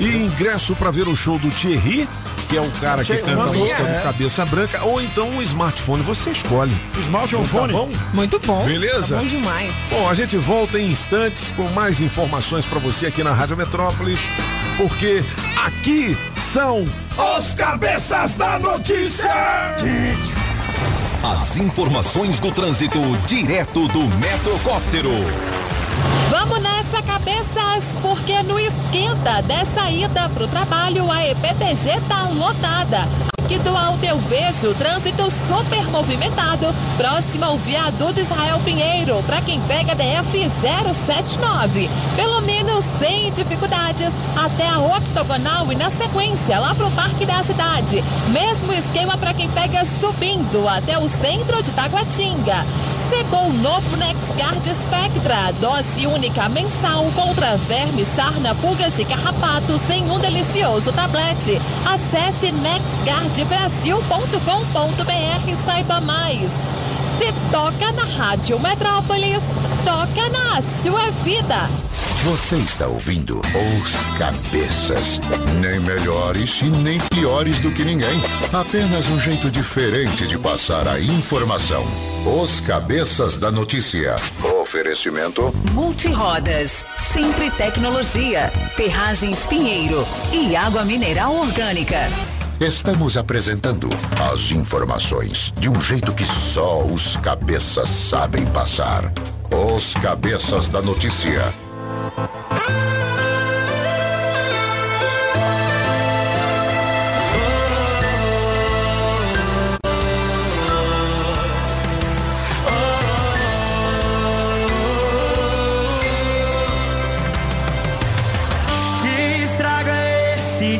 e 0.00 0.16
ingresso 0.24 0.74
para 0.74 0.90
ver 0.90 1.06
o 1.06 1.14
show 1.14 1.38
do 1.38 1.48
Thierry, 1.50 2.08
que 2.48 2.56
é 2.56 2.60
o 2.60 2.70
cara 2.80 3.04
que 3.04 3.16
canta 3.18 3.42
a 3.42 3.46
música 3.46 3.56
minha, 3.62 3.76
do 3.76 3.86
é. 3.86 4.00
Cabeça 4.02 4.44
Branca, 4.46 4.82
ou 4.82 5.00
então 5.00 5.30
um 5.30 5.40
smartphone, 5.42 6.02
você 6.02 6.30
escolhe. 6.30 6.76
Smartphone? 7.00 7.72
Tá 7.72 7.78
bom? 7.78 7.90
Muito 8.12 8.40
bom. 8.40 8.64
Beleza? 8.64 9.14
Tá 9.14 9.22
bom 9.22 9.28
demais. 9.28 9.67
Bom, 9.90 10.08
a 10.08 10.14
gente 10.14 10.36
volta 10.36 10.78
em 10.78 10.90
instantes 10.90 11.52
com 11.52 11.64
mais 11.70 12.00
informações 12.00 12.66
para 12.66 12.78
você 12.78 13.06
aqui 13.06 13.22
na 13.22 13.32
Rádio 13.32 13.56
Metrópolis, 13.56 14.20
porque 14.76 15.24
aqui 15.64 16.16
são 16.36 16.86
os 17.36 17.54
cabeças 17.54 18.34
da 18.34 18.58
notícia. 18.58 19.30
As 21.24 21.56
informações 21.56 22.38
do 22.40 22.52
trânsito 22.52 23.00
direto 23.26 23.88
do 23.88 24.04
Metrocóptero. 24.16 25.10
Vamos 26.30 26.60
nessa, 26.60 27.02
cabeças, 27.02 27.84
porque 28.00 28.42
no 28.42 28.58
esquenta 28.58 29.42
dessa 29.42 29.90
ida 29.90 30.28
pro 30.28 30.46
trabalho, 30.46 31.10
a 31.10 31.26
EPTG 31.26 32.00
tá 32.08 32.28
lotada. 32.28 33.08
Aqui 33.48 33.58
do 33.60 33.74
alto 33.74 34.04
eu 34.04 34.18
vejo 34.18 34.74
trânsito 34.74 35.30
super 35.30 35.82
movimentado, 35.88 36.66
próximo 36.98 37.46
ao 37.46 37.56
viaduto 37.56 38.20
Israel 38.20 38.60
Pinheiro, 38.62 39.22
para 39.22 39.40
quem 39.40 39.58
pega 39.62 39.94
DF 39.94 40.50
079. 40.50 41.88
Pelo 42.14 42.42
menos 42.42 42.84
sem 42.98 43.32
dificuldades, 43.32 44.12
até 44.36 44.68
a 44.68 44.78
octogonal 44.80 45.72
e 45.72 45.76
na 45.76 45.90
sequência 45.90 46.58
lá 46.58 46.74
pro 46.74 46.90
Parque 46.90 47.24
da 47.24 47.42
Cidade. 47.42 48.04
Mesmo 48.28 48.70
esquema 48.70 49.16
para 49.16 49.32
quem 49.32 49.48
pega 49.48 49.82
subindo 49.98 50.68
até 50.68 50.98
o 50.98 51.08
centro 51.08 51.62
de 51.62 51.70
Taguatinga. 51.70 52.66
Chegou 53.08 53.46
o 53.46 53.52
novo 53.54 53.96
NexGuard 53.96 54.62
Spectra, 54.74 55.52
dose 55.58 56.06
única 56.06 56.50
mensal 56.50 57.06
contra 57.14 57.56
vermes, 57.56 58.08
sarna, 58.08 58.54
pulgas 58.56 58.98
e 58.98 59.06
carrapatos 59.06 59.88
em 59.88 60.02
um 60.10 60.18
delicioso 60.18 60.92
tablete. 60.92 61.58
Acesse 61.86 62.52
nexguardbrasil.com.br 62.52 63.37
e 65.46 65.56
saiba 65.64 66.00
mais. 66.00 66.50
Se 67.18 67.32
toca 67.50 67.92
na 67.92 68.04
Rádio 68.04 68.58
Metrópolis, 68.60 69.42
toca 69.84 70.28
na 70.28 70.60
sua 70.60 71.10
vida. 71.22 71.68
Você 72.24 72.56
está 72.56 72.86
ouvindo 72.86 73.40
Os 73.40 74.18
Cabeças. 74.18 75.20
Nem 75.60 75.80
melhores 75.80 76.60
e 76.60 76.64
nem 76.64 76.98
piores 76.98 77.60
do 77.60 77.70
que 77.72 77.84
ninguém. 77.84 78.22
Apenas 78.52 79.08
um 79.08 79.18
jeito 79.18 79.50
diferente 79.50 80.26
de 80.26 80.38
passar 80.38 80.86
a 80.86 81.00
informação. 81.00 81.84
Os 82.42 82.60
Cabeças 82.60 83.38
da 83.38 83.50
Notícia. 83.50 84.16
Oferecimento. 84.60 85.50
Multirodas, 85.72 86.84
Sempre 86.96 87.50
Tecnologia, 87.52 88.52
Ferragens 88.76 89.46
Pinheiro 89.46 90.06
e 90.32 90.54
Água 90.56 90.84
Mineral 90.84 91.34
Orgânica. 91.34 92.08
Estamos 92.60 93.16
apresentando 93.16 93.88
as 94.32 94.50
informações 94.50 95.52
de 95.60 95.70
um 95.70 95.80
jeito 95.80 96.12
que 96.12 96.24
só 96.24 96.84
os 96.84 97.14
cabeças 97.14 97.88
sabem 97.88 98.44
passar. 98.46 99.12
Os 99.76 99.94
Cabeças 99.94 100.68
da 100.68 100.82
Notícia. 100.82 101.54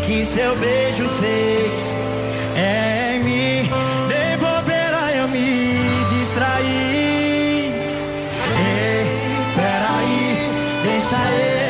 Que 0.09 0.25
seu 0.25 0.57
beijo 0.57 1.07
fez? 1.07 1.95
É 2.57 3.17
em 3.17 3.21
mim, 3.25 3.71
dei 4.09 4.37
bobeira 4.39 5.13
eu 5.17 5.29
me 5.29 6.05
distraí. 6.09 7.75
Ei, 8.59 9.05
peraí, 9.55 10.51
deixa 10.83 11.21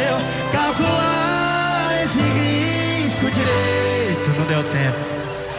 eu 0.07 0.17
calcular 0.53 2.01
esse 2.05 2.23
risco 2.23 3.29
direito. 3.29 4.31
Não 4.39 4.47
deu 4.47 4.63
tempo. 4.71 5.05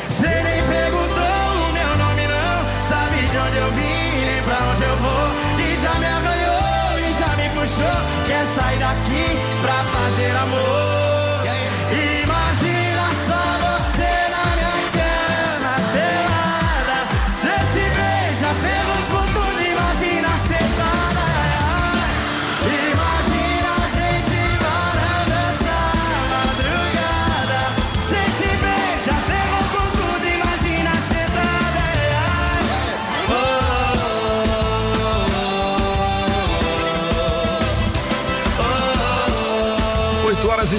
Cê 0.08 0.30
nem 0.30 0.64
perguntou 0.64 1.48
o 1.68 1.74
meu 1.74 1.98
nome, 1.98 2.28
não. 2.28 2.60
Sabe 2.88 3.18
de 3.28 3.38
onde 3.40 3.58
eu 3.58 3.72
vim, 3.72 4.26
nem 4.26 4.42
pra 4.44 4.58
onde 4.72 4.84
eu 4.84 4.96
vou. 4.96 5.28
E 5.60 5.76
já 5.76 5.94
me 6.00 6.06
arranhou 6.06 6.98
e 6.98 7.12
já 7.20 7.36
me 7.36 7.50
puxou. 7.50 8.00
Quer 8.26 8.46
sair 8.46 8.80
daqui 8.80 9.38
pra 9.64 9.74
fazer 9.74 10.32
amor. 10.38 10.89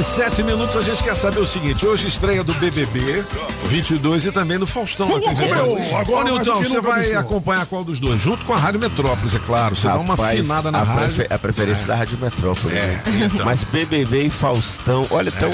E 0.01 0.03
7 0.03 0.43
minutos, 0.43 0.77
a 0.77 0.83
gente 0.83 1.03
quer 1.03 1.15
saber 1.15 1.41
o 1.41 1.47
seguinte: 1.47 1.85
hoje 1.87 2.09
estreia 2.09 2.43
do 2.43 2.55
BBB 2.55 3.23
22 3.67 4.27
e 4.27 4.33
também 4.33 4.59
do 4.59 4.67
Faustão 4.67 5.07
aqui 5.15 5.29
em 5.29 5.35
comer, 5.35 5.49
Metrópolis. 5.55 5.93
agora 5.93 6.33
Ô, 6.33 6.39
Nilton, 6.39 6.55
você 6.63 6.81
vai 6.81 7.03
bicho. 7.03 7.19
acompanhar 7.19 7.67
qual 7.67 7.85
dos 7.85 8.01
dois? 8.01 8.21
Junto 8.21 8.45
com 8.47 8.53
a 8.55 8.57
Rádio 8.57 8.81
Metrópolis, 8.81 9.35
é 9.35 9.39
claro. 9.39 9.77
Você 9.77 9.87
dá 9.87 9.97
uma 9.97 10.15
Rapaz, 10.15 10.41
afinada 10.41 10.71
na 10.71 10.79
a, 10.81 10.83
rádio. 10.85 11.15
prefe- 11.15 11.35
a 11.35 11.39
preferência 11.39 11.85
É. 11.85 11.87
da 11.87 11.95
Rádio 11.97 12.19
Metrópole. 12.19 12.75
É, 12.77 12.87
né? 12.87 13.03
então. 13.33 13.45
Mas 13.47 13.63
BBB 13.65 14.23
e 14.25 14.31
Faustão, 14.31 15.07
olha, 15.11 15.31
tão. 15.33 15.51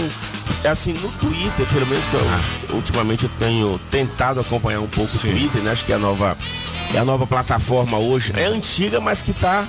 É 0.64 0.68
assim, 0.68 0.92
no 0.94 1.08
Twitter, 1.12 1.66
pelo 1.66 1.86
menos, 1.86 2.04
que 2.06 2.14
eu, 2.14 2.20
Ah. 2.28 2.74
ultimamente 2.74 3.24
eu 3.24 3.30
tenho 3.38 3.78
tentado 3.90 4.40
acompanhar 4.40 4.80
um 4.80 4.86
pouco 4.88 5.14
o 5.14 5.18
Twitter, 5.18 5.60
né? 5.62 5.70
Acho 5.72 5.84
que 5.84 5.92
é 5.92 5.96
a 5.96 5.98
nova, 5.98 6.36
é 6.96 7.00
a 7.00 7.04
nova 7.04 7.26
plataforma 7.26 7.98
hoje. 7.98 8.32
É 8.36 8.46
antiga, 8.46 9.00
mas 9.00 9.20
que 9.22 9.32
tá 9.32 9.66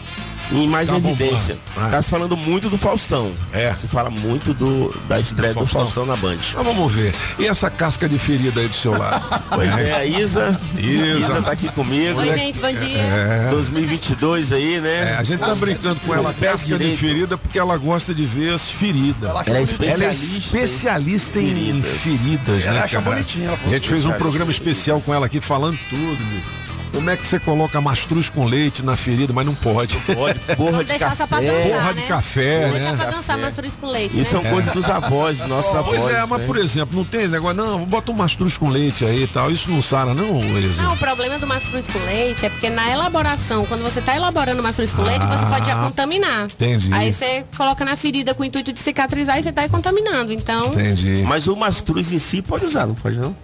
em 0.51 0.65
mais 0.67 0.87
Tá 0.87 0.95
evidência. 0.95 1.57
bombando. 1.75 1.91
Tá 1.91 2.01
se 2.01 2.09
falando 2.09 2.37
muito 2.37 2.69
do 2.69 2.77
Faustão. 2.77 3.33
É. 3.51 3.73
Se 3.73 3.87
fala 3.87 4.09
muito 4.09 4.53
do, 4.53 4.95
da 5.09 5.19
estreia 5.19 5.53
do 5.53 5.59
Faustão. 5.59 5.81
Faustão, 5.81 6.05
na 6.05 6.15
Band. 6.15 6.37
Mas 6.37 6.65
vamos 6.65 6.93
ver. 6.93 7.13
E 7.37 7.45
essa 7.47 7.69
casca 7.69 8.07
de 8.07 8.17
ferida 8.17 8.61
aí 8.61 8.67
do 8.69 8.75
seu 8.75 8.97
lado? 8.97 9.17
Pois 9.57 9.75
é, 9.77 9.91
a 9.93 10.05
Isa. 10.05 10.59
Isa. 10.77 11.17
Isa 11.19 11.41
tá 11.41 11.51
aqui 11.51 11.67
comigo. 11.71 12.19
Oi, 12.19 12.27
né? 12.29 12.33
gente, 12.37 12.59
bom 12.59 12.71
dia. 12.71 13.01
É. 13.01 13.47
2022 13.49 14.53
aí, 14.53 14.79
né? 14.79 15.13
É, 15.13 15.15
a 15.17 15.23
gente 15.23 15.39
tá 15.39 15.53
brincando 15.55 15.99
com 16.01 16.13
ela, 16.13 16.31
casca 16.33 16.57
de 16.67 16.77
direito. 16.77 16.99
ferida, 16.99 17.37
porque 17.37 17.57
ela 17.57 17.75
gosta 17.77 18.13
de 18.13 18.23
ver 18.25 18.53
as 18.53 18.69
feridas. 18.69 19.29
Ela 19.29 19.57
é 19.57 19.61
especialista 19.63 20.03
Ela 20.03 20.03
é 20.03 20.07
em 20.07 20.37
especialista 20.37 21.39
em 21.39 21.81
feridas, 21.81 22.63
Ela 22.65 22.73
né, 22.73 22.83
acha 22.83 23.01
cara? 23.01 23.15
bonitinha, 23.15 23.47
ela 23.47 23.57
A 23.65 23.67
gente 23.67 23.89
fez 23.89 24.05
um 24.05 24.09
especialista 24.11 24.17
programa 24.17 24.51
em 24.51 24.53
especial 24.53 25.01
com 25.01 25.13
ela 25.13 25.25
aqui 25.25 25.41
falando 25.41 25.77
tudo. 25.89 26.23
bicho. 26.25 26.66
Como 26.97 27.09
é 27.11 27.15
que 27.15 27.27
você 27.27 27.39
coloca 27.39 27.79
mastruz 27.79 28.27
com 28.29 28.43
leite 28.45 28.83
na 28.83 28.95
ferida, 28.97 29.31
mas 29.31 29.45
não 29.45 29.53
pode? 29.53 29.95
Não 30.07 30.15
pode, 30.15 30.39
porra 30.57 30.83
de 30.83 30.89
deixar 30.89 31.15
só 31.15 31.27
pra 31.27 31.37
café. 31.39 31.51
dançar, 31.51 31.69
Porra 31.71 31.93
né? 31.93 32.01
de 32.01 32.07
café, 32.07 32.61
Não 32.67 32.73
né? 32.73 32.79
deixa 32.79 32.95
pra 32.95 33.05
dançar 33.11 33.37
mastruz 33.37 33.75
com 33.75 33.87
leite, 33.87 34.19
Isso 34.19 34.35
né? 34.35 34.41
são 34.41 34.51
coisas 34.51 34.73
dos 34.73 34.89
avós, 34.89 35.45
nossos 35.45 35.75
avós. 35.75 36.01
Pois 36.01 36.13
é, 36.15 36.19
mas 36.25 36.39
né? 36.41 36.45
por 36.47 36.57
exemplo, 36.57 36.97
não 36.97 37.05
tem 37.05 37.27
negócio, 37.27 37.55
não, 37.55 37.85
bota 37.85 38.11
um 38.11 38.15
mastruz 38.15 38.57
com 38.57 38.69
leite 38.69 39.05
aí 39.05 39.23
e 39.23 39.27
tal. 39.27 39.51
Isso 39.51 39.69
não 39.69 39.81
sara, 39.81 40.13
não, 40.13 40.39
Elisa? 40.57 40.81
Não, 40.83 40.93
o 40.93 40.97
problema 40.97 41.37
do 41.37 41.45
mastruz 41.45 41.85
com 41.87 41.99
leite 41.99 42.45
é 42.45 42.49
porque 42.49 42.69
na 42.69 42.89
elaboração, 42.91 43.65
quando 43.67 43.83
você 43.83 44.01
tá 44.01 44.15
elaborando 44.15 44.63
mastruz 44.63 44.91
com 44.91 45.03
leite, 45.03 45.25
você 45.27 45.45
pode 45.45 45.67
já 45.67 45.73
Ah, 45.79 45.83
contaminar. 45.85 46.45
entendi. 46.45 46.91
Aí 46.93 47.13
você 47.13 47.45
coloca 47.55 47.85
na 47.85 47.95
ferida 47.95 48.33
com 48.33 48.41
o 48.41 48.45
intuito 48.45 48.73
de 48.73 48.79
cicatrizar 48.79 49.37
e 49.39 49.43
você 49.43 49.51
tá 49.51 49.69
contaminando. 49.69 50.33
Então, 50.33 50.65
Entendi. 50.67 51.23
Mas 51.23 51.47
o 51.47 51.55
mastruz 51.55 52.11
em 52.11 52.17
si 52.19 52.41
pode 52.41 52.65
usar, 52.65 52.87
não 52.87 52.95
pode 52.95 53.17
não? 53.19 53.35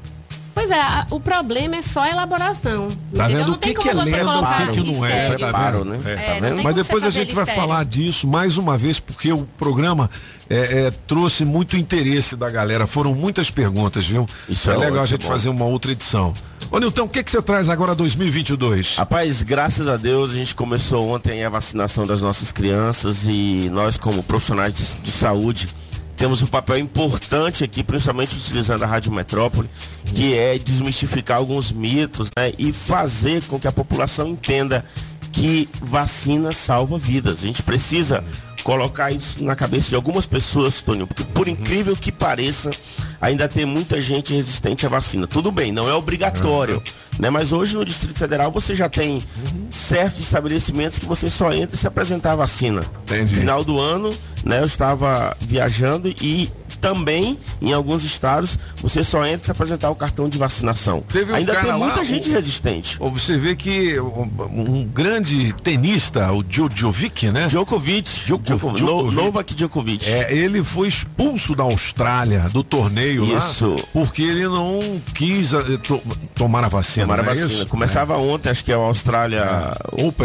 Pois 0.64 0.72
é, 0.72 1.06
o 1.12 1.20
problema 1.20 1.76
é 1.76 1.82
só 1.82 2.02
a 2.02 2.10
elaboração. 2.10 2.88
Tá 3.16 3.28
vendo 3.28 3.48
não 3.48 3.54
o 3.54 3.58
tem 3.58 3.74
que, 3.74 3.82
que 3.82 3.90
como 3.90 4.02
é 4.02 4.06
você 4.06 4.12
lento, 4.12 4.22
o 4.22 4.26
colocar 4.26 4.68
que, 4.68 4.82
que 4.82 4.92
não 4.92 5.06
é, 5.06 5.38
tá 5.38 5.72
vendo? 5.72 5.86
né? 5.86 6.00
É, 6.06 6.16
tá 6.16 6.40
vendo? 6.40 6.64
Mas 6.64 6.76
depois 6.76 7.04
a 7.04 7.10
gente 7.10 7.34
vai 7.34 7.46
falar 7.46 7.84
disso 7.86 8.28
mais 8.28 8.58
uma 8.58 8.78
vez, 8.78 9.00
porque 9.00 9.32
o 9.32 9.46
programa 9.58 10.10
é, 10.50 10.86
é, 10.86 10.92
trouxe 10.92 11.44
muito 11.44 11.76
interesse 11.76 12.36
da 12.36 12.50
galera. 12.50 12.88
Foram 12.88 13.14
muitas 13.14 13.52
perguntas, 13.52 14.08
viu? 14.08 14.26
Isso 14.48 14.72
é 14.72 14.76
é 14.76 14.78
legal 14.78 15.04
a 15.04 15.06
gente 15.06 15.24
bom. 15.26 15.32
fazer 15.32 15.50
uma 15.50 15.66
outra 15.66 15.92
edição. 15.92 16.34
Ô, 16.72 16.80
Nilton, 16.80 17.04
o 17.04 17.10
que, 17.10 17.24
que 17.24 17.30
você 17.30 17.42
traz 17.42 17.70
agora 17.70 17.94
2022? 17.94 18.96
Rapaz, 18.98 19.44
graças 19.44 19.88
a 19.88 19.98
Deus 19.98 20.32
a 20.32 20.38
gente 20.38 20.56
começou 20.56 21.10
ontem 21.10 21.44
a 21.44 21.50
vacinação 21.50 22.06
das 22.06 22.22
nossas 22.22 22.52
crianças 22.52 23.26
e 23.26 23.70
nós 23.70 23.98
como 23.98 24.24
profissionais 24.24 24.74
de, 24.74 25.02
de 25.02 25.12
saúde 25.12 25.68
temos 26.16 26.42
um 26.42 26.48
papel 26.48 26.78
importante 26.80 27.64
aqui, 27.64 27.84
principalmente 27.84 28.36
utilizando 28.36 28.84
a 28.84 28.88
Rádio 28.88 29.12
Metrópole, 29.12 29.70
que 30.06 30.38
é 30.38 30.58
desmistificar 30.58 31.38
alguns 31.38 31.72
mitos 31.72 32.30
né, 32.38 32.54
e 32.58 32.72
fazer 32.72 33.44
com 33.46 33.60
que 33.60 33.68
a 33.68 33.72
população 33.72 34.28
entenda 34.30 34.86
que 35.32 35.68
vacina 35.82 36.52
salva 36.52 36.98
vidas. 36.98 37.40
A 37.40 37.48
gente 37.48 37.64
precisa 37.64 38.24
colocar 38.64 39.12
isso 39.12 39.44
na 39.44 39.56
cabeça 39.56 39.90
de 39.90 39.96
algumas 39.96 40.26
pessoas, 40.26 40.82
Tônio, 40.82 41.06
porque 41.06 41.24
por 41.26 41.48
incrível 41.48 41.96
que 41.96 42.12
pareça, 42.12 42.72
ainda 43.20 43.48
tem 43.48 43.66
muita 43.66 44.02
gente 44.02 44.34
resistente 44.34 44.86
à 44.86 44.90
vacina. 44.90 45.28
Tudo 45.28 45.52
bem, 45.52 45.72
não 45.72 45.90
é 45.90 45.94
obrigatório, 45.94 46.82
né? 47.20 47.30
Mas 47.30 47.52
hoje 47.52 47.76
no 47.76 47.86
Distrito 47.86 48.18
Federal 48.18 48.52
você 48.52 48.74
já 48.74 48.90
tem 48.90 49.22
certos 49.70 50.22
estabelecimentos 50.22 50.98
que 50.98 51.06
você 51.06 51.30
só 51.30 51.52
entra 51.54 51.76
se 51.78 51.88
apresentar 51.88 52.32
a 52.32 52.38
vacina. 52.38 52.82
Entendi. 53.04 53.36
Final 53.36 53.64
do 53.64 53.80
ano, 53.80 54.10
né? 54.46 54.60
Eu 54.60 54.66
estava 54.66 55.36
viajando 55.42 56.08
e 56.08 56.50
também 56.88 57.38
em 57.62 57.72
alguns 57.74 58.04
estados 58.04 58.58
você 58.82 59.04
só 59.04 59.26
entra 59.26 59.46
se 59.46 59.52
apresentar 59.52 59.90
o 59.90 59.96
cartão 59.96 60.28
de 60.28 60.38
vacinação. 60.38 61.02
Teve 61.08 61.32
um 61.32 61.36
ainda 61.36 61.56
tem 61.56 61.70
lá, 61.70 61.78
muita 61.78 62.02
o- 62.02 62.06
gente 62.06 62.30
resistente. 62.30 62.98
Ou 63.00 63.12
Você 63.12 63.38
vê 63.38 63.56
que 63.56 64.00
um, 64.00 64.30
um 64.50 64.86
grande 64.86 65.54
tenista, 65.64 66.32
o 66.32 66.44
Djokovic, 66.44 67.30
né? 67.32 67.48
Djokovic, 67.48 68.10
Djokovic. 68.26 68.82
No- 68.84 69.12
Novak 69.12 69.54
Djokovic. 69.56 70.10
É, 70.10 70.34
ele 70.36 70.64
foi 70.64 70.88
expulso 70.88 71.56
da 71.56 71.64
Austrália, 71.64 72.48
do 72.52 72.64
torneio 72.64 73.24
Isso. 73.38 73.70
lá, 73.70 73.76
porque 73.94 74.24
ele 74.24 74.48
não 74.48 74.80
quis 75.14 75.54
eh, 75.54 75.78
to- 75.82 76.02
tomar 76.36 76.66
a 76.66 76.68
vacina. 76.68 77.06
Tomara 77.06 77.24
não 77.24 77.32
é 77.32 77.36
vacina. 77.36 77.54
isso? 77.54 77.68
Começava 77.68 78.18
ontem, 78.18 78.50
acho 78.50 78.64
que 78.66 78.72
é 78.72 78.78
o 78.78 78.82
Austrália 78.82 79.46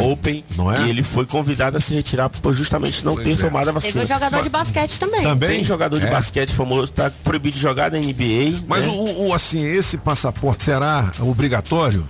Open, 0.02 0.44
não 0.56 0.72
é? 0.72 0.86
e 0.86 0.90
ele 0.90 1.02
foi 1.02 1.24
convidado 1.26 1.76
a 1.76 1.80
se 1.80 1.94
retirar 1.94 2.28
por 2.28 2.52
justamente 2.52 3.04
não 3.04 3.14
Pois 3.14 3.26
ter 3.26 3.32
é. 3.32 3.36
tomado 3.36 3.68
a 3.68 3.72
Teve 3.72 3.86
vacina. 3.86 4.04
um 4.04 4.06
jogador 4.06 4.42
de 4.42 4.48
basquete 4.48 4.98
também. 4.98 5.38
Tem 5.38 5.64
jogador 5.64 5.98
de 6.00 6.06
É. 6.06 6.10
basquete 6.48 6.54
famoso, 6.54 6.92
tá 6.92 7.10
proibido 7.22 7.56
de 7.56 7.62
jogar 7.62 7.90
na 7.90 7.98
NBA. 7.98 8.64
Mas 8.66 8.86
né? 8.86 8.92
o, 8.92 9.28
o, 9.28 9.34
assim, 9.34 9.66
esse 9.66 9.96
passaporte 9.98 10.64
será 10.64 11.10
obrigatório? 11.20 12.06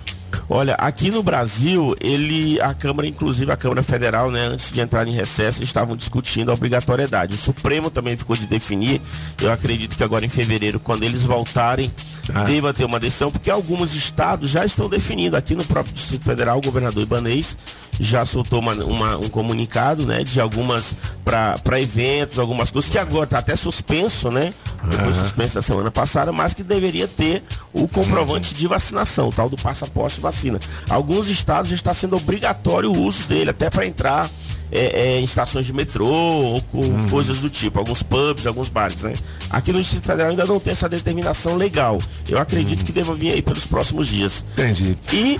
Olha, 0.49 0.75
aqui 0.75 1.11
no 1.11 1.21
Brasil, 1.23 1.95
ele, 1.99 2.59
a 2.61 2.73
Câmara, 2.73 3.07
inclusive 3.07 3.51
a 3.51 3.57
Câmara 3.57 3.83
Federal, 3.83 4.31
né, 4.31 4.45
antes 4.47 4.71
de 4.71 4.81
entrar 4.81 5.07
em 5.07 5.13
recesso, 5.13 5.63
estavam 5.63 5.95
discutindo 5.95 6.49
a 6.49 6.53
obrigatoriedade. 6.53 7.35
O 7.35 7.37
Supremo 7.37 7.89
também 7.89 8.17
ficou 8.17 8.35
de 8.35 8.47
definir. 8.47 9.01
Eu 9.41 9.51
acredito 9.51 9.95
que 9.97 10.03
agora 10.03 10.25
em 10.25 10.29
fevereiro, 10.29 10.79
quando 10.79 11.03
eles 11.03 11.23
voltarem, 11.25 11.91
Ah. 12.33 12.43
deva 12.43 12.71
ter 12.73 12.85
uma 12.85 12.99
decisão, 12.99 13.31
porque 13.31 13.49
alguns 13.49 13.95
estados 13.95 14.49
já 14.51 14.63
estão 14.63 14.87
definindo. 14.87 15.35
Aqui 15.35 15.55
no 15.55 15.63
próprio 15.65 15.93
Distrito 15.93 16.23
Federal, 16.25 16.59
o 16.59 16.61
governador 16.61 17.01
Ibanês 17.01 17.57
já 17.99 18.23
soltou 18.25 18.59
uma- 18.59 18.73
uma- 18.75 19.17
um 19.17 19.29
comunicado, 19.29 20.05
né, 20.05 20.23
de 20.23 20.39
algumas 20.39 20.93
para 21.25 21.79
eventos, 21.81 22.39
algumas 22.39 22.71
coisas 22.71 22.89
que 22.89 22.97
agora 22.97 23.25
está 23.25 23.39
até 23.39 23.55
suspenso, 23.55 24.31
né? 24.31 24.53
Foi 24.91 25.13
suspenso 25.13 25.55
na 25.55 25.61
semana 25.61 25.91
passada, 25.91 26.31
mas 26.31 26.53
que 26.53 26.63
deveria 26.63 27.07
ter 27.07 27.43
o 27.73 27.87
comprovante 27.87 28.53
de 28.53 28.67
vacinação, 28.67 29.31
tal 29.31 29.49
do 29.49 29.55
passaporte 29.57 30.18
vacina. 30.19 30.59
Alguns 30.89 31.29
estados 31.29 31.69
já 31.69 31.75
está 31.75 31.93
sendo 31.93 32.15
obrigatório 32.15 32.91
o 32.91 33.01
uso 33.03 33.27
dele, 33.27 33.49
até 33.49 33.69
para 33.69 33.85
entrar 33.85 34.29
é, 34.71 35.15
é, 35.15 35.19
em 35.19 35.23
estações 35.23 35.65
de 35.65 35.73
metrô 35.73 36.07
ou 36.07 36.61
com 36.63 37.09
coisas 37.09 37.39
do 37.39 37.49
tipo, 37.49 37.79
alguns 37.79 38.03
pubs, 38.03 38.45
alguns 38.45 38.69
bares, 38.69 39.01
né? 39.01 39.13
Aqui 39.49 39.71
no 39.71 39.81
Distrito 39.81 40.05
Federal 40.05 40.29
ainda 40.29 40.45
não 40.45 40.59
tem 40.59 40.73
essa 40.73 40.87
determinação 40.87 41.55
legal. 41.55 41.97
Eu 42.29 42.37
acredito 42.39 42.85
que 42.85 42.91
deva 42.91 43.15
vir 43.15 43.33
aí 43.33 43.41
pelos 43.41 43.65
próximos 43.65 44.07
dias. 44.07 44.43
Entendi. 44.53 44.97
E 45.11 45.39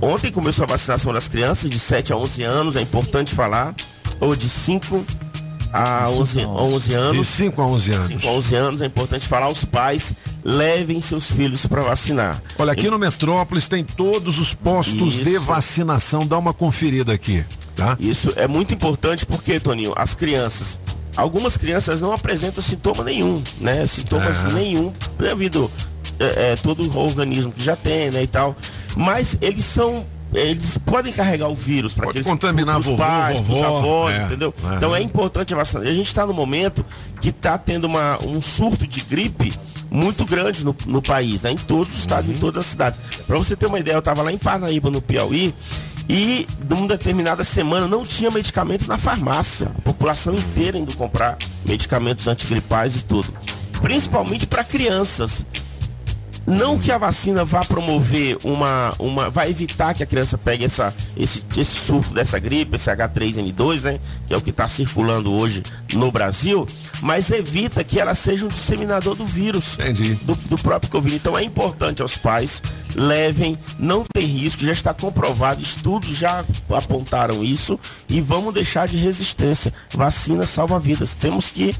ontem 0.00 0.32
começou 0.32 0.64
a 0.64 0.66
vacinação 0.66 1.12
das 1.12 1.28
crianças 1.28 1.68
de 1.68 1.78
7 1.78 2.12
a 2.12 2.16
11 2.16 2.42
anos, 2.42 2.76
é 2.76 2.80
importante 2.80 3.34
falar, 3.34 3.74
ou 4.20 4.34
de 4.34 4.48
5 4.48 5.04
a 5.72 6.08
11, 6.10 6.46
11 6.46 6.94
anos. 6.94 7.16
De 7.16 7.24
5 7.24 7.62
a 7.62 7.66
11 7.66 7.92
anos. 7.92 8.06
5 8.08 8.28
a 8.28 8.30
11 8.30 8.54
anos, 8.54 8.80
é 8.82 8.86
importante 8.86 9.26
falar, 9.26 9.48
os 9.48 9.64
pais 9.64 10.14
levem 10.44 11.00
seus 11.00 11.30
filhos 11.30 11.66
para 11.66 11.80
vacinar. 11.80 12.40
Olha, 12.58 12.72
aqui 12.72 12.90
no 12.90 12.98
Metrópolis 12.98 13.68
tem 13.68 13.82
todos 13.82 14.38
os 14.38 14.54
postos 14.54 15.14
de 15.14 15.30
Isso. 15.36 15.40
vacinação. 15.40 16.26
Dá 16.26 16.36
uma 16.36 16.52
conferida 16.52 17.12
aqui, 17.12 17.44
tá? 17.74 17.96
Isso 17.98 18.32
é 18.36 18.46
muito 18.46 18.74
importante 18.74 19.24
porque, 19.24 19.58
Toninho, 19.58 19.92
as 19.96 20.14
crianças, 20.14 20.78
algumas 21.16 21.56
crianças 21.56 22.00
não 22.00 22.12
apresentam 22.12 22.62
sintoma 22.62 23.02
nenhum, 23.04 23.42
né? 23.60 23.86
Sintomas 23.86 24.44
Aham. 24.44 24.54
nenhum 24.54 24.92
devido 25.18 25.70
é, 26.18 26.52
é, 26.52 26.56
todo 26.56 26.82
o 26.82 26.98
organismo 26.98 27.52
que 27.52 27.62
já 27.64 27.76
tem, 27.76 28.10
né, 28.10 28.22
e 28.22 28.26
tal. 28.26 28.54
Mas 28.96 29.36
eles 29.40 29.64
são 29.64 30.04
eles 30.32 30.78
podem 30.78 31.12
carregar 31.12 31.48
o 31.48 31.54
vírus 31.54 31.92
para 31.92 32.08
aqueles 32.08 32.26
contaminar 32.26 32.74
pros 32.76 32.86
vovô, 32.86 32.98
pais, 32.98 33.40
vovó, 33.40 33.78
avós, 33.78 34.16
é. 34.16 34.24
entendeu? 34.24 34.54
Aham. 34.64 34.76
Então 34.76 34.96
é 34.96 35.02
importante 35.02 35.52
a 35.52 35.56
vacinação. 35.56 35.86
E 35.86 35.90
a 35.90 35.94
gente 35.94 36.06
está 36.06 36.26
no 36.26 36.32
momento 36.32 36.84
que 37.20 37.28
está 37.28 37.58
tendo 37.58 37.84
uma, 37.84 38.18
um 38.26 38.40
surto 38.40 38.86
de 38.86 39.00
gripe 39.02 39.52
muito 39.90 40.24
grande 40.24 40.64
no, 40.64 40.74
no 40.86 41.02
país, 41.02 41.42
né? 41.42 41.52
Em 41.52 41.56
todos 41.56 41.88
os 41.92 42.00
estados, 42.00 42.30
Uhum. 42.30 42.36
em 42.36 42.38
todas 42.38 42.64
as 42.64 42.66
cidades. 42.66 42.98
Para 43.26 43.36
você 43.38 43.54
ter 43.54 43.66
uma 43.66 43.78
ideia, 43.78 43.94
eu 43.96 43.98
estava 43.98 44.22
lá 44.22 44.32
em 44.32 44.38
Parnaíba, 44.38 44.90
no 44.90 45.02
Piauí, 45.02 45.54
e 46.08 46.46
numa 46.68 46.88
determinada 46.88 47.44
semana 47.44 47.86
não 47.86 48.04
tinha 48.04 48.30
medicamento 48.30 48.86
na 48.88 48.96
farmácia. 48.98 49.70
A 49.78 49.82
população 49.82 50.34
inteira 50.34 50.78
indo 50.78 50.96
comprar 50.96 51.36
medicamentos 51.64 52.26
antigripais 52.26 52.96
e 52.96 53.04
tudo. 53.04 53.32
Principalmente 53.80 54.46
para 54.46 54.64
crianças. 54.64 55.44
Não 56.46 56.78
que 56.78 56.90
a 56.90 56.98
vacina 56.98 57.44
vá 57.44 57.60
promover 57.64 58.36
uma, 58.44 58.92
uma. 58.98 59.30
vai 59.30 59.48
evitar 59.50 59.94
que 59.94 60.02
a 60.02 60.06
criança 60.06 60.36
pegue 60.36 60.64
essa, 60.64 60.94
esse, 61.16 61.44
esse 61.56 61.78
surto 61.78 62.12
dessa 62.12 62.38
gripe, 62.38 62.76
esse 62.76 62.90
H3N2, 62.90 63.82
né? 63.82 64.00
Que 64.26 64.34
é 64.34 64.36
o 64.36 64.40
que 64.40 64.50
está 64.50 64.68
circulando 64.68 65.32
hoje 65.32 65.62
no 65.94 66.10
Brasil, 66.10 66.66
mas 67.00 67.30
evita 67.30 67.84
que 67.84 68.00
ela 68.00 68.14
seja 68.14 68.44
um 68.44 68.48
disseminador 68.48 69.14
do 69.14 69.26
vírus. 69.26 69.76
Do, 70.22 70.34
do 70.34 70.58
próprio 70.58 70.90
Covid. 70.90 71.14
Então 71.14 71.38
é 71.38 71.44
importante 71.44 72.02
aos 72.02 72.16
pais, 72.16 72.60
levem, 72.96 73.58
não 73.78 74.04
tem 74.12 74.26
risco, 74.26 74.64
já 74.64 74.72
está 74.72 74.92
comprovado, 74.92 75.62
estudos 75.62 76.16
já 76.16 76.44
apontaram 76.70 77.44
isso 77.44 77.78
e 78.08 78.20
vamos 78.20 78.52
deixar 78.52 78.88
de 78.88 78.96
resistência. 78.96 79.72
Vacina 79.94 80.44
salva 80.44 80.78
vidas. 80.78 81.14
Temos 81.14 81.50
que 81.50 81.74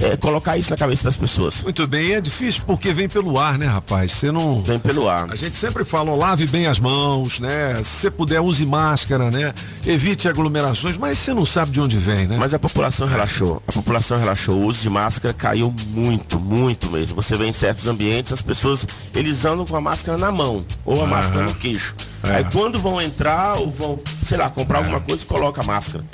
é, 0.00 0.16
colocar 0.16 0.56
isso 0.56 0.70
na 0.70 0.76
cabeça 0.76 1.04
das 1.04 1.16
pessoas. 1.16 1.62
Muito 1.62 1.86
bem, 1.86 2.12
é 2.12 2.20
difícil 2.20 2.62
porque 2.64 2.92
vem 2.92 3.08
pelo 3.08 3.38
ar, 3.38 3.58
né, 3.58 3.66
rapaz? 3.66 4.12
Você 4.12 4.30
não. 4.30 4.62
Vem 4.62 4.78
pelo 4.78 5.08
ar. 5.08 5.30
A 5.30 5.36
gente 5.36 5.56
sempre 5.56 5.84
fala, 5.84 6.14
lave 6.14 6.46
bem 6.46 6.66
as 6.66 6.78
mãos, 6.78 7.40
né? 7.40 7.76
Se 7.78 7.84
você 7.84 8.10
puder, 8.10 8.40
use 8.40 8.64
máscara, 8.64 9.30
né? 9.30 9.52
Evite 9.86 10.28
aglomerações, 10.28 10.96
mas 10.96 11.18
você 11.18 11.34
não 11.34 11.44
sabe 11.44 11.72
de 11.72 11.80
onde 11.80 11.98
vem, 11.98 12.26
né? 12.26 12.36
Mas 12.38 12.54
a 12.54 12.58
população 12.58 13.06
relaxou. 13.06 13.62
A 13.66 13.72
população 13.72 14.18
relaxou. 14.18 14.56
O 14.56 14.66
uso 14.66 14.82
de 14.82 14.90
máscara 14.90 15.34
caiu 15.34 15.74
muito, 15.88 16.38
muito 16.38 16.90
mesmo. 16.90 17.20
Você 17.20 17.36
vê 17.36 17.46
em 17.46 17.52
certos 17.52 17.86
ambientes, 17.88 18.32
as 18.32 18.42
pessoas, 18.42 18.86
eles 19.14 19.44
andam 19.44 19.66
com 19.66 19.76
a 19.76 19.80
máscara 19.80 20.16
na 20.16 20.30
mão 20.30 20.64
ou 20.84 21.02
a 21.02 21.06
máscara 21.06 21.44
no 21.44 21.54
queixo. 21.54 21.94
É. 22.22 22.36
Aí 22.36 22.46
quando 22.52 22.78
vão 22.78 23.00
entrar 23.00 23.58
ou 23.58 23.70
vão, 23.70 23.98
sei 24.26 24.38
lá, 24.38 24.48
comprar 24.48 24.78
alguma 24.78 25.00
coisa, 25.00 25.24
coloca 25.26 25.60
a 25.60 25.64
máscara. 25.64 26.04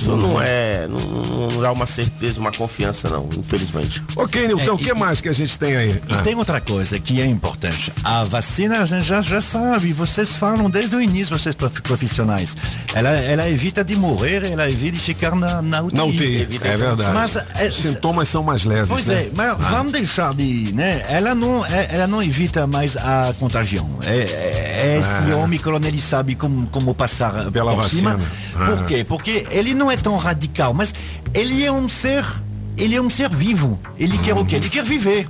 Isso 0.00 0.16
não 0.16 0.40
é, 0.40 0.86
não, 0.86 1.48
não 1.48 1.60
dá 1.60 1.72
uma 1.72 1.86
certeza, 1.86 2.38
uma 2.40 2.52
confiança 2.52 3.08
não, 3.08 3.28
infelizmente. 3.38 4.02
Ok, 4.16 4.46
Nilson, 4.46 4.72
o 4.74 4.78
que 4.78 4.92
mais 4.94 5.20
que 5.20 5.28
a 5.28 5.32
gente 5.32 5.58
tem 5.58 5.76
aí? 5.76 6.00
E 6.08 6.14
tem 6.22 6.34
outra 6.36 6.60
coisa 6.60 6.98
que 6.98 7.20
é 7.20 7.26
importante. 7.26 7.92
A 8.04 8.22
vacina 8.22 8.80
a 8.80 8.84
gente 8.86 9.04
já, 9.04 9.20
já 9.20 9.40
sabe, 9.40 9.92
vocês 9.92 10.36
falam 10.36 10.70
desde 10.70 10.94
o 10.94 11.00
início, 11.00 11.36
vocês 11.36 11.54
prof- 11.54 11.80
profissionais. 11.82 12.56
Ela, 12.94 13.10
ela 13.10 13.48
evita 13.50 13.82
de 13.84 13.96
morrer, 13.96 14.50
ela 14.50 14.68
evita 14.68 14.92
de 14.96 15.02
ficar 15.02 15.34
na, 15.34 15.60
na 15.60 15.82
UTI. 15.82 15.96
Na 15.96 16.04
UTI, 16.04 16.48
é 16.62 16.76
verdade. 16.76 17.10
Mas, 17.12 17.36
é, 17.36 17.66
Os 17.68 17.76
sintomas 17.76 18.28
são 18.28 18.42
mais 18.42 18.64
leves. 18.64 18.88
Pois 18.88 19.06
né? 19.06 19.14
é, 19.14 19.30
mas 19.34 19.50
Ah. 19.50 19.54
vamos 19.70 19.92
deixar 19.92 20.32
de, 20.34 20.72
né? 20.74 21.04
Ela 21.08 21.34
não, 21.34 21.64
é- 21.66 21.88
ela 21.90 22.06
não 22.06 22.22
evita 22.22 22.66
mais 22.66 22.96
a 22.96 23.34
contagião. 23.38 23.88
É, 24.06 24.18
é- 24.20 24.98
esse 24.98 25.32
Ah. 25.32 25.36
Omicron 25.38 25.80
ele 25.84 26.00
sabe 26.00 26.34
como, 26.34 26.66
como 26.68 26.94
passar 26.94 27.50
Pela 27.50 27.72
por 27.72 27.82
vacina. 27.82 28.12
cima. 28.12 28.20
Ah. 28.56 28.66
Por 28.76 28.84
quê? 28.86 29.04
Porque 29.04 29.46
ele 29.50 29.74
não 29.74 29.87
é 29.90 29.96
tão 29.96 30.16
radical, 30.16 30.72
mas 30.72 30.94
ele 31.34 31.64
é 31.64 31.72
um 31.72 31.88
ser, 31.88 32.24
ele 32.76 32.96
é 32.96 33.02
um 33.02 33.10
ser 33.10 33.28
vivo. 33.28 33.78
Ele 33.98 34.16
quer 34.18 34.34
o 34.34 34.44
quê? 34.44 34.56
Ele 34.56 34.68
quer 34.68 34.84
viver. 34.84 35.28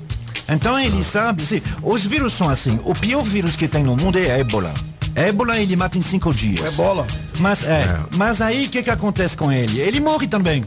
Então 0.49 0.79
ele 0.79 1.05
sabe, 1.05 1.45
se, 1.45 1.63
os 1.83 2.05
vírus 2.07 2.33
são 2.33 2.49
assim. 2.49 2.79
O 2.85 2.95
pior 2.95 3.23
vírus 3.23 3.57
que 3.57 3.69
tem 3.69 3.83
no 3.83 3.97
mundo 3.97 4.19
é 4.19 4.31
a 4.31 4.39
ébola. 4.39 4.73
A 5.15 5.21
ébola 5.21 5.59
ele 5.59 5.77
mata 5.77 5.99
em 5.99 6.01
cinco 6.01 6.33
dias. 6.33 6.75
Ebola. 6.75 7.07
Mas, 7.41 7.65
é, 7.65 7.85
mas 8.17 8.41
aí 8.41 8.67
o 8.67 8.71
que, 8.71 8.83
que 8.83 8.91
acontece 8.91 9.37
com 9.37 9.53
ele? 9.53 9.81
Ele 9.81 10.01
morre 10.01 10.27
também. 10.27 10.65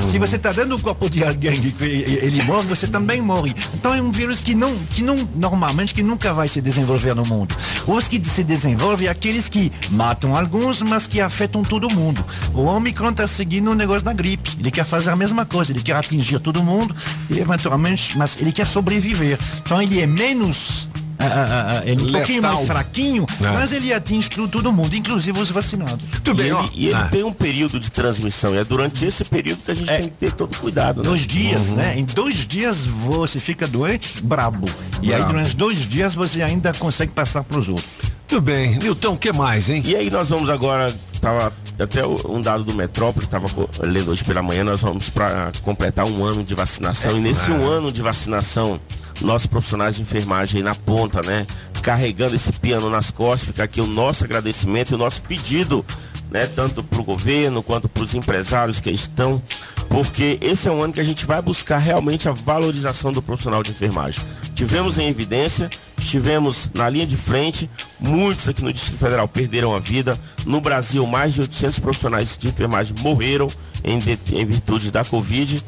Se 0.00 0.18
você 0.18 0.36
está 0.36 0.50
dentro 0.50 0.76
do 0.76 0.82
corpo 0.82 1.10
de 1.10 1.24
alguém 1.24 1.60
e 1.80 2.18
ele 2.22 2.42
morre, 2.44 2.66
você 2.66 2.86
também 2.86 3.20
morre. 3.20 3.54
Então 3.74 3.94
é 3.94 4.00
um 4.00 4.10
vírus 4.10 4.40
que 4.40 4.54
não, 4.54 4.74
que 4.90 5.02
não 5.02 5.14
normalmente 5.36 5.94
que 5.94 6.02
nunca 6.02 6.32
vai 6.32 6.48
se 6.48 6.60
desenvolver 6.60 7.14
no 7.14 7.24
mundo. 7.24 7.54
Os 7.86 8.08
que 8.08 8.22
se 8.24 8.42
desenvolvem 8.42 9.08
aqueles 9.08 9.48
que 9.48 9.70
matam 9.90 10.34
alguns, 10.34 10.82
mas 10.82 11.06
que 11.06 11.20
afetam 11.20 11.62
todo 11.62 11.90
mundo. 11.90 12.24
O 12.54 12.62
Omicron 12.62 13.10
está 13.10 13.28
seguindo 13.28 13.70
o 13.70 13.74
negócio 13.74 14.04
da 14.04 14.12
gripe. 14.12 14.50
Ele 14.58 14.70
quer 14.70 14.84
fazer 14.84 15.10
a 15.10 15.16
mesma 15.16 15.44
coisa, 15.44 15.72
ele 15.72 15.82
quer 15.82 15.96
atingir 15.96 16.38
todo 16.38 16.62
mundo 16.62 16.94
eventualmente, 17.30 18.16
mas 18.16 18.40
ele 18.40 18.52
quer 18.52 18.66
sobreviver. 18.66 19.38
Então 19.58 19.80
ele 19.80 20.00
é 20.00 20.06
menos 20.06 20.88
ah, 21.26 21.46
ah, 21.50 21.80
ah, 21.80 21.82
ele 21.84 22.02
é 22.02 22.08
um 22.08 22.12
pouquinho 22.12 22.42
mais 22.42 22.60
fraquinho, 22.66 23.26
É. 23.40 23.44
mas 23.52 23.72
ele 23.72 23.92
atinge 23.92 24.28
todo 24.30 24.72
mundo, 24.72 24.94
inclusive 24.94 25.38
os 25.40 25.50
vacinados. 25.50 26.04
e 26.24 26.30
ele, 26.40 26.70
e 26.74 26.86
ele 26.86 26.94
Ah. 26.94 27.08
tem 27.10 27.24
um 27.24 27.32
período 27.32 27.78
de 27.80 27.90
transmissão. 27.90 28.54
E 28.54 28.58
é 28.58 28.64
durante 28.64 29.04
esse 29.04 29.24
período 29.24 29.62
que 29.64 29.70
a 29.70 29.74
gente 29.74 29.86
tem 29.88 30.02
que 30.02 30.10
ter 30.10 30.32
todo 30.32 30.56
cuidado. 30.58 30.98
Né? 31.02 31.08
Dois 31.08 31.26
dias, 31.26 31.68
Uhum. 31.70 31.76
né? 31.76 31.98
Em 31.98 32.04
dois 32.04 32.46
dias 32.46 32.84
você 32.86 33.38
fica 33.40 33.66
doente, 33.66 34.22
brabo. 34.22 34.66
E 35.02 35.12
aí 35.12 35.16
Brabo. 35.18 35.32
durante 35.32 35.56
dois 35.56 35.86
dias 35.86 36.14
você 36.14 36.42
ainda 36.42 36.72
consegue 36.74 37.12
passar 37.12 37.42
para 37.44 37.58
os 37.58 37.68
outros. 37.68 37.86
Tudo 38.26 38.40
bem. 38.40 38.78
Nilton, 38.78 39.12
o 39.12 39.16
que 39.18 39.32
mais, 39.32 39.68
hein? 39.68 39.82
E 39.84 39.94
aí 39.94 40.10
nós 40.10 40.28
vamos 40.30 40.48
agora, 40.48 40.92
tava 41.20 41.52
até 41.78 42.06
um 42.06 42.40
dado 42.40 42.64
do 42.64 42.76
Metrópole, 42.76 43.24
estava 43.24 43.46
lendo 43.80 44.10
hoje 44.10 44.24
pela 44.24 44.42
manhã, 44.42 44.62
nós 44.64 44.80
vamos 44.80 45.10
para 45.10 45.50
completar 45.62 46.06
um 46.06 46.24
ano 46.24 46.44
de 46.44 46.54
vacinação. 46.54 47.16
E 47.16 47.20
nesse 47.20 47.50
É. 47.50 47.54
um 47.54 47.68
ano 47.68 47.90
de 47.92 48.00
vacinação, 48.00 48.80
nossos 49.22 49.46
profissionais 49.46 49.96
de 49.96 50.02
enfermagem 50.02 50.58
aí 50.58 50.64
na 50.64 50.74
ponta, 50.74 51.20
né? 51.22 51.46
Carregando 51.82 52.34
esse 52.34 52.52
piano 52.52 52.88
nas 52.88 53.10
costas, 53.10 53.48
fica 53.48 53.64
aqui 53.64 53.80
o 53.80 53.86
nosso 53.86 54.24
agradecimento 54.24 54.92
e 54.92 54.94
o 54.94 54.98
nosso 54.98 55.20
pedido, 55.22 55.84
né? 56.30 56.46
Tanto 56.46 56.82
para 56.82 57.00
o 57.00 57.04
governo 57.04 57.62
quanto 57.62 57.88
para 57.88 58.04
os 58.04 58.14
empresários 58.14 58.80
que 58.80 58.90
estão, 58.90 59.42
porque 59.88 60.38
esse 60.40 60.66
é 60.66 60.72
um 60.72 60.82
ano 60.82 60.92
que 60.92 61.00
a 61.00 61.04
gente 61.04 61.26
vai 61.26 61.40
buscar 61.42 61.78
realmente 61.78 62.28
a 62.28 62.32
valorização 62.32 63.12
do 63.12 63.20
profissional 63.22 63.62
de 63.62 63.70
enfermagem. 63.70 64.20
Tivemos 64.54 64.98
em 64.98 65.08
evidência, 65.08 65.68
estivemos 65.98 66.70
na 66.74 66.88
linha 66.88 67.06
de 67.06 67.16
frente, 67.16 67.68
muitos 68.00 68.48
aqui 68.48 68.64
no 68.64 68.72
Distrito 68.72 68.98
Federal 68.98 69.28
perderam 69.28 69.74
a 69.74 69.78
vida. 69.78 70.18
No 70.46 70.60
Brasil, 70.60 71.06
mais 71.06 71.34
de 71.34 71.42
800 71.42 71.63
profissionais 71.78 72.36
de 72.38 72.48
enfermagem 72.48 72.94
morreram 73.00 73.46
em, 73.82 73.98
de- 73.98 74.18
em 74.32 74.44
virtude 74.44 74.90
da 74.90 75.04
Covid. 75.04 75.62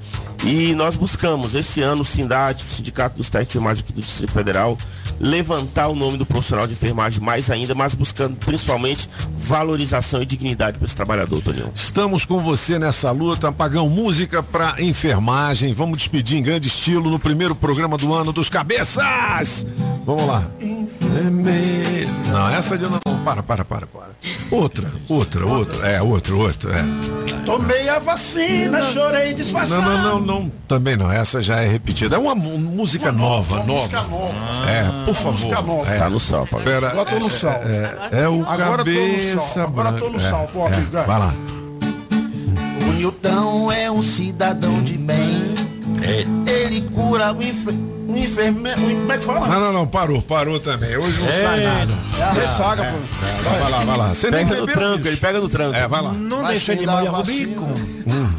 E 0.44 0.74
nós 0.74 0.96
buscamos 0.96 1.54
esse 1.54 1.80
ano 1.80 2.02
o 2.02 2.04
SINDAT, 2.04 2.62
o 2.62 2.68
Sindicato 2.76 3.16
dos 3.16 3.30
Técnicos 3.30 3.52
de 3.52 3.58
Enfermagem 3.58 3.82
aqui 3.82 3.92
do 3.94 4.00
Distrito 4.02 4.32
Federal, 4.32 4.76
levantar 5.18 5.88
o 5.88 5.96
nome 5.96 6.18
do 6.18 6.26
profissional 6.26 6.66
de 6.66 6.74
enfermagem 6.74 7.20
mais 7.20 7.50
ainda, 7.50 7.74
mas 7.74 7.94
buscando 7.94 8.36
principalmente 8.36 9.08
valorização 9.36 10.20
e 10.22 10.26
dignidade 10.26 10.76
para 10.78 10.84
esse 10.86 10.94
trabalhador, 10.94 11.40
Toninho. 11.42 11.70
Estamos 11.74 12.26
com 12.26 12.38
você 12.38 12.78
nessa 12.78 13.10
luta, 13.10 13.50
Pagão 13.50 13.88
Música 13.88 14.42
pra 14.42 14.74
enfermagem. 14.78 15.72
Vamos 15.72 15.96
despedir 15.98 16.36
em 16.38 16.42
grande 16.42 16.68
estilo 16.68 17.10
no 17.10 17.18
primeiro 17.18 17.54
programa 17.54 17.96
do 17.96 18.12
ano 18.12 18.30
dos 18.30 18.50
Cabeças. 18.50 19.66
Vamos 20.04 20.26
lá. 20.26 20.44
Não, 22.30 22.48
essa 22.50 22.76
de 22.76 22.84
não. 22.84 22.98
Para, 23.24 23.42
para, 23.42 23.64
para, 23.64 23.86
para. 23.86 24.06
Outra, 24.50 24.92
outra, 25.08 25.46
outra. 25.46 25.85
É, 25.86 26.02
outra, 26.02 26.34
outra. 26.34 26.72
É. 26.72 27.44
Tomei 27.44 27.88
a 27.88 27.98
vacina, 27.98 28.82
chorei 28.82 29.32
disfarçado. 29.32 29.82
Não, 29.82 29.98
não, 29.98 30.20
não, 30.20 30.40
não. 30.40 30.52
Também 30.66 30.96
não. 30.96 31.10
Essa 31.10 31.40
já 31.40 31.60
é 31.60 31.68
repetida. 31.68 32.16
É 32.16 32.18
uma 32.18 32.34
música 32.34 33.12
nova, 33.12 33.54
uma 33.56 33.64
nova. 33.64 33.72
música 33.80 34.02
nova. 34.02 34.34
É, 34.68 35.04
por 35.04 35.14
favor. 35.14 35.32
música 35.32 35.62
nova. 35.62 35.92
É. 35.92 35.98
Tá 35.98 36.10
no 36.10 36.18
sol, 36.20 36.46
Pagão. 36.46 36.64
Pera, 36.64 36.88
Agora 36.88 37.10
tô 37.10 37.18
no 37.20 37.30
sol. 37.30 37.52
É, 37.52 38.08
é 38.22 38.28
o 38.28 38.42
Agora 38.46 38.84
tô 38.84 38.90
no 38.90 38.96
cabeça 38.96 39.40
sol, 39.40 39.62
agora 39.62 39.92
tô 39.92 40.08
no 40.10 40.20
sol, 40.20 40.50
pô, 40.52 40.68
É, 40.68 40.74
amigo, 40.74 40.90
vai. 40.90 41.06
Vai 41.06 41.18
lá. 41.20 41.34
O 42.80 42.92
Nilton 42.92 43.72
é 43.72 43.90
um 43.90 44.02
cidadão 44.02 44.82
de 44.82 44.98
bem. 44.98 45.54
Ele 46.46 46.80
cura 46.94 47.32
o, 47.32 47.42
enfer... 47.42 47.74
o 48.08 48.16
enfermeiro. 48.16 48.80
Como 48.80 49.12
é 49.12 49.18
que 49.18 49.24
fala? 49.24 49.48
Não, 49.48 49.60
não, 49.60 49.72
não, 49.72 49.86
parou, 49.86 50.20
parou 50.22 50.58
também. 50.60 50.96
Hoje 50.96 51.20
não 51.20 51.28
É. 51.28 51.32
sai 51.32 51.64
nada. 51.64 51.94
É 52.18 52.22
a 52.22 52.30
ressaca, 52.32 52.82
É, 52.84 52.90
pô. 52.92 52.96
é, 53.26 53.42
vai 53.60 53.70
lá, 53.70 53.78
vai 53.84 53.96
lá. 53.98 54.08
Você 54.14 54.30
Pega 54.30 54.54
no 54.54 54.66
tranco, 54.66 54.96
bicho. 54.98 55.08
ele 55.08 55.16
pega 55.16 55.40
no 55.40 55.48
tranco. 55.48 55.74
É, 55.76 55.88
vai 55.88 56.02
lá. 56.02 56.12
Não 56.12 56.38
Mas 56.42 56.50
deixa 56.50 56.72
quem 56.72 56.80
de 56.80 56.86
dá 56.86 56.92
molhar 56.96 57.14
a 57.14 57.18
o 57.18 57.18
vacina- 57.24 57.46
bico. 57.48 57.66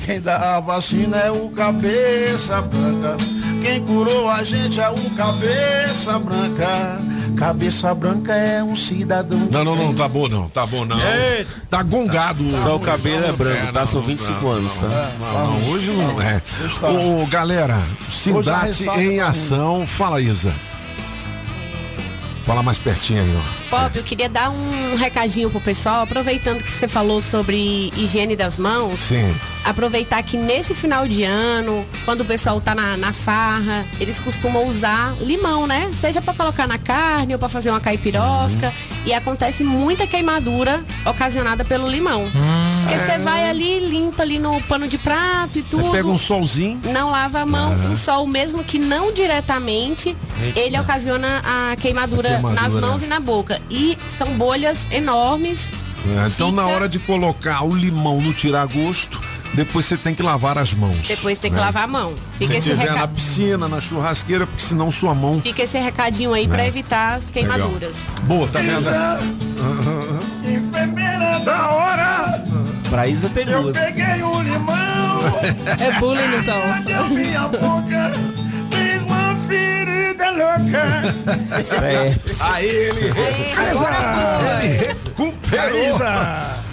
Quem 0.06 0.22
dá 0.22 0.56
a 0.56 0.60
vacina 0.60 1.18
é 1.18 1.32
o 1.32 1.50
cabeça 1.50 2.62
branca. 2.62 3.18
Quem 3.62 3.82
curou 3.84 4.30
a 4.30 4.44
gente 4.44 4.80
é 4.80 4.90
o 4.90 5.10
cabeça 5.12 6.18
branca. 6.20 7.00
Cabeça 7.36 7.94
branca 7.94 8.34
é 8.34 8.64
um 8.64 8.76
cidadão. 8.76 9.48
Não, 9.52 9.64
não, 9.64 9.76
não, 9.76 9.94
tá 9.94 10.08
bom 10.08 10.28
não, 10.28 10.50
tá 10.50 10.66
bom 10.66 10.86
não. 10.86 11.00
É. 11.00 11.46
Tá 11.70 11.84
gongado 11.84 12.44
hoje. 12.44 12.58
Só 12.58 12.76
o 12.76 12.80
cabelo 12.80 13.26
é 13.26 13.32
branco, 13.32 13.74
tá? 13.74 13.80
não, 13.82 13.88
São 13.88 14.02
25 14.02 14.42
não, 14.42 14.50
anos, 14.52 14.78
tá? 14.78 15.12
Não, 15.20 15.60
não, 15.60 15.70
hoje 15.70 15.92
não 15.92 16.22
é. 16.22 16.42
tá. 16.80 16.90
Ô, 16.90 17.26
galera, 17.28 17.82
ressaca 18.10 19.02
em 19.02 19.18
tá 19.18 19.28
ação. 19.28 19.86
Fala, 19.86 20.22
Isa. 20.22 20.54
Fala 22.48 22.64
mais 22.64 22.80
pertinho 22.80 23.22
aí, 23.22 23.36
ó. 23.36 23.70
Pop, 23.70 23.98
eu 23.98 24.04
queria 24.06 24.30
dar 24.30 24.50
um 24.50 24.96
recadinho 24.96 25.50
pro 25.50 25.60
pessoal, 25.60 26.04
aproveitando 26.04 26.64
que 26.64 26.72
você 26.72 26.88
falou 26.88 27.22
sobre 27.22 27.92
higiene 27.98 28.38
das 28.38 28.58
mãos. 28.58 29.02
Sim. 29.02 29.36
Aproveitar 29.66 30.24
que 30.24 30.38
nesse 30.38 30.74
final 30.74 31.06
de 31.10 31.26
ano, 31.26 31.86
quando 32.06 32.22
o 32.22 32.26
pessoal 32.26 32.62
tá 32.62 32.74
na, 32.74 32.96
na 32.96 33.12
farra, 33.12 33.86
eles 34.00 34.18
costumam 34.18 34.66
usar 34.66 35.14
limão, 35.20 35.68
né? 35.68 35.92
Seja 35.94 36.22
pra 36.22 36.34
colocar 36.34 36.70
na 36.70 36.78
carne 36.78 37.34
ou 37.34 37.40
pra 37.40 37.50
fazer 37.50 37.70
uma 37.70 37.82
caipirosca. 37.82 38.74
E 39.06 39.14
acontece 39.14 39.66
muita 39.66 40.08
queimadura 40.08 40.82
ocasionada 41.06 41.66
pelo 41.66 41.86
limão. 41.86 42.32
Porque 42.88 43.00
você 43.12 43.18
vai 43.20 43.50
ali, 43.50 43.80
limpa 43.80 44.24
ali 44.24 44.40
no 44.40 44.62
pano 44.64 44.88
de 44.88 44.98
prato 44.98 45.60
e 45.60 45.64
tudo. 45.64 45.92
Pega 45.92 46.08
um 46.08 46.18
solzinho. 46.18 46.80
Não 46.86 47.10
lava 47.12 47.40
a 47.42 47.46
mão, 47.46 47.76
o 47.92 47.98
sol 47.98 48.26
mesmo 48.28 48.64
que 48.64 48.80
não 48.80 49.12
diretamente, 49.12 50.16
Eita. 50.42 50.60
ele 50.60 50.80
ocasiona 50.80 51.42
a 51.44 51.76
queimadura, 51.76 52.30
A 52.30 52.32
queimadura, 52.34 52.62
nas 52.62 52.74
mãos 52.74 53.02
né? 53.02 53.08
e 53.08 53.10
na 53.10 53.20
boca. 53.20 53.62
E 53.70 53.98
são 54.18 54.28
bolhas 54.38 54.86
enormes. 54.92 55.72
É, 56.06 56.28
então, 56.28 56.52
na 56.52 56.66
hora 56.66 56.88
de 56.88 57.00
colocar 57.00 57.64
o 57.66 57.76
limão 57.76 58.22
no 58.22 58.32
tiragosto, 58.32 59.20
depois 59.54 59.86
você 59.86 59.98
tem 59.98 60.16
que 60.16 60.24
lavar 60.24 60.58
as 60.58 60.74
mãos. 60.74 60.98
Depois 61.06 61.38
tem 61.40 61.52
que 61.52 61.58
né? 61.58 61.64
lavar 61.64 61.84
a 61.84 61.88
mão. 61.88 62.14
Fica 62.38 62.54
Se 62.54 62.60
esse, 62.60 62.70
tiver 62.70 62.86
na 62.86 62.94
reca... 62.94 63.08
piscina, 63.10 63.68
na 63.68 63.82
churrasqueira, 63.82 64.48
porque 64.48 64.64
senão 64.64 64.90
sua 64.90 65.14
mão. 65.14 65.42
Fica 65.42 65.64
esse 65.64 65.78
recadinho 65.78 66.34
aí 66.34 66.48
pra 66.48 66.64
É. 66.64 66.68
evitar 66.68 67.16
as 67.18 67.26
queimaduras. 67.26 67.98
Boa, 68.24 68.48
tá 68.48 68.60
vendo? 68.60 68.90
Enfermeira 70.50 71.40
da 71.40 71.72
hora. 71.72 72.44
Pra 72.90 73.08
Isa 73.08 73.30
tem 73.30 73.48
Eu 73.50 73.64
duas. 73.64 73.78
peguei 73.78 74.24
o 74.24 74.42
limão. 74.42 74.78
É 75.80 76.00
bullying, 76.00 76.38
então. 76.40 76.56
Onde 76.78 76.94
a 76.94 77.04
minha 77.04 77.48
boca 77.48 78.12
tem 78.72 79.00
uma 79.00 79.36
ferida 79.48 80.30
louca. 80.32 81.64
Certo. 81.64 82.36
Aí 82.44 82.66
ele 82.66 83.12
Agora 83.70 84.64
Ele 84.64 84.78
recuperou. 84.78 85.98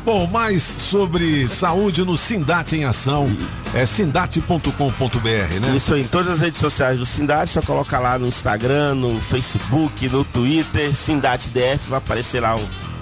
Bom, 0.04 0.26
mais 0.26 0.62
sobre 0.62 1.48
saúde 1.48 2.04
no 2.04 2.16
Sindate 2.16 2.76
em 2.76 2.84
Ação. 2.84 3.28
É 3.74 3.84
sindate.com.br, 3.84 5.28
né? 5.60 5.72
Isso 5.74 5.94
aí, 5.94 6.02
em 6.02 6.06
todas 6.06 6.28
as 6.34 6.40
redes 6.40 6.60
sociais 6.60 6.98
do 6.98 7.06
Sindate, 7.06 7.50
só 7.50 7.62
coloca 7.62 7.98
lá 7.98 8.18
no 8.18 8.26
Instagram, 8.28 8.94
no 8.94 9.16
Facebook, 9.16 10.08
no 10.08 10.24
Twitter, 10.24 10.94
Sindate 10.94 11.50
DF, 11.50 11.88
vai 11.88 11.98
aparecer 11.98 12.40
lá 12.40 12.54
um. 12.54 12.93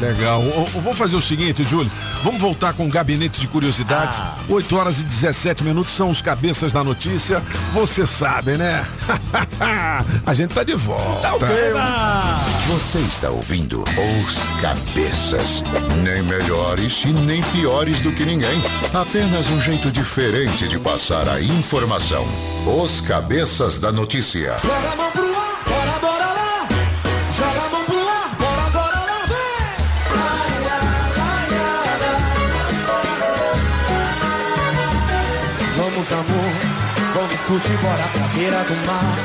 Legal. 0.00 0.40
O- 0.40 0.80
vamos 0.82 0.98
fazer 0.98 1.16
o 1.16 1.20
seguinte, 1.20 1.64
Júlio. 1.64 1.90
Vamos 2.22 2.40
voltar 2.40 2.72
com 2.74 2.86
o 2.86 2.90
gabinete 2.90 3.40
de 3.40 3.48
curiosidades. 3.48 4.22
8 4.48 4.76
horas 4.76 4.98
e 4.98 5.02
17 5.04 5.62
minutos 5.64 5.92
são 5.94 6.10
os 6.10 6.20
cabeças 6.20 6.72
da 6.72 6.82
notícia. 6.84 7.42
Você 7.72 8.06
sabe, 8.06 8.52
né? 8.52 8.84
A 10.26 10.34
gente 10.34 10.54
tá 10.54 10.62
de 10.64 10.74
volta. 10.74 11.28
Você 12.68 12.98
está 12.98 13.30
ouvindo 13.30 13.82
Os 13.82 14.48
Cabeças. 14.60 15.62
Nem 16.02 16.22
melhores 16.22 17.04
e 17.04 17.08
nem 17.08 17.42
piores 17.42 18.00
do 18.00 18.12
que 18.12 18.24
ninguém. 18.24 18.62
Apenas 18.92 19.48
um 19.50 19.60
jeito 19.60 19.90
diferente 19.90 20.68
de 20.68 20.78
passar 20.78 21.28
a 21.28 21.40
informação. 21.40 22.26
Os 22.66 23.00
Cabeças 23.00 23.78
da 23.78 23.92
Notícia. 23.92 24.56
Joga 24.62 24.92
a 24.92 24.96
mão 24.96 25.10
pro 25.12 25.22
ar, 25.22 25.62
bora, 25.64 25.98
bora 26.00 26.26
lá. 26.32 26.45
Vamos, 36.08 36.30
amor, 36.30 36.52
vamos 37.14 37.40
curtir, 37.40 37.76
bora 37.82 38.08
pra 38.12 38.28
beira 38.28 38.62
do 38.62 38.74
mar. 38.86 39.16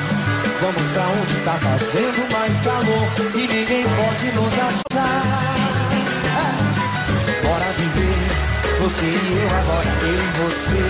Vamos 0.61 0.91
pra 0.93 1.03
onde 1.09 1.35
tá 1.45 1.51
fazendo 1.61 2.31
mais 2.31 2.59
calor 2.61 3.07
e 3.35 3.47
ninguém 3.47 3.83
pode 3.83 4.31
nos 4.31 4.53
achar. 4.53 5.21
É. 6.25 7.47
Bora 7.47 7.71
viver, 7.73 8.79
você 8.79 9.05
e 9.05 9.37
eu 9.37 9.57
agora, 9.59 9.89
eu 10.01 10.09
e 10.09 10.29
você. 10.39 10.83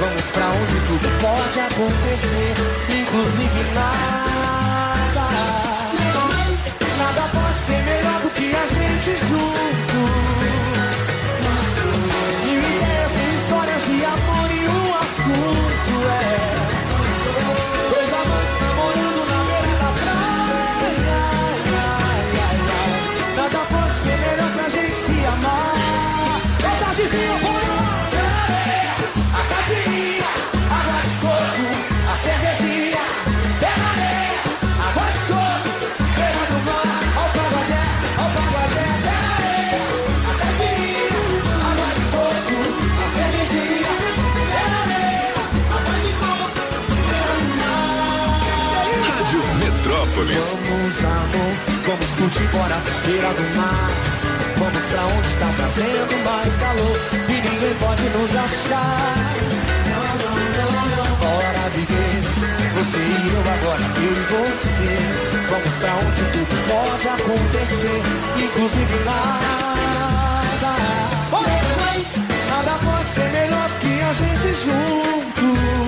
Vamos 0.00 0.30
pra 0.30 0.46
onde 0.46 0.80
tudo 0.86 1.08
pode 1.20 1.60
acontecer, 1.60 2.54
inclusive 2.88 3.64
nada. 3.74 5.28
Nada 6.96 7.28
pode 7.34 7.58
ser 7.58 7.82
melhor 7.82 8.20
do 8.22 8.30
que 8.30 8.54
a 8.54 8.66
gente 8.66 9.26
junto. 9.26 9.87
Assunto 15.28 16.08
é. 16.08 16.34
Dois 17.90 18.12
amantes 18.12 18.60
namorando 18.60 19.20
na 19.26 19.38
beira 19.44 19.74
da 19.78 19.90
praia. 19.92 21.20
Ai, 21.38 22.30
ai, 22.40 22.60
ai. 22.80 23.36
Nada 23.36 23.60
pode 23.66 23.94
ser 23.94 24.16
melhor 24.18 24.50
pra 24.52 24.68
gente 24.68 24.96
se 24.96 25.26
amar. 25.26 26.40
É 26.60 26.84
tardezinha, 26.84 27.38
bora 27.40 27.82
lá. 27.82 27.87
Vamos, 50.38 51.02
amor, 51.02 51.54
vamos 51.84 52.14
curtir 52.14 52.46
bora 52.52 52.76
pra 52.76 52.94
beira 53.06 53.32
do 53.34 53.42
mar. 53.56 53.90
Vamos 54.56 54.84
pra 54.84 55.02
onde 55.02 55.34
tá 55.34 55.46
fazendo 55.58 56.14
mais 56.24 56.56
calor 56.58 56.96
e 57.28 57.36
ninguém 57.42 57.74
pode 57.80 58.02
nos 58.10 58.30
achar. 58.36 59.16
Não, 59.90 60.06
não, 60.22 60.38
não, 60.54 60.86
não. 60.94 61.10
Bora 61.16 61.70
viver, 61.74 62.22
você 62.76 62.98
e 62.98 63.34
eu 63.34 63.42
agora, 63.50 63.82
eu 63.96 64.12
e 64.12 64.24
você. 64.30 64.94
Vamos 65.50 65.74
pra 65.80 65.92
onde 66.06 66.22
tudo 66.30 66.54
pode 66.70 67.08
acontecer, 67.08 68.02
inclusive 68.36 68.96
nada. 69.04 70.72
Olha, 71.32 71.58
mas 71.82 72.06
nada 72.48 72.78
pode 72.84 73.08
ser 73.08 73.28
melhor 73.32 73.68
do 73.70 73.76
que 73.78 74.00
a 74.02 74.12
gente 74.12 74.54
junto. 74.54 75.87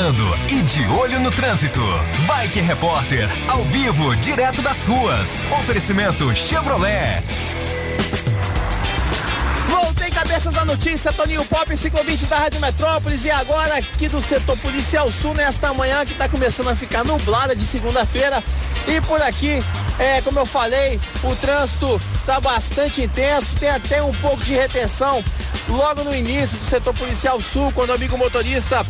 Já 0.00 0.10
Pedalando 0.10 0.38
e 0.48 0.62
de 0.62 0.86
olho 0.88 1.20
no 1.20 1.30
trânsito. 1.30 1.80
Bike 2.26 2.60
Repórter, 2.60 3.28
ao 3.48 3.62
vivo, 3.64 4.16
direto 4.16 4.62
das 4.62 4.86
ruas. 4.86 5.46
Oferecimento 5.60 6.34
Chevrolet. 6.34 7.22
Voltei 9.68 10.10
cabeças 10.10 10.56
à 10.56 10.64
notícia, 10.64 11.12
Toninho 11.12 11.44
Pop, 11.44 11.76
ciclovinte 11.76 12.24
da 12.26 12.38
Rádio 12.38 12.60
Metrópolis 12.60 13.24
e 13.26 13.30
agora 13.30 13.76
aqui 13.76 14.08
do 14.08 14.22
setor 14.22 14.56
policial 14.58 15.10
sul 15.10 15.34
nesta 15.34 15.74
manhã 15.74 16.04
que 16.06 16.12
está 16.12 16.28
começando 16.28 16.68
a 16.68 16.76
ficar 16.76 17.04
nublada 17.04 17.54
de 17.54 17.66
segunda-feira 17.66 18.42
e 18.88 19.00
por 19.02 19.20
aqui, 19.20 19.62
é, 19.98 20.22
como 20.22 20.38
eu 20.38 20.46
falei, 20.46 20.98
o 21.22 21.36
trânsito 21.36 22.00
está 22.14 22.40
bastante 22.40 23.02
intenso, 23.02 23.56
tem 23.56 23.68
até 23.68 24.02
um 24.02 24.12
pouco 24.12 24.42
de 24.42 24.54
retenção 24.54 25.22
logo 25.68 26.02
no 26.04 26.14
início 26.14 26.58
do 26.58 26.64
setor 26.64 26.94
policial 26.94 27.40
sul, 27.40 27.70
quando 27.72 27.90
o 27.90 27.94
amigo 27.94 28.16
motorista 28.16 28.84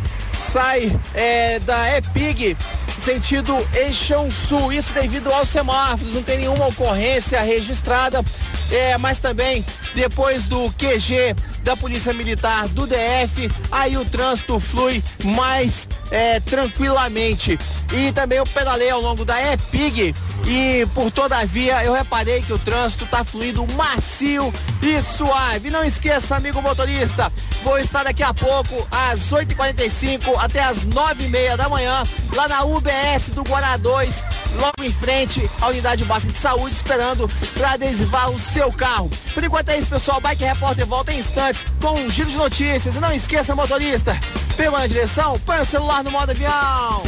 sai 0.51 0.91
é, 1.13 1.59
da 1.59 1.97
EPIG 1.97 2.57
sentido 2.99 3.57
Eixão 3.73 4.29
Sul, 4.29 4.73
isso 4.73 4.93
devido 4.93 5.31
aos 5.31 5.47
semáforos, 5.47 6.13
não 6.13 6.23
tem 6.23 6.39
nenhuma 6.39 6.67
ocorrência 6.67 7.39
registrada, 7.41 8.21
é, 8.69 8.97
mas 8.97 9.17
também 9.17 9.65
depois 9.95 10.45
do 10.45 10.69
QG 10.73 11.35
da 11.63 11.75
Polícia 11.75 12.13
Militar 12.13 12.67
do 12.69 12.87
DF, 12.87 13.49
aí 13.71 13.97
o 13.97 14.05
trânsito 14.05 14.59
flui 14.59 15.01
mais 15.23 15.87
é, 16.09 16.39
tranquilamente. 16.39 17.57
E 17.93 18.11
também 18.11 18.37
eu 18.37 18.45
pedalei 18.45 18.89
ao 18.89 19.01
longo 19.01 19.25
da 19.25 19.53
EPIG 19.53 20.13
e 20.47 20.87
por 20.93 21.11
toda 21.11 21.37
a 21.37 21.45
via 21.45 21.83
eu 21.83 21.93
reparei 21.93 22.41
que 22.41 22.53
o 22.53 22.59
trânsito 22.59 23.03
está 23.05 23.23
fluindo 23.23 23.65
macio 23.73 24.53
e 24.81 25.01
suave. 25.01 25.69
Não 25.69 25.83
esqueça, 25.83 26.35
amigo 26.35 26.61
motorista, 26.61 27.31
vou 27.63 27.77
estar 27.77 28.03
daqui 28.03 28.23
a 28.23 28.33
pouco 28.33 28.87
às 28.91 29.31
8h45 29.31 30.35
até 30.37 30.63
às 30.63 30.85
9h30 30.85 31.57
da 31.57 31.69
manhã 31.69 32.03
lá 32.35 32.47
na 32.47 32.63
UBS 32.63 33.29
do 33.33 33.43
Guará 33.43 33.77
2, 33.77 34.23
logo 34.55 34.83
em 34.83 34.91
frente 34.91 35.49
à 35.59 35.67
unidade 35.67 36.03
básica 36.05 36.31
de 36.31 36.39
saúde, 36.39 36.75
esperando 36.75 37.27
para 37.53 37.71
adesivar 37.71 38.29
o 38.29 38.39
seu 38.39 38.71
carro. 38.71 39.09
Por 39.33 39.43
enquanto 39.43 39.69
é 39.69 39.77
isso, 39.77 39.87
pessoal. 39.87 40.21
Bike 40.21 40.43
Repórter 40.43 40.85
volta 40.85 41.13
em 41.13 41.19
instantes 41.19 41.50
com 41.81 41.93
um 41.99 42.09
giro 42.09 42.29
de 42.29 42.37
notícias. 42.37 42.95
E 42.95 42.99
não 42.99 43.11
esqueça, 43.11 43.55
motorista, 43.55 44.17
pegou 44.55 44.79
na 44.79 44.87
direção, 44.87 45.39
põe 45.45 45.59
o 45.59 45.65
celular 45.65 46.03
no 46.03 46.11
modo 46.11 46.31
avião. 46.31 47.03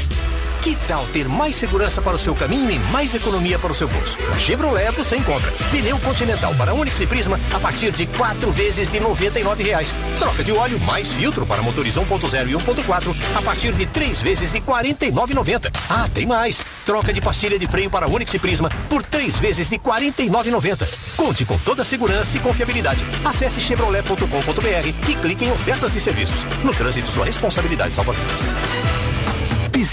Que 0.64 0.78
tal 0.88 1.06
ter 1.08 1.28
mais 1.28 1.58
segurança 1.58 2.02
para 2.02 2.16
o 2.16 2.18
seu 2.18 2.34
caminho 2.34 2.72
e 2.72 2.80
mais 2.90 3.14
economia 3.14 3.60
para 3.60 3.74
o 3.74 3.76
seu 3.76 3.86
bolso? 3.86 4.18
Na 4.30 4.38
Chevrolet 4.38 4.92
você 4.92 5.18
encontra 5.18 5.52
pneu 5.70 6.00
Continental 6.00 6.56
para 6.56 6.74
Onix 6.74 7.02
e 7.02 7.06
Prisma 7.06 7.38
a 7.54 7.60
partir 7.60 7.92
de 7.92 8.06
quatro 8.06 8.50
vezes 8.50 8.90
de 8.90 8.98
99 9.02 9.62
reais. 9.62 9.94
Troca 10.18 10.42
de 10.42 10.54
óleo 10.54 10.80
mais 10.80 11.12
filtro 11.12 11.46
para 11.46 11.62
motores 11.62 11.96
1.0 11.96 12.48
e 12.48 12.54
1.4 12.54 13.14
a 13.36 13.42
partir 13.42 13.74
de 13.74 13.86
três 13.88 14.22
vezes 14.22 14.54
de 14.54 14.60
R$ 14.60 14.64
49,90. 14.66 15.70
Ah, 15.90 16.08
tem 16.14 16.26
mais! 16.26 16.62
Troca 16.86 17.12
de 17.12 17.20
pastilha 17.20 17.60
de 17.60 17.68
freio 17.68 17.90
para 17.90 18.10
Onix 18.10 18.34
e 18.34 18.40
Prisma 18.40 18.70
por 18.90 19.04
três 19.04 19.38
vezes 19.38 19.68
de 19.68 19.76
R$ 19.76 19.82
49,90. 19.84 20.88
Conte 21.18 21.44
com 21.44 21.58
toda 21.58 21.82
a 21.82 21.86
segurança 21.86 22.38
e 22.38 22.40
confiabilidade. 22.40 23.04
Acesse 23.26 23.60
chevrolet.com.br 23.60 25.10
e 25.10 25.16
clique 25.16 25.44
em 25.44 25.52
ofertas 25.52 25.92
de 25.92 26.00
serviços. 26.00 26.46
No 26.64 26.74
trânsito, 26.74 27.10
sua 27.10 27.26
responsabilidade 27.26 27.94
salva 27.94 28.14
vidas. 28.14 29.03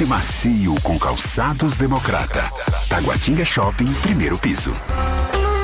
Pise 0.01 0.09
macio 0.09 0.75
com 0.83 0.99
calçados 0.99 1.77
democrata. 1.77 2.43
Taguatinga 2.89 3.45
Shopping, 3.45 3.93
primeiro 4.01 4.39
piso. 4.39 4.73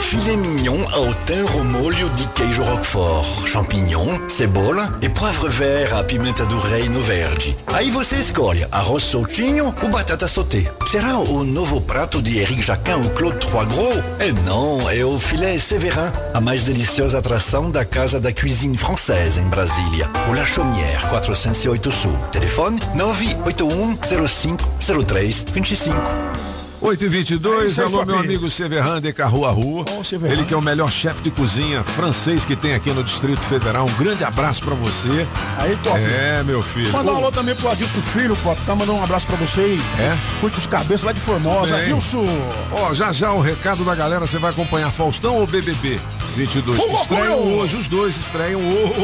Filet 0.07 0.37
mignon 0.37 0.87
ao 0.93 1.12
thym 1.27 1.45
ao 1.53 1.65
molho 1.65 2.09
de 2.11 2.28
queijo 2.28 2.62
roquefort, 2.62 3.27
champignon, 3.49 4.28
cebola 4.28 4.97
e 5.03 5.09
poivre 5.09 5.49
vert 5.49 5.93
à 5.93 6.05
pimenta 6.05 6.47
do 6.47 6.61
reino 6.61 7.01
verde. 7.01 7.57
Aí 7.74 7.91
você 7.91 8.15
escolhe 8.15 8.65
arroz 8.70 9.03
soltinho 9.03 9.74
ou 9.83 9.89
batata 9.89 10.28
sauté. 10.28 10.70
Será 10.87 11.19
o 11.19 11.43
novo 11.43 11.81
prato 11.81 12.23
de 12.23 12.39
Eric 12.39 12.62
Jacquin 12.62 12.93
ou 12.93 13.11
Claude 13.11 13.45
Trois 13.45 13.69
Gros? 13.69 13.97
E 14.20 14.33
não, 14.47 14.89
é 14.89 15.05
o 15.05 15.19
filé 15.19 15.59
Séverin, 15.59 16.12
a 16.33 16.41
mais 16.41 16.62
deliciosa 16.62 17.19
atração 17.19 17.69
da 17.69 17.85
Casa 17.85 18.20
da 18.20 18.33
Cuisine 18.33 18.78
Française 18.78 19.41
em 19.41 19.49
Brasília. 19.49 20.09
O 20.31 20.35
La 20.35 20.45
Chaumière, 20.45 21.05
408 21.09 21.91
Sul. 21.91 22.16
Telefone 22.31 22.78
981 22.95 23.99
05 24.28 24.62
03 25.05 25.47
25. 25.53 26.65
8 26.81 27.05
e 27.05 27.09
22 27.09 27.78
É 27.78 27.82
alô 27.85 28.05
meu 28.05 28.19
amigo 28.19 28.51
Severran 28.51 29.01
de 29.01 29.12
Carrua 29.12 29.51
Rua. 29.51 29.85
Severran. 30.05 30.32
Ele 30.32 30.44
que 30.44 30.55
é 30.55 30.57
o 30.57 30.62
melhor 30.62 30.90
chefe 30.90 31.23
de 31.23 31.31
cozinha 31.31 31.82
francês 31.85 32.44
que 32.44 32.55
tem 32.55 32.74
aqui 32.74 32.90
no 32.90 33.03
Distrito 33.03 33.40
Federal. 33.43 33.86
Um 33.86 34.03
grande 34.03 34.24
abraço 34.24 34.62
pra 34.62 34.74
você. 34.74 35.27
Aí, 35.59 35.77
top. 35.82 35.98
É, 35.98 36.43
meu 36.44 36.62
filho. 36.62 36.93
Mandar 36.93 37.12
um 37.12 37.16
alô 37.16 37.32
também 37.32 37.55
pro 37.55 37.69
Adilson 37.70 38.01
Filho, 38.01 38.36
pô. 38.36 38.55
Tá 38.66 38.74
mandando 38.74 38.98
um 38.98 39.05
abraço 39.05 39.27
pra 39.27 39.36
você 39.36 39.61
aí. 39.61 39.81
É? 39.98 40.16
Curte 40.40 40.59
os 40.59 40.66
cabeças 40.66 41.03
lá 41.03 41.12
de 41.12 41.20
Formosa. 41.20 41.77
Adilson. 41.77 42.27
Ó, 42.73 42.94
já 42.94 43.12
já 43.12 43.32
o 43.32 43.40
recado 43.40 43.85
da 43.85 43.94
galera, 43.94 44.27
você 44.27 44.39
vai 44.39 44.51
acompanhar 44.51 44.90
Faustão 44.90 45.36
ou 45.36 45.47
BBB 45.47 45.98
22? 46.36 46.78
Ô, 46.78 46.82
louco, 46.82 47.03
estreiam 47.03 47.39
hoje, 47.55 47.77
os 47.77 47.89
dois 47.89 48.16
estreiam 48.16 48.61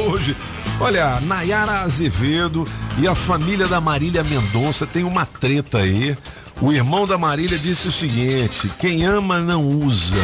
hoje. 0.08 0.36
Olha, 0.80 1.20
Nayara 1.20 1.80
Azevedo 1.82 2.66
e 2.98 3.06
a 3.06 3.14
família 3.14 3.66
da 3.66 3.80
Marília 3.80 4.24
Mendonça 4.24 4.86
tem 4.86 5.04
uma 5.04 5.24
treta 5.24 5.78
aí. 5.78 6.16
O 6.60 6.72
irmão 6.72 7.06
da 7.06 7.18
Marília 7.18 7.58
disse 7.58 7.88
o 7.88 7.92
seguinte: 7.92 8.70
quem 8.78 9.04
ama 9.04 9.38
não 9.40 9.62
usa. 9.66 10.16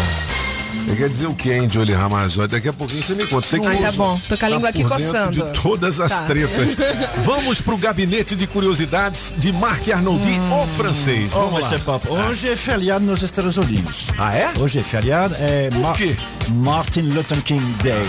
Quer 0.97 1.09
dizer 1.11 1.27
o 1.27 1.35
que, 1.35 1.53
hein, 1.53 1.69
Jolie 1.69 1.95
Ramazotti? 1.95 2.49
Daqui 2.55 2.69
a 2.69 2.73
pouquinho 2.73 3.03
você 3.03 3.15
me 3.15 3.27
conta. 3.27 3.47
Você 3.47 3.61
que 3.61 3.67
Ai, 3.67 3.79
tá 3.79 3.93
bom. 3.93 4.19
Tô 4.29 4.37
com 4.39 4.47
a 4.47 4.49
língua 4.49 4.69
aqui 4.71 4.83
por 4.83 4.97
dentro 4.97 5.05
coçando. 5.13 5.53
De 5.53 5.61
todas 5.61 6.01
as 6.01 6.11
Tá. 6.13 6.23
tretas. 6.23 6.77
Vamos 7.25 7.61
pro 7.61 7.77
gabinete 7.77 8.35
de 8.35 8.47
curiosidades 8.47 9.35
de 9.37 9.53
Marc 9.53 9.87
Arnoldi, 9.91 10.33
o 10.51 10.67
francês. 10.67 11.31
Vamos 11.31 11.61
lá. 11.61 11.69
Mr. 11.69 11.85
Pop, 11.85 12.09
hoje 12.09 12.49
é 12.49 12.57
feriado 12.57 13.05
nos 13.05 13.23
Estados 13.23 13.57
Unidos. 13.59 14.07
Ah, 14.19 14.35
é? 14.35 14.51
Hoje 14.59 14.79
é 14.79 14.83
feriado. 14.83 15.35
É 15.39 15.69
Por 15.71 15.93
quê? 15.95 16.17
Martin 16.55 17.03
Luther 17.03 17.41
King 17.43 17.65
Day. 17.83 18.03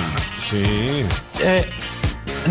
Sim. 0.49 1.05
É, 1.41 1.67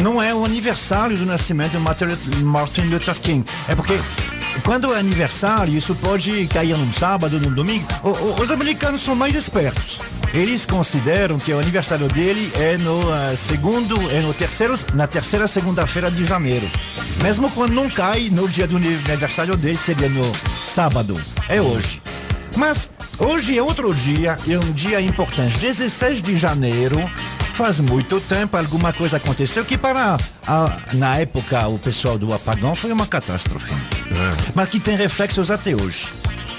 não 0.00 0.22
é 0.22 0.34
o 0.34 0.44
aniversário 0.44 1.16
do 1.16 1.24
nascimento 1.26 1.70
de 1.72 1.78
Martin- 1.78 2.06
Martin 2.42 2.82
Luther 2.82 3.14
King. 3.14 3.44
É 3.66 3.74
porque 3.74 3.98
quando 4.64 4.92
é 4.94 4.98
aniversário, 4.98 5.76
isso 5.76 5.94
pode 5.94 6.46
cair 6.46 6.76
num 6.76 6.92
sábado, 6.92 7.40
num 7.40 7.52
domingo. 7.52 7.86
Os 8.40 8.50
americanos 8.50 9.00
são 9.00 9.14
mais 9.14 9.34
espertos. 9.34 10.00
Eles 10.32 10.66
consideram 10.66 11.38
que 11.38 11.52
o 11.52 11.58
aniversário 11.58 12.08
dele 12.08 12.50
é 12.54 12.76
no 12.78 13.12
ah, 13.12 13.34
segundo, 13.34 14.10
é 14.10 14.20
no 14.20 14.34
terceiro, 14.34 14.74
na 14.94 15.06
terceira 15.06 15.48
segunda-feira 15.48 16.10
de 16.10 16.24
janeiro. 16.24 16.68
Mesmo 17.22 17.50
quando 17.50 17.72
não 17.72 17.88
cai 17.88 18.28
no 18.30 18.48
dia 18.48 18.66
do 18.66 18.76
aniversário 18.76 19.56
dele, 19.56 19.76
seria 19.76 20.08
no 20.08 20.24
sábado. 20.66 21.18
É 21.48 21.60
hoje. 21.60 22.02
Mas 22.56 22.90
hoje 23.18 23.56
é 23.56 23.62
outro 23.62 23.94
dia, 23.94 24.36
é 24.48 24.58
um 24.58 24.72
dia 24.72 25.00
importante. 25.00 25.56
16 25.58 26.20
de 26.20 26.36
janeiro, 26.36 26.98
faz 27.58 27.80
muito 27.80 28.20
tempo, 28.20 28.56
alguma 28.56 28.92
coisa 28.92 29.16
aconteceu 29.16 29.64
que 29.64 29.76
para 29.76 30.16
a- 30.46 30.76
na 30.92 31.16
época 31.16 31.66
o 31.66 31.76
pessoal 31.76 32.16
do 32.16 32.32
apagão 32.32 32.76
foi 32.76 32.92
uma 32.92 33.04
catástrofe. 33.04 33.74
Mas 34.54 34.68
que 34.68 34.78
tem 34.78 34.96
reflexos 34.96 35.50
até 35.50 35.74
hoje. 35.74 36.06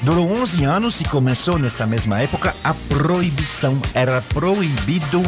Durou 0.01 0.30
11 0.30 0.65
anos 0.65 0.99
e 0.99 1.05
começou 1.05 1.57
nessa 1.57 1.85
mesma 1.88 2.21
época 2.21 2.53
a 2.63 2.73
proibição. 2.89 3.81
Era 3.93 4.21
proibido 4.34 5.21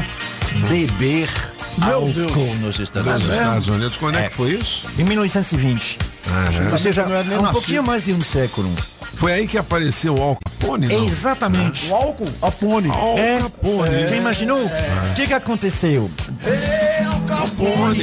beber 0.69 1.29
Meu 1.77 1.95
álcool 1.95 2.11
Deus. 2.13 2.59
nos 2.59 2.79
Estados 2.79 3.07
Nos 3.13 3.21
Unidos. 3.23 3.39
Estados 3.39 3.67
Unidos, 3.69 3.97
quando 3.97 4.17
é 4.17 4.27
que 4.29 4.35
foi 4.35 4.51
isso? 4.51 4.83
Em 4.99 5.03
1920. 5.05 5.97
Aham. 6.27 6.69
Ou 6.71 6.77
seja, 6.77 7.05
nem 7.25 7.37
um 7.39 7.45
pouquinho 7.47 7.83
mais 7.83 8.05
de 8.05 8.13
um 8.13 8.21
século. 8.21 8.69
Foi 9.15 9.31
aí 9.33 9.47
que 9.47 9.57
apareceu 9.57 10.15
o 10.15 10.21
Al 10.21 10.37
Capone, 10.43 10.87
não? 10.87 11.05
Exatamente. 11.05 11.89
O 11.91 11.95
álcool? 11.95 12.27
Apone. 12.41 12.89
É, 13.17 13.39
Capone. 13.41 14.07
Você 14.07 14.15
imaginou? 14.17 14.57
O 14.65 15.13
que, 15.15 15.27
que 15.27 15.33
aconteceu? 15.33 16.09
Ei, 16.43 17.05
Al 17.05 17.19
Capone, 17.21 17.95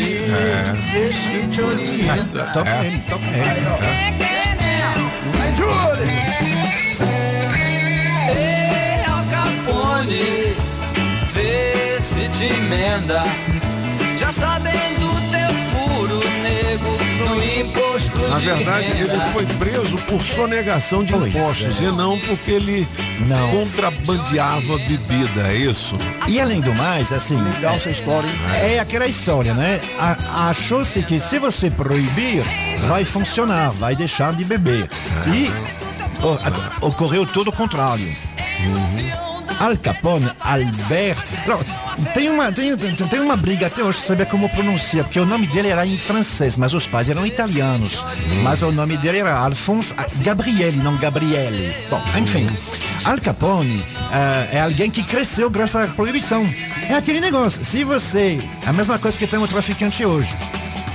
vê 0.93 1.13
se 1.13 1.49
te 1.49 1.61
orienta. 1.63 2.45
Toca 2.53 2.69
É. 2.71 2.87
ele, 2.87 2.99
toca 3.09 3.25
ele. 3.25 4.59
Vai! 6.99 8.31
Ei, 8.31 9.05
Al 9.07 9.25
Capone, 9.31 10.55
vê 11.35 11.99
se 12.01 12.29
te 12.37 12.45
emenda. 12.55 13.23
Na 18.29 18.39
de 18.39 18.47
verdade, 18.47 18.87
ele 18.93 19.21
foi 19.33 19.45
preso 19.47 19.97
por 20.07 20.21
sonegação 20.23 21.03
de 21.03 21.13
Pois 21.13 21.35
impostos 21.35 21.81
é. 21.83 21.87
e 21.87 21.93
não 21.93 22.19
porque 22.21 22.51
ele 22.53 22.87
Não. 23.27 23.51
contrabandeava 23.51 24.77
bebida, 24.79 25.49
é 25.49 25.57
isso? 25.57 25.97
E 26.29 26.41
além 26.41 26.61
do 26.61 26.73
mais, 26.75 27.13
assim. 27.13 27.37
Legal 27.43 27.75
essa 27.75 27.91
história, 27.91 28.29
hein? 28.29 28.37
É 28.75 28.79
aquela 28.81 29.07
história, 29.07 29.55
né? 29.55 29.81
A- 29.99 30.49
Achou-se 30.51 31.03
que 31.03 31.19
se 31.19 31.39
você 31.39 31.71
proibir, 31.71 32.43
vai 32.87 33.05
funcionar, 33.05 33.71
vai 33.71 33.97
deixar 33.97 34.33
de 34.33 34.45
beber. 34.45 34.89
E 35.27 35.51
ocorreu 36.81 37.27
todo 37.27 37.49
o 37.49 37.53
contrário. 37.53 38.15
Al 39.61 39.77
Capone, 39.79 40.31
Albert. 40.41 41.19
Tem, 42.15 42.31
uma, 42.31 42.53
tem, 42.53 42.77
tem- 42.77 43.21
uma 43.21 43.37
briga 43.37 43.67
até 43.67 43.83
hoje, 43.83 43.99
saber 43.99 44.27
como 44.27 44.49
pronunciar, 44.51 45.05
porque 45.05 45.19
o 45.19 45.27
nome 45.27 45.47
dele 45.49 45.69
era 45.69 45.85
em 45.85 45.99
francês, 45.99 46.57
mas 46.57 46.75
os 46.75 46.87
pais 46.87 47.09
eram 47.09 47.27
italianos. 47.27 48.05
Mas 48.43 48.63
o 48.63 48.71
nome 48.71 48.97
dele 48.97 49.19
era 49.19 49.37
Alphonse 49.37 49.93
Gabriele, 50.23 50.77
não 50.79 50.97
Gabriele. 50.97 51.75
Bom, 51.91 52.01
enfim. 52.17 52.49
Al 53.05 53.19
Capone 53.21 53.85
ah, 54.13 54.47
é 54.53 54.61
alguém 54.61 54.91
que 54.91 55.03
cresceu 55.03 55.51
graças 55.51 55.89
à 55.91 55.93
proibição. 55.93 56.49
É 56.89 56.95
aquele 56.95 57.21
negócio, 57.21 57.65
se 57.65 57.83
você. 57.85 58.39
A 58.65 58.73
mesma 58.73 58.99
coisa 58.99 59.17
que 59.17 59.27
tem 59.27 59.39
o 59.41 59.49
traficante 59.49 60.05
hoje. 60.05 60.35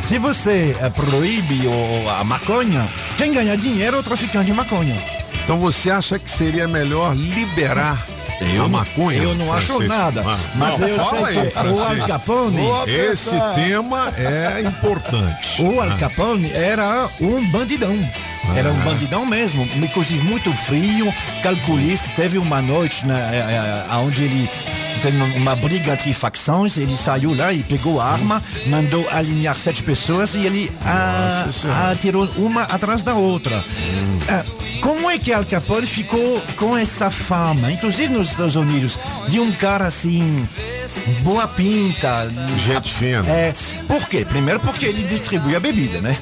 Se 0.02 0.18
você 0.18 0.76
eh, 0.82 0.90
proíbe 0.90 1.66
o- 1.68 2.10
a 2.10 2.24
maconha, 2.26 2.84
quem 3.18 3.32
ganha 3.32 3.56
dinheiro 3.56 3.98
é 3.98 4.00
o 4.00 4.04
traficante 4.04 4.46
de 4.48 4.54
maconha. 4.54 4.96
Então 5.44 5.58
você 5.58 5.90
acha 5.92 6.18
que 6.20 6.30
seria 6.30 6.68
melhor 6.68 7.16
liberar 7.16 7.98
a 8.64 8.68
maconha? 8.68 9.18
Eu 9.18 9.36
não 9.36 9.54
acho 9.54 9.68
Francisco? 9.68 9.94
nada. 9.94 10.24
Ah, 10.26 10.38
mas 10.56 10.80
não, 10.80 10.88
eu 10.88 11.00
sei 11.00 11.24
aí, 11.26 11.34
que 11.34 11.48
o 11.48 11.52
Francisco. 11.52 12.02
Al 12.02 12.08
Capone. 12.08 12.62
Esse 12.88 13.36
tema 13.56 14.14
é 14.18 14.62
importante. 14.62 15.62
O 15.62 15.80
Al 15.82 15.98
Capone 15.98 16.52
era 16.52 17.08
um 17.22 17.46
bandidão. 17.52 17.98
Era 18.56 18.72
um 18.74 18.82
Ah. 18.82 18.84
bandidão 18.86 19.26
mesmo, 19.26 19.64
inclusive 19.78 20.22
muito 20.24 20.52
frio, 20.52 21.14
calculista. 21.42 22.10
Teve 22.16 22.38
uma 22.38 22.62
noite 22.62 23.06
né, 23.06 23.30
eh, 23.32 23.86
eh, 23.90 23.96
onde 23.96 24.24
ele 24.24 24.50
teve 25.02 25.18
uma 25.38 25.56
briga 25.56 25.94
entre 25.94 26.14
facções, 26.14 26.78
ele 26.78 26.96
saiu 26.96 27.34
lá 27.34 27.54
e 27.54 27.64
pegou 27.64 28.02
a 28.02 28.06
arma, 28.12 28.44
mandou 28.68 29.06
alinhar 29.12 29.56
sete 29.56 29.82
pessoas 29.82 30.36
e 30.36 30.46
ele 30.46 30.70
ah, 30.86 31.44
Nossa 31.46 31.60
Senhora. 31.62 31.92
atirou 31.92 32.30
uma 32.36 32.64
atrás 32.64 33.02
da 33.02 33.16
outra. 33.16 33.64
Ah, 34.30 34.44
como 34.84 35.10
é 35.10 35.18
que 35.18 35.32
Al 35.32 35.46
Capone 35.46 35.88
ficou 35.88 36.44
com 36.58 36.78
essa 36.78 37.10
fama, 37.10 37.72
inclusive 37.72 38.12
nos 38.12 38.32
Estados 38.32 38.58
Unidos, 38.58 39.00
de 39.28 39.40
um 39.40 39.50
cara 39.54 39.88
assim, 39.88 40.46
boa 41.22 41.48
pinta, 41.48 42.32
Gente 42.58 42.94
fina. 42.94 43.24
é, 43.30 43.54
por 43.88 44.08
quê? 44.08 44.26
Primeiro 44.26 44.60
porque 44.60 44.86
ele 44.86 45.04
distribuía 45.04 45.60
bebida, 45.60 46.02
né? 46.02 46.18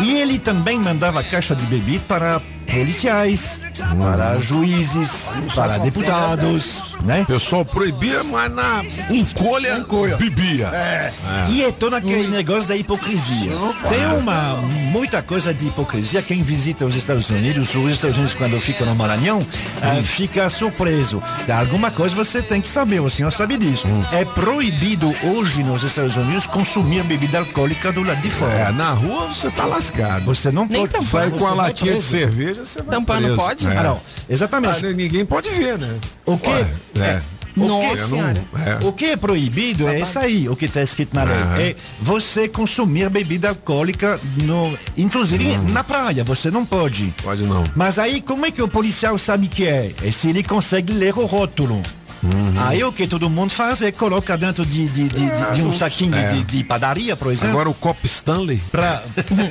E 0.00 0.16
ele 0.16 0.38
também 0.38 0.78
mandava 0.78 1.22
caixa 1.22 1.54
de 1.54 1.64
bebida 1.66 2.02
para 2.06 2.40
policiais, 2.70 3.62
para 3.98 4.36
juízes, 4.40 5.28
para 5.54 5.78
deputados, 5.78 6.96
né? 7.02 7.22
O 7.22 7.26
pessoal 7.26 7.64
proibia, 7.64 8.24
mas 8.24 8.50
na 8.52 8.82
escolha 9.10 9.84
bebia. 10.18 10.68
É. 10.68 11.12
E 11.48 11.64
é 11.64 11.72
todo 11.72 11.94
aquele 11.94 12.28
negócio 12.28 12.68
da 12.68 12.76
hipocrisia. 12.76 13.52
Tem 13.88 14.06
uma 14.18 14.56
muita 14.90 15.22
coisa 15.22 15.52
de 15.52 15.66
hipocrisia. 15.66 16.22
Quem 16.22 16.42
visita 16.42 16.86
os 16.86 16.94
Estados 16.94 17.28
Unidos, 17.28 17.74
os 17.74 17.92
Estados 17.92 18.16
Unidos 18.16 18.34
quando 18.34 18.58
fica 18.60 18.84
no 18.84 18.94
Maranhão, 18.94 19.40
ah, 19.82 20.02
fica 20.02 20.48
surpreso. 20.48 21.22
Alguma 21.52 21.90
coisa 21.90 22.14
você 22.14 22.40
tem 22.40 22.60
que 22.60 22.68
saber, 22.68 23.00
o 23.00 23.10
senhor 23.10 23.30
sabe 23.30 23.56
disso. 23.58 23.81
É 24.12 24.24
proibido 24.24 25.10
hoje 25.24 25.62
nos 25.64 25.82
Estados 25.82 26.16
Unidos 26.16 26.46
consumir 26.46 27.02
bebida 27.04 27.38
alcoólica 27.38 27.90
do 27.92 28.02
lado 28.02 28.20
de 28.20 28.30
fora. 28.30 28.52
É, 28.52 28.72
na 28.72 28.90
rua 28.92 29.26
você 29.26 29.50
tá 29.50 29.64
lascado. 29.64 30.24
Você 30.26 30.50
não 30.50 30.66
Nem 30.66 30.80
pode 30.82 30.92
tampar, 30.92 31.08
Sai 31.08 31.30
você 31.30 31.38
com 31.38 31.46
a 31.46 31.54
latinha 31.54 31.94
de 31.94 32.02
cerveja, 32.02 32.64
você 32.64 32.80
vai 32.82 32.96
Tampar 32.96 33.20
não 33.20 33.28
preso. 33.34 33.40
pode? 33.42 33.66
É. 33.66 33.76
Ah, 33.76 33.82
não. 33.82 34.00
Exatamente. 34.28 34.86
Ah, 34.86 34.92
ninguém 34.92 35.24
pode 35.24 35.50
ver, 35.50 35.78
né? 35.78 35.96
O 36.24 36.38
que 36.38 36.48
Ué, 36.50 36.66
é, 36.96 37.00
é. 37.00 37.22
o 37.56 37.66
Nossa 37.66 37.88
que- 37.88 38.00
não- 38.02 38.08
senhora. 38.08 38.42
é. 38.82 38.86
O 38.86 38.92
que 38.92 39.04
é 39.06 39.16
proibido 39.16 39.88
é 39.88 39.98
isso 40.00 40.18
aí, 40.18 40.48
o 40.48 40.54
que 40.54 40.66
está 40.66 40.80
escrito 40.82 41.14
na 41.14 41.24
lei. 41.24 41.34
Aham. 41.36 41.58
É 41.60 41.76
você 42.00 42.48
consumir 42.48 43.08
bebida 43.10 43.48
alcoólica, 43.48 44.18
no, 44.44 44.72
inclusive 44.96 45.58
na 45.72 45.82
praia, 45.82 46.22
você 46.22 46.50
não 46.50 46.64
pode. 46.64 47.12
Pode 47.22 47.42
não. 47.44 47.64
Mas 47.74 47.98
aí, 47.98 48.20
como 48.20 48.46
é 48.46 48.50
que 48.50 48.62
o 48.62 48.68
policial 48.68 49.18
sabe 49.18 49.48
que 49.48 49.66
é? 49.66 49.90
É 50.02 50.10
se 50.12 50.28
ele 50.28 50.42
consegue 50.42 50.92
ler 50.92 51.14
o 51.18 51.26
rótulo. 51.26 51.82
Uhum. 52.22 52.52
Aí 52.56 52.84
o 52.84 52.92
que 52.92 53.06
todo 53.08 53.28
mundo 53.28 53.50
faz 53.50 53.82
é 53.82 53.90
coloca 53.90 54.36
dentro 54.38 54.64
de, 54.64 54.86
de, 54.88 55.08
de, 55.08 55.30
de- 55.30 55.54
de 55.54 55.62
um 55.62 55.72
saquinho 55.72 56.14
É. 56.14 56.28
de, 56.34 56.44
de 56.44 56.62
padaria, 56.64 57.16
por 57.16 57.32
exemplo, 57.32 57.50
Agora 57.50 57.68
o 57.70 57.74
copo 57.74 58.06
Stanley. 58.06 58.62
pra, 58.70 59.02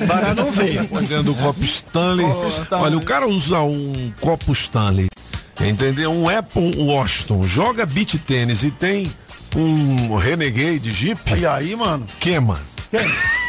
para 0.06 0.32
não 0.34 0.50
ver. 0.50 0.82
Dentro 0.84 1.22
do 1.24 1.34
copo 1.34 1.62
Stanley. 1.62 2.26
Olha, 2.70 2.96
o 2.96 3.02
cara 3.02 3.28
usa 3.28 3.60
um 3.60 4.10
copo 4.20 4.52
Stanley, 4.52 5.08
entendeu? 5.60 6.10
Um 6.12 6.28
Apple 6.28 6.76
Washington, 6.82 7.42
joga 7.44 7.84
beach 7.84 8.18
tênis 8.18 8.62
e 8.64 8.70
tem 8.70 9.10
um 9.54 10.16
Renegade 10.16 10.90
Jeep, 10.90 11.20
E 11.38 11.46
aí, 11.46 11.76
mano? 11.76 12.06
queima. 12.18 12.58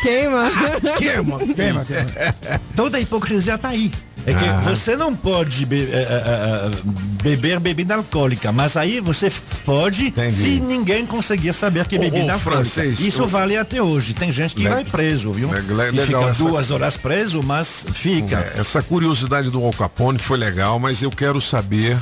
Queima. 0.01 0.51
Queima. 0.97 1.39
Queima, 1.55 1.85
queima. 1.85 1.85
Toda 2.75 2.97
a 2.97 3.01
hipocrisia 3.01 3.57
tá 3.57 3.69
aí. 3.69 3.91
É 4.25 4.33
que 4.33 4.45
Ah. 4.45 4.59
você 4.61 4.95
não 4.95 5.13
pode 5.15 5.65
be- 5.65 5.89
eh, 5.91 6.07
eh, 6.09 6.71
eh, 6.71 6.79
beber 7.21 7.59
bebida 7.59 7.95
alcoólica, 7.95 8.51
mas 8.51 8.77
aí 8.77 8.99
você 9.01 9.31
pode 9.65 10.07
Entendi. 10.07 10.31
se 10.35 10.59
ninguém 10.61 11.05
conseguir 11.05 11.53
saber 11.53 11.85
que 11.85 11.95
é 11.95 11.99
bebida 11.99 12.17
ô, 12.27 12.31
alcoólica. 12.31 12.63
francês, 12.63 12.99
Isso 13.01 13.25
vale 13.27 13.57
até 13.57 13.81
hoje. 13.81 14.13
Tem 14.13 14.31
gente 14.31 14.55
que 14.55 14.63
Le- 14.63 14.69
vai 14.69 14.85
preso, 14.85 15.31
viu? 15.33 15.51
Le- 15.51 15.61
le- 15.61 15.73
legal 15.73 16.05
fica 16.05 16.29
essa- 16.31 16.43
duas 16.43 16.71
horas 16.71 16.95
preso, 16.97 17.43
mas 17.43 17.85
fica. 17.93 18.51
É, 18.55 18.61
Essa 18.61 18.81
curiosidade 18.81 19.49
do 19.49 19.63
Al 19.63 19.73
Capone 19.73 20.17
foi 20.19 20.37
legal, 20.37 20.79
mas 20.79 21.01
eu 21.01 21.11
quero 21.11 21.41
saber. 21.41 21.97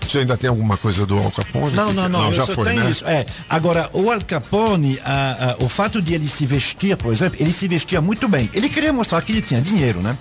Você 0.00 0.18
ainda 0.18 0.36
tem 0.36 0.50
alguma 0.50 0.76
coisa 0.76 1.06
do 1.06 1.16
Al 1.16 1.30
Capone? 1.30 1.74
Não, 1.74 1.90
não, 1.90 2.08
não, 2.10 2.26
eu 2.26 2.32
já 2.34 2.46
foi, 2.46 2.74
né? 2.74 2.90
isso. 2.90 3.06
É. 3.06 3.24
Agora, 3.48 3.88
o 3.94 4.10
Al 4.10 4.20
Capone, 4.20 4.98
ah, 5.02 5.54
ah, 5.58 5.64
o 5.64 5.68
fato 5.68 6.02
de 6.02 6.12
ele 6.12 6.28
se 6.28 6.44
vestir, 6.44 6.94
por 6.98 7.10
exemplo, 7.10 7.38
ele 7.40 7.50
se 7.52 7.66
vestia 7.66 8.02
muito 8.02 8.28
bem. 8.28 8.50
Ele 8.52 8.68
queria 8.68 8.92
mostrar 8.92 9.22
que 9.22 9.32
ele 9.32 9.40
tinha 9.40 9.62
dinheiro, 9.62 10.00
né? 10.02 10.14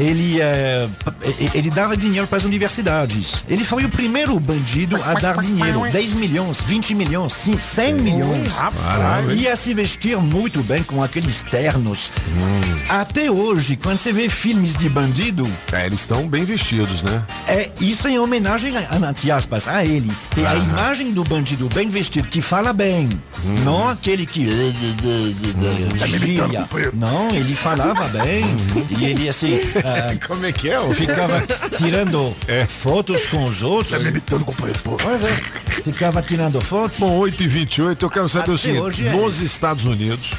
Ele, 0.00 0.40
eh, 0.40 0.88
p- 1.04 1.50
ele 1.58 1.70
dava 1.70 1.96
dinheiro 1.96 2.26
para 2.26 2.38
as 2.38 2.44
universidades. 2.44 3.44
Ele 3.48 3.64
foi 3.64 3.84
o 3.84 3.88
primeiro 3.88 4.38
bandido 4.40 4.96
a 5.02 5.14
dar 5.14 5.36
dinheiro. 5.38 5.82
10 5.90 6.14
milhões, 6.14 6.60
20 6.62 6.94
milhões, 6.94 7.32
sim, 7.32 7.58
100 7.60 7.94
milhões. 7.94 8.54
Caramba. 8.54 9.32
Ia 9.34 9.54
se 9.56 9.74
vestir 9.74 10.16
muito 10.18 10.62
bem 10.62 10.82
com 10.82 11.02
aqueles 11.02 11.42
ternos. 11.42 12.10
Até 12.88 13.30
hoje, 13.30 13.76
quando 13.76 13.98
você 13.98 14.12
vê 14.12 14.28
filmes 14.28 14.74
de 14.74 14.88
bandido. 14.88 15.46
É, 15.72 15.86
eles 15.86 16.00
estão 16.00 16.26
bem 16.28 16.44
vestidos, 16.44 17.02
né? 17.02 17.22
É, 17.46 17.70
isso 17.80 18.08
em 18.08 18.18
homenagem, 18.18 18.72
a, 18.76 19.10
entre 19.10 19.30
aspas, 19.30 19.68
a 19.68 19.84
ele. 19.84 20.10
E 20.36 20.46
a 20.46 20.54
imagem 20.54 21.12
do 21.12 21.22
bandido 21.24 21.68
bem 21.74 21.88
vestido, 21.88 22.28
que 22.28 22.40
fala 22.40 22.72
bem. 22.72 23.08
Não 23.64 23.88
aquele 23.88 24.24
que. 24.26 24.46
Tá 25.98 26.06
me 26.06 26.16
imitando, 26.16 26.18
Gíria. 26.18 26.60
companheiro. 26.62 26.92
Não, 26.96 27.30
ele 27.34 27.54
falava 27.54 28.06
bem. 28.08 28.44
e 28.98 29.04
ele 29.04 29.28
assim. 29.28 29.58
Ah, 29.90 30.14
Como 30.26 30.46
é 30.46 30.52
que 30.52 30.70
é? 30.70 30.80
ô? 30.80 30.92
Ficava 30.92 31.42
tirando 31.78 32.34
fotos 32.68 33.26
com 33.26 33.46
os 33.46 33.62
outros. 33.62 33.90
Tá 33.90 33.98
me 33.98 34.10
imitando, 34.10 34.44
companheiro, 34.44 34.78
pô. 34.80 34.96
Pois 34.96 35.22
é. 35.22 35.32
Ficava 35.84 36.22
tirando 36.22 36.60
fotos. 36.60 36.98
Bom, 36.98 37.16
8 37.18 37.42
e 37.42 37.46
28 37.48 38.04
eu 38.06 38.10
quero 38.10 38.28
saber 38.28 38.50
o 38.52 38.54
Até 38.54 38.62
seguinte: 38.62 38.80
hoje 38.80 39.06
é 39.08 39.12
nos 39.12 39.36
isso. 39.36 39.46
Estados 39.46 39.84
Unidos, 39.84 40.30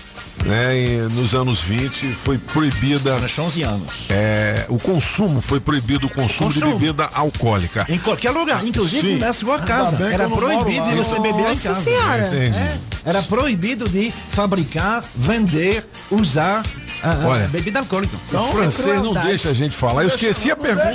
né, 0.45 0.77
e 0.77 0.97
nos 1.13 1.33
anos 1.35 1.61
20, 1.61 2.05
foi 2.23 2.37
proibida. 2.37 3.17
Nos 3.19 3.37
11 3.39 3.63
anos. 3.63 4.05
É, 4.09 4.65
o 4.69 4.77
consumo, 4.77 5.41
foi 5.41 5.59
proibido 5.59 6.07
o 6.07 6.09
consumo, 6.09 6.51
de 6.51 6.59
Consumo. 6.59 6.79
bebida 6.79 7.09
alcoólica. 7.13 7.85
Em 7.89 7.97
qualquer 7.97 8.31
lugar, 8.31 8.63
inclusive 8.65 9.01
Sim. 9.13 9.17
na 9.17 9.33
sua 9.33 9.59
casa. 9.59 9.95
bem 9.97 10.07
que 10.09 10.13
Era 10.13 10.23
eu 10.23 10.29
não 10.29 10.35
moro 10.37 10.47
proibido 10.47 10.83
lá. 10.85 10.91
de 10.91 10.97
você 10.97 11.19
beber 11.19 11.39
em 11.39 11.43
Nossa 11.49 11.69
casa. 11.69 11.81
Senhora. 11.81 12.27
Entendi. 12.27 12.57
É, 12.57 12.77
era 13.05 13.21
proibido 13.23 13.89
de 13.89 14.11
fabricar, 14.11 15.03
vender, 15.15 15.85
usar 16.11 16.63
ah, 17.03 17.17
Olha, 17.27 17.47
bebida 17.47 17.79
alcoólica. 17.79 18.15
o 18.33 18.47
francês 18.53 19.01
não 19.01 19.13
deixa 19.13 19.49
a 19.49 19.53
gente 19.53 19.75
falar. 19.75 20.03
Eu 20.03 20.07
esqueci 20.07 20.51
a 20.51 20.55
pergunta. 20.55 20.93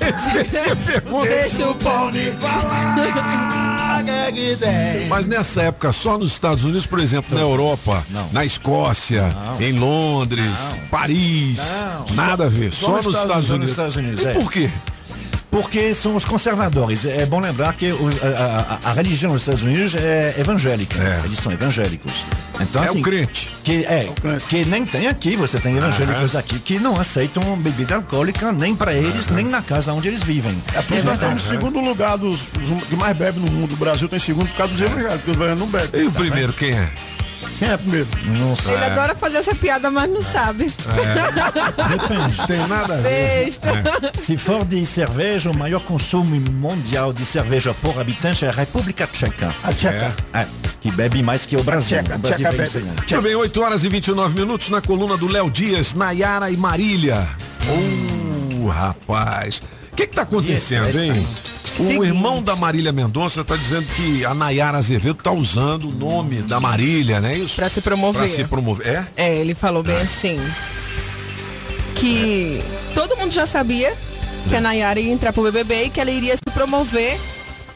Esqueci 0.00 0.70
a 0.70 0.76
pergunta. 0.76 1.28
Deixa 1.28 1.68
o 1.68 1.74
pão 1.74 2.10
de 2.10 2.30
falar, 2.32 2.96
é? 4.08 5.06
Mas 5.08 5.26
nessa 5.26 5.62
época, 5.62 5.92
só 5.92 6.18
nos 6.18 6.32
Estados 6.32 6.64
Unidos, 6.64 6.86
por 6.86 7.00
exemplo, 7.00 7.34
na 7.34 7.40
Europa, 7.40 8.04
na 8.32 8.44
Escócia, 8.44 9.34
em 9.60 9.72
Londres, 9.72 10.74
Paris, 10.90 11.60
nada 12.14 12.46
a 12.46 12.48
ver, 12.48 12.72
só, 12.72 12.96
nos 12.96 13.06
Estados 13.06 13.46
só 13.46 13.54
Unidos. 13.54 13.70
Estados 13.70 13.96
Unidos, 13.96 14.22
E 14.22 14.26
é. 14.26 14.32
por 14.34 14.50
quê? 14.50 14.70
Porque 15.62 15.94
são 15.94 16.14
os 16.14 16.24
conservadores. 16.24 17.06
É 17.06 17.24
bom 17.24 17.40
lembrar 17.40 17.72
que 17.74 17.86
os- 17.90 18.22
a, 18.22 18.78
a- 18.84 18.90
a 18.90 18.92
religião 18.92 19.32
dos 19.32 19.42
Estados 19.42 19.62
Unidos 19.62 19.94
é 19.94 20.34
evangélica. 20.38 21.02
É. 21.02 21.20
Eles 21.24 21.38
são 21.38 21.50
evangélicos. 21.50 22.24
Então, 22.60 22.82
É 22.82 22.86
o 22.86 22.90
assim, 22.90 23.02
crente. 23.02 23.48
Que, 23.64 23.84
é, 23.84 24.08
que 24.48 24.64
nem 24.66 24.84
tem 24.84 25.08
aqui, 25.08 25.34
você 25.34 25.58
tem 25.58 25.76
evangélicos 25.76 26.36
aqui 26.36 26.58
que 26.58 26.78
não 26.78 27.00
aceitam 27.00 27.56
bebida 27.58 27.96
alcoólica 27.96 28.52
nem 28.52 28.74
para 28.76 28.92
eles, 28.92 29.28
nem 29.28 29.46
na 29.46 29.62
casa 29.62 29.92
onde 29.94 30.08
eles 30.08 30.22
vivem. 30.22 30.52
É 30.74 30.82
por 30.82 30.92
isso 30.94 31.00
que 31.02 31.06
nós 31.06 31.14
estamos 31.14 31.42
no 31.42 31.48
segundo 31.48 31.80
lugar 31.80 32.18
dos, 32.18 32.38
dos 32.52 32.84
que 32.84 32.94
mais 32.96 33.16
bebe 33.16 33.40
no 33.40 33.50
mundo. 33.50 33.72
O 33.72 33.76
Brasil 33.76 34.08
tem 34.10 34.18
segundo 34.18 34.48
por 34.48 34.56
causa 34.58 34.72
dos 34.74 34.82
evangélicos, 34.82 35.14
porque 35.16 35.30
os 35.30 35.36
evangélicos 35.36 35.60
não 35.72 35.80
bebem. 35.80 36.02
E 36.02 36.06
o 36.06 36.12
primeiro, 36.12 36.52
quem 36.52 36.72
é? 36.72 36.90
Quem 37.58 37.68
é 37.68 37.76
primeiro? 37.76 38.06
Não 38.38 38.54
sei. 38.54 38.74
Ele 38.74 38.84
adora 38.84 39.14
fazer 39.14 39.38
essa 39.38 39.54
piada, 39.54 39.90
mas 39.90 40.10
não 40.10 40.20
sabe. 40.20 40.64
Depende. 41.90 42.46
Tem 42.46 42.68
nada 42.68 42.94
a 42.94 42.96
ver. 42.98 43.44
Besta. 43.44 43.70
Se 44.18 44.36
for 44.36 44.64
de 44.64 44.84
cerveja, 44.84 45.50
o 45.50 45.56
maior 45.56 45.80
consumo 45.80 46.38
mundial 46.50 47.12
de 47.12 47.24
cerveja 47.24 47.72
por 47.74 47.98
habitante 47.98 48.44
é 48.44 48.48
a 48.48 48.52
República 48.52 49.06
Tcheca. 49.06 49.50
A 49.64 49.72
tcheca. 49.72 50.14
É, 50.34 50.46
que 50.80 50.90
bebe 50.92 51.22
mais 51.22 51.46
que 51.46 51.56
o 51.56 51.62
Brasil. 51.62 51.98
Tcheca, 51.98 52.16
o 52.16 52.18
Brasil 52.18 52.36
tcheca 52.36 52.50
vem 52.50 53.06
bebe. 53.06 53.22
bem, 53.22 53.34
8 53.36 53.62
horas 53.62 53.84
e 53.84 53.88
29 53.88 54.38
minutos 54.38 54.68
na 54.68 54.80
coluna 54.80 55.16
do 55.16 55.26
Léo 55.26 55.50
Dias, 55.50 55.94
Nayara 55.94 56.50
e 56.50 56.56
Marília. 56.56 57.28
Ô, 58.62 58.68
rapaz. 58.68 59.62
O 59.96 59.98
que 59.98 60.06
que 60.08 60.14
tá 60.14 60.22
acontecendo, 60.22 61.00
hein? 61.00 61.26
O 61.78 62.04
irmão 62.04 62.42
da 62.42 62.54
Marília 62.54 62.92
Mendonça 62.92 63.42
tá 63.42 63.56
dizendo 63.56 63.86
que 63.96 64.26
a 64.26 64.34
Nayara 64.34 64.76
Azevedo 64.76 65.14
tá 65.22 65.32
usando 65.32 65.88
o 65.88 65.90
nome 65.90 66.42
da 66.42 66.60
Marília, 66.60 67.18
né? 67.18 67.34
Isso? 67.38 67.56
Pra 67.56 67.66
se 67.70 67.80
promover. 67.80 68.18
Pra 68.20 68.28
se 68.28 68.44
promover. 68.44 68.86
É? 68.86 69.06
É, 69.16 69.34
ele 69.36 69.54
falou 69.54 69.82
bem 69.82 69.96
assim. 69.96 70.38
Que 71.94 72.62
todo 72.94 73.16
mundo 73.16 73.32
já 73.32 73.46
sabia 73.46 73.94
que 74.50 74.54
a 74.54 74.60
Nayara 74.60 75.00
ia 75.00 75.10
entrar 75.10 75.32
pro 75.32 75.42
BBB 75.44 75.84
e 75.84 75.88
que 75.88 75.98
ela 75.98 76.10
iria 76.10 76.36
se 76.36 76.42
promover. 76.52 77.16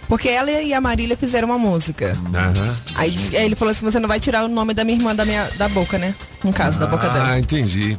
Porque 0.06 0.28
ela 0.28 0.50
e 0.50 0.74
a 0.74 0.80
Marília 0.80 1.16
fizeram 1.16 1.48
uma 1.48 1.58
música. 1.58 2.12
Aham. 2.34 2.76
Aí, 2.96 3.16
aí 3.32 3.44
ele 3.46 3.54
falou 3.54 3.70
assim: 3.72 3.84
você 3.86 3.98
não 3.98 4.08
vai 4.08 4.20
tirar 4.20 4.44
o 4.44 4.48
nome 4.48 4.74
da 4.74 4.84
minha 4.84 4.98
irmã 4.98 5.14
da, 5.14 5.24
minha, 5.24 5.48
da 5.56 5.68
boca, 5.70 5.96
né? 5.98 6.14
No 6.44 6.52
caso, 6.52 6.78
da 6.78 6.86
boca 6.86 7.06
Ah, 7.06 7.12
dela. 7.12 7.38
entendi. 7.38 7.96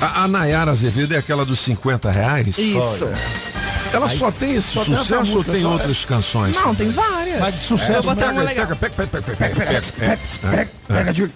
A, 0.00 0.22
a 0.24 0.28
Nayara 0.28 0.70
Azevedo 0.70 1.14
é 1.14 1.18
aquela 1.18 1.44
dos 1.44 1.58
50 1.60 2.12
reais? 2.12 2.58
Isso. 2.58 3.08
Ela 3.92 4.08
só 4.08 4.30
tem 4.30 4.54
esse 4.54 4.68
só 4.68 4.84
tem 4.84 4.94
essa 4.94 5.02
sucesso 5.04 5.38
ou 5.38 5.44
tem 5.44 5.60
só 5.60 5.68
é. 5.68 5.72
outras 5.72 6.04
canções? 6.04 6.56
Não, 6.56 6.74
tem 6.74 6.90
várias. 6.90 7.40
Mas 7.40 7.54
de 7.54 7.60
sucesso, 7.60 7.92
Eu 7.92 8.02
vou 8.02 8.14
botar 8.14 8.32
uma 8.32 8.44
Pega, 8.44 8.62
legal. 8.62 8.66
pega, 8.76 8.76
pega, 8.76 8.94
pega, 8.94 9.22
pega, 9.22 9.36
Pega, 9.36 9.54
pega, 9.56 9.66
pega, 9.66 9.80
pega, 9.82 9.82
pega, 9.96 10.16
pega, 10.16 10.56
pega, 10.56 10.70
de- 11.12 11.30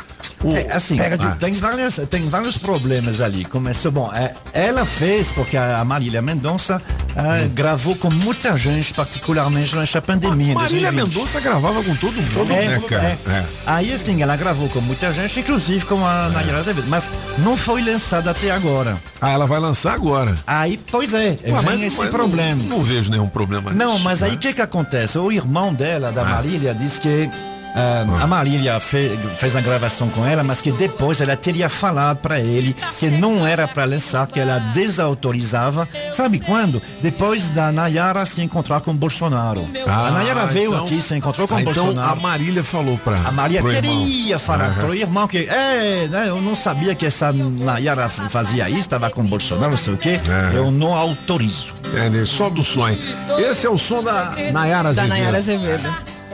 É, 0.57 0.73
assim, 0.73 0.97
Pega 0.97 1.19
de- 1.19 1.27
ah, 1.27 1.37
tem, 1.39 1.53
várias, 1.53 2.01
tem 2.09 2.29
vários 2.31 2.57
problemas 2.57 3.21
ali. 3.21 3.45
Começou, 3.45 3.93
bom, 3.93 4.11
é, 4.15 4.33
ela 4.55 4.87
fez 4.87 5.31
porque 5.33 5.55
a 5.55 5.85
Marília 5.85 6.23
Mendonça 6.23 6.81
ah, 7.15 7.47
gravou 7.53 7.95
com 7.95 8.09
muita 8.11 8.57
gente, 8.57 8.95
particularmente 8.95 9.77
nessa 9.77 10.01
pandemia. 10.01 10.53
em 10.53 10.55
Marília 10.55 10.91
2020. 10.93 11.15
Mendonça 11.15 11.41
gravava 11.41 11.83
com 11.83 11.95
todo 11.97 12.15
mundo, 12.15 12.53
É, 12.55 12.69
né, 12.69 12.81
cara? 12.89 13.03
é. 13.03 13.19
É. 13.31 13.45
Aí 13.67 13.93
assim, 13.93 14.23
ela 14.23 14.35
gravou 14.35 14.67
com 14.71 14.81
muita 14.81 15.13
gente, 15.13 15.41
inclusive 15.41 15.85
com 15.85 16.07
a 16.07 16.31
Nayara 16.31 16.59
Azevedo, 16.61 16.87
mas 16.89 17.11
não 17.39 17.55
foi 17.55 17.83
lançada 17.83 18.31
até 18.31 18.51
agora. 18.51 18.97
Ah, 19.21 19.31
ela 19.33 19.47
vai 19.47 19.61
lançar 19.61 19.93
agora. 19.93 20.35
Aí, 20.47 20.81
pois 20.91 21.13
é, 21.13 21.37
Ué, 21.47 21.61
vem 21.67 21.83
esse 21.85 21.99
mas 21.99 22.09
problema. 22.11 22.63
Não, 22.63 22.79
não 22.79 22.81
vejo 22.81 23.11
nenhum 23.11 23.29
problema 23.29 23.73
Não, 23.73 23.93
nisso, 23.93 24.05
mas 24.05 24.23
aí 24.23 24.31
né? 24.31 24.37
o 24.37 24.39
que 24.39 24.55
que 24.55 24.63
acontece? 24.63 25.19
O 25.19 25.31
irmão 25.31 25.75
dela, 25.75 26.11
da 26.11 26.25
Marília, 26.25 26.75
disse 26.75 26.99
que 26.99 27.29
ah, 27.75 28.05
a 28.23 28.27
Marília 28.27 28.79
fe- 28.81 29.17
fez 29.39 29.55
a 29.57 29.61
gravação 29.61 30.09
com 30.09 30.27
ela, 30.27 30.43
mas 30.43 30.61
que 30.61 30.73
depois 30.73 31.21
ela 31.21 31.37
teria 31.37 31.69
falado 31.69 32.19
para 32.19 32.41
ele 32.41 32.75
que 32.99 33.09
não 33.11 33.47
era 33.47 33.67
para 33.69 33.85
lançar, 33.85 34.27
que 34.27 34.39
ela 34.41 34.59
desautorizava. 34.75 35.89
Sabe 36.13 36.39
quando? 36.41 36.81
Depois 37.03 37.49
da 37.49 37.71
Nayara 37.73 38.25
se 38.27 38.41
encontrar 38.43 38.81
com 38.81 38.95
Bolsonaro. 38.95 39.65
Ah, 39.87 40.09
a 40.09 40.11
Nayara 40.11 40.47
veio 40.47 40.73
então- 40.73 40.85
aqui, 40.85 41.01
se 41.01 41.15
encontrou 41.17 41.47
com 41.49 41.57
Ah, 41.57 41.61
então 41.63 41.73
Bolsonaro. 41.85 42.13
a 42.13 42.15
Marília 42.17 42.65
falou 42.65 42.99
pra 42.99 43.17
A 43.17 43.49
irmão. 43.49 43.71
queria 43.73 44.39
falar 44.39 44.67
Aham. 44.71 44.75
pro 44.87 44.95
irmão 44.95 45.27
que, 45.29 45.39
é, 45.49 46.07
né, 46.09 46.25
eu 46.29 46.41
não 46.41 46.55
sabia 46.55 46.95
que 46.95 47.07
essa 47.07 47.33
Nayara 47.33 48.09
fazia 48.09 48.69
isso, 48.69 48.81
estava 48.81 49.11
com 49.11 49.23
Bolsonaro, 49.25 49.71
não 49.71 49.79
sei 49.79 49.95
o 49.95 49.97
quê. 49.97 50.21
É. 50.29 50.57
Eu 50.57 50.71
não 50.71 50.95
autorizo. 50.95 51.75
Entendi, 51.87 52.25
só 52.27 52.49
do 52.51 52.63
sonho. 52.63 52.97
Esse 53.39 53.67
é 53.67 53.71
o 53.71 53.79
som 53.79 54.03
da 54.03 54.33
Nayara 54.53 54.83
Da 54.85 55.03
Azevedo. 55.03 55.09
Nayara 55.09 55.39
Azevedo. 55.39 55.89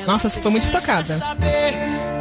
Nossa, 0.06 0.28
essa 0.28 0.40
foi 0.40 0.50
muito 0.52 0.70
tocada. 0.70 1.18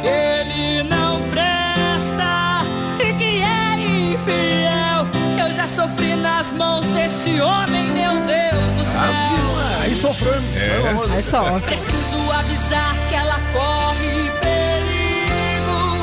que 0.00 0.06
ele 0.08 0.82
não 0.82 1.22
presta 1.30 2.60
e 2.98 3.12
que 3.14 3.40
é 3.40 3.74
infiel. 4.12 5.06
Eu 5.38 5.54
já 5.54 5.64
sofri 5.64 6.16
nas 6.16 6.50
mãos 6.52 6.84
deste 6.86 7.40
homem, 7.40 7.84
meu 7.92 8.12
Deus 8.26 8.72
do 8.76 8.84
céu. 8.84 9.12
Aí 9.82 9.94
sofreu. 9.94 10.34
É. 10.34 11.14
Aí 11.14 11.22
só. 11.22 11.60
Preciso 11.60 12.32
avisar 12.32 12.96
que 13.08 13.14
ela 13.14 13.38
corre 13.52 14.30
perigo. 14.40 15.96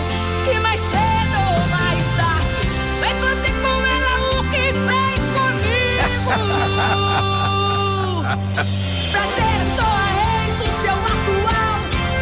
Que 0.45 0.57
mais 0.59 0.79
cedo 0.79 1.37
ou 1.49 1.67
mais 1.67 2.03
tarde 2.17 2.67
vai 3.01 3.13
fazer 3.19 3.51
com 3.61 3.75
ela 3.85 4.13
o 4.39 4.43
que 4.49 4.73
fez 4.87 5.21
comigo. 8.63 8.79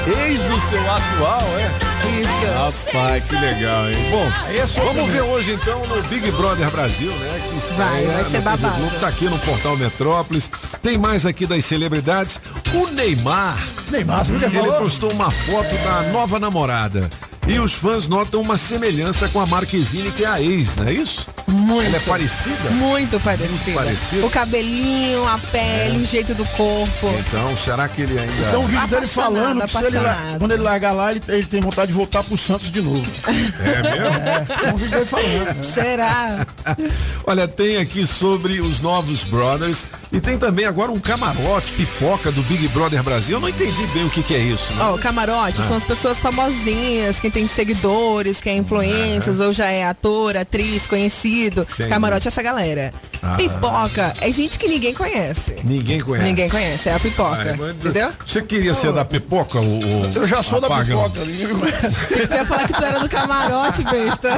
Ex 0.08 0.42
do 0.44 0.60
seu 0.62 0.82
atual, 0.92 1.42
é? 1.58 1.92
Isso. 2.22 2.92
Rapaz, 2.92 3.24
que 3.26 3.36
legal, 3.36 3.88
hein? 3.90 3.96
Bom, 4.10 4.84
vamos 4.84 5.12
ver 5.12 5.22
hoje 5.22 5.52
então 5.54 5.80
no 5.86 6.02
Big 6.04 6.32
Brother 6.32 6.70
Brasil, 6.72 7.12
né? 7.12 7.42
Que 7.50 7.58
estreia 7.58 7.86
Vai, 7.90 8.06
vai 8.08 8.26
ser 8.26 8.42
babado. 8.42 8.76
Globo, 8.78 9.00
tá 9.00 9.08
aqui 9.08 9.26
no 9.26 9.38
Portal 9.40 9.78
Metrópolis. 9.78 10.50
Tem 10.82 10.98
mais 10.98 11.26
aqui 11.26 11.46
das 11.46 11.64
celebridades. 11.66 12.40
O 12.74 12.88
Neymar. 12.88 13.58
Neymar, 13.92 14.26
você 14.26 14.34
Ele 14.34 14.50
falou? 14.50 14.74
postou 14.82 15.12
uma 15.12 15.30
foto 15.30 15.74
da 15.84 16.02
nova 16.12 16.40
namorada. 16.40 17.08
E 17.52 17.60
os 17.60 17.74
fãs 17.74 18.08
notam 18.08 18.40
uma 18.40 18.58
semelhança 18.58 19.28
com 19.28 19.38
a 19.40 19.46
Marquezine, 19.46 20.10
que 20.12 20.24
é 20.24 20.28
a 20.28 20.42
ex, 20.42 20.78
não 20.78 20.88
é 20.88 20.94
isso? 20.94 21.28
Muito. 21.48 21.86
Ela 21.86 21.98
é 21.98 22.00
parecida? 22.00 22.70
Muito 22.72 23.20
parecida. 23.20 23.74
parecida? 23.74 24.26
O 24.26 24.30
cabelinho, 24.30 25.28
a 25.28 25.38
pele, 25.38 25.98
o 25.98 26.06
jeito 26.06 26.34
do 26.34 26.46
corpo. 26.46 27.10
Então, 27.20 27.54
será 27.58 27.90
que 27.90 28.04
ele 28.04 28.18
ainda. 28.18 28.32
Então 28.48 28.64
o 28.64 28.68
vídeo 28.68 28.88
dele 28.88 29.06
falando 29.08 29.68
que 29.68 29.78
ele, 29.78 30.38
quando 30.40 30.52
ele 30.54 30.62
largar 30.62 30.94
lá, 30.94 31.12
ele, 31.12 31.22
ele 31.28 31.46
tem 31.46 31.60
vontade 31.60 31.88
de 31.92 31.94
voltar 31.98 32.24
pro 32.24 32.38
Santos 32.38 32.72
de 32.72 32.82
novo. 32.82 33.04
É 33.62 33.82
mesmo? 33.84 34.06
É, 34.06 34.70
é 34.70 34.74
um 34.74 34.78
vídeo 34.78 34.92
dele 34.92 35.06
falando. 35.06 35.64
Será? 35.64 36.48
Olha, 37.28 37.48
tem 37.48 37.78
aqui 37.78 38.06
sobre 38.06 38.62
os 38.62 38.80
novos 38.80 39.24
Brothers 39.26 39.84
e 40.12 40.20
tem 40.22 40.38
também 40.38 40.66
agora 40.66 40.92
um 40.92 41.00
camarote, 41.00 41.74
pipoca 41.74 42.32
do 42.32 42.42
Big 42.44 42.68
Brother 42.70 43.04
Brasil. 43.04 43.38
Eu 43.38 43.42
não 43.42 43.50
entendi 43.50 43.86
bem 43.88 44.06
o 44.06 44.10
que, 44.10 44.24
que 44.24 44.34
é 44.36 44.40
isso. 44.40 44.72
Né? 44.74 44.84
Ó, 44.84 44.96
o 44.96 44.98
camarote 44.98 45.60
Ah. 45.62 45.64
são 45.68 45.76
as 45.78 45.84
pessoas 45.84 46.20
famosinhas, 46.20 47.20
quem 47.20 47.30
tem 47.30 47.41
tem 47.42 47.48
seguidores, 47.48 48.40
que 48.40 48.50
é 48.50 48.56
influências, 48.56 49.40
ou 49.40 49.52
já 49.52 49.66
é 49.72 49.84
ator, 49.86 50.38
atriz, 50.38 50.86
conhecido. 50.86 51.66
Entendi. 51.74 51.90
Camarote 51.90 52.28
é 52.28 52.30
essa 52.30 52.44
galera. 52.44 52.94
Ah. 53.24 53.36
Pipoca 53.36 54.14
é 54.22 54.32
gente 54.32 54.60
que 54.60 54.68
ninguém 54.68 54.94
conhece. 54.94 55.56
Ninguém 55.64 56.00
conhece. 56.00 56.28
Ninguém 56.28 56.50
conhece, 56.50 56.90
é 56.90 56.94
a 56.94 57.00
pipoca. 57.00 57.52
Ah, 57.54 57.56
mas- 57.58 57.72
Entendeu? 57.76 58.12
Você 58.26 58.42
queria 58.44 58.76
ser 58.76 58.94
da 58.94 59.04
pipoca? 59.04 59.60
O, 59.60 59.80
o- 59.80 60.12
Eu 60.14 60.28
já 60.28 60.44
sou 60.44 60.62
da 60.62 60.68
Apagão? 60.68 61.10
pipoca 61.10 61.26
você 61.26 62.36
ia 62.36 62.46
falar 62.46 62.68
que 62.68 62.74
tu 62.74 62.84
era 62.84 63.00
do 63.00 63.10
camarote, 63.10 63.84
besta. 63.84 64.30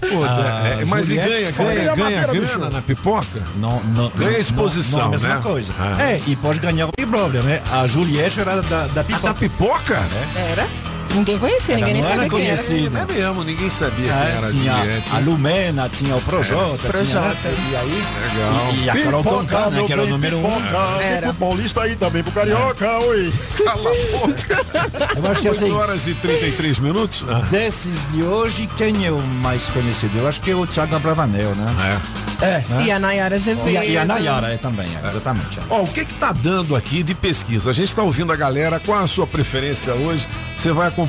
Pô, 0.00 0.24
Ah, 0.24 0.62
é, 0.80 0.84
mas 0.84 1.10
e 1.10 1.16
ganha, 1.16 1.50
ganha, 1.50 1.94
ganha 1.96 2.20
grana 2.22 2.32
bicho. 2.40 2.58
na 2.60 2.82
pipoca? 2.82 3.42
Não, 3.56 3.80
não, 3.84 4.08
Ganha 4.10 4.30
não- 4.32 4.38
exposição, 4.38 4.98
não, 4.98 5.04
é 5.04 5.08
a 5.08 5.10
mesma 5.10 5.34
né? 5.36 5.40
coisa. 5.42 5.74
Ah. 5.78 6.02
É, 6.02 6.20
e 6.28 6.36
pode 6.36 6.60
ganhar 6.60 6.86
o 6.86 6.90
Big 6.96 7.10
Brother, 7.10 7.42
né? 7.42 7.60
A 7.72 7.86
Juliette 7.88 8.38
era 8.40 8.62
da, 8.62 8.86
da 8.88 9.02
pipoca. 9.04 9.26
Da 9.28 9.34
pipoca? 9.34 9.98
Era? 10.36 10.68
Ninguém 11.14 11.38
conhecia, 11.38 11.76
ninguém 11.76 11.94
nem 11.94 12.02
sabia 12.02 12.28
quem 12.28 12.46
era. 12.46 12.60
É 12.60 13.12
mesmo, 13.12 13.44
ninguém 13.44 13.70
sabia 13.70 14.12
quem 14.12 14.22
É, 14.22 14.36
era 14.36 14.46
a 14.46 14.50
tinha 14.50 14.76
Juliette. 14.76 15.12
a 15.14 15.18
Lumena, 15.18 15.88
tinha 15.88 16.16
o 16.16 16.20
Projota, 16.20 16.78
tinha, 16.78 16.92
Projota. 16.92 17.48
e 17.48 17.76
aí 17.76 18.04
Legal. 18.34 18.54
e, 18.74 18.84
e 18.84 18.90
a 18.90 19.02
Carol 19.04 19.24
Conká, 19.24 19.70
né, 19.70 19.82
que 19.86 19.92
era 19.92 20.02
o 20.02 20.06
número 20.06 20.38
um. 20.38 21.00
Era. 21.02 21.26
pro 21.28 21.34
paulista 21.34 21.82
aí 21.82 21.96
também, 21.96 22.22
pro 22.22 22.32
carioca, 22.32 22.98
oi. 23.00 23.32
Cala 23.64 23.90
a 23.90 24.18
boca. 24.18 25.16
Eu 25.16 25.30
acho 25.30 25.40
que 25.42 25.48
8 25.48 25.64
assim, 25.64 25.72
horas 25.72 26.06
e 26.06 26.14
33 26.14 26.78
minutos? 26.78 27.24
Ah. 27.28 27.40
desses 27.50 28.10
de 28.12 28.22
hoje, 28.22 28.68
quem 28.76 29.04
é 29.06 29.10
o 29.10 29.20
mais 29.20 29.64
conhecido? 29.70 30.18
Eu 30.18 30.28
acho 30.28 30.40
que 30.40 30.50
é 30.50 30.54
o 30.54 30.66
Thiago 30.66 30.94
Abravanel, 30.94 31.54
né? 31.54 32.00
É. 32.42 32.82
E 32.84 32.90
a 32.90 32.98
Nayara 32.98 33.34
Azevedo. 33.36 33.68
E 33.68 33.76
a, 33.76 33.84
e 33.84 33.98
a 33.98 34.04
Nayara 34.04 34.48
é 34.54 34.56
também, 34.56 34.86
é, 35.02 35.08
exatamente. 35.08 35.58
é. 35.58 35.62
Ó, 35.68 35.82
o 35.82 35.86
que 35.86 36.04
que 36.04 36.14
tá 36.14 36.32
dando 36.32 36.74
aqui 36.74 37.02
de 37.02 37.14
pesquisa? 37.14 37.68
A 37.68 37.72
gente 37.72 37.94
tá 37.94 38.02
ouvindo 38.02 38.32
a 38.32 38.36
galera, 38.36 38.80
qual 38.80 39.02
a 39.02 39.06
sua 39.06 39.26
preferência 39.26 39.92
hoje? 39.94 40.26
Você 40.56 40.72
vai 40.72 40.88
acompanhar 40.88 40.99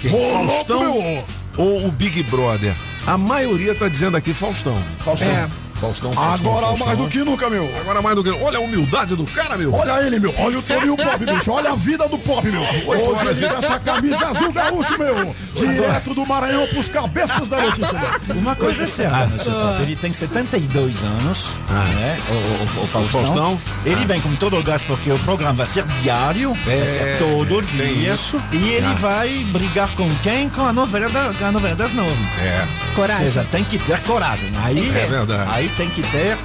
quem? 0.00 0.12
Ô, 0.14 0.32
Faustão 0.32 0.80
meu. 0.80 1.24
ou 1.56 1.86
o 1.86 1.92
Big 1.92 2.22
Brother? 2.24 2.74
A 3.06 3.16
maioria 3.16 3.74
tá 3.74 3.88
dizendo 3.88 4.16
aqui 4.16 4.34
Faustão. 4.34 4.80
Faustão. 5.04 5.28
É. 5.28 5.48
Faustão, 5.80 6.12
Faustão, 6.12 6.50
Agora 6.50 6.66
Faustão. 6.66 6.86
mais 6.86 6.98
do 6.98 7.08
que 7.08 7.18
nunca, 7.18 7.48
meu. 7.50 7.68
Agora 7.80 8.02
mais 8.02 8.16
do 8.16 8.24
que. 8.24 8.30
Olha 8.30 8.58
a 8.58 8.60
humildade 8.60 9.14
do 9.16 9.24
cara, 9.24 9.56
meu. 9.56 9.72
Olha 9.74 10.04
ele, 10.06 10.18
meu. 10.18 10.34
Olha 10.38 10.58
o 10.58 10.62
Toninho 10.62 10.96
Pop, 10.96 11.24
bicho. 11.24 11.50
Olha 11.52 11.70
a 11.72 11.74
vida 11.76 12.08
do 12.08 12.18
Pop, 12.18 12.46
meu. 12.50 12.60
Oito 12.60 13.10
Hoje 13.10 13.20
horas 13.20 13.42
ele 13.42 13.52
e- 13.52 13.56
essa 13.56 13.78
camisa 13.78 14.26
azul 14.26 14.52
gaúcho, 14.52 14.98
meu. 14.98 15.34
Direto 15.54 16.14
do 16.14 16.26
Maranhão 16.26 16.66
pros 16.68 16.88
cabeças 16.88 17.48
da 17.48 17.60
notícia, 17.60 17.98
meu. 17.98 18.36
Uma 18.36 18.54
coisa 18.56 18.82
é 18.84 18.86
certa, 18.88 19.26
né, 19.26 19.38
seu 19.38 19.52
Pop? 19.52 19.82
Ele 19.82 19.96
tem 19.96 20.12
72 20.12 21.04
anos, 21.04 21.56
né? 21.68 22.16
O, 22.28 22.32
o, 22.80 22.84
o 22.84 22.86
Faustão. 22.86 23.22
Faustão. 23.22 23.58
Ele 23.84 24.04
vem 24.04 24.20
com 24.20 24.34
todo 24.36 24.56
o 24.58 24.62
gás 24.62 24.84
porque 24.84 25.10
o 25.12 25.18
programa 25.20 25.54
vai 25.54 25.66
ser 25.66 25.84
diário, 25.86 26.54
vai 26.64 26.86
ser 26.86 27.18
todo 27.18 27.62
dia. 27.62 28.12
isso. 28.12 28.40
E 28.52 28.68
ele 28.70 28.86
Ah. 28.86 28.94
vai 28.98 29.28
brigar 29.52 29.88
com 29.94 30.08
quem? 30.22 30.48
Com 30.48 30.62
a 30.66 30.72
novela, 30.72 31.08
da, 31.10 31.32
com 31.34 31.44
a 31.44 31.52
novela 31.52 31.74
das 31.76 31.92
nove. 31.92 32.08
É. 32.40 32.66
Coragem. 32.94 33.26
Ou 33.26 33.32
seja, 33.32 33.44
tem 33.50 33.64
que 33.64 33.78
ter 33.78 34.00
coragem. 34.00 34.50
Aí, 34.64 34.78
É 34.88 35.06
verdade. 35.06 35.50
aí 35.52 35.67
tem 35.70 35.88
que 35.90 36.02
ter. 36.02 36.36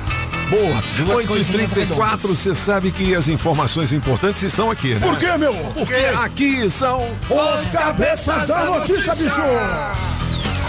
Boa. 0.49 0.81
Duas 0.97 1.17
8 1.17 1.23
e 1.23 1.27
coisinhas 1.27 1.71
34 1.71 2.15
redondas. 2.17 2.37
você 2.39 2.53
sabe 2.53 2.91
que 2.91 3.15
as 3.15 3.27
informações 3.27 3.91
importantes 3.93 4.43
estão 4.43 4.69
aqui, 4.69 4.93
né? 4.93 4.99
Por 4.99 5.17
quê, 5.17 5.37
meu? 5.37 5.53
Porque 5.73 5.93
aqui 5.93 6.69
são 6.69 7.09
Os 7.29 7.71
cabeças 7.71 8.47
da 8.47 8.65
notícia, 8.65 9.15
bicho. 9.15 9.41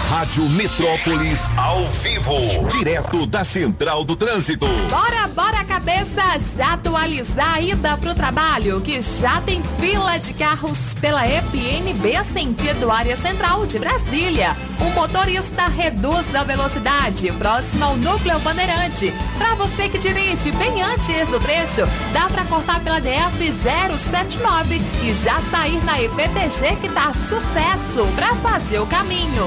Rádio 0.09 0.47
Metrópolis 0.49 1.49
ao 1.57 1.83
vivo, 1.87 2.67
direto 2.69 3.25
da 3.25 3.43
Central 3.43 4.03
do 4.03 4.15
Trânsito. 4.15 4.67
Bora, 4.89 5.27
bora, 5.27 5.63
cabeças! 5.63 6.43
Atualizar 6.59 7.55
a 7.55 7.61
ida 7.61 7.97
pro 7.97 8.13
trabalho, 8.13 8.81
que 8.81 9.01
já 9.01 9.41
tem 9.41 9.61
fila 9.79 10.17
de 10.17 10.33
carros 10.33 10.93
pela 11.01 11.27
EPNB 11.27 12.23
sentido 12.33 12.91
área 12.91 13.17
central 13.17 13.65
de 13.65 13.79
Brasília. 13.79 14.55
O 14.79 14.89
motorista 14.91 15.67
reduz 15.67 16.35
a 16.35 16.43
velocidade 16.43 17.31
próximo 17.33 17.85
ao 17.85 17.97
núcleo 17.97 18.39
bandeirante. 18.39 19.13
Pra 19.37 19.55
você 19.55 19.89
que 19.89 19.97
dirige 19.97 20.51
bem 20.53 20.81
antes 20.81 21.27
do 21.29 21.39
trecho, 21.39 21.87
dá 22.13 22.27
pra 22.27 22.45
cortar 22.45 22.79
pela 22.81 22.99
DF 22.99 23.53
079 23.97 24.81
e 25.03 25.13
já 25.13 25.41
sair 25.49 25.83
na 25.83 26.01
EPTG 26.01 26.75
que 26.81 26.89
dá 26.89 27.11
sucesso 27.13 28.05
pra 28.15 28.35
fazer 28.35 28.79
o 28.79 28.87
caminho. 28.87 29.45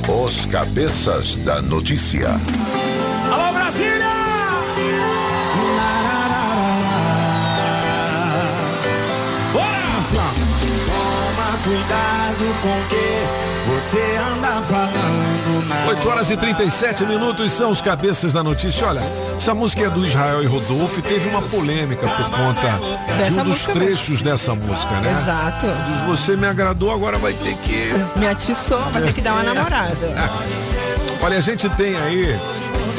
Os 0.07 0.45
Cabeças 0.47 1.37
da 1.37 1.61
Notícia. 1.61 1.82
Alô, 3.29 3.51
Brasília! 3.51 4.07
Bora! 9.51 10.23
Toma 10.87 11.57
cuidado 11.63 12.45
com 12.61 12.69
o 12.69 12.83
que 12.87 13.12
você 13.83 13.97
anda 13.97 14.47
falando 14.61 15.67
na 15.67 15.87
8 15.89 16.09
horas 16.09 16.31
e 16.31 16.37
37 16.37 17.05
minutos 17.05 17.51
são 17.51 17.69
os 17.69 17.81
cabeças 17.81 18.31
da 18.31 18.41
notícia. 18.41 18.87
Olha, 18.87 19.01
essa 19.35 19.53
música 19.53 19.83
é 19.83 19.89
do 19.89 20.05
Israel 20.05 20.41
e 20.41 20.45
Rodolfo 20.45 20.99
e 20.99 21.03
teve 21.03 21.27
uma 21.27 21.41
polêmica 21.41 22.07
por 22.07 22.29
conta 22.29 22.79
de 23.07 23.13
Dessa 23.17 23.41
um 23.41 23.43
dos 23.43 23.65
trechos 23.65 24.21
dessa 24.21 24.55
música, 24.55 24.89
né? 25.01 25.11
Exato. 25.11 25.65
Diz, 25.65 26.05
você 26.05 26.37
me 26.37 26.47
agradou, 26.47 26.93
agora 26.93 27.17
vai 27.17 27.33
ter 27.33 27.57
que. 27.57 27.93
Me 28.17 28.25
atiçou, 28.25 28.89
vai 28.89 29.01
ter 29.01 29.13
que 29.13 29.21
dar 29.21 29.33
uma 29.33 29.43
namorada. 29.43 30.31
Olha, 31.21 31.37
a 31.37 31.41
gente 31.41 31.69
tem 31.71 31.93
aí 31.97 32.39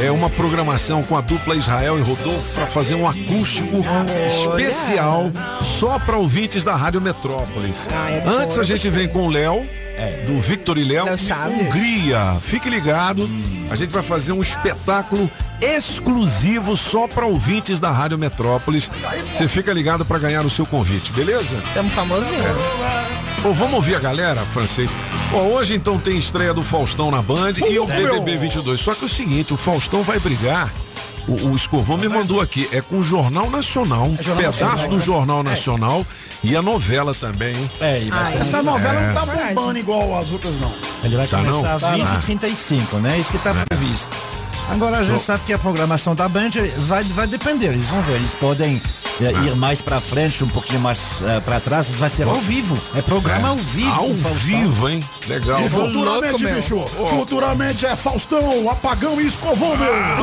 é 0.03 0.11
uma 0.11 0.29
programação 0.31 1.03
com 1.03 1.17
a 1.17 1.21
dupla 1.21 1.55
Israel 1.55 1.99
e 1.99 2.03
Rodolfo 2.03 2.55
para 2.55 2.67
fazer 2.67 2.95
um 2.95 3.07
acústico 3.07 3.85
especial 4.27 5.31
só 5.63 5.99
para 5.99 6.17
ouvintes 6.17 6.65
da 6.65 6.75
Rádio 6.75 7.01
Metrópolis. 7.01 7.89
é 7.91 8.23
Antes 8.27 8.59
a 8.59 8.65
gente 8.65 8.89
vem 8.91 9.09
com 9.09 9.27
o 9.27 9.31
Léo, 9.31 9.67
do 10.27 10.41
Victor 10.41 10.79
e 10.79 10.85
Léo. 10.85 11.07
Hungria. 11.61 12.37
Fique 12.41 12.69
ligado, 12.69 13.29
a 13.71 13.77
gente 13.77 13.91
vai 13.91 14.03
fazer 14.03 14.33
um 14.33 14.43
espetáculo 14.43 15.31
exclusivo 15.65 16.77
só 16.77 17.07
para 17.09 17.25
ouvintes 17.27 17.81
da 17.81 17.91
Rádio 17.91 18.19
Metrópolis. 18.19 18.91
Você 19.31 19.49
fica 19.49 19.73
ligado 19.73 20.05
para 20.05 20.19
ganhar 20.19 20.45
o 20.45 20.51
seu 20.51 20.67
convite, 20.67 21.13
beleza? 21.13 21.57
Tamo 21.73 21.89
famosinho. 21.91 22.43
Pô, 23.43 23.53
vamos 23.53 23.75
ouvir 23.75 23.95
a 23.97 24.01
galera, 24.01 24.41
francês. 24.41 24.95
Pô, 25.31 25.39
hoje 25.39 25.75
então 25.75 25.99
tem 25.99 26.19
estreia 26.19 26.53
do 26.55 26.63
Faustão 26.63 27.11
na 27.11 27.23
Band 27.23 27.53
e 27.69 27.79
o 27.79 27.87
BBB 27.87 28.37
22. 28.39 28.81
Só 28.81 28.95
que 28.95 29.03
é 29.03 29.07
o 29.07 29.09
seguinte, 29.09 29.53
o 29.53 29.57
Faustão 29.57 30.03
vai 30.03 30.19
brigar. 30.19 30.71
O, 31.27 31.49
o 31.53 31.57
Escovão 31.57 31.97
me 31.97 32.07
mandou 32.07 32.39
aqui, 32.43 32.69
é 32.71 32.83
com 32.83 32.99
o 32.99 33.03
Jornal 33.03 33.49
Nacional, 33.51 34.03
um 34.05 34.17
Jornal 34.23 34.37
pedaço 34.37 34.63
Nacional, 34.65 34.89
do 34.91 34.97
né? 34.99 35.03
Jornal 35.03 35.43
Nacional 35.43 36.07
e 36.43 36.55
a 36.55 36.61
novela 36.61 37.15
também. 37.15 37.57
hein? 37.57 37.71
É, 37.81 37.99
e 38.03 38.11
vai 38.11 38.35
Essa 38.35 38.63
novela 38.63 39.01
É. 39.01 39.07
não 39.07 39.15
tá 39.15 39.25
bombando 39.25 39.79
igual 39.79 40.19
as 40.19 40.31
outras, 40.31 40.59
não. 40.61 40.71
Ele 41.03 41.17
vai 41.17 41.27
Tá 41.27 41.39
começar 41.39 41.63
não? 41.69 41.75
às 41.77 41.81
Tá 41.83 41.93
20 41.93 42.09
não. 42.11 42.19
e 42.19 42.23
35 42.23 42.97
né? 42.99 43.19
Isso 43.19 43.31
que 43.31 43.39
está 43.39 43.55
previsto. 43.55 44.15
Agora 44.71 44.99
a 44.99 45.03
gente 45.03 45.21
sabe 45.21 45.45
que 45.45 45.53
a 45.53 45.59
programação 45.59 46.15
da 46.15 46.29
Band 46.29 46.51
vai, 46.79 47.05
vai 47.05 47.27
depender. 47.27 47.69
Eles 47.69 47.87
vão 47.87 48.01
ver. 48.03 48.17
Eles 48.17 48.35
podem 48.35 48.81
é, 49.21 49.31
ir 49.47 49.57
mais 49.57 49.81
pra 49.81 50.01
frente, 50.01 50.43
um 50.43 50.49
pouquinho 50.49 50.81
mais 50.81 51.23
é, 51.23 51.41
pra 51.41 51.61
trás. 51.61 51.89
Vai 51.89 52.09
ser 52.09 52.25
ao 52.25 52.35
vivo. 52.35 52.77
É 52.97 53.03
programa 53.03 53.49
ao 53.49 53.57
vivo. 53.57 53.91
Ao 53.91 54.35
vivo, 54.35 54.89
hein? 54.89 55.01
Legal. 55.29 55.61
E 55.61 55.69
futuramente, 55.69 56.43
meu. 56.43 56.55
bicho, 56.55 56.85
futuramente 57.09 57.87
é 57.87 57.95
Faustão, 57.95 58.69
Apagão 58.71 59.21
e 59.21 59.27
Escovão, 59.27 59.77
meu. 59.77 59.95
É 59.95 60.15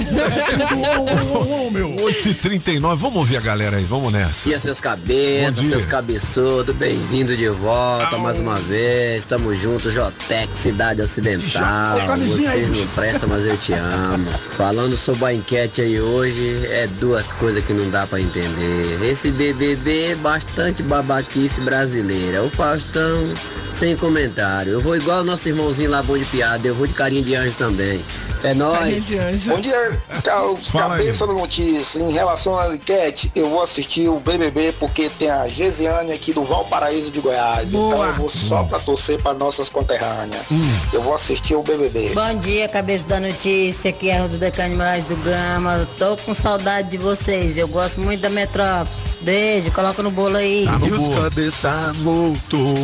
on, 0.75 1.67
on, 1.67 1.71
meu. 1.71 1.95
7h39. 1.95 2.95
Vamos 2.95 3.17
ouvir 3.17 3.37
a 3.37 3.41
galera 3.41 3.77
aí, 3.77 3.83
vamos 3.83 4.11
nessa. 4.11 4.49
Dia 4.49 4.59
seus 4.59 4.81
cabeças, 4.81 5.65
seus 5.65 5.85
cabeçudos, 5.85 6.75
bem-vindo 6.75 7.35
de 7.35 7.49
volta 7.49 8.17
mais 8.17 8.39
uma 8.39 8.55
vez. 8.55 9.25
Tamo 9.25 9.55
junto, 9.55 9.89
Jotec, 9.89 10.57
Cidade 10.57 11.01
Ocidental. 11.01 11.99
Vocês 12.17 12.69
não 12.69 12.87
prestam, 12.87 13.29
mas 13.29 13.45
eu 13.45 13.57
te 13.57 13.73
amo. 13.73 14.31
Falando 14.57 14.95
sobre 14.97 15.25
a 15.25 15.33
enquete 15.33 15.81
aí 15.81 15.99
hoje, 15.99 16.65
é 16.67 16.87
duas 16.99 17.31
coisas 17.33 17.63
que 17.63 17.73
não 17.73 17.89
dá 17.89 18.05
pra 18.05 18.19
entender. 18.19 18.80
Esse 19.03 19.31
BBB 19.31 20.11
é 20.11 20.15
bastante 20.15 20.81
babaquice 20.83 21.61
brasileira. 21.61 22.43
O 22.43 22.49
Faustão, 22.49 23.33
sem 23.71 23.95
comentário. 23.95 24.73
Eu 24.73 24.81
vou 24.81 24.95
igual 24.95 25.23
nosso 25.23 25.47
irmãozinho 25.47 25.91
lá, 25.91 26.01
bom 26.01 26.17
de 26.17 26.25
piada. 26.25 26.67
Eu 26.67 26.75
vou 26.75 26.87
de 26.87 26.93
carinha 26.93 27.21
de 27.21 27.35
anjo 27.35 27.55
também. 27.57 28.03
É 28.43 28.53
nóis. 28.53 29.11
Bom 29.45 29.59
dia, 29.59 30.01
Carlos 30.23 30.69
Fala 30.69 30.95
aí. 30.95 30.99
Cabeça 31.01 31.27
do 31.27 31.33
Notícia. 31.33 31.99
Em 31.99 32.11
relação 32.11 32.57
à 32.57 32.73
enquete, 32.73 33.31
eu 33.35 33.49
vou 33.49 33.61
assistir 33.61 34.07
o 34.09 34.19
BBB 34.19 34.73
porque 34.79 35.09
tem 35.19 35.29
a 35.29 35.47
Gesiane 35.47 36.11
aqui 36.11 36.33
do 36.33 36.43
Valparaíso 36.43 37.11
de 37.11 37.19
Goiás. 37.19 37.69
Então 37.69 38.03
eu 38.03 38.13
vou 38.13 38.29
só 38.29 38.63
pra 38.63 38.79
torcer 38.79 39.21
para 39.21 39.33
nossas 39.35 39.69
conterrâneas. 39.69 40.45
Eu 40.91 41.01
vou 41.01 41.13
assistir 41.13 41.55
o 41.55 41.61
BBB. 41.63 42.11
Bom 42.15 42.39
dia, 42.39 42.67
cabeça 42.67 43.05
da 43.05 43.19
notícia. 43.19 43.89
Aqui 43.91 44.09
é 44.09 44.17
a 44.17 44.21
Rosa 44.21 44.37
Decane 44.37 44.75
Moraes 44.75 45.05
do 45.05 45.15
Gama. 45.17 45.75
Eu 45.77 45.85
Tô 45.97 46.17
com 46.17 46.33
saudade 46.33 46.89
de 46.89 46.97
vocês. 46.97 47.57
Eu 47.57 47.67
gosto 47.67 47.99
muito 48.01 48.21
da 48.21 48.29
Metrópolis. 48.29 49.17
Beijo, 49.21 49.71
coloca 49.71 50.01
no 50.01 50.09
bolo 50.09 50.37
aí. 50.37 50.65
e 50.83 50.91
os 50.91 51.07
cabeça 51.15 51.93
voltou, 51.97 52.75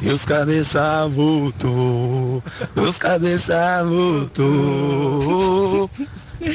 e 0.00 0.08
os 0.08 0.24
cabeça 0.24 1.06
voltou, 1.08 2.42
os 2.76 2.98
cabeça 2.98 3.84
voltou. 3.84 4.21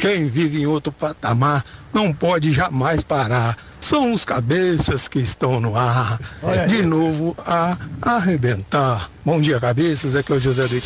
Quem 0.01 0.27
vive 0.27 0.61
em 0.61 0.65
outro 0.65 0.91
patamar 0.91 1.63
não 1.93 2.13
pode 2.13 2.51
jamais 2.51 3.03
parar. 3.03 3.57
São 3.79 4.11
os 4.11 4.25
cabeças 4.25 5.07
que 5.07 5.19
estão 5.19 5.59
no 5.59 5.77
ar. 5.77 6.19
Olha 6.43 6.63
aí. 6.63 6.67
De 6.67 6.81
novo 6.81 7.35
a 7.45 7.77
arrebentar. 8.01 9.09
Bom 9.23 9.39
dia, 9.39 9.59
cabeças. 9.59 10.15
Aqui 10.15 10.33
é 10.33 10.35
o 10.35 10.39
José 10.39 10.67
do 10.67 10.81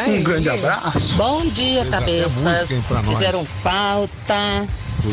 aí. 0.00 0.18
Um 0.18 0.22
grande 0.22 0.48
abraço. 0.48 1.14
Bom 1.14 1.46
dia, 1.46 1.80
Fez 1.82 1.90
cabeças. 1.90 2.68
Fizeram 3.06 3.44
falta. 3.44 4.66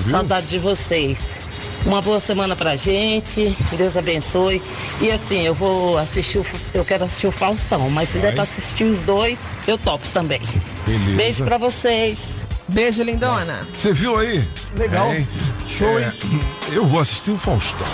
Saudade 0.10 0.48
de 0.48 0.57
vocês. 0.57 1.40
Uma 1.86 2.02
boa 2.02 2.20
semana 2.20 2.56
pra 2.56 2.76
gente. 2.76 3.56
Deus 3.78 3.95
abençoe. 3.95 4.62
E 4.99 5.12
assim, 5.12 5.44
eu 5.45 5.53
vou 5.53 5.98
assistir 5.98 6.40
o, 6.40 6.45
eu 6.74 6.84
quero 6.84 7.03
assistir 7.03 7.28
o 7.28 7.32
Faustão, 7.32 7.90
mas 7.90 8.10
se 8.10 8.18
der 8.20 8.34
pra 8.34 8.44
assistir 8.44 8.86
os 8.86 9.03
dois, 9.03 9.40
eu 9.68 9.78
topo 9.78 10.07
também. 10.10 10.41
Beleza. 10.86 11.16
Beijo 11.16 11.44
pra 11.45 11.57
vocês. 11.57 12.45
Beijo, 12.68 13.03
lindona. 13.03 13.68
Você 13.74 13.94
viu 13.94 14.18
aí? 14.18 14.44
Legal. 14.76 15.12
É, 15.14 15.26
Show, 15.70 15.99
é, 15.99 16.12
Eu 16.72 16.86
vou 16.86 16.99
assistir 16.99 17.32
o 17.32 17.38
Faustão. 17.38 17.88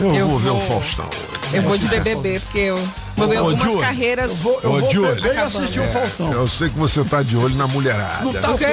Eu, 0.00 0.14
Eu 0.14 0.28
vou 0.28 0.38
ver 0.38 0.50
o 0.50 0.58
vou- 0.58 0.68
Faustão. 0.68 1.08
Eu 1.52 1.62
vou 1.62 1.78
de 1.78 1.86
BBB, 1.86 2.40
porque 2.40 2.58
eu 2.58 2.88
vou 3.16 3.28
ver 3.28 3.36
Ô, 3.36 3.38
algumas 3.46 3.62
Júlio, 3.62 3.80
carreiras. 3.80 4.30
Ô, 4.44 4.90
Júlio, 4.90 5.12
acabando. 5.12 6.32
é, 6.32 6.34
Eu 6.34 6.46
sei 6.46 6.68
que 6.68 6.78
você 6.78 7.02
tá 7.04 7.22
de 7.22 7.36
olho 7.36 7.54
na 7.56 7.66
mulherada. 7.66 8.24
Não 8.24 8.32
tá 8.32 8.50
o 8.52 8.58
quê? 8.58 8.66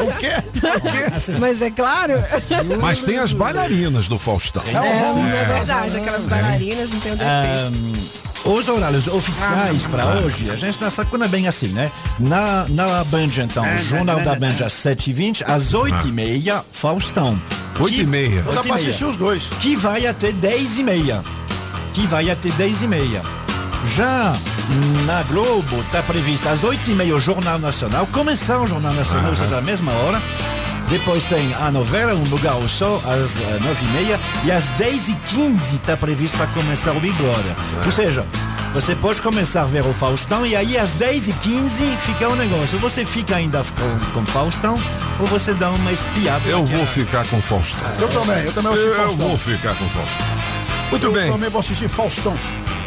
o 0.00 0.18
quê? 0.18 0.32
Mas 1.40 1.62
é 1.62 1.70
claro. 1.70 2.14
Mas 2.80 3.02
tem 3.02 3.18
as 3.18 3.32
bailarinas 3.32 4.08
do 4.08 4.18
Faustão. 4.18 4.62
É, 4.66 5.40
é 5.40 5.44
verdade, 5.44 5.96
aquelas 5.96 6.24
bailarinas 6.24 6.90
não 6.90 7.00
tem 7.00 7.12
o 7.12 7.16
defeito. 7.16 8.24
Os 8.44 8.68
horários 8.68 9.06
oficiais 9.06 9.86
Ah. 9.86 9.88
para 9.88 10.04
hoje, 10.20 10.50
a 10.50 10.54
gente 10.56 10.70
está 10.74 10.90
sacando 10.90 11.26
bem 11.28 11.48
assim, 11.48 11.68
né? 11.68 11.90
Na, 12.20 12.66
na 12.68 13.02
Band, 13.04 13.30
então, 13.42 13.64
É, 13.64 13.78
Jornal 13.78 14.20
da 14.20 14.34
Band 14.34 14.62
às 14.66 14.74
7h20, 14.74 15.42
às 15.46 15.72
8h30, 15.72 16.62
Faustão. 16.70 17.40
8h30. 17.78 18.42
Dá 18.54 18.62
pra 18.62 18.74
assistir 18.74 19.04
os 19.06 19.16
dois. 19.16 19.44
Que 19.60 19.74
vai 19.74 20.06
até 20.06 20.30
10h30. 20.30 21.22
Que 21.94 22.06
vai 22.06 22.28
até 22.28 22.50
10h30. 22.50 23.22
Já 23.86 24.34
na 25.06 25.22
Globo 25.24 25.80
está 25.82 26.02
previsto 26.02 26.48
às 26.48 26.64
8h30 26.64 27.14
o 27.14 27.20
Jornal 27.20 27.58
Nacional, 27.58 28.06
começar 28.06 28.58
o 28.60 28.66
Jornal 28.66 28.94
Nacional, 28.94 29.30
ou 29.30 29.36
seja, 29.36 29.58
à 29.58 29.60
mesma 29.60 29.92
hora. 29.92 30.20
Depois 30.88 31.24
tem 31.24 31.54
a 31.54 31.70
novela 31.70 32.14
Um 32.14 32.24
Lugar 32.28 32.52
ao 32.52 32.68
Sol, 32.68 32.98
às 33.06 33.36
eh, 33.40 33.58
9h30. 33.60 34.18
E 34.44 34.52
às 34.52 34.70
10h15 34.72 35.74
está 35.74 35.96
previsto 35.96 36.36
para 36.36 36.46
começar 36.48 36.92
o 36.92 37.00
Big 37.00 37.14
Brother. 37.14 37.54
Ou 37.84 37.90
seja, 37.90 38.26
você 38.74 38.94
pode 38.94 39.22
começar 39.22 39.62
a 39.62 39.66
ver 39.66 39.82
o 39.86 39.94
Faustão 39.94 40.44
e 40.44 40.54
aí 40.54 40.76
às 40.76 40.90
10h15 40.96 41.96
fica 41.96 42.28
o 42.28 42.36
negócio. 42.36 42.78
Você 42.80 43.06
fica 43.06 43.36
ainda 43.36 43.62
com, 43.64 44.12
com 44.20 44.26
Faustão 44.26 44.78
ou 45.18 45.26
você 45.26 45.54
dá 45.54 45.70
uma 45.70 45.90
espiada. 45.92 46.46
Eu 46.48 46.64
vou 46.66 46.84
ficar 46.86 47.26
com 47.28 47.40
Faustão. 47.40 47.88
Eu 47.98 48.08
também, 48.08 48.44
eu 48.44 48.52
também 48.52 48.72
assisti 48.72 48.88
Eu 48.88 48.94
Faustão. 48.96 49.28
vou 49.28 49.38
ficar 49.38 49.74
com 49.76 49.88
Faustão. 49.88 50.26
Muito 50.90 51.06
eu 51.06 51.12
bem. 51.12 51.32
também 51.32 51.48
vou 51.50 51.60
assistir 51.60 51.88
Faustão. 51.88 52.36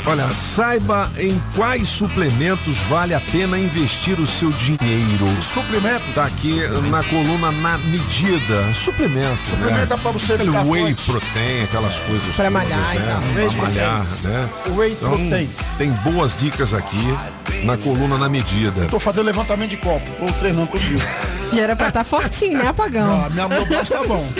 Olha, 0.08 0.32
saiba 0.32 1.12
em 1.18 1.38
quais 1.54 1.86
suplementos 1.90 2.78
vale 2.90 3.14
a 3.14 3.20
pena 3.20 3.60
investir 3.60 4.18
o 4.22 4.26
seu 4.26 4.50
dinheiro. 4.54 5.28
Suplementos? 5.42 6.14
Tá 6.16 6.24
aqui 6.24 6.62
na 6.90 7.04
coluna 7.04 7.52
na 7.52 7.78
medida. 7.80 8.74
Suplemento. 8.74 9.38
Suplemento 9.50 9.76
né? 9.76 9.84
é 9.84 9.98
pra 9.98 10.12
você 10.14 10.34
Aquele 10.34 10.50
ficar 10.52 10.66
whey 10.66 10.94
forte. 10.96 11.12
protein, 11.12 11.64
aquelas 11.64 11.98
coisas. 12.00 12.36
Pra 12.36 12.46
todas, 12.50 12.54
malhar 12.54 12.96
né? 12.96 13.06
tal. 13.06 13.22
Pra 13.22 13.42
Whey 13.44 13.56
malhar, 13.58 14.06
né? 14.24 14.50
Whey 14.78 14.92
Então, 14.94 15.10
protein. 15.10 15.50
tem 15.78 15.92
boas 15.92 16.38
dicas 16.38 16.74
aqui 16.74 17.18
na 17.66 17.76
coluna 17.76 18.18
na 18.18 18.30
medida. 18.30 18.86
Tô 18.86 19.00
fazendo 19.00 19.26
levantamento 19.26 19.72
de 19.72 19.78
copo. 19.78 20.10
Tô 20.26 20.34
treinando 20.40 20.68
todo 20.68 20.80
dia. 20.80 20.98
Já 21.54 21.62
era 21.62 21.76
pra 21.76 21.88
estar 21.88 22.04
fortinho, 22.04 22.58
né, 22.58 22.68
apagão? 22.68 23.30
Minha, 23.32 23.48
meu 23.48 23.66
braço 23.66 23.92
tá 23.92 24.04
bom. 24.04 24.32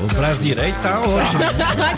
O 0.00 0.06
braço 0.14 0.40
direito 0.40 0.76
tá 0.80 1.00
ótimo. 1.00 1.40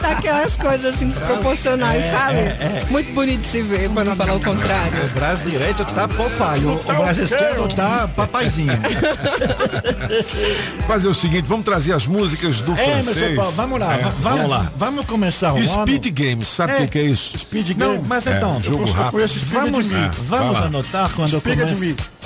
tá 0.00 0.08
aquelas 0.12 0.54
coisas 0.56 0.94
assim 0.94 1.08
desproporcionais, 1.08 2.02
É, 2.04 2.10
sabe? 2.10 2.36
é, 2.38 2.82
Muito 2.90 3.12
bonito 3.12 3.46
se 3.46 3.62
ver, 3.62 3.88
pra 3.90 4.04
não 4.04 4.14
falar 4.16 4.34
o 4.34 4.40
contrário. 4.40 4.92
O 5.04 5.08
braço 5.14 5.42
direito 5.44 5.84
tá 5.86 6.08
papai, 6.08 6.58
o, 6.60 6.72
o 6.74 6.82
braço 6.84 7.22
esquerdo 7.22 7.68
tá 7.74 8.08
papaizinho. 8.16 8.72
Fazer 10.86 11.08
o 11.08 11.14
seguinte, 11.14 11.46
vamos 11.48 11.64
trazer 11.64 11.92
as 11.92 12.06
músicas 12.06 12.60
do 12.60 12.72
É, 12.72 12.96
mas 12.96 13.04
francês. 13.04 13.36
Paulo, 13.36 13.52
vamos 13.52 13.80
lá, 13.80 13.94
É, 13.94 13.98
va- 14.02 14.12
vamos 14.20 14.50
lá. 14.50 14.72
Vamos 14.76 15.06
começar 15.06 15.52
o 15.52 15.62
Speed 15.62 16.06
ano. 16.06 16.14
Games, 16.14 16.48
sabe 16.48 16.72
o 16.74 16.82
É. 16.82 16.86
que, 16.86 16.98
é 16.98 17.02
isso? 17.02 17.36
Speed 17.38 17.70
Não, 17.76 18.02
mas 18.06 18.26
então, 18.26 18.56
É, 18.58 18.62
jogo 18.62 18.90
rápido. 18.90 19.22
vamos, 19.50 19.92
É, 19.94 20.10
vamos 20.22 20.60
anotar 20.60 21.10
quando 21.14 21.28
Explica 21.36 21.62
começa, 21.62 21.74
de 21.74 21.80
mim. 21.86 21.94
co- 21.94 22.02
co- 22.02 22.21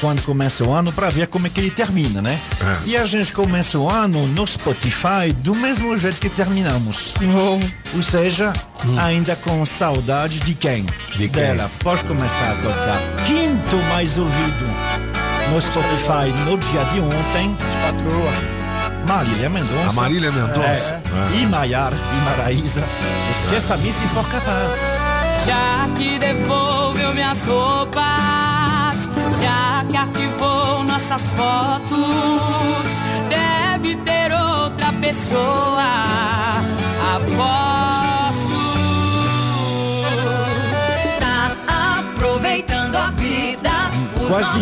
quando 0.00 0.22
começa 0.22 0.64
o 0.64 0.72
ano 0.72 0.92
para 0.92 1.10
ver 1.10 1.26
como 1.26 1.46
é 1.46 1.50
que 1.50 1.60
ele 1.60 1.70
termina, 1.70 2.22
né? 2.22 2.38
É. 2.60 2.88
E 2.90 2.96
a 2.96 3.04
gente 3.04 3.32
começa 3.32 3.78
o 3.78 3.90
ano 3.90 4.26
no 4.28 4.46
Spotify 4.46 5.32
do 5.36 5.54
mesmo 5.54 5.96
jeito 5.96 6.20
que 6.20 6.28
terminamos. 6.28 7.14
Ou 7.94 8.02
seja, 8.02 8.52
ainda 8.98 9.34
com 9.36 9.64
saudade 9.66 10.40
de 10.40 10.54
quem? 10.54 10.84
De 11.10 11.28
quem? 11.28 11.42
Dela. 11.42 11.70
Pode 11.80 12.04
começar 12.04 12.52
a 12.52 12.54
tocar. 12.54 13.00
Quinto 13.26 13.76
mais 13.88 14.18
ouvido 14.18 14.66
no 15.50 15.60
Spotify 15.60 16.30
no 16.44 16.56
dia 16.58 16.84
de 16.84 17.00
ontem. 17.00 17.56
Patroa. 17.82 18.58
Marília 19.08 19.48
Mendonça. 19.48 19.88
A 19.88 19.92
Marília 19.92 20.30
Mendonça. 20.30 21.00
É. 21.32 21.36
É. 21.36 21.40
E 21.40 21.46
Maiar 21.46 21.92
e 21.92 22.30
Maraísa. 22.30 22.84
Esqueça-me 23.30 23.92
se 23.92 24.06
for 24.08 24.24
capaz. 24.28 24.78
Já 25.46 25.88
que 25.96 26.18
devolveu 26.18 27.14
minhas 27.14 27.42
roupas, 27.44 28.04
já 29.40 29.84
que 29.88 29.96
arquivou 29.96 30.84
nossas 30.84 31.22
fotos, 31.32 31.98
deve 33.28 33.96
ter 33.96 34.32
outra 34.32 34.92
pessoa. 35.00 35.84
Aposto. 37.16 38.27
Quase 44.28 44.58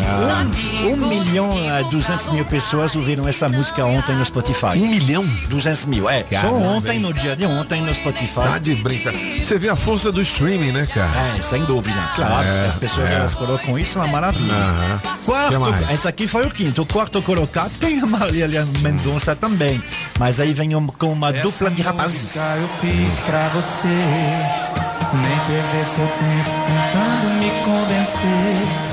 um, 0.87 0.93
um 0.93 0.97
milhão 1.09 1.51
e 1.81 1.85
200 1.91 2.29
mil 2.31 2.45
pessoas 2.45 2.95
ouviram 2.95 3.27
essa 3.29 3.49
música 3.49 3.85
ontem 3.85 4.15
no 4.15 4.25
Spotify. 4.25 4.77
Um 4.77 4.87
milhão? 4.87 5.25
200 5.49 5.87
mil, 5.87 6.09
é. 6.09 6.21
Só 6.31 6.41
Caramba, 6.43 6.57
ontem, 6.69 6.93
hein? 6.95 7.01
no 7.01 7.13
dia 7.13 7.35
de 7.35 7.45
ontem, 7.47 7.81
no 7.83 7.95
Spotify. 7.95 8.35
Tá 8.35 8.59
de 8.59 8.75
brincadeira. 8.77 9.43
Você 9.45 9.59
vê 9.59 9.69
a 9.69 9.77
força 9.77 10.13
do 10.13 10.21
streaming, 10.21 10.73
né, 10.73 10.87
cara? 10.87 11.11
É, 11.37 11.43
sem 11.43 11.65
dúvida. 11.65 11.99
Claro, 12.15 12.47
É, 12.47 12.67
as 12.69 12.77
pessoas 12.77 13.11
é. 13.11 13.15
elas 13.15 13.35
colocam 13.35 13.79
isso, 13.79 13.99
é 13.99 14.03
uma 14.03 14.09
maravilha. 14.13 14.55
Aham. 14.55 15.01
Quarto, 15.25 15.93
esse 15.93 16.07
aqui 16.07 16.29
foi 16.29 16.47
o 16.47 16.51
quinto. 16.51 16.83
O 16.83 16.87
quarto 16.87 17.21
colocado 17.23 17.71
tem 17.81 17.99
a 18.01 18.07
Marília 18.07 18.65
Mendonça 18.81 19.35
também. 19.35 19.83
Mas 20.19 20.39
aí 20.39 20.53
vem 20.53 20.75
um- 20.77 20.87
com 20.87 21.13
uma 21.13 21.33
dupla 21.33 21.71
de 21.71 21.83
rapazes. 21.83 22.37
eu 22.37 22.69
fiz 22.81 23.15
pra 23.27 23.49
você. 23.49 23.89
Nem 23.89 25.39
perder 25.47 25.85
seu 25.85 26.07
tempo 26.07 26.51
tentando 26.67 27.35
me 27.39 27.51
convencer. 27.65 28.86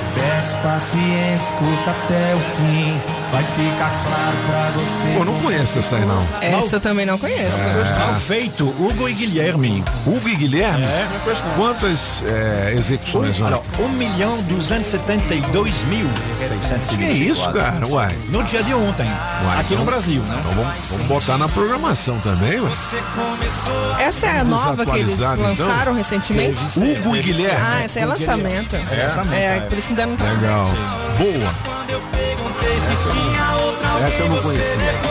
Paciência, 0.63 1.35
escuta 1.35 1.91
até 1.91 2.33
o 2.35 2.39
fim. 2.39 3.22
Vai 3.33 3.43
ficar 3.43 3.89
claro 4.03 4.37
pra 4.45 4.69
você. 4.69 5.17
Pô, 5.17 5.25
não 5.25 5.33
conheço 5.41 5.79
essa 5.79 5.95
aí 5.95 6.05
não. 6.05 6.21
Essa 6.39 6.75
eu 6.75 6.79
também 6.79 7.03
não 7.03 7.17
conheço. 7.17 7.57
Mal 7.97 8.13
feito, 8.19 8.63
Hugo 8.79 9.09
e 9.09 9.13
Guilherme. 9.13 9.83
Hugo 10.05 10.29
e 10.29 10.35
Guilherme? 10.35 10.85
É. 10.85 11.07
Quantas 11.55 12.23
é, 12.27 12.75
execuções? 12.77 13.39
Um, 13.41 13.47
alors, 13.47 13.63
1 13.79 13.89
milhão 13.89 14.39
272 14.43 15.83
mil 15.85 16.07
624. 16.47 16.97
Que 16.97 17.23
isso, 17.23 17.51
cara? 17.51 17.87
Uai. 17.87 18.15
No 18.29 18.43
dia 18.43 18.61
de 18.61 18.71
ontem. 18.71 19.07
Uai, 19.07 19.59
aqui 19.59 19.73
no 19.73 19.81
então- 19.81 19.85
Brasil, 19.85 20.21
né? 20.21 20.37
Então 20.39 20.51
vamos, 20.63 20.85
vamos 20.91 21.05
botar 21.07 21.37
na 21.39 21.49
programação 21.49 22.19
também, 22.19 22.59
ué. 22.59 22.69
Essa 23.99 24.27
é 24.27 24.39
a 24.41 24.43
nova 24.43 24.85
que 24.85 24.99
eles 24.99 25.15
então? 25.15 25.37
lançaram 25.41 25.95
recentemente? 25.95 26.61
Hugo 26.77 27.15
e 27.15 27.21
Guilherme. 27.23 27.61
Ah, 27.65 27.83
essa 27.83 27.99
é 27.99 28.05
lançamento. 28.05 28.75
É? 28.75 29.55
É, 29.55 29.59
por 29.61 29.75
isso 29.75 29.87
que 29.87 29.93
ainda 29.93 30.05
não 30.05 30.15
tá. 30.15 30.25
Legal. 30.25 30.65
Boa. 31.17 31.83
Essa 32.83 33.13
eu 34.19 34.29
não 34.29 34.41
conhecia. 34.41 35.01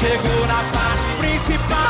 Chegou 0.00 0.46
na 0.46 0.62
parte 0.72 1.16
principal. 1.18 1.88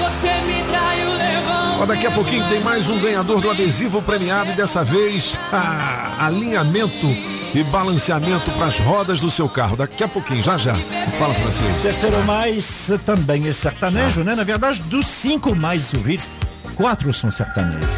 Você 0.00 0.28
me 0.40 0.62
traiu, 0.64 1.10
levou. 1.10 1.82
Ó, 1.82 1.86
daqui 1.86 2.06
a 2.06 2.10
pouquinho 2.10 2.48
tem 2.48 2.60
mais 2.60 2.88
um 2.90 2.98
ganhador 2.98 3.40
do 3.40 3.50
adesivo 3.50 4.02
premiado 4.02 4.50
e 4.50 4.54
dessa 4.54 4.82
vez 4.82 5.38
ah, 5.52 6.26
alinhamento 6.26 7.06
e 7.54 7.62
balanceamento 7.64 8.50
para 8.52 8.66
as 8.66 8.78
rodas 8.78 9.20
do 9.20 9.30
seu 9.30 9.48
carro. 9.48 9.76
Daqui 9.76 10.02
a 10.04 10.08
pouquinho, 10.08 10.42
já 10.42 10.56
já. 10.56 10.74
Fala 11.18 11.34
francês. 11.34 11.82
Terceiro 11.82 12.22
mais 12.24 12.92
também 13.04 13.48
é 13.48 13.52
sertanejo, 13.52 14.22
né? 14.22 14.34
Na 14.34 14.44
verdade, 14.44 14.80
dos 14.82 15.06
cinco 15.06 15.54
mais 15.54 15.92
ouvidos, 15.94 16.28
quatro 16.76 17.12
são 17.12 17.30
sertanejos. 17.30 17.90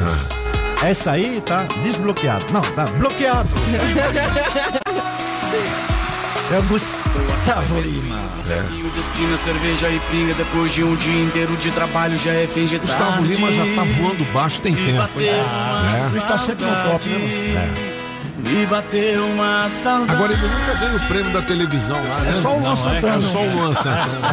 Essa 0.82 1.12
aí 1.12 1.40
tá 1.40 1.64
desbloqueado. 1.82 2.44
Não, 2.52 2.62
tá 2.62 2.84
bloqueado. 2.84 3.54
É 6.52 6.58
o 6.58 6.62
Gustavo 6.64 7.80
Lima. 7.80 8.20
Bequinho 8.46 8.90
de 8.90 9.00
esquina, 9.00 9.36
cerveja 9.36 9.88
e 9.88 9.98
pinga. 10.10 10.34
Depois 10.34 10.70
de 10.72 10.84
um 10.84 10.94
dia 10.96 11.22
inteiro 11.24 11.56
de 11.56 11.70
trabalho, 11.70 12.18
já 12.18 12.32
é 12.32 12.46
fim 12.46 12.66
de 12.66 12.78
Gustavo 12.78 13.12
tarde. 13.12 13.34
Lima 13.34 13.50
já 13.52 13.62
tá 13.74 13.82
voando 13.96 14.32
baixo 14.32 14.60
tem 14.60 14.74
tempo. 14.74 15.20
hein? 15.20 15.28
É. 15.28 16.18
Está 16.18 16.36
sempre 16.38 16.66
no 16.66 16.90
top, 16.90 17.08
né? 17.08 17.72
Me 18.44 18.66
bateu 18.66 19.24
uma 19.28 19.68
saudade. 19.68 20.12
Agora 20.16 20.32
ele 20.32 20.42
nunca 20.42 20.74
ganha 20.74 20.96
o 20.96 21.00
prêmio 21.06 21.32
da 21.32 21.42
televisão 21.42 21.96
lá, 21.96 22.18
né? 22.20 22.30
É 22.30 22.32
só 22.32 22.56
o 22.56 22.60
Luan 22.60 22.76
Santana. 22.76 23.14
É 23.14 23.18
só 23.20 23.38
o 23.40 23.54
Luan 23.54 23.74
Santana. 23.74 24.32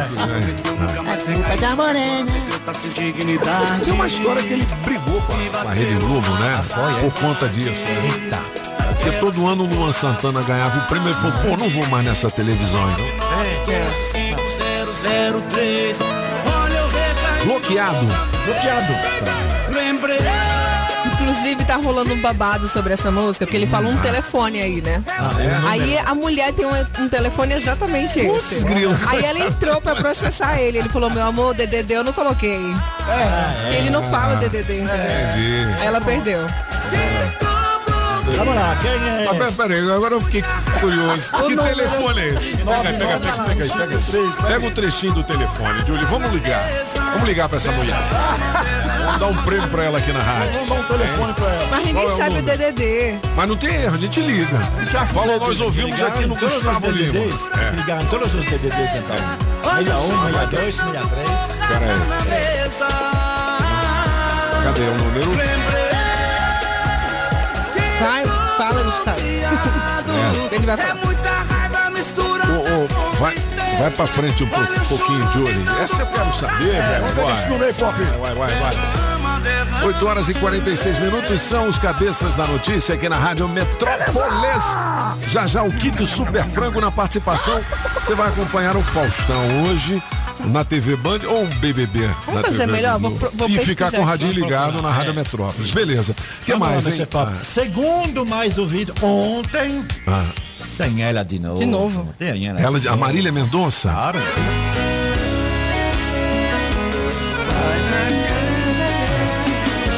Culpa 1.32 1.56
da 1.56 1.76
morena. 1.76 2.32
Sem 2.72 2.90
dignidade. 3.12 3.80
Tem 3.82 3.92
uma 3.94 4.06
história 4.06 4.42
que 4.42 4.52
ele 4.54 4.66
brigou 4.84 5.22
com 5.22 5.32
a, 5.32 5.62
com 5.62 5.68
a 5.68 5.72
Rede 5.72 5.94
Globo, 5.94 6.34
né? 6.34 6.64
Por 7.00 7.12
conta 7.20 7.48
disso. 7.48 7.70
Eita. 7.70 8.49
Porque 9.00 9.16
todo 9.16 9.46
ano 9.46 9.64
o 9.64 9.66
Luan 9.66 9.92
Santana 9.92 10.42
ganhava 10.42 10.78
o 10.78 10.86
prêmio 10.86 11.08
e 11.08 11.12
ele 11.12 11.20
falou, 11.20 11.36
pô, 11.38 11.56
não 11.56 11.70
vou 11.70 11.86
mais 11.88 12.06
nessa 12.06 12.28
televisão, 12.30 12.82
então. 12.92 13.06
5003. 14.12 15.98
Olha 16.00 16.84
o 16.84 16.88
recado. 16.88 17.44
Bloqueado. 17.46 18.06
Bloqueado. 18.44 18.92
Lembrei. 19.72 20.18
Inclusive 21.14 21.64
tá 21.64 21.76
rolando 21.76 22.12
um 22.12 22.20
babado 22.20 22.68
sobre 22.68 22.92
essa 22.92 23.10
música, 23.10 23.46
porque 23.46 23.56
ele 23.56 23.66
fala 23.66 23.88
um 23.88 23.96
telefone 23.96 24.60
aí, 24.60 24.82
né? 24.82 25.02
é? 25.08 25.68
Aí 25.68 25.98
a 26.04 26.14
mulher 26.14 26.52
tem 26.52 26.66
um, 26.66 26.74
um 26.98 27.08
telefone 27.08 27.54
exatamente 27.54 28.20
esse. 28.20 28.62
grilo. 28.66 28.94
Aí 29.08 29.24
ela 29.24 29.38
entrou 29.38 29.80
pra 29.80 29.94
processar 29.94 30.60
ele. 30.60 30.76
Ele 30.78 30.90
falou, 30.90 31.08
meu 31.08 31.24
amor, 31.24 31.54
DDD 31.54 31.94
eu 31.94 32.04
não 32.04 32.12
coloquei. 32.12 32.60
Porque 33.62 33.76
ele 33.76 33.88
não 33.88 34.02
fala 34.10 34.36
DDD, 34.36 34.80
entendeu? 34.80 34.84
Entendi. 34.84 35.76
Aí 35.80 35.86
ela 35.86 36.00
perdeu. 36.02 36.40
Vamos 38.36 38.54
lá, 38.54 38.76
quem 38.80 38.90
é? 38.90 39.24
Mas 39.26 39.36
pera- 39.38 39.52
peraí, 39.52 39.90
agora 39.90 40.14
eu 40.14 40.20
fiquei 40.20 40.42
curioso. 40.80 41.32
Que 41.32 41.56
telefone 41.56 42.20
é 42.20 42.28
esse? 42.28 42.56
Pega, 42.58 42.82
pega, 42.82 43.20
pega, 43.20 43.44
pega, 43.44 43.62
aí, 43.64 43.70
pega, 43.70 43.96
aí. 43.98 44.32
pega 44.52 44.66
o 44.66 44.70
trechinho 44.70 45.14
do 45.14 45.24
telefone, 45.24 45.78
Júlio. 45.86 46.06
Vamos 46.06 46.30
ligar. 46.32 46.62
Vamos 47.12 47.22
ligar 47.28 47.48
pra 47.48 47.56
essa 47.58 47.72
mulher. 47.72 47.96
Vamos 49.04 49.20
dar 49.20 49.26
um 49.26 49.36
prêmio 49.44 49.68
pra 49.68 49.84
ela 49.84 49.98
aqui 49.98 50.12
na 50.12 50.20
rádio. 50.20 50.52
Vamos 50.52 50.68
dar 50.68 50.74
um 50.76 50.82
telefone 50.98 51.32
pra 51.34 51.46
ela. 51.46 51.66
Mas 51.70 51.86
ninguém 51.86 52.04
é 52.06 52.16
sabe 52.16 52.38
o? 52.38 52.42
DDD. 52.42 53.18
Mas 53.36 53.48
não 53.48 53.56
tem 53.56 53.74
erro, 53.74 53.94
a 53.94 53.98
gente 53.98 54.20
liga. 54.20 54.58
Já 54.90 55.06
falou, 55.06 55.38
nós 55.40 55.60
ouvimos 55.60 56.00
aqui 56.02 56.26
no 56.26 56.34
Gustavo 56.36 56.90
Lima. 56.90 57.12
DDDs. 57.12 57.50
É. 57.58 57.70
Ligaram 57.76 58.06
todos 58.06 58.32
os 58.34 58.44
DDDs 58.44 58.94
então. 58.96 59.16
61, 59.76 60.24
62, 60.32 60.74
63. 60.74 61.30
Pera 61.68 61.86
aí. 61.86 62.70
Cadê 64.64 64.82
o 64.82 64.94
número? 64.94 65.79
Vai, 68.60 68.68
fala, 68.72 68.82
Gustavo. 68.82 69.20
É. 69.20 70.54
Ele 70.54 70.66
vai 70.66 70.76
falar. 70.76 70.96
Ô, 72.50 72.58
ô, 72.84 72.86
vai, 73.18 73.34
vai 73.78 73.90
pra 73.90 74.06
frente 74.06 74.44
um, 74.44 74.48
pou- 74.48 74.60
um 74.60 74.66
pouquinho, 74.98 75.32
Júlio. 75.32 75.64
Essa 75.82 76.02
eu 76.02 76.06
quero 76.06 76.32
saber, 76.34 76.82
velho. 76.82 77.04
Pop. 77.78 77.94
Vai, 78.20 78.34
vai, 78.34 78.48
vai. 78.60 79.09
8 79.82 80.06
horas 80.06 80.28
e 80.28 80.34
46 80.34 80.98
minutos 80.98 81.40
são 81.40 81.68
os 81.68 81.78
cabeças 81.78 82.36
da 82.36 82.46
notícia 82.46 82.94
aqui 82.94 83.08
na 83.08 83.16
Rádio 83.16 83.48
Metrópolis. 83.48 84.64
Já 85.28 85.46
já 85.46 85.62
o 85.62 85.70
Kito 85.72 86.06
Super 86.06 86.44
Frango 86.44 86.80
na 86.80 86.90
participação. 86.90 87.60
Você 88.02 88.14
vai 88.14 88.28
acompanhar 88.28 88.76
o 88.76 88.82
Faustão 88.82 89.40
hoje 89.64 90.02
na 90.40 90.64
TV 90.64 90.96
Band 90.96 91.20
ou 91.26 91.44
um 91.44 91.46
BBB. 91.46 92.08
Vamos 92.26 92.34
na 92.34 92.42
fazer 92.42 92.58
TV 92.66 92.72
melhor? 92.72 92.98
Vou 92.98 93.14
vou 93.14 93.48
E 93.48 93.58
ficar 93.60 93.90
com 93.90 94.00
o 94.00 94.04
radinho 94.04 94.32
ligado 94.32 94.82
na 94.82 94.90
Rádio 94.90 95.14
Metrópolis. 95.14 95.70
Beleza. 95.70 96.12
O 96.12 96.44
que 96.44 96.52
Vamos 96.52 96.66
lá, 96.68 96.72
mais, 96.74 96.86
hein? 96.86 96.92
Mr. 96.94 97.06
Pop. 97.06 97.36
Segundo 97.42 98.26
mais 98.26 98.58
ouvido 98.58 98.94
ontem. 99.02 99.84
Ah, 100.06 100.24
Tem 100.76 101.02
ela 101.02 101.22
de 101.24 101.38
novo. 101.38 101.58
De 101.58 101.66
novo. 101.66 102.08
Tem 102.18 102.46
ela. 102.46 102.60
ela, 102.60 102.78
a 102.90 102.96
Marília 102.96 103.32
Mendonça? 103.32 103.88
Claro. 103.90 104.18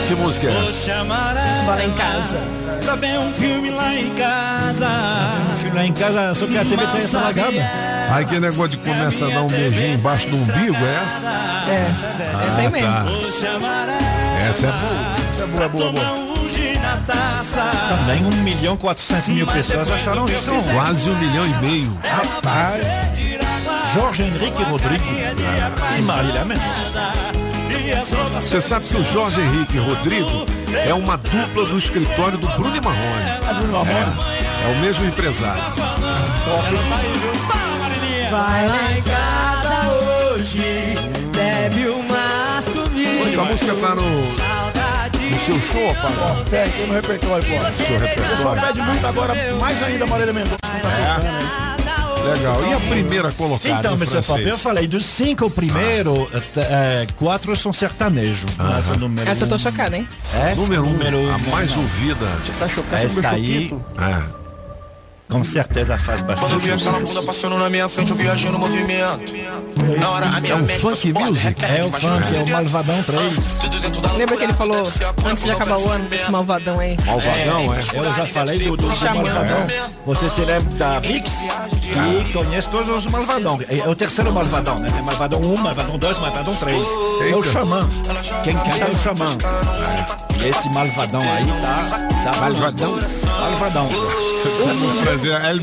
Que 0.09 0.15
música 0.17 0.47
é 0.47 0.65
essa? 0.65 1.05
Bola 1.65 1.85
em 1.85 1.93
casa. 1.93 2.39
pra 2.85 2.95
ver 2.97 3.19
um 3.19 3.33
filme 3.33 3.71
lá 3.71 3.95
em 3.95 4.11
casa. 4.15 4.89
Filho 5.57 5.75
lá 5.75 5.85
em 5.87 5.93
casa, 5.93 6.35
só 6.35 6.47
que 6.47 6.59
a 6.59 6.65
TV 6.65 6.87
tem 6.89 7.01
essa 7.03 7.21
lagada. 7.21 7.71
Aí 8.11 8.25
que 8.27 8.39
negócio 8.39 8.69
de 8.71 8.77
começa 8.79 9.27
a 9.27 9.31
dar 9.31 9.43
um 9.43 9.47
beijinho 9.47 9.95
embaixo 9.95 10.29
do 10.29 10.37
umbigo, 10.37 10.77
é 10.77 11.03
essa? 11.07 11.29
É, 11.71 12.47
essa 12.47 12.61
aí 12.61 12.69
mesmo. 12.71 12.89
tá. 12.89 13.05
Chamará, 13.41 13.99
Essa 14.49 14.67
é 14.67 14.71
boa. 14.71 15.17
Essa 15.31 15.43
é 15.43 15.47
boa, 15.47 15.69
boa, 15.69 15.93
boa. 15.93 16.33
Também 17.89 18.25
1 18.27 18.31
milhão 18.43 18.77
400 18.77 19.29
mil 19.29 19.47
pessoas 19.47 19.91
acharam 19.91 20.27
isso. 20.27 20.51
Quase 20.75 21.09
um 21.09 21.17
milhão 21.17 21.47
e 21.47 21.55
meio. 21.65 21.99
Rapaz. 22.05 22.85
Jorge 23.95 24.23
Henrique 24.25 24.63
Rodrigo 24.65 25.05
e 25.99 26.03
Marília 26.03 26.45
Mendonça. 26.45 27.12
Você 28.35 28.61
sabe 28.61 28.87
que 28.87 28.97
o 28.97 29.05
Jorge 29.05 29.41
Henrique 29.41 29.79
Rodrigo 29.79 30.47
é 30.87 30.95
uma 30.95 31.17
dupla 31.17 31.65
do 31.67 31.79
escritório 31.79 32.39
do 32.39 32.49
Bruno 32.49 32.77
e 32.77 32.81
Marrone. 32.81 33.23
É, 33.89 34.69
é 34.69 34.77
o 34.77 34.81
mesmo 34.81 35.07
empresário. 35.07 35.63
Vai 38.31 38.69
lá 38.69 38.93
em 38.93 39.03
casa 39.03 40.33
hoje, 40.33 40.95
bebe 41.35 41.89
umas 41.89 42.65
comigo. 42.65 43.29
Essa 43.29 43.43
música 43.43 43.75
tá 43.75 43.95
no, 43.95 44.03
no 44.03 45.39
seu 45.39 45.61
show, 45.61 45.95
Paulo? 45.95 46.45
Tem, 46.49 46.69
tem 46.69 46.87
no 46.87 46.95
repertório, 46.95 47.45
pô. 47.45 47.85
Seu 47.85 47.99
repertório. 47.99 48.63
pede 48.63 48.83
muito 48.83 49.07
agora, 49.07 49.35
mais 49.61 49.83
ainda 49.83 50.07
Marília 50.07 50.33
Mendonça. 50.33 51.72
Legal. 52.23 52.65
E 52.69 52.73
a 52.73 52.81
primeira 52.81 53.33
colocada? 53.33 53.79
Então, 53.79 53.95
Mr. 53.95 54.23
Pop, 54.23 54.41
eu 54.43 54.59
falei 54.59 54.87
dos 54.87 55.05
cinco 55.05 55.51
primeiros, 55.51 56.29
eh, 56.57 57.07
quatro 57.17 57.55
são 57.57 57.73
sertanejo. 57.73 58.47
Mas 58.57 58.89
o 58.89 58.97
número 58.97 59.29
Essa 59.29 59.45
eu 59.45 59.49
tô 59.49 59.59
chocada, 59.59 59.97
hein? 59.97 60.07
É? 60.35 60.55
Número 60.55 60.83
um, 60.83 60.93
número 60.93 61.19
a 61.31 61.37
um, 61.37 61.51
mais 61.51 61.71
não. 61.71 61.83
ouvida. 61.83 62.27
Tá 62.59 62.69
chocado, 62.69 63.05
Essa 63.05 63.31
aí, 63.31 63.73
É. 63.99 64.42
com 65.33 65.43
certeza, 65.43 65.97
faz 65.97 66.21
Quando 66.21 66.31
eu 66.31 66.37
bastante 66.37 66.61
vi 66.61 66.73
aquela 66.73 66.93
sucesso. 66.99 67.15
bunda 67.15 67.23
passando 67.27 67.59
na 67.59 67.71
minha 67.71 67.89
frente, 67.89 68.11
eu 68.11 68.17
viajei 68.17 68.51
no 68.51 68.59
movimento. 68.59 69.33
Na 69.99 70.11
hora 70.11 70.27
a 70.27 70.41
minha 70.41 70.53
É 70.53 70.57
um 70.57 70.61
mente 70.61 70.79
funk 70.79 71.13
music? 71.13 71.39
repete, 71.39 71.73
É 71.73 71.85
o 71.85 71.91
funk, 71.93 72.37
é 72.37 72.43
o 72.43 72.49
Malvadão 72.51 73.03
3. 73.03 73.59
dentro 73.81 74.01
da 74.03 74.13
Lembra 74.13 74.37
que 74.37 74.45
ele 74.45 74.53
falou 74.53 74.77
loucura, 74.83 75.15
antes 75.31 75.43
de 75.45 75.51
acabar 75.51 75.79
o 75.79 75.89
ano, 75.89 76.05
desse 76.09 76.31
malvadão 76.31 76.79
aí? 76.79 76.97
Malvadão, 77.07 77.75
é. 77.75 77.79
Eu 77.99 78.13
já 78.13 78.27
falei 78.27 78.59
do, 78.59 78.77
do, 78.77 78.89
do 78.89 79.05
Malvadão. 79.05 79.67
Você 80.07 80.29
se 80.29 80.41
lembra 80.43 80.77
da 80.77 81.01
Vix 81.01 81.33
e 81.43 82.33
conhece 82.33 82.69
todos 82.69 82.91
os 82.91 83.07
Malvadão. 83.07 83.59
É, 83.69 83.79
é 83.79 83.89
o 83.89 83.95
terceiro 83.95 84.33
Malvadão, 84.33 84.79
né? 84.79 84.89
Tem 84.93 85.03
Malvadão 85.03 85.41
1, 85.41 85.57
Malvadão 85.57 85.99
2, 85.99 86.19
Malvadão 86.19 86.55
3. 86.57 86.77
É 87.31 87.35
o 87.35 87.43
Xamã. 87.43 87.89
Quem 88.45 88.55
canta 88.55 88.85
é 88.85 88.91
o 88.91 88.99
Xamã. 88.99 89.37
E 90.43 90.49
esse 90.49 90.69
Malvadão 90.71 91.21
aí 91.21 91.47
tá... 91.63 92.31
tá 92.33 92.41
Malvadão? 92.41 92.99
Malvadão. 93.41 93.89
É 95.25 95.51
El 95.51 95.61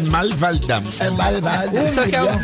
É 1.00 1.10
malvado. 1.10 1.78
É 1.78 1.90
Isso 1.90 2.02
aqui 2.02 2.16
é 2.16 2.24
um... 2.24 2.40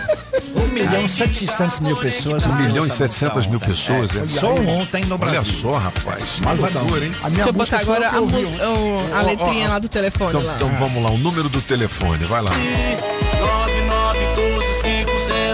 1 0.56 0.68
milhão 0.68 1.06
e 1.06 1.10
700 1.10 1.80
mil 1.82 1.98
pessoas. 1.98 2.46
1 2.46 2.56
milhão 2.56 2.86
e 2.86 2.92
700 2.92 3.48
mil 3.48 3.60
pessoas. 3.60 4.16
É. 4.16 4.20
é. 4.24 4.28
Só 4.28 4.54
ontem 4.56 5.06
no 5.06 5.18
Brasil. 5.18 5.40
Olha 5.40 5.44
só, 5.44 5.72
rapaz. 5.78 6.40
Malvadura, 6.40 7.06
hein? 7.06 7.12
A 7.24 7.30
minha 7.30 7.44
Deixa 7.44 7.50
eu 7.50 7.54
botar 7.54 7.78
agora 7.80 8.10
a, 8.10 8.22
mus... 8.22 8.48
a 9.14 9.22
letrinha 9.22 9.70
lá 9.70 9.80
do 9.80 9.90
telefone. 9.90 10.30
Então, 10.30 10.44
lá. 10.44 10.56
então 10.56 10.70
é. 10.70 10.80
vamos 10.80 11.04
lá, 11.04 11.10
o 11.10 11.18
número 11.18 11.50
do 11.50 11.62
telefone. 11.62 12.24
Vai 12.26 12.42
lá. 12.42 12.52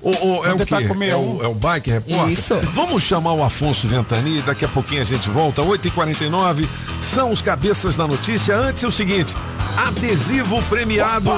O, 0.05 0.11
o, 0.11 0.45
é 0.45 0.49
Vamos 0.49 0.63
o 0.63 0.69
61. 0.69 1.03
É 1.03 1.17
o, 1.17 1.43
é 1.45 1.49
o 1.49 1.55
Bike 1.55 1.91
Repórter? 1.91 2.31
Isso. 2.31 2.55
Vamos 2.75 3.03
chamar 3.03 3.33
o 3.33 3.43
Afonso 3.43 3.89
Ventani, 3.89 4.43
daqui 4.43 4.65
a 4.65 4.69
pouquinho 4.69 5.01
a 5.01 5.05
gente 5.05 5.31
volta, 5.31 5.63
8h49, 5.63 6.69
são 7.01 7.33
os 7.33 7.41
cabeças 7.41 7.97
da 7.97 8.07
notícia. 8.07 8.55
Antes 8.55 8.85
é 8.85 8.87
o 8.87 8.93
seguinte, 8.93 9.35
adesivo 9.79 10.63
premiado, 10.65 11.31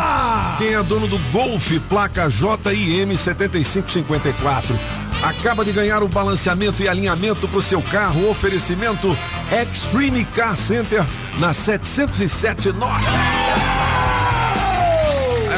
quem 0.59 0.75
é 0.75 0.83
dono 0.83 1.07
do 1.07 1.19
Golf, 1.31 1.71
placa 1.89 2.29
JIM 2.29 3.17
7554. 3.17 4.77
Acaba 5.23 5.65
de 5.65 5.71
ganhar 5.71 6.03
o 6.03 6.09
balanceamento 6.09 6.83
e 6.83 6.89
alinhamento 6.89 7.47
para 7.47 7.59
o 7.59 7.63
seu 7.63 7.81
carro, 7.81 8.29
oferecimento 8.29 9.17
Extreme 9.51 10.25
Car 10.25 10.57
Center 10.57 11.05
na 11.39 11.55
707 11.55 12.73
Norte. 12.73 13.46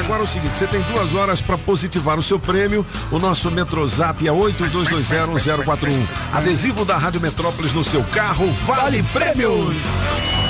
Agora 0.09 0.23
é 0.23 0.25
o 0.25 0.27
seguinte, 0.27 0.57
você 0.57 0.67
tem 0.67 0.81
duas 0.81 1.13
horas 1.13 1.43
para 1.43 1.59
positivar 1.59 2.19
o 2.19 2.23
seu 2.23 2.41
prêmio. 2.41 2.85
O 3.13 3.19
nosso 3.19 3.51
Metrozap 3.51 4.27
é 4.27 4.33
82201041. 4.33 6.09
Adesivo 6.33 6.83
da 6.83 6.97
Rádio 6.97 7.21
Metrópolis 7.21 7.75
no 7.75 7.85
seu 7.85 8.03
carro, 8.05 8.51
vale 8.65 9.03
prêmios! 9.03 9.77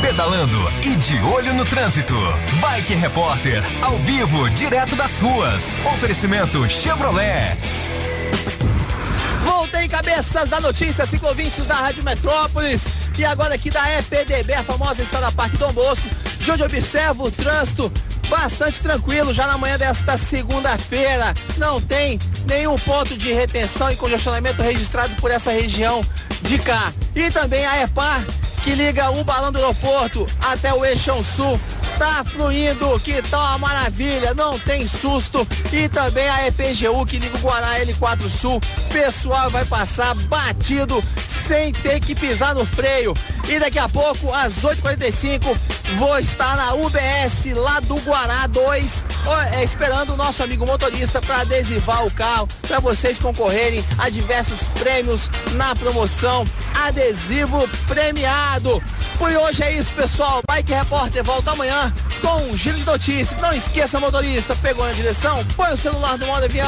Pedalando 0.01 0.57
e 0.85 0.95
de 0.95 1.19
olho 1.23 1.55
no 1.55 1.65
trânsito. 1.65 2.15
Bike 2.61 2.95
Repórter, 2.95 3.61
ao 3.83 3.99
vivo, 3.99 4.49
direto 4.51 4.95
das 4.95 5.19
ruas. 5.19 5.81
Oferecimento 5.93 6.71
Chevrolet. 6.71 7.59
Voltei 9.43 9.89
cabeças 9.89 10.49
da 10.49 10.61
notícia, 10.61 11.05
ciclovintes 11.05 11.67
da 11.67 11.75
Rádio 11.75 12.05
Metrópolis. 12.05 12.85
E 13.19 13.25
agora 13.25 13.57
aqui 13.57 13.71
da 13.71 13.83
EPDB, 13.99 14.55
a 14.55 14.63
famosa 14.63 15.03
Estrada 15.03 15.33
Parque 15.33 15.57
Dom 15.57 15.73
Bosco, 15.73 16.07
de 16.39 16.49
onde 16.49 16.63
observo 16.63 17.25
o 17.25 17.31
trânsito 17.33 17.93
bastante 18.29 18.81
tranquilo 18.81 19.33
já 19.33 19.47
na 19.47 19.59
manhã 19.59 19.77
desta 19.77 20.17
segunda-feira. 20.17 21.35
Não 21.57 21.81
tem 21.81 22.19
nenhum 22.47 22.77
ponto 22.77 23.17
de 23.17 23.33
retenção 23.33 23.91
e 23.91 23.97
congestionamento 23.97 24.63
registrado 24.63 25.15
por 25.17 25.31
essa 25.31 25.51
região 25.51 26.05
de 26.43 26.59
cá. 26.59 26.93
E 27.15 27.31
também 27.31 27.65
a 27.67 27.83
EPAR, 27.83 28.25
que 28.63 28.73
liga 28.73 29.11
o 29.11 29.25
balão 29.25 29.51
do 29.51 29.59
aeroporto 29.59 30.27
até 30.41 30.73
o 30.73 30.85
Eixão 30.85 31.23
Sul. 31.23 31.59
Tá 31.99 32.25
fluindo, 32.25 32.99
que 33.01 33.21
tal 33.23 33.41
uma 33.41 33.59
maravilha, 33.59 34.33
não 34.35 34.59
tem 34.59 34.87
susto. 34.87 35.47
E 35.73 35.89
também 35.89 36.29
a 36.29 36.47
EPGU 36.47 37.05
que 37.05 37.19
liga 37.19 37.37
o 37.37 37.41
Guará 37.41 37.81
L4 37.81 38.29
Sul. 38.29 38.61
Pessoal 38.93 39.51
vai 39.51 39.65
passar 39.65 40.15
batido 40.15 41.03
sem 41.27 41.73
ter 41.73 41.99
que 41.99 42.15
pisar 42.15 42.55
no 42.55 42.65
freio. 42.65 43.15
E 43.49 43.59
daqui 43.59 43.79
a 43.79 43.89
pouco, 43.89 44.33
às 44.35 44.63
8h45, 44.63 45.57
vou 45.97 46.19
estar 46.19 46.57
na 46.57 46.75
UBS 46.75 47.47
lá 47.57 47.81
do 47.81 47.97
Guará 47.97 48.47
2, 48.47 49.05
ó, 49.27 49.41
é, 49.41 49.65
esperando 49.65 50.13
o 50.13 50.17
nosso 50.17 50.43
amigo 50.43 50.67
motorista 50.67 51.21
para 51.23 51.41
adesivar 51.41 52.05
o 52.05 52.11
carro, 52.11 52.47
para 52.67 52.79
vocês 52.79 53.19
concorrerem 53.19 53.83
a 53.97 54.11
diversos 54.11 54.69
prêmios 54.79 55.31
na 55.55 55.75
promoção 55.75 56.45
Adesivo 56.75 57.69
Premiado. 57.87 58.83
Por 59.19 59.33
hoje 59.33 59.63
é 59.63 59.73
isso, 59.73 59.93
pessoal. 59.95 60.41
Bike 60.49 60.73
Repórter 60.73 61.25
volta 61.25 61.51
amanhã 61.51 61.88
com 62.21 62.43
um 62.43 62.57
giro 62.57 62.77
de 62.77 62.85
notícias. 62.85 63.41
Não 63.41 63.53
esqueça, 63.53 64.01
motorista, 64.01 64.55
pegou 64.57 64.87
na 64.87 64.93
direção, 64.93 65.45
põe 65.57 65.73
o 65.73 65.77
celular 65.77 66.19
no 66.19 66.27
modo 66.27 66.45
avião. 66.45 66.67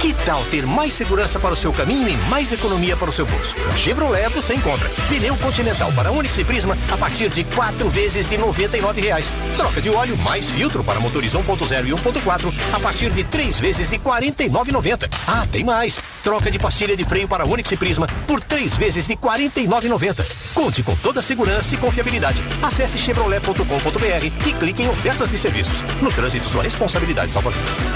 Que 0.00 0.12
tal 0.24 0.44
ter 0.44 0.66
mais 0.66 0.92
segurança 0.92 1.38
para 1.38 1.54
o 1.54 1.56
seu 1.56 1.72
caminho 1.72 2.08
e 2.08 2.16
mais 2.28 2.52
economia 2.52 2.96
para 2.96 3.08
o 3.08 3.12
seu 3.12 3.26
bolso? 3.26 3.54
Chevrolet 3.76 4.28
você 4.28 4.54
encontra 4.54 4.88
pneu 5.08 5.36
Continental 5.36 5.92
para 5.92 6.10
Onix 6.10 6.36
e 6.38 6.44
Prisma 6.44 6.76
a 6.90 6.96
partir 6.96 7.28
de 7.30 7.44
quatro 7.44 7.88
vezes 7.88 8.28
de 8.28 8.38
99 8.38 9.00
reais. 9.00 9.32
Troca 9.56 9.80
de 9.80 9.90
óleo 9.90 10.16
mais 10.18 10.50
filtro 10.50 10.84
para 10.84 11.00
motores 11.00 11.32
1.0 11.32 11.86
e 11.86 11.90
1.4 11.90 12.54
a 12.72 12.80
partir 12.80 13.10
de 13.10 13.24
três 13.24 13.58
vezes 13.58 13.88
de 13.88 13.96
R$ 13.96 14.02
49,90. 14.04 15.08
Ah, 15.26 15.46
tem 15.50 15.64
mais! 15.64 15.98
Troca 16.22 16.50
de 16.50 16.58
pastilha 16.58 16.96
de 16.96 17.04
freio 17.04 17.28
para 17.28 17.46
Onix 17.46 17.70
e 17.70 17.76
Prisma 17.76 18.06
por 18.26 18.40
três 18.40 18.76
vezes 18.76 19.06
de 19.06 19.14
R$ 19.14 19.18
49,90. 19.20 20.26
Conte 20.54 20.82
com 20.82 20.94
toda 20.96 21.20
a 21.20 21.22
segurança 21.22 21.74
e 21.74 21.78
confiabilidade. 21.78 22.40
Acesse 22.62 22.98
chevrolet.com.br 22.98 24.13
e 24.22 24.30
clique 24.30 24.82
em 24.82 24.88
ofertas 24.88 25.30
de 25.30 25.38
serviços. 25.38 25.82
No 26.00 26.10
trânsito, 26.10 26.46
sua 26.46 26.62
responsabilidade 26.62 27.30
salva 27.30 27.50
vidas. 27.50 27.92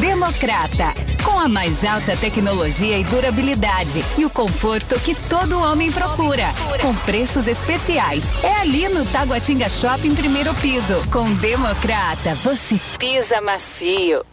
Democrata, 0.00 0.92
com 1.24 1.38
a 1.38 1.48
mais 1.48 1.84
alta 1.84 2.16
tecnologia 2.16 2.98
e 2.98 3.04
durabilidade 3.04 4.04
e 4.18 4.24
o 4.24 4.30
conforto 4.30 4.98
que 5.00 5.14
todo 5.14 5.60
homem 5.60 5.90
procura, 5.90 6.46
com 6.80 6.94
preços 6.94 7.46
especiais. 7.46 8.24
É 8.42 8.54
ali 8.60 8.88
no 8.88 9.04
Taguatinga 9.06 9.68
Shopping 9.68 10.14
primeiro 10.14 10.54
piso. 10.54 10.94
Com 11.10 11.32
Democrata, 11.34 12.34
você 12.36 12.78
pisa 12.98 13.40
macio. 13.40 14.24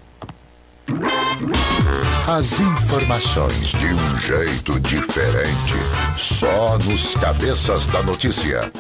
As 2.28 2.60
informações 2.60 3.72
de 3.72 3.86
um 3.86 4.18
jeito 4.18 4.80
diferente. 4.80 5.76
Só 6.16 6.78
nos 6.78 7.16
cabeças 7.16 7.88
da 7.88 8.04
notícia. 8.04 8.72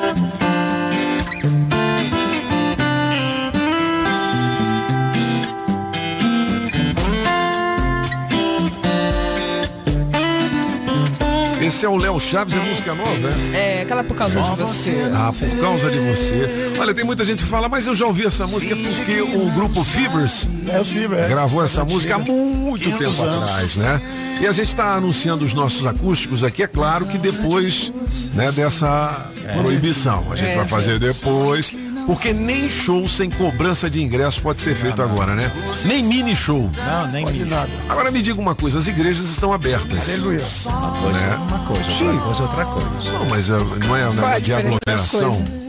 Esse 11.69 11.85
é 11.85 11.89
o 11.89 11.97
Léo 11.97 12.19
Chaves, 12.19 12.55
é 12.55 12.59
música 12.59 12.95
nova, 12.95 13.29
é? 13.53 13.77
É, 13.77 13.81
aquela 13.83 14.03
por 14.03 14.17
causa 14.17 14.41
de 14.41 14.55
você. 14.55 15.11
Ah, 15.13 15.31
por 15.31 15.61
causa 15.61 15.91
de 15.91 15.99
você. 15.99 16.73
Olha, 16.79 16.95
tem 16.95 17.05
muita 17.05 17.23
gente 17.23 17.43
que 17.43 17.47
fala, 17.47 17.69
mas 17.69 17.85
eu 17.85 17.93
já 17.93 18.07
ouvi 18.07 18.25
essa 18.25 18.47
música 18.47 18.75
porque 18.75 19.21
o 19.21 19.51
grupo 19.51 19.83
Fevers 19.83 20.47
É 20.67 21.25
é. 21.25 21.27
gravou 21.29 21.63
essa 21.63 21.85
música 21.85 22.15
há 22.15 22.17
muito 22.17 22.97
tempo 22.97 23.21
atrás, 23.23 23.75
né? 23.75 24.01
E 24.41 24.47
a 24.47 24.51
gente 24.51 24.69
está 24.69 24.95
anunciando 24.95 25.45
os 25.45 25.53
nossos 25.53 25.85
acústicos 25.85 26.43
aqui, 26.43 26.63
é 26.63 26.67
claro 26.67 27.05
que 27.05 27.19
depois 27.19 27.91
né, 28.33 28.51
dessa 28.51 29.29
proibição. 29.61 30.25
A 30.31 30.35
gente 30.35 30.49
É, 30.49 30.55
vai 30.55 30.67
fazer 30.67 30.99
depois. 30.99 31.71
Porque 32.05 32.33
nem 32.33 32.67
show 32.69 33.07
sem 33.07 33.29
cobrança 33.29 33.87
de 33.89 34.01
ingresso 34.01 34.41
pode 34.41 34.61
ser 34.61 34.75
feito 34.75 35.01
agora, 35.01 35.35
né? 35.35 35.51
Nem 35.85 36.03
mini 36.03 36.35
show. 36.35 36.69
Não, 36.75 37.07
nem 37.11 37.23
Pode 37.23 37.45
nada. 37.45 37.69
Agora 37.87 38.09
me 38.09 38.21
diga 38.21 38.39
uma 38.41 38.55
coisa, 38.55 38.79
as 38.79 38.87
igrejas 38.87 39.27
estão 39.29 39.53
abertas. 39.53 40.09
Aleluia. 40.09 40.41
Uma 40.65 40.91
coisa, 40.91 41.19
Né? 41.19 41.35
uma 41.49 41.59
coisa, 41.59 41.83
Sim. 41.83 42.07
outra 42.07 42.21
coisa, 42.21 42.41
outra 42.43 42.65
coisa. 42.65 43.11
Não, 43.11 43.25
mas 43.25 43.49
eh, 43.49 43.57
não 43.85 43.95
é 43.95 44.01
é 44.01 44.11
né, 44.11 44.39
de 44.39 44.53
aglomeração. 44.53 45.68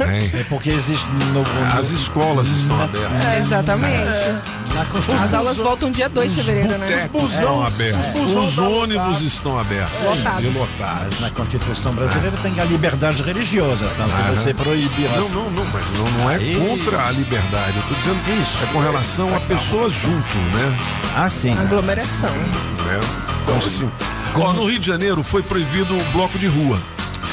É 0.00 0.44
porque 0.48 0.70
existe 0.70 1.06
no, 1.08 1.42
no- 1.42 1.78
As 1.78 1.90
escolas 1.90 2.48
estão 2.48 2.80
abertas. 2.82 3.24
É, 3.26 3.38
exatamente. 3.38 4.52
Na 4.74 4.84
Constituição. 4.86 5.24
As 5.26 5.34
aulas 5.34 5.56
voltam 5.58 5.90
dia 5.90 6.08
2 6.08 6.34
de 6.34 6.42
fevereiro, 6.42 6.78
né? 6.78 6.86
Botecos 6.86 7.32
estão 7.34 7.62
abertos. 7.66 8.06
Os 8.34 8.56
tá 8.56 8.62
ônibus 8.62 9.20
estão 9.20 9.58
abertos. 9.60 10.02
Lotados. 10.02 10.44
E 10.44 10.58
lotados. 10.58 11.06
Mas 11.10 11.20
na 11.20 11.30
Constituição 11.30 11.94
brasileira 11.94 12.36
tem 12.42 12.58
a 12.58 12.64
liberdade 12.64 13.22
religiosa, 13.22 13.88
sabe? 13.90 14.12
Se 14.12 14.20
Aham. 14.20 14.32
você 14.32 14.54
proibir 14.54 15.10
Não, 15.10 15.28
não, 15.28 15.50
não, 15.50 15.64
mas 15.66 15.84
não, 15.98 16.10
não 16.18 16.30
é 16.30 16.36
Aí- 16.36 16.56
contra 16.56 17.06
a 17.06 17.10
liberdade. 17.10 17.76
Eu 17.76 17.82
tô 17.82 17.94
dizendo 17.94 18.42
isso. 18.42 18.58
É 18.62 18.66
com 18.72 18.80
relação 18.80 19.34
a 19.36 19.40
pessoas 19.40 19.92
junto, 19.92 20.38
né? 20.54 20.78
Ah, 21.16 21.28
sim. 21.28 21.52
Aglomeração. 21.52 22.32
né? 22.32 23.00
Então, 23.42 23.56
assim, 23.58 23.90
ó, 24.36 24.52
no 24.54 24.64
Rio 24.66 24.78
de 24.78 24.86
Janeiro 24.86 25.22
foi 25.22 25.42
proibido 25.42 25.94
o 25.94 26.04
bloco 26.12 26.38
de 26.38 26.46
rua. 26.46 26.80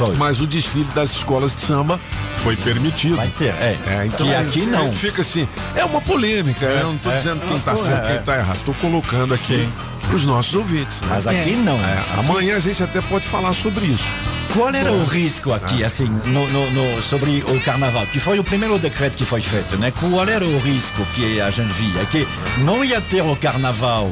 Foi. 0.06 0.16
Mas 0.16 0.40
o 0.40 0.48
desfile 0.48 0.88
das 0.96 1.12
escolas 1.12 1.54
de 1.56 1.62
samba 1.62 2.00
foi 2.38 2.56
permitido. 2.56 3.16
Vai 3.18 3.28
ter, 3.28 3.50
é. 3.56 3.78
então, 4.06 4.26
E 4.28 4.34
aqui 4.34 4.62
não. 4.66 4.86
gente 4.86 4.98
fica 4.98 5.22
assim, 5.22 5.48
é 5.76 5.84
uma 5.84 6.00
polêmica, 6.02 6.66
né? 6.68 6.82
eu 6.82 6.88
não 6.88 6.98
tô 6.98 7.12
é. 7.12 7.18
dizendo 7.18 7.42
quem 7.48 7.60
tá 7.60 7.74
É, 7.74 7.78
certo, 7.78 8.06
é. 8.08 8.14
quem 8.14 8.22
tá 8.24 8.38
errado. 8.38 8.60
Tô 8.66 8.74
colocando 8.76 9.34
aqui 9.34 9.68
os 10.14 10.26
nossos 10.26 10.54
ouvintes. 10.56 11.02
né? 11.02 11.08
Mas 11.12 11.28
aqui 11.28 11.52
não. 11.58 11.76
É, 11.78 12.04
amanhã 12.18 12.56
a 12.56 12.60
gente 12.60 12.82
até 12.82 13.02
pode 13.02 13.28
falar 13.28 13.52
sobre 13.54 13.86
isso. 13.88 14.06
Qual 14.54 14.70
era 14.74 14.92
o 14.92 15.04
risco 15.06 15.54
aqui, 15.54 15.84
assim, 15.84 16.06
no, 16.26 16.48
no- 16.50 16.72
no- 16.72 17.02
sobre 17.02 17.44
o 17.48 17.60
carnaval? 17.62 18.06
Que 18.08 18.20
foi 18.20 18.40
o 18.40 18.44
primeiro 18.44 18.80
decreto 18.80 19.16
que 19.18 19.26
foi 19.26 19.42
feito, 19.42 19.78
né? 19.78 19.92
Qual 19.92 20.28
era 20.28 20.44
o 20.44 20.60
risco 20.60 21.06
que 21.14 21.40
a 21.42 21.52
gente 21.52 21.72
via? 21.74 22.06
Que 22.06 22.28
não 22.60 22.84
ia 22.84 23.00
ter 23.02 23.22
o 23.22 23.36
carnaval 23.36 24.10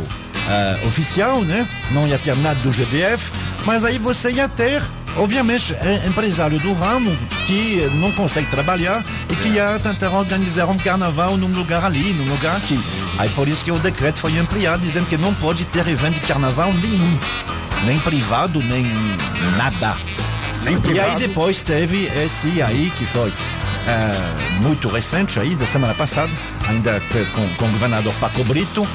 ah, 0.47 0.77
oficial, 0.85 1.41
né? 1.41 1.67
Não 1.91 2.05
ia 2.07 2.19
ter 2.19 2.35
nada 2.37 2.59
do 2.59 2.71
GDF, 2.71 3.31
mas 3.65 3.83
aí 3.83 3.97
você 3.97 4.29
ia 4.31 4.47
ter, 4.47 4.83
obviamente, 5.17 5.73
é, 5.75 6.07
empresário 6.07 6.59
do 6.59 6.73
ramo 6.73 7.15
que 7.45 7.89
não 7.95 8.11
consegue 8.11 8.49
trabalhar 8.49 9.03
e 9.29 9.35
que 9.35 9.49
ia 9.49 9.79
tentar 9.79 10.11
organizar 10.11 10.65
um 10.65 10.77
carnaval 10.77 11.37
num 11.37 11.53
lugar 11.53 11.83
ali, 11.85 12.13
num 12.13 12.29
lugar 12.31 12.57
aqui. 12.57 12.79
Aí 13.17 13.29
por 13.29 13.47
isso 13.47 13.63
que 13.63 13.71
o 13.71 13.79
decreto 13.79 14.19
foi 14.19 14.37
ampliado, 14.37 14.81
dizendo 14.81 15.07
que 15.07 15.17
não 15.17 15.33
pode 15.33 15.65
ter 15.65 15.87
evento 15.87 16.15
de 16.15 16.27
carnaval 16.27 16.73
nenhum. 16.73 17.19
Nem 17.85 17.99
privado, 17.99 18.61
nem 18.61 18.85
nada. 19.57 19.97
Nem 20.63 20.79
E 20.93 20.99
aí 20.99 21.15
depois 21.15 21.61
teve 21.61 22.05
esse 22.23 22.61
aí 22.61 22.91
que 22.97 23.05
foi 23.05 23.31
eh, 23.87 24.61
muito 24.61 24.87
recente 24.89 25.39
aí, 25.39 25.55
da 25.55 25.65
semana 25.65 25.93
passada, 25.93 26.31
ainda 26.67 26.99
que- 26.99 27.25
com, 27.27 27.47
com 27.55 27.65
o 27.65 27.71
governador 27.71 28.13
Paco 28.19 28.43
Brito, 28.43 28.85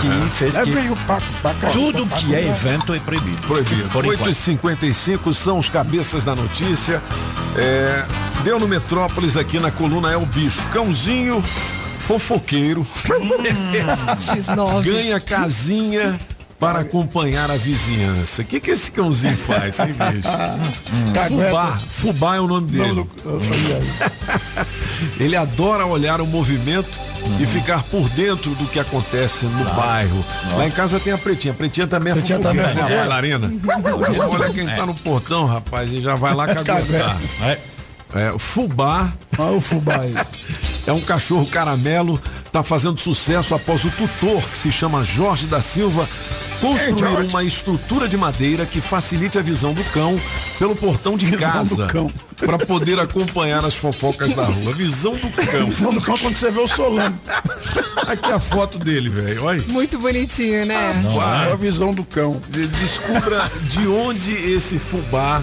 que 0.00 0.30
fez 0.36 0.56
É 0.56 0.62
que 0.64 0.72
Paco, 1.06 1.22
Paco. 1.42 1.72
tudo 1.72 2.06
Paco, 2.06 2.22
que 2.22 2.34
é 2.34 2.40
Paco. 2.42 2.50
evento 2.66 2.94
é 2.94 2.98
proibido. 2.98 3.42
Proibido. 3.46 3.88
Por 3.90 4.04
enquanto. 4.04 4.28
8h55 4.30 5.32
são 5.32 5.58
os 5.58 5.70
cabeças 5.70 6.24
da 6.24 6.34
notícia. 6.34 7.02
É, 7.56 8.04
deu 8.44 8.58
no 8.58 8.66
Metrópolis 8.68 9.36
aqui 9.36 9.58
na 9.60 9.70
coluna 9.70 10.10
É 10.10 10.16
o 10.16 10.26
Bicho. 10.26 10.62
Cãozinho 10.72 11.42
fofoqueiro. 12.00 12.84
X9. 13.06 14.82
Ganha 14.82 15.20
casinha 15.20 16.18
para 16.60 16.80
acompanhar 16.80 17.50
a 17.50 17.56
vizinhança. 17.56 18.42
O 18.42 18.44
que, 18.44 18.60
que 18.60 18.70
esse 18.70 18.92
cãozinho 18.92 19.36
faz, 19.36 19.80
hein, 19.80 19.94
bicho? 20.12 20.28
Fubá. 21.28 21.80
Fubá 21.90 22.36
é 22.36 22.40
o 22.40 22.46
nome 22.46 22.70
dele. 22.70 23.06
Ele 25.18 25.34
adora 25.34 25.86
olhar 25.86 26.20
o 26.20 26.26
movimento 26.26 26.90
e 27.40 27.46
ficar 27.46 27.82
por 27.84 28.06
dentro 28.10 28.50
do 28.50 28.66
que 28.66 28.78
acontece 28.78 29.46
no 29.46 29.64
bairro. 29.74 30.22
Lá 30.54 30.66
em 30.66 30.70
casa 30.70 31.00
tem 31.00 31.14
a 31.14 31.18
Pretinha. 31.18 31.54
A 31.54 31.56
Pretinha 31.56 31.86
também 31.86 32.12
é 32.12 32.16
Pretinha 32.16 32.38
também 32.38 32.64
é 32.64 32.74
né, 32.74 32.82
bailarina. 32.82 33.50
Olha 34.30 34.50
quem 34.50 34.66
tá 34.66 34.84
no 34.84 34.94
portão, 34.94 35.46
rapaz, 35.46 35.90
e 35.90 36.02
já 36.02 36.14
vai 36.14 36.34
lá 36.34 36.46
caguetar. 36.46 37.16
É, 38.14 38.32
o 38.32 38.38
fubá. 38.38 39.12
Olha 39.38 39.56
o 39.56 39.60
fubá 39.60 40.00
aí. 40.00 40.14
É 40.86 40.92
um 40.92 41.00
cachorro 41.00 41.46
caramelo, 41.46 42.20
tá 42.52 42.62
fazendo 42.62 43.00
sucesso 43.00 43.54
após 43.54 43.84
o 43.84 43.90
tutor, 43.90 44.42
que 44.42 44.58
se 44.58 44.72
chama 44.72 45.04
Jorge 45.04 45.46
da 45.46 45.62
Silva, 45.62 46.08
construir 46.60 47.28
uma 47.30 47.42
estrutura 47.44 48.08
de 48.08 48.16
madeira 48.16 48.66
que 48.66 48.80
facilite 48.80 49.38
a 49.38 49.42
visão 49.42 49.72
do 49.72 49.82
cão 49.84 50.18
pelo 50.58 50.76
portão 50.76 51.16
de 51.16 51.26
Visão 51.26 51.50
casa. 51.52 51.74
do 51.86 51.86
cão. 51.92 52.10
Para 52.36 52.58
poder 52.58 52.98
acompanhar 52.98 53.64
as 53.64 53.74
fofocas 53.74 54.34
da 54.34 54.44
rua. 54.44 54.72
Visão 54.72 55.12
do 55.12 55.28
cão. 55.30 55.66
Visão 55.70 55.92
do 55.92 56.00
cão 56.00 56.16
quando 56.18 56.34
você 56.34 56.50
vê 56.50 56.60
o 56.60 56.68
Solano. 56.68 57.18
Aqui 58.08 58.32
a 58.32 58.38
foto 58.40 58.78
dele, 58.78 59.08
velho. 59.08 59.44
Olha. 59.44 59.64
Muito 59.68 59.98
bonitinho, 59.98 60.64
né? 60.66 61.02
É 61.48 61.52
a 61.52 61.56
visão 61.56 61.92
do 61.94 62.04
cão. 62.04 62.40
De- 62.48 62.66
Descubra 62.66 63.50
de 63.70 63.86
onde 63.88 64.32
esse 64.32 64.78
fubá 64.78 65.42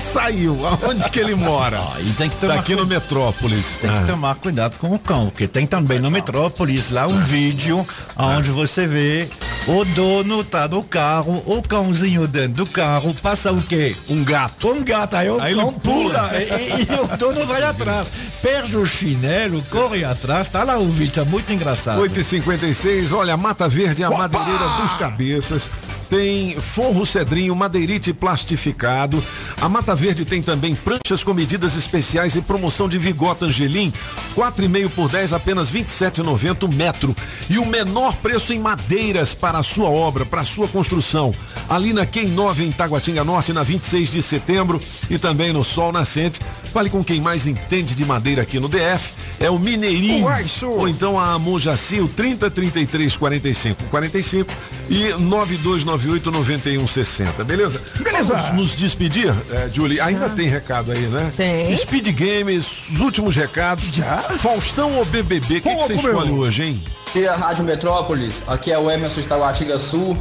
saiu, 0.00 0.58
aonde 0.66 1.08
que 1.10 1.20
ele 1.20 1.34
mora. 1.34 1.78
Ah, 1.78 2.00
e 2.00 2.10
tem 2.12 2.28
que 2.28 2.36
tomar 2.36 2.54
aqui 2.54 2.74
no 2.74 2.86
Metrópolis. 2.86 3.76
Tem 3.80 3.90
que 3.90 3.96
Ah. 3.96 4.06
tomar 4.06 4.34
cuidado 4.36 4.76
com 4.78 4.92
o 4.94 4.98
cão, 4.98 5.26
porque 5.26 5.46
tem 5.46 5.66
também 5.66 5.98
no 5.98 6.10
Metrópolis 6.10 6.90
lá 6.90 7.06
um 7.06 7.22
vídeo 7.22 7.86
onde 8.16 8.50
você 8.50 8.86
vê 8.86 9.28
o 9.66 9.84
dono 9.84 10.42
tá 10.42 10.66
no 10.66 10.82
carro, 10.82 11.42
o 11.46 11.62
cãozinho 11.62 12.26
dentro 12.26 12.64
do 12.64 12.66
carro, 12.66 13.14
passa 13.14 13.52
o 13.52 13.60
quê? 13.62 13.94
Um 14.08 14.24
gato. 14.24 14.68
Um 14.72 14.82
gato, 14.82 15.16
aí 15.16 15.28
o 15.30 15.40
Aí 15.40 15.54
cão 15.54 15.72
pula. 15.72 16.28
pula 16.28 16.30
e, 16.34 16.82
e- 16.82 17.00
o 17.00 17.16
dono 17.16 17.46
vai 17.46 17.62
atrás, 17.62 18.10
perde 18.42 18.76
o 18.78 18.86
chinelo, 18.86 19.62
corre 19.70 20.04
atrás, 20.04 20.48
tá 20.48 20.64
lá 20.64 20.78
o 20.78 20.88
vídeo, 20.88 21.20
é 21.20 21.24
muito 21.24 21.52
engraçado. 21.52 22.00
8h56, 22.00 23.12
olha, 23.12 23.36
Mata 23.36 23.68
Verde 23.68 24.02
é 24.02 24.06
a 24.06 24.10
madeireira 24.10 24.68
dos 24.80 24.94
cabeças. 24.94 25.70
Tem 26.10 26.58
forro 26.58 27.06
cedrinho, 27.06 27.54
madeirite 27.54 28.12
plastificado. 28.12 29.22
A 29.60 29.68
Mata 29.68 29.94
Verde 29.94 30.24
tem 30.24 30.42
também 30.42 30.74
pranchas 30.74 31.22
com 31.22 31.32
medidas 31.32 31.76
especiais 31.76 32.34
e 32.34 32.40
promoção 32.40 32.88
de 32.88 32.98
Vigota 32.98 33.44
Angelim. 33.44 33.92
4,5 34.34 34.90
por 34.90 35.08
10, 35.08 35.32
apenas 35.32 35.70
27,90 35.70 36.64
o 36.64 36.68
metro. 36.68 37.14
E 37.48 37.58
o 37.58 37.64
menor 37.64 38.16
preço 38.16 38.52
em 38.52 38.58
madeiras 38.58 39.32
para 39.34 39.58
a 39.58 39.62
sua 39.62 39.88
obra, 39.88 40.26
para 40.26 40.40
a 40.40 40.44
sua 40.44 40.66
construção. 40.66 41.32
Ali 41.68 41.92
na 41.92 42.04
Quem 42.04 42.26
9 42.26 42.64
em 42.64 42.72
Taguatinga 42.72 43.22
Norte, 43.22 43.52
na 43.52 43.62
26 43.62 44.10
de 44.10 44.20
setembro. 44.20 44.80
E 45.08 45.16
também 45.16 45.52
no 45.52 45.62
Sol 45.62 45.92
Nascente. 45.92 46.40
Fale 46.72 46.90
com 46.90 47.04
quem 47.04 47.20
mais 47.20 47.46
entende 47.46 47.94
de 47.94 48.04
madeira 48.04 48.42
aqui 48.42 48.58
no 48.58 48.68
DF. 48.68 49.12
É 49.38 49.48
o 49.48 49.60
Mineirinho. 49.60 50.26
Ou 50.72 50.88
então 50.88 51.18
a 51.18 51.38
Mojaci, 51.38 52.00
o 52.00 52.08
30 52.08 52.50
33 52.50 53.16
45 53.16 53.84
45 53.84 54.52
e 54.88 55.12
9298 55.14 55.99
9160, 56.06 57.44
beleza? 57.44 57.80
Beleza. 58.00 58.34
Vamos 58.34 58.50
nos 58.52 58.76
despedir, 58.76 59.32
é, 59.50 59.68
Julie. 59.70 60.00
Ainda 60.00 60.28
tem 60.28 60.48
recado 60.48 60.92
aí, 60.92 61.06
né? 61.08 61.30
Tem. 61.36 61.76
Speed 61.76 62.08
Games, 62.14 62.88
os 62.90 63.00
últimos 63.00 63.36
recados. 63.36 63.90
Já? 63.92 64.18
Faustão 64.38 64.96
ou 64.96 65.04
BBB? 65.04 65.58
O 65.58 65.60
que, 65.60 65.74
você 65.74 65.94
escolhe 65.94 66.30
hoje, 66.30 66.64
hein? 66.64 66.84
E 67.14 67.26
a 67.26 67.36
Rádio 67.36 67.64
Metrópolis, 67.64 68.44
aqui 68.46 68.70
é 68.70 68.78
o 68.78 68.90
Emerson 68.90 69.20
de 69.20 69.26
Taguatinga 69.26 69.78
Sul. 69.78 70.16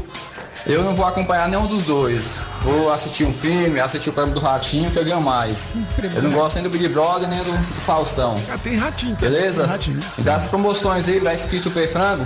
Eu 0.65 0.83
não 0.83 0.93
vou 0.93 1.05
acompanhar 1.05 1.47
nenhum 1.47 1.67
dos 1.67 1.83
dois. 1.85 2.41
Vou 2.61 2.91
assistir 2.91 3.23
um 3.23 3.33
filme, 3.33 3.79
assistir 3.79 4.09
o 4.09 4.13
programa 4.13 4.39
do 4.39 4.45
Ratinho, 4.45 4.91
que 4.91 4.99
eu 4.99 5.05
ganho 5.05 5.21
mais. 5.21 5.73
Eu 6.15 6.21
não 6.21 6.31
gosto 6.31 6.55
nem 6.55 6.63
do 6.63 6.69
Big 6.69 6.87
Brother, 6.89 7.29
nem 7.29 7.39
do, 7.39 7.51
do 7.51 7.81
Faustão. 7.81 8.35
Ah, 8.51 8.57
tem 8.57 8.75
ratinho. 8.75 9.15
Beleza? 9.15 9.61
Tem 9.61 9.71
ratinho. 9.71 9.99
E 10.17 10.21
das 10.21 10.47
promoções 10.49 11.07
aí, 11.07 11.19
vai 11.19 11.35
escrito 11.35 11.63
Super 11.63 11.87
Frango. 11.87 12.25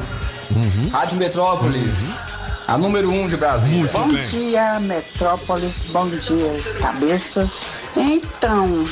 Rádio 0.91 1.17
Metrópolis, 1.17 2.19
a 2.67 2.77
número 2.77 3.11
um 3.11 3.27
de 3.27 3.37
Brasília. 3.37 3.89
Bom 3.91 4.07
dia, 4.07 4.79
Metrópolis. 4.79 5.73
Bom 5.91 6.07
dia, 6.09 6.59
cabeças. 6.79 7.49
Então, 7.95 8.83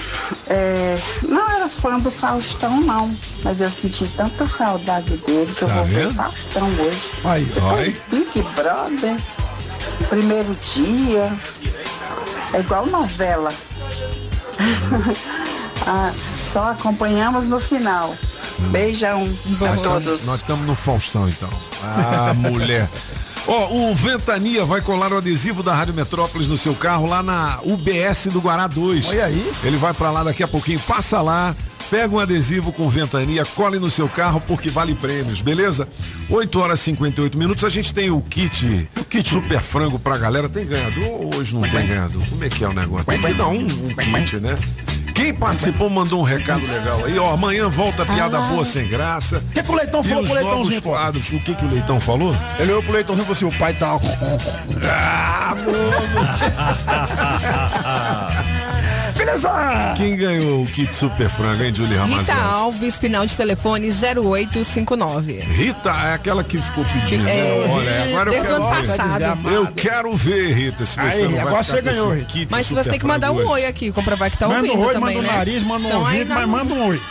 é, 0.48 0.99
não 1.27 1.49
era 1.49 1.68
fã 1.68 1.98
do 1.99 2.11
Faustão, 2.11 2.81
não. 2.81 3.15
Mas 3.43 3.60
eu 3.60 3.69
senti 3.72 4.07
tanta 4.10 4.45
saudade 4.45 5.18
dele 5.18 5.52
que 5.56 5.64
eu 5.64 5.68
Tá 5.68 5.76
vou 5.76 5.85
ver 5.85 6.03
vendo? 6.07 6.14
Faustão 6.15 6.68
hoje. 6.68 7.11
Aí, 7.23 7.43
Depois 7.45 7.98
Big 8.10 8.43
Brother, 8.56 9.18
primeiro 10.10 10.56
dia. 10.73 11.34
É 12.53 12.60
igual 12.60 12.85
novela. 12.88 13.52
Ah, 15.88 16.11
só 16.48 16.69
acompanhamos 16.72 17.48
no 17.48 17.60
final. 17.60 18.15
Beijão 18.69 19.27
a 19.61 19.76
todos. 19.77 20.26
Nós 20.26 20.41
estamos 20.41 20.68
no 20.68 20.76
Faustão, 20.76 21.27
então. 21.27 21.49
Ah, 21.84 22.34
mulher. 22.35 22.88
Ó, 23.47 23.73
o 23.73 23.95
Ventania 23.95 24.63
vai 24.65 24.81
colar 24.81 25.11
o 25.11 25.18
adesivo 25.18 25.63
da 25.63 25.73
Rádio 25.73 25.93
Metrópolis 25.93 26.47
no 26.47 26.57
seu 26.57 26.76
carro 26.76 27.07
lá 27.07 27.23
na 27.23 27.59
UBS 27.63 28.27
do 28.31 28.39
Guará 28.39 28.68
2. 28.68 29.09
Olha 29.09 29.26
aí. 29.26 29.51
Ele 29.63 29.77
vai 29.77 29.93
pra 29.93 30.11
lá 30.11 30.23
daqui 30.23 30.43
a 30.43 30.47
pouquinho, 30.47 30.80
passa 30.81 31.22
lá, 31.22 31.55
pega 31.89 32.15
um 32.15 32.19
adesivo 32.19 32.72
com 32.72 32.88
Ventania, 32.89 33.43
cole 33.43 33.80
no 33.80 33.89
seu 33.89 34.07
carro 34.07 34.41
porque 34.47 34.69
vale 34.69 34.93
prêmios, 34.93 35.41
beleza? 35.41 35.88
8 36.30 36.59
horas 36.59 36.80
e 36.81 36.84
58 36.84 37.38
minutos, 37.38 37.63
a 37.63 37.69
gente 37.69 37.93
tem 37.93 38.11
o 38.11 38.22
kit, 38.22 38.88
kit 39.09 39.27
super 39.27 39.59
frango 39.59 39.97
pra 39.99 40.18
galera. 40.18 40.47
Tem 40.47 40.65
ganhador 40.65 41.03
ou 41.03 41.35
hoje 41.35 41.53
não 41.53 41.61
tem 41.61 41.85
ganhador? 41.85 42.22
Como 42.30 42.43
é 42.43 42.49
que 42.49 42.63
é 42.63 42.69
o 42.69 42.73
negócio? 42.73 43.05
Tem 43.05 43.19
que 43.19 43.34
dar 43.34 43.47
um, 43.47 43.63
um 43.63 43.95
kit, 43.95 44.38
né? 44.38 44.55
Quem 45.22 45.31
participou 45.35 45.88
mandou 45.88 46.22
um 46.22 46.23
recado 46.23 46.65
legal 46.65 47.06
aí, 47.06 47.19
ó. 47.19 47.31
Amanhã 47.31 47.69
volta 47.69 48.02
a 48.02 48.06
piada 48.07 48.41
boa 48.41 48.65
sem 48.65 48.88
graça. 48.88 49.38
O 49.38 49.41
que, 49.53 49.61
que 49.61 49.72
o 49.72 49.76
Leitão 49.76 50.03
falou 50.03 50.23
pro 50.23 50.34
Leitãozinho, 50.34 50.81
quadros. 50.81 51.30
O 51.30 51.39
que 51.39 51.53
que 51.53 51.64
o 51.64 51.69
Leitão 51.69 51.99
falou? 51.99 52.35
Ele 52.57 52.72
olhou 52.72 52.81
pro 52.81 52.91
Leitãozinho 52.93 53.22
e 53.22 53.35
falou 53.35 53.52
assim, 53.52 53.56
o 53.56 53.60
pai 53.60 53.76
tá... 53.76 53.99
Ah, 54.91 55.53
mano. 55.56 55.81
Beleza! 59.18 59.94
Quem 59.98 60.16
ganhou 60.16 60.64
o 60.64 60.68
kit 60.68 60.94
super 60.96 61.30
frango, 61.30 61.64
hein, 61.64 61.74
Julie 61.74 61.98
Rita? 61.98 62.34
Alves, 62.34 62.98
final 62.98 63.26
de 63.26 63.36
telefone 63.36 63.90
0859. 63.92 65.34
Rita 65.42 65.90
é 65.90 66.14
aquela 66.14 66.44
que 66.44 66.58
ficou 66.62 66.84
pedindo, 66.86 67.28
É, 67.28 67.34
né? 67.34 67.68
Olha, 67.70 68.04
agora 68.14 68.30
eu 68.30 68.32
desde 68.34 68.48
quero 68.48 68.62
o 68.62 68.66
ano 68.66 68.76
ver. 68.76 68.88
passado. 68.88 69.50
Eu 69.52 69.68
quero 69.68 70.16
ver, 70.16 70.54
Rita, 70.54 70.86
se 70.86 70.96
você 70.96 71.00
Aí, 71.02 71.24
não 71.24 71.32
vai 71.32 71.40
agora 71.42 71.64
ficar 71.64 71.64
você 71.64 71.82
com 71.82 71.90
esse 71.90 72.00
ganhou, 72.00 72.14
Rita. 72.14 72.26
kit 72.28 72.48
Mas 72.52 72.68
super 72.68 72.84
você 72.84 72.90
tem 72.90 73.00
que 73.00 73.06
mandar 73.06 73.28
frango 73.28 73.42
um 73.42 73.46
hoje. 73.46 73.54
oi 73.64 73.66
aqui, 73.66 73.92
comprovar 73.92 74.32
que 74.32 74.38
tá 74.38 74.48
Manda 74.48 74.60
ouvindo 74.62 74.78
um 74.80 74.86
oi, 74.88 74.94
também, 74.94 75.16
manda 75.18 75.28
né? 75.28 75.34
um 75.34 75.38
nariz, 75.38 75.64
manda 75.64 75.84
um 75.84 75.88
Então, 75.88 76.06
aí 76.08 76.14
ouvido, 76.20 76.34
mas 76.34 76.48
manda 76.48 76.74
um 76.74 76.88
oi. 76.88 77.02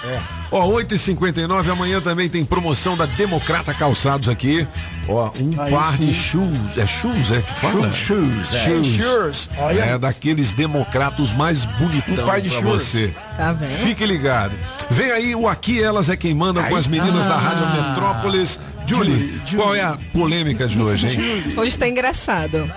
Ó, 0.52 0.66
8h59, 0.68 1.70
amanhã 1.70 2.00
também 2.00 2.28
tem 2.28 2.44
promoção 2.44 2.96
da 2.96 3.06
Democrata 3.06 3.72
Calçados 3.72 4.28
aqui. 4.28 4.66
Ó, 5.08 5.30
um 5.40 5.60
Aí 5.60 5.70
par 5.72 5.96
sim. 5.96 6.06
de 6.06 6.12
shoes. 6.14 6.76
É 6.76 6.86
shoes, 6.86 7.30
é 7.30 7.40
que 7.40 7.52
fala? 7.52 7.92
Shoes, 7.92 8.52
é. 8.52 8.82
Shoes. 8.82 9.50
Olha. 9.56 9.80
É 9.80 9.98
daqueles 9.98 10.52
democratas 10.52 11.32
mais 11.32 11.64
bonitão 11.64 12.14
Um 12.14 12.26
par 12.26 12.40
de 12.40 12.48
pra 12.50 12.60
shoes. 12.60 12.82
você. 12.82 13.14
Tá 13.36 13.52
vendo? 13.52 13.78
Fique 13.78 14.04
ligado. 14.04 14.52
Vem 14.90 15.10
aí 15.12 15.34
o 15.34 15.48
Aqui 15.48 15.82
Elas 15.82 16.08
é 16.10 16.16
Quem 16.16 16.34
Manda 16.34 16.62
com 16.64 16.74
as 16.76 16.86
meninas 16.86 17.26
da 17.26 17.36
Rádio 17.36 17.82
Metrópolis. 17.88 18.58
Julie, 18.86 19.40
qual 19.54 19.74
é 19.74 19.80
a 19.82 19.96
polêmica 20.12 20.66
de 20.66 20.80
hoje, 20.80 21.06
hein? 21.08 21.54
Hoje 21.56 21.78
tá 21.78 21.88
engraçado. 21.88 22.70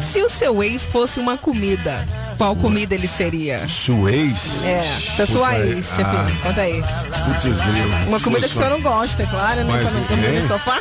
Se 0.00 0.22
o 0.22 0.28
seu 0.28 0.62
ex 0.62 0.84
fosse 0.86 1.18
uma 1.18 1.36
comida, 1.36 2.06
qual 2.38 2.54
comida 2.54 2.94
ele 2.94 3.08
seria? 3.08 3.66
Sua 3.66 4.12
ex? 4.12 4.64
É, 4.64 4.82
se 4.82 5.22
a 5.22 5.26
sua 5.26 5.48
Puta, 5.50 5.66
ex, 5.66 5.92
ah, 5.92 5.96
chefinho, 5.96 6.40
conta 6.42 6.60
aí. 6.60 6.82
Putz, 7.24 7.60
grilo. 7.60 7.90
Uma 8.08 8.20
comida 8.20 8.46
que 8.46 8.54
o 8.54 8.56
senhor 8.56 8.70
não 8.70 8.80
gosta, 8.80 9.22
é 9.22 9.26
claro, 9.26 9.64
né? 9.64 9.72
Mas 9.82 9.90
Pra 9.90 10.00
não 10.00 10.06
dormir 10.06 10.26
é? 10.26 10.40
no 10.40 10.46
sofá. 10.46 10.78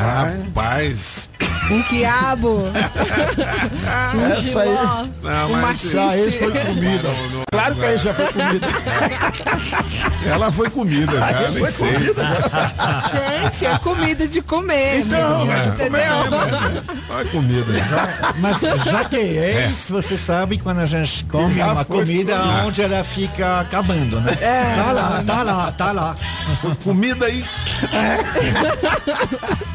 Rapaz. 0.00 1.28
Um 1.70 1.82
quiabo. 1.82 2.62
um 4.14 4.26
Essa 4.32 4.40
giló. 4.40 4.60
aí- 4.60 5.10
Não, 5.22 5.52
um 5.52 5.60
machixe. 5.60 6.30
Foi 6.38 6.50
comida. 6.50 7.08
Claro 7.50 7.74
que 7.76 7.84
aí 7.84 7.96
já 7.96 8.12
foi 8.14 8.26
comida. 8.32 8.66
Ela 10.28 10.52
foi 10.52 10.70
comida 10.70 11.12
já, 11.18 11.26
Aí 11.26 11.50
nem 11.52 11.58
foi 11.64 11.70
sei. 11.70 11.92
comida. 11.94 12.22
Gente, 13.42 13.66
é 13.66 13.78
comida 13.78 14.28
de 14.28 14.42
comer. 14.42 14.98
Então, 15.00 15.38
menino, 15.38 15.52
é, 15.58 15.66
entendeu? 15.66 16.02
Vai 17.08 17.24
comida. 17.26 17.72
Mas 18.38 18.60
já 18.60 19.04
que 19.04 19.16
é 19.16 19.68
isso, 19.70 19.92
você 19.92 20.18
sabe 20.18 20.58
quando 20.58 20.80
a 20.80 20.86
gente 20.86 21.24
come 21.24 21.54
Já 21.56 21.72
uma 21.72 21.84
comida 21.84 22.36
comida. 22.38 22.64
onde 22.66 22.82
ela 22.82 23.02
fica 23.02 23.60
acabando, 23.60 24.20
né? 24.20 24.36
É. 24.40 24.74
Tá 24.76 24.92
lá, 24.92 25.22
tá 25.26 25.42
lá, 25.42 25.72
tá 25.72 25.92
lá. 25.92 26.16
Comida 26.84 27.26
aí. 27.26 27.44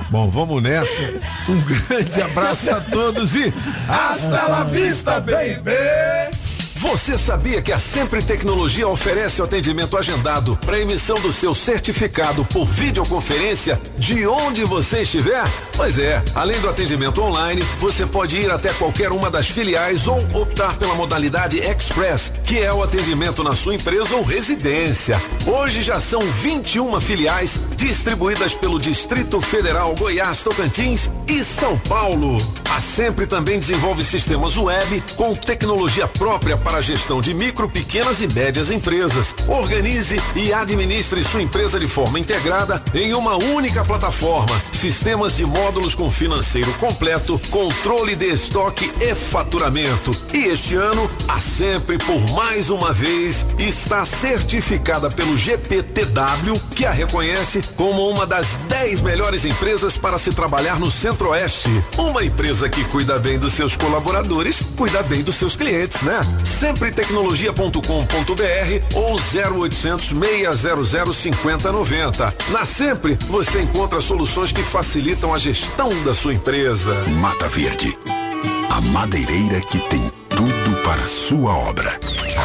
Bom, 0.09 0.29
vamos 0.29 0.61
nessa. 0.61 1.01
Um 1.49 1.59
grande 1.61 2.21
abraço 2.21 2.71
a 2.71 2.79
todos 2.81 3.35
e 3.35 3.51
hasta 3.89 4.47
la 4.47 4.63
vista, 4.63 5.19
baby! 5.19 6.62
Você 6.83 7.17
sabia 7.17 7.61
que 7.61 7.71
a 7.71 7.79
Sempre 7.79 8.21
Tecnologia 8.21 8.85
oferece 8.89 9.39
o 9.39 9.45
atendimento 9.45 9.97
agendado 9.97 10.57
para 10.57 10.81
emissão 10.81 11.17
do 11.21 11.31
seu 11.31 11.55
certificado 11.55 12.43
por 12.43 12.65
videoconferência 12.65 13.81
de 13.97 14.27
onde 14.27 14.65
você 14.65 15.03
estiver? 15.03 15.45
Pois 15.77 15.97
é, 15.97 16.21
além 16.35 16.59
do 16.59 16.67
atendimento 16.67 17.21
online, 17.21 17.61
você 17.79 18.05
pode 18.05 18.37
ir 18.37 18.51
até 18.51 18.73
qualquer 18.73 19.13
uma 19.13 19.31
das 19.31 19.47
filiais 19.47 20.07
ou 20.07 20.17
optar 20.33 20.75
pela 20.75 20.93
modalidade 20.93 21.57
Express, 21.57 22.33
que 22.43 22.59
é 22.59 22.71
o 22.73 22.83
atendimento 22.83 23.45
na 23.45 23.53
sua 23.53 23.75
empresa 23.75 24.17
ou 24.17 24.21
residência. 24.21 25.19
Hoje 25.47 25.81
já 25.81 26.01
são 26.01 26.19
21 26.19 26.99
filiais 26.99 27.61
distribuídas 27.77 28.55
pelo 28.55 28.77
Distrito 28.77 29.39
Federal, 29.39 29.95
Goiás, 29.97 30.43
Tocantins 30.43 31.09
e 31.29 31.45
São 31.45 31.79
Paulo. 31.79 32.37
A 32.69 32.81
Sempre 32.81 33.27
também 33.27 33.59
desenvolve 33.59 34.03
sistemas 34.03 34.57
web 34.57 35.03
com 35.15 35.33
tecnologia 35.35 36.07
própria 36.07 36.57
para 36.57 36.72
a 36.75 36.81
gestão 36.81 37.21
de 37.21 37.33
micro, 37.33 37.69
pequenas 37.69 38.21
e 38.21 38.27
médias 38.27 38.71
empresas. 38.71 39.33
Organize 39.47 40.19
e 40.35 40.51
administre 40.51 41.23
sua 41.23 41.41
empresa 41.41 41.79
de 41.79 41.87
forma 41.87 42.19
integrada 42.19 42.83
em 42.93 43.13
uma 43.13 43.35
única 43.35 43.85
plataforma. 43.85 44.61
Sistemas 44.71 45.37
de 45.37 45.45
módulos 45.45 45.95
com 45.95 46.09
financeiro 46.09 46.73
completo, 46.73 47.39
controle 47.49 48.15
de 48.15 48.27
estoque 48.27 48.91
e 48.99 49.13
faturamento. 49.13 50.11
E 50.33 50.45
este 50.47 50.75
ano, 50.75 51.09
a 51.27 51.39
Sempre, 51.39 51.97
por 51.99 52.19
mais 52.31 52.69
uma 52.69 52.91
vez, 52.91 53.45
está 53.59 54.03
certificada 54.05 55.11
pelo 55.11 55.37
GPTW, 55.37 56.59
que 56.75 56.85
a 56.85 56.91
reconhece 56.91 57.61
como 57.75 58.09
uma 58.09 58.25
das 58.25 58.55
10 58.67 59.01
melhores 59.01 59.45
empresas 59.45 59.95
para 59.95 60.17
se 60.17 60.31
trabalhar 60.31 60.79
no 60.79 60.89
Centro-Oeste. 60.89 61.69
Uma 61.97 62.23
empresa 62.25 62.67
que 62.67 62.83
cuida 62.85 63.19
bem 63.19 63.37
dos 63.37 63.53
seus 63.53 63.75
colaboradores, 63.75 64.63
cuida 64.75 65.03
bem 65.03 65.21
dos 65.21 65.35
seus 65.35 65.55
clientes, 65.55 66.01
né? 66.01 66.21
Sempretecnologia.com.br 66.63 68.95
ou 68.95 69.17
0800 69.17 70.07
600 70.07 71.17
5090. 71.17 72.33
Na 72.51 72.63
Sempre, 72.63 73.17
você 73.27 73.63
encontra 73.63 73.99
soluções 73.99 74.53
que 74.53 74.63
facilitam 74.63 75.33
a 75.33 75.37
gestão 75.37 75.89
da 76.03 76.15
sua 76.15 76.33
empresa. 76.33 76.93
Mata 77.19 77.49
Verde, 77.49 77.97
a 78.69 78.79
madeireira 78.79 79.59
que 79.59 79.77
tem 79.89 80.09
tudo 80.43 80.75
para 80.83 81.01
a 81.01 81.07
sua 81.07 81.55
obra. 81.57 81.99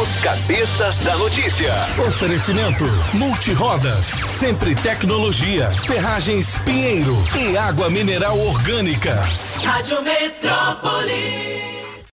Os 0.00 0.20
cabeças 0.22 0.98
da 1.00 1.14
notícia. 1.18 1.70
Oferecimento 2.08 2.84
Multirodas, 3.12 4.06
Sempre 4.06 4.74
Tecnologia, 4.74 5.70
Ferragens 5.70 6.56
Pinheiro 6.64 7.16
e 7.38 7.56
Água 7.58 7.90
Mineral 7.90 8.38
Orgânica. 8.38 9.20
Rádio 9.62 10.00
Metrópolis. 10.02 11.81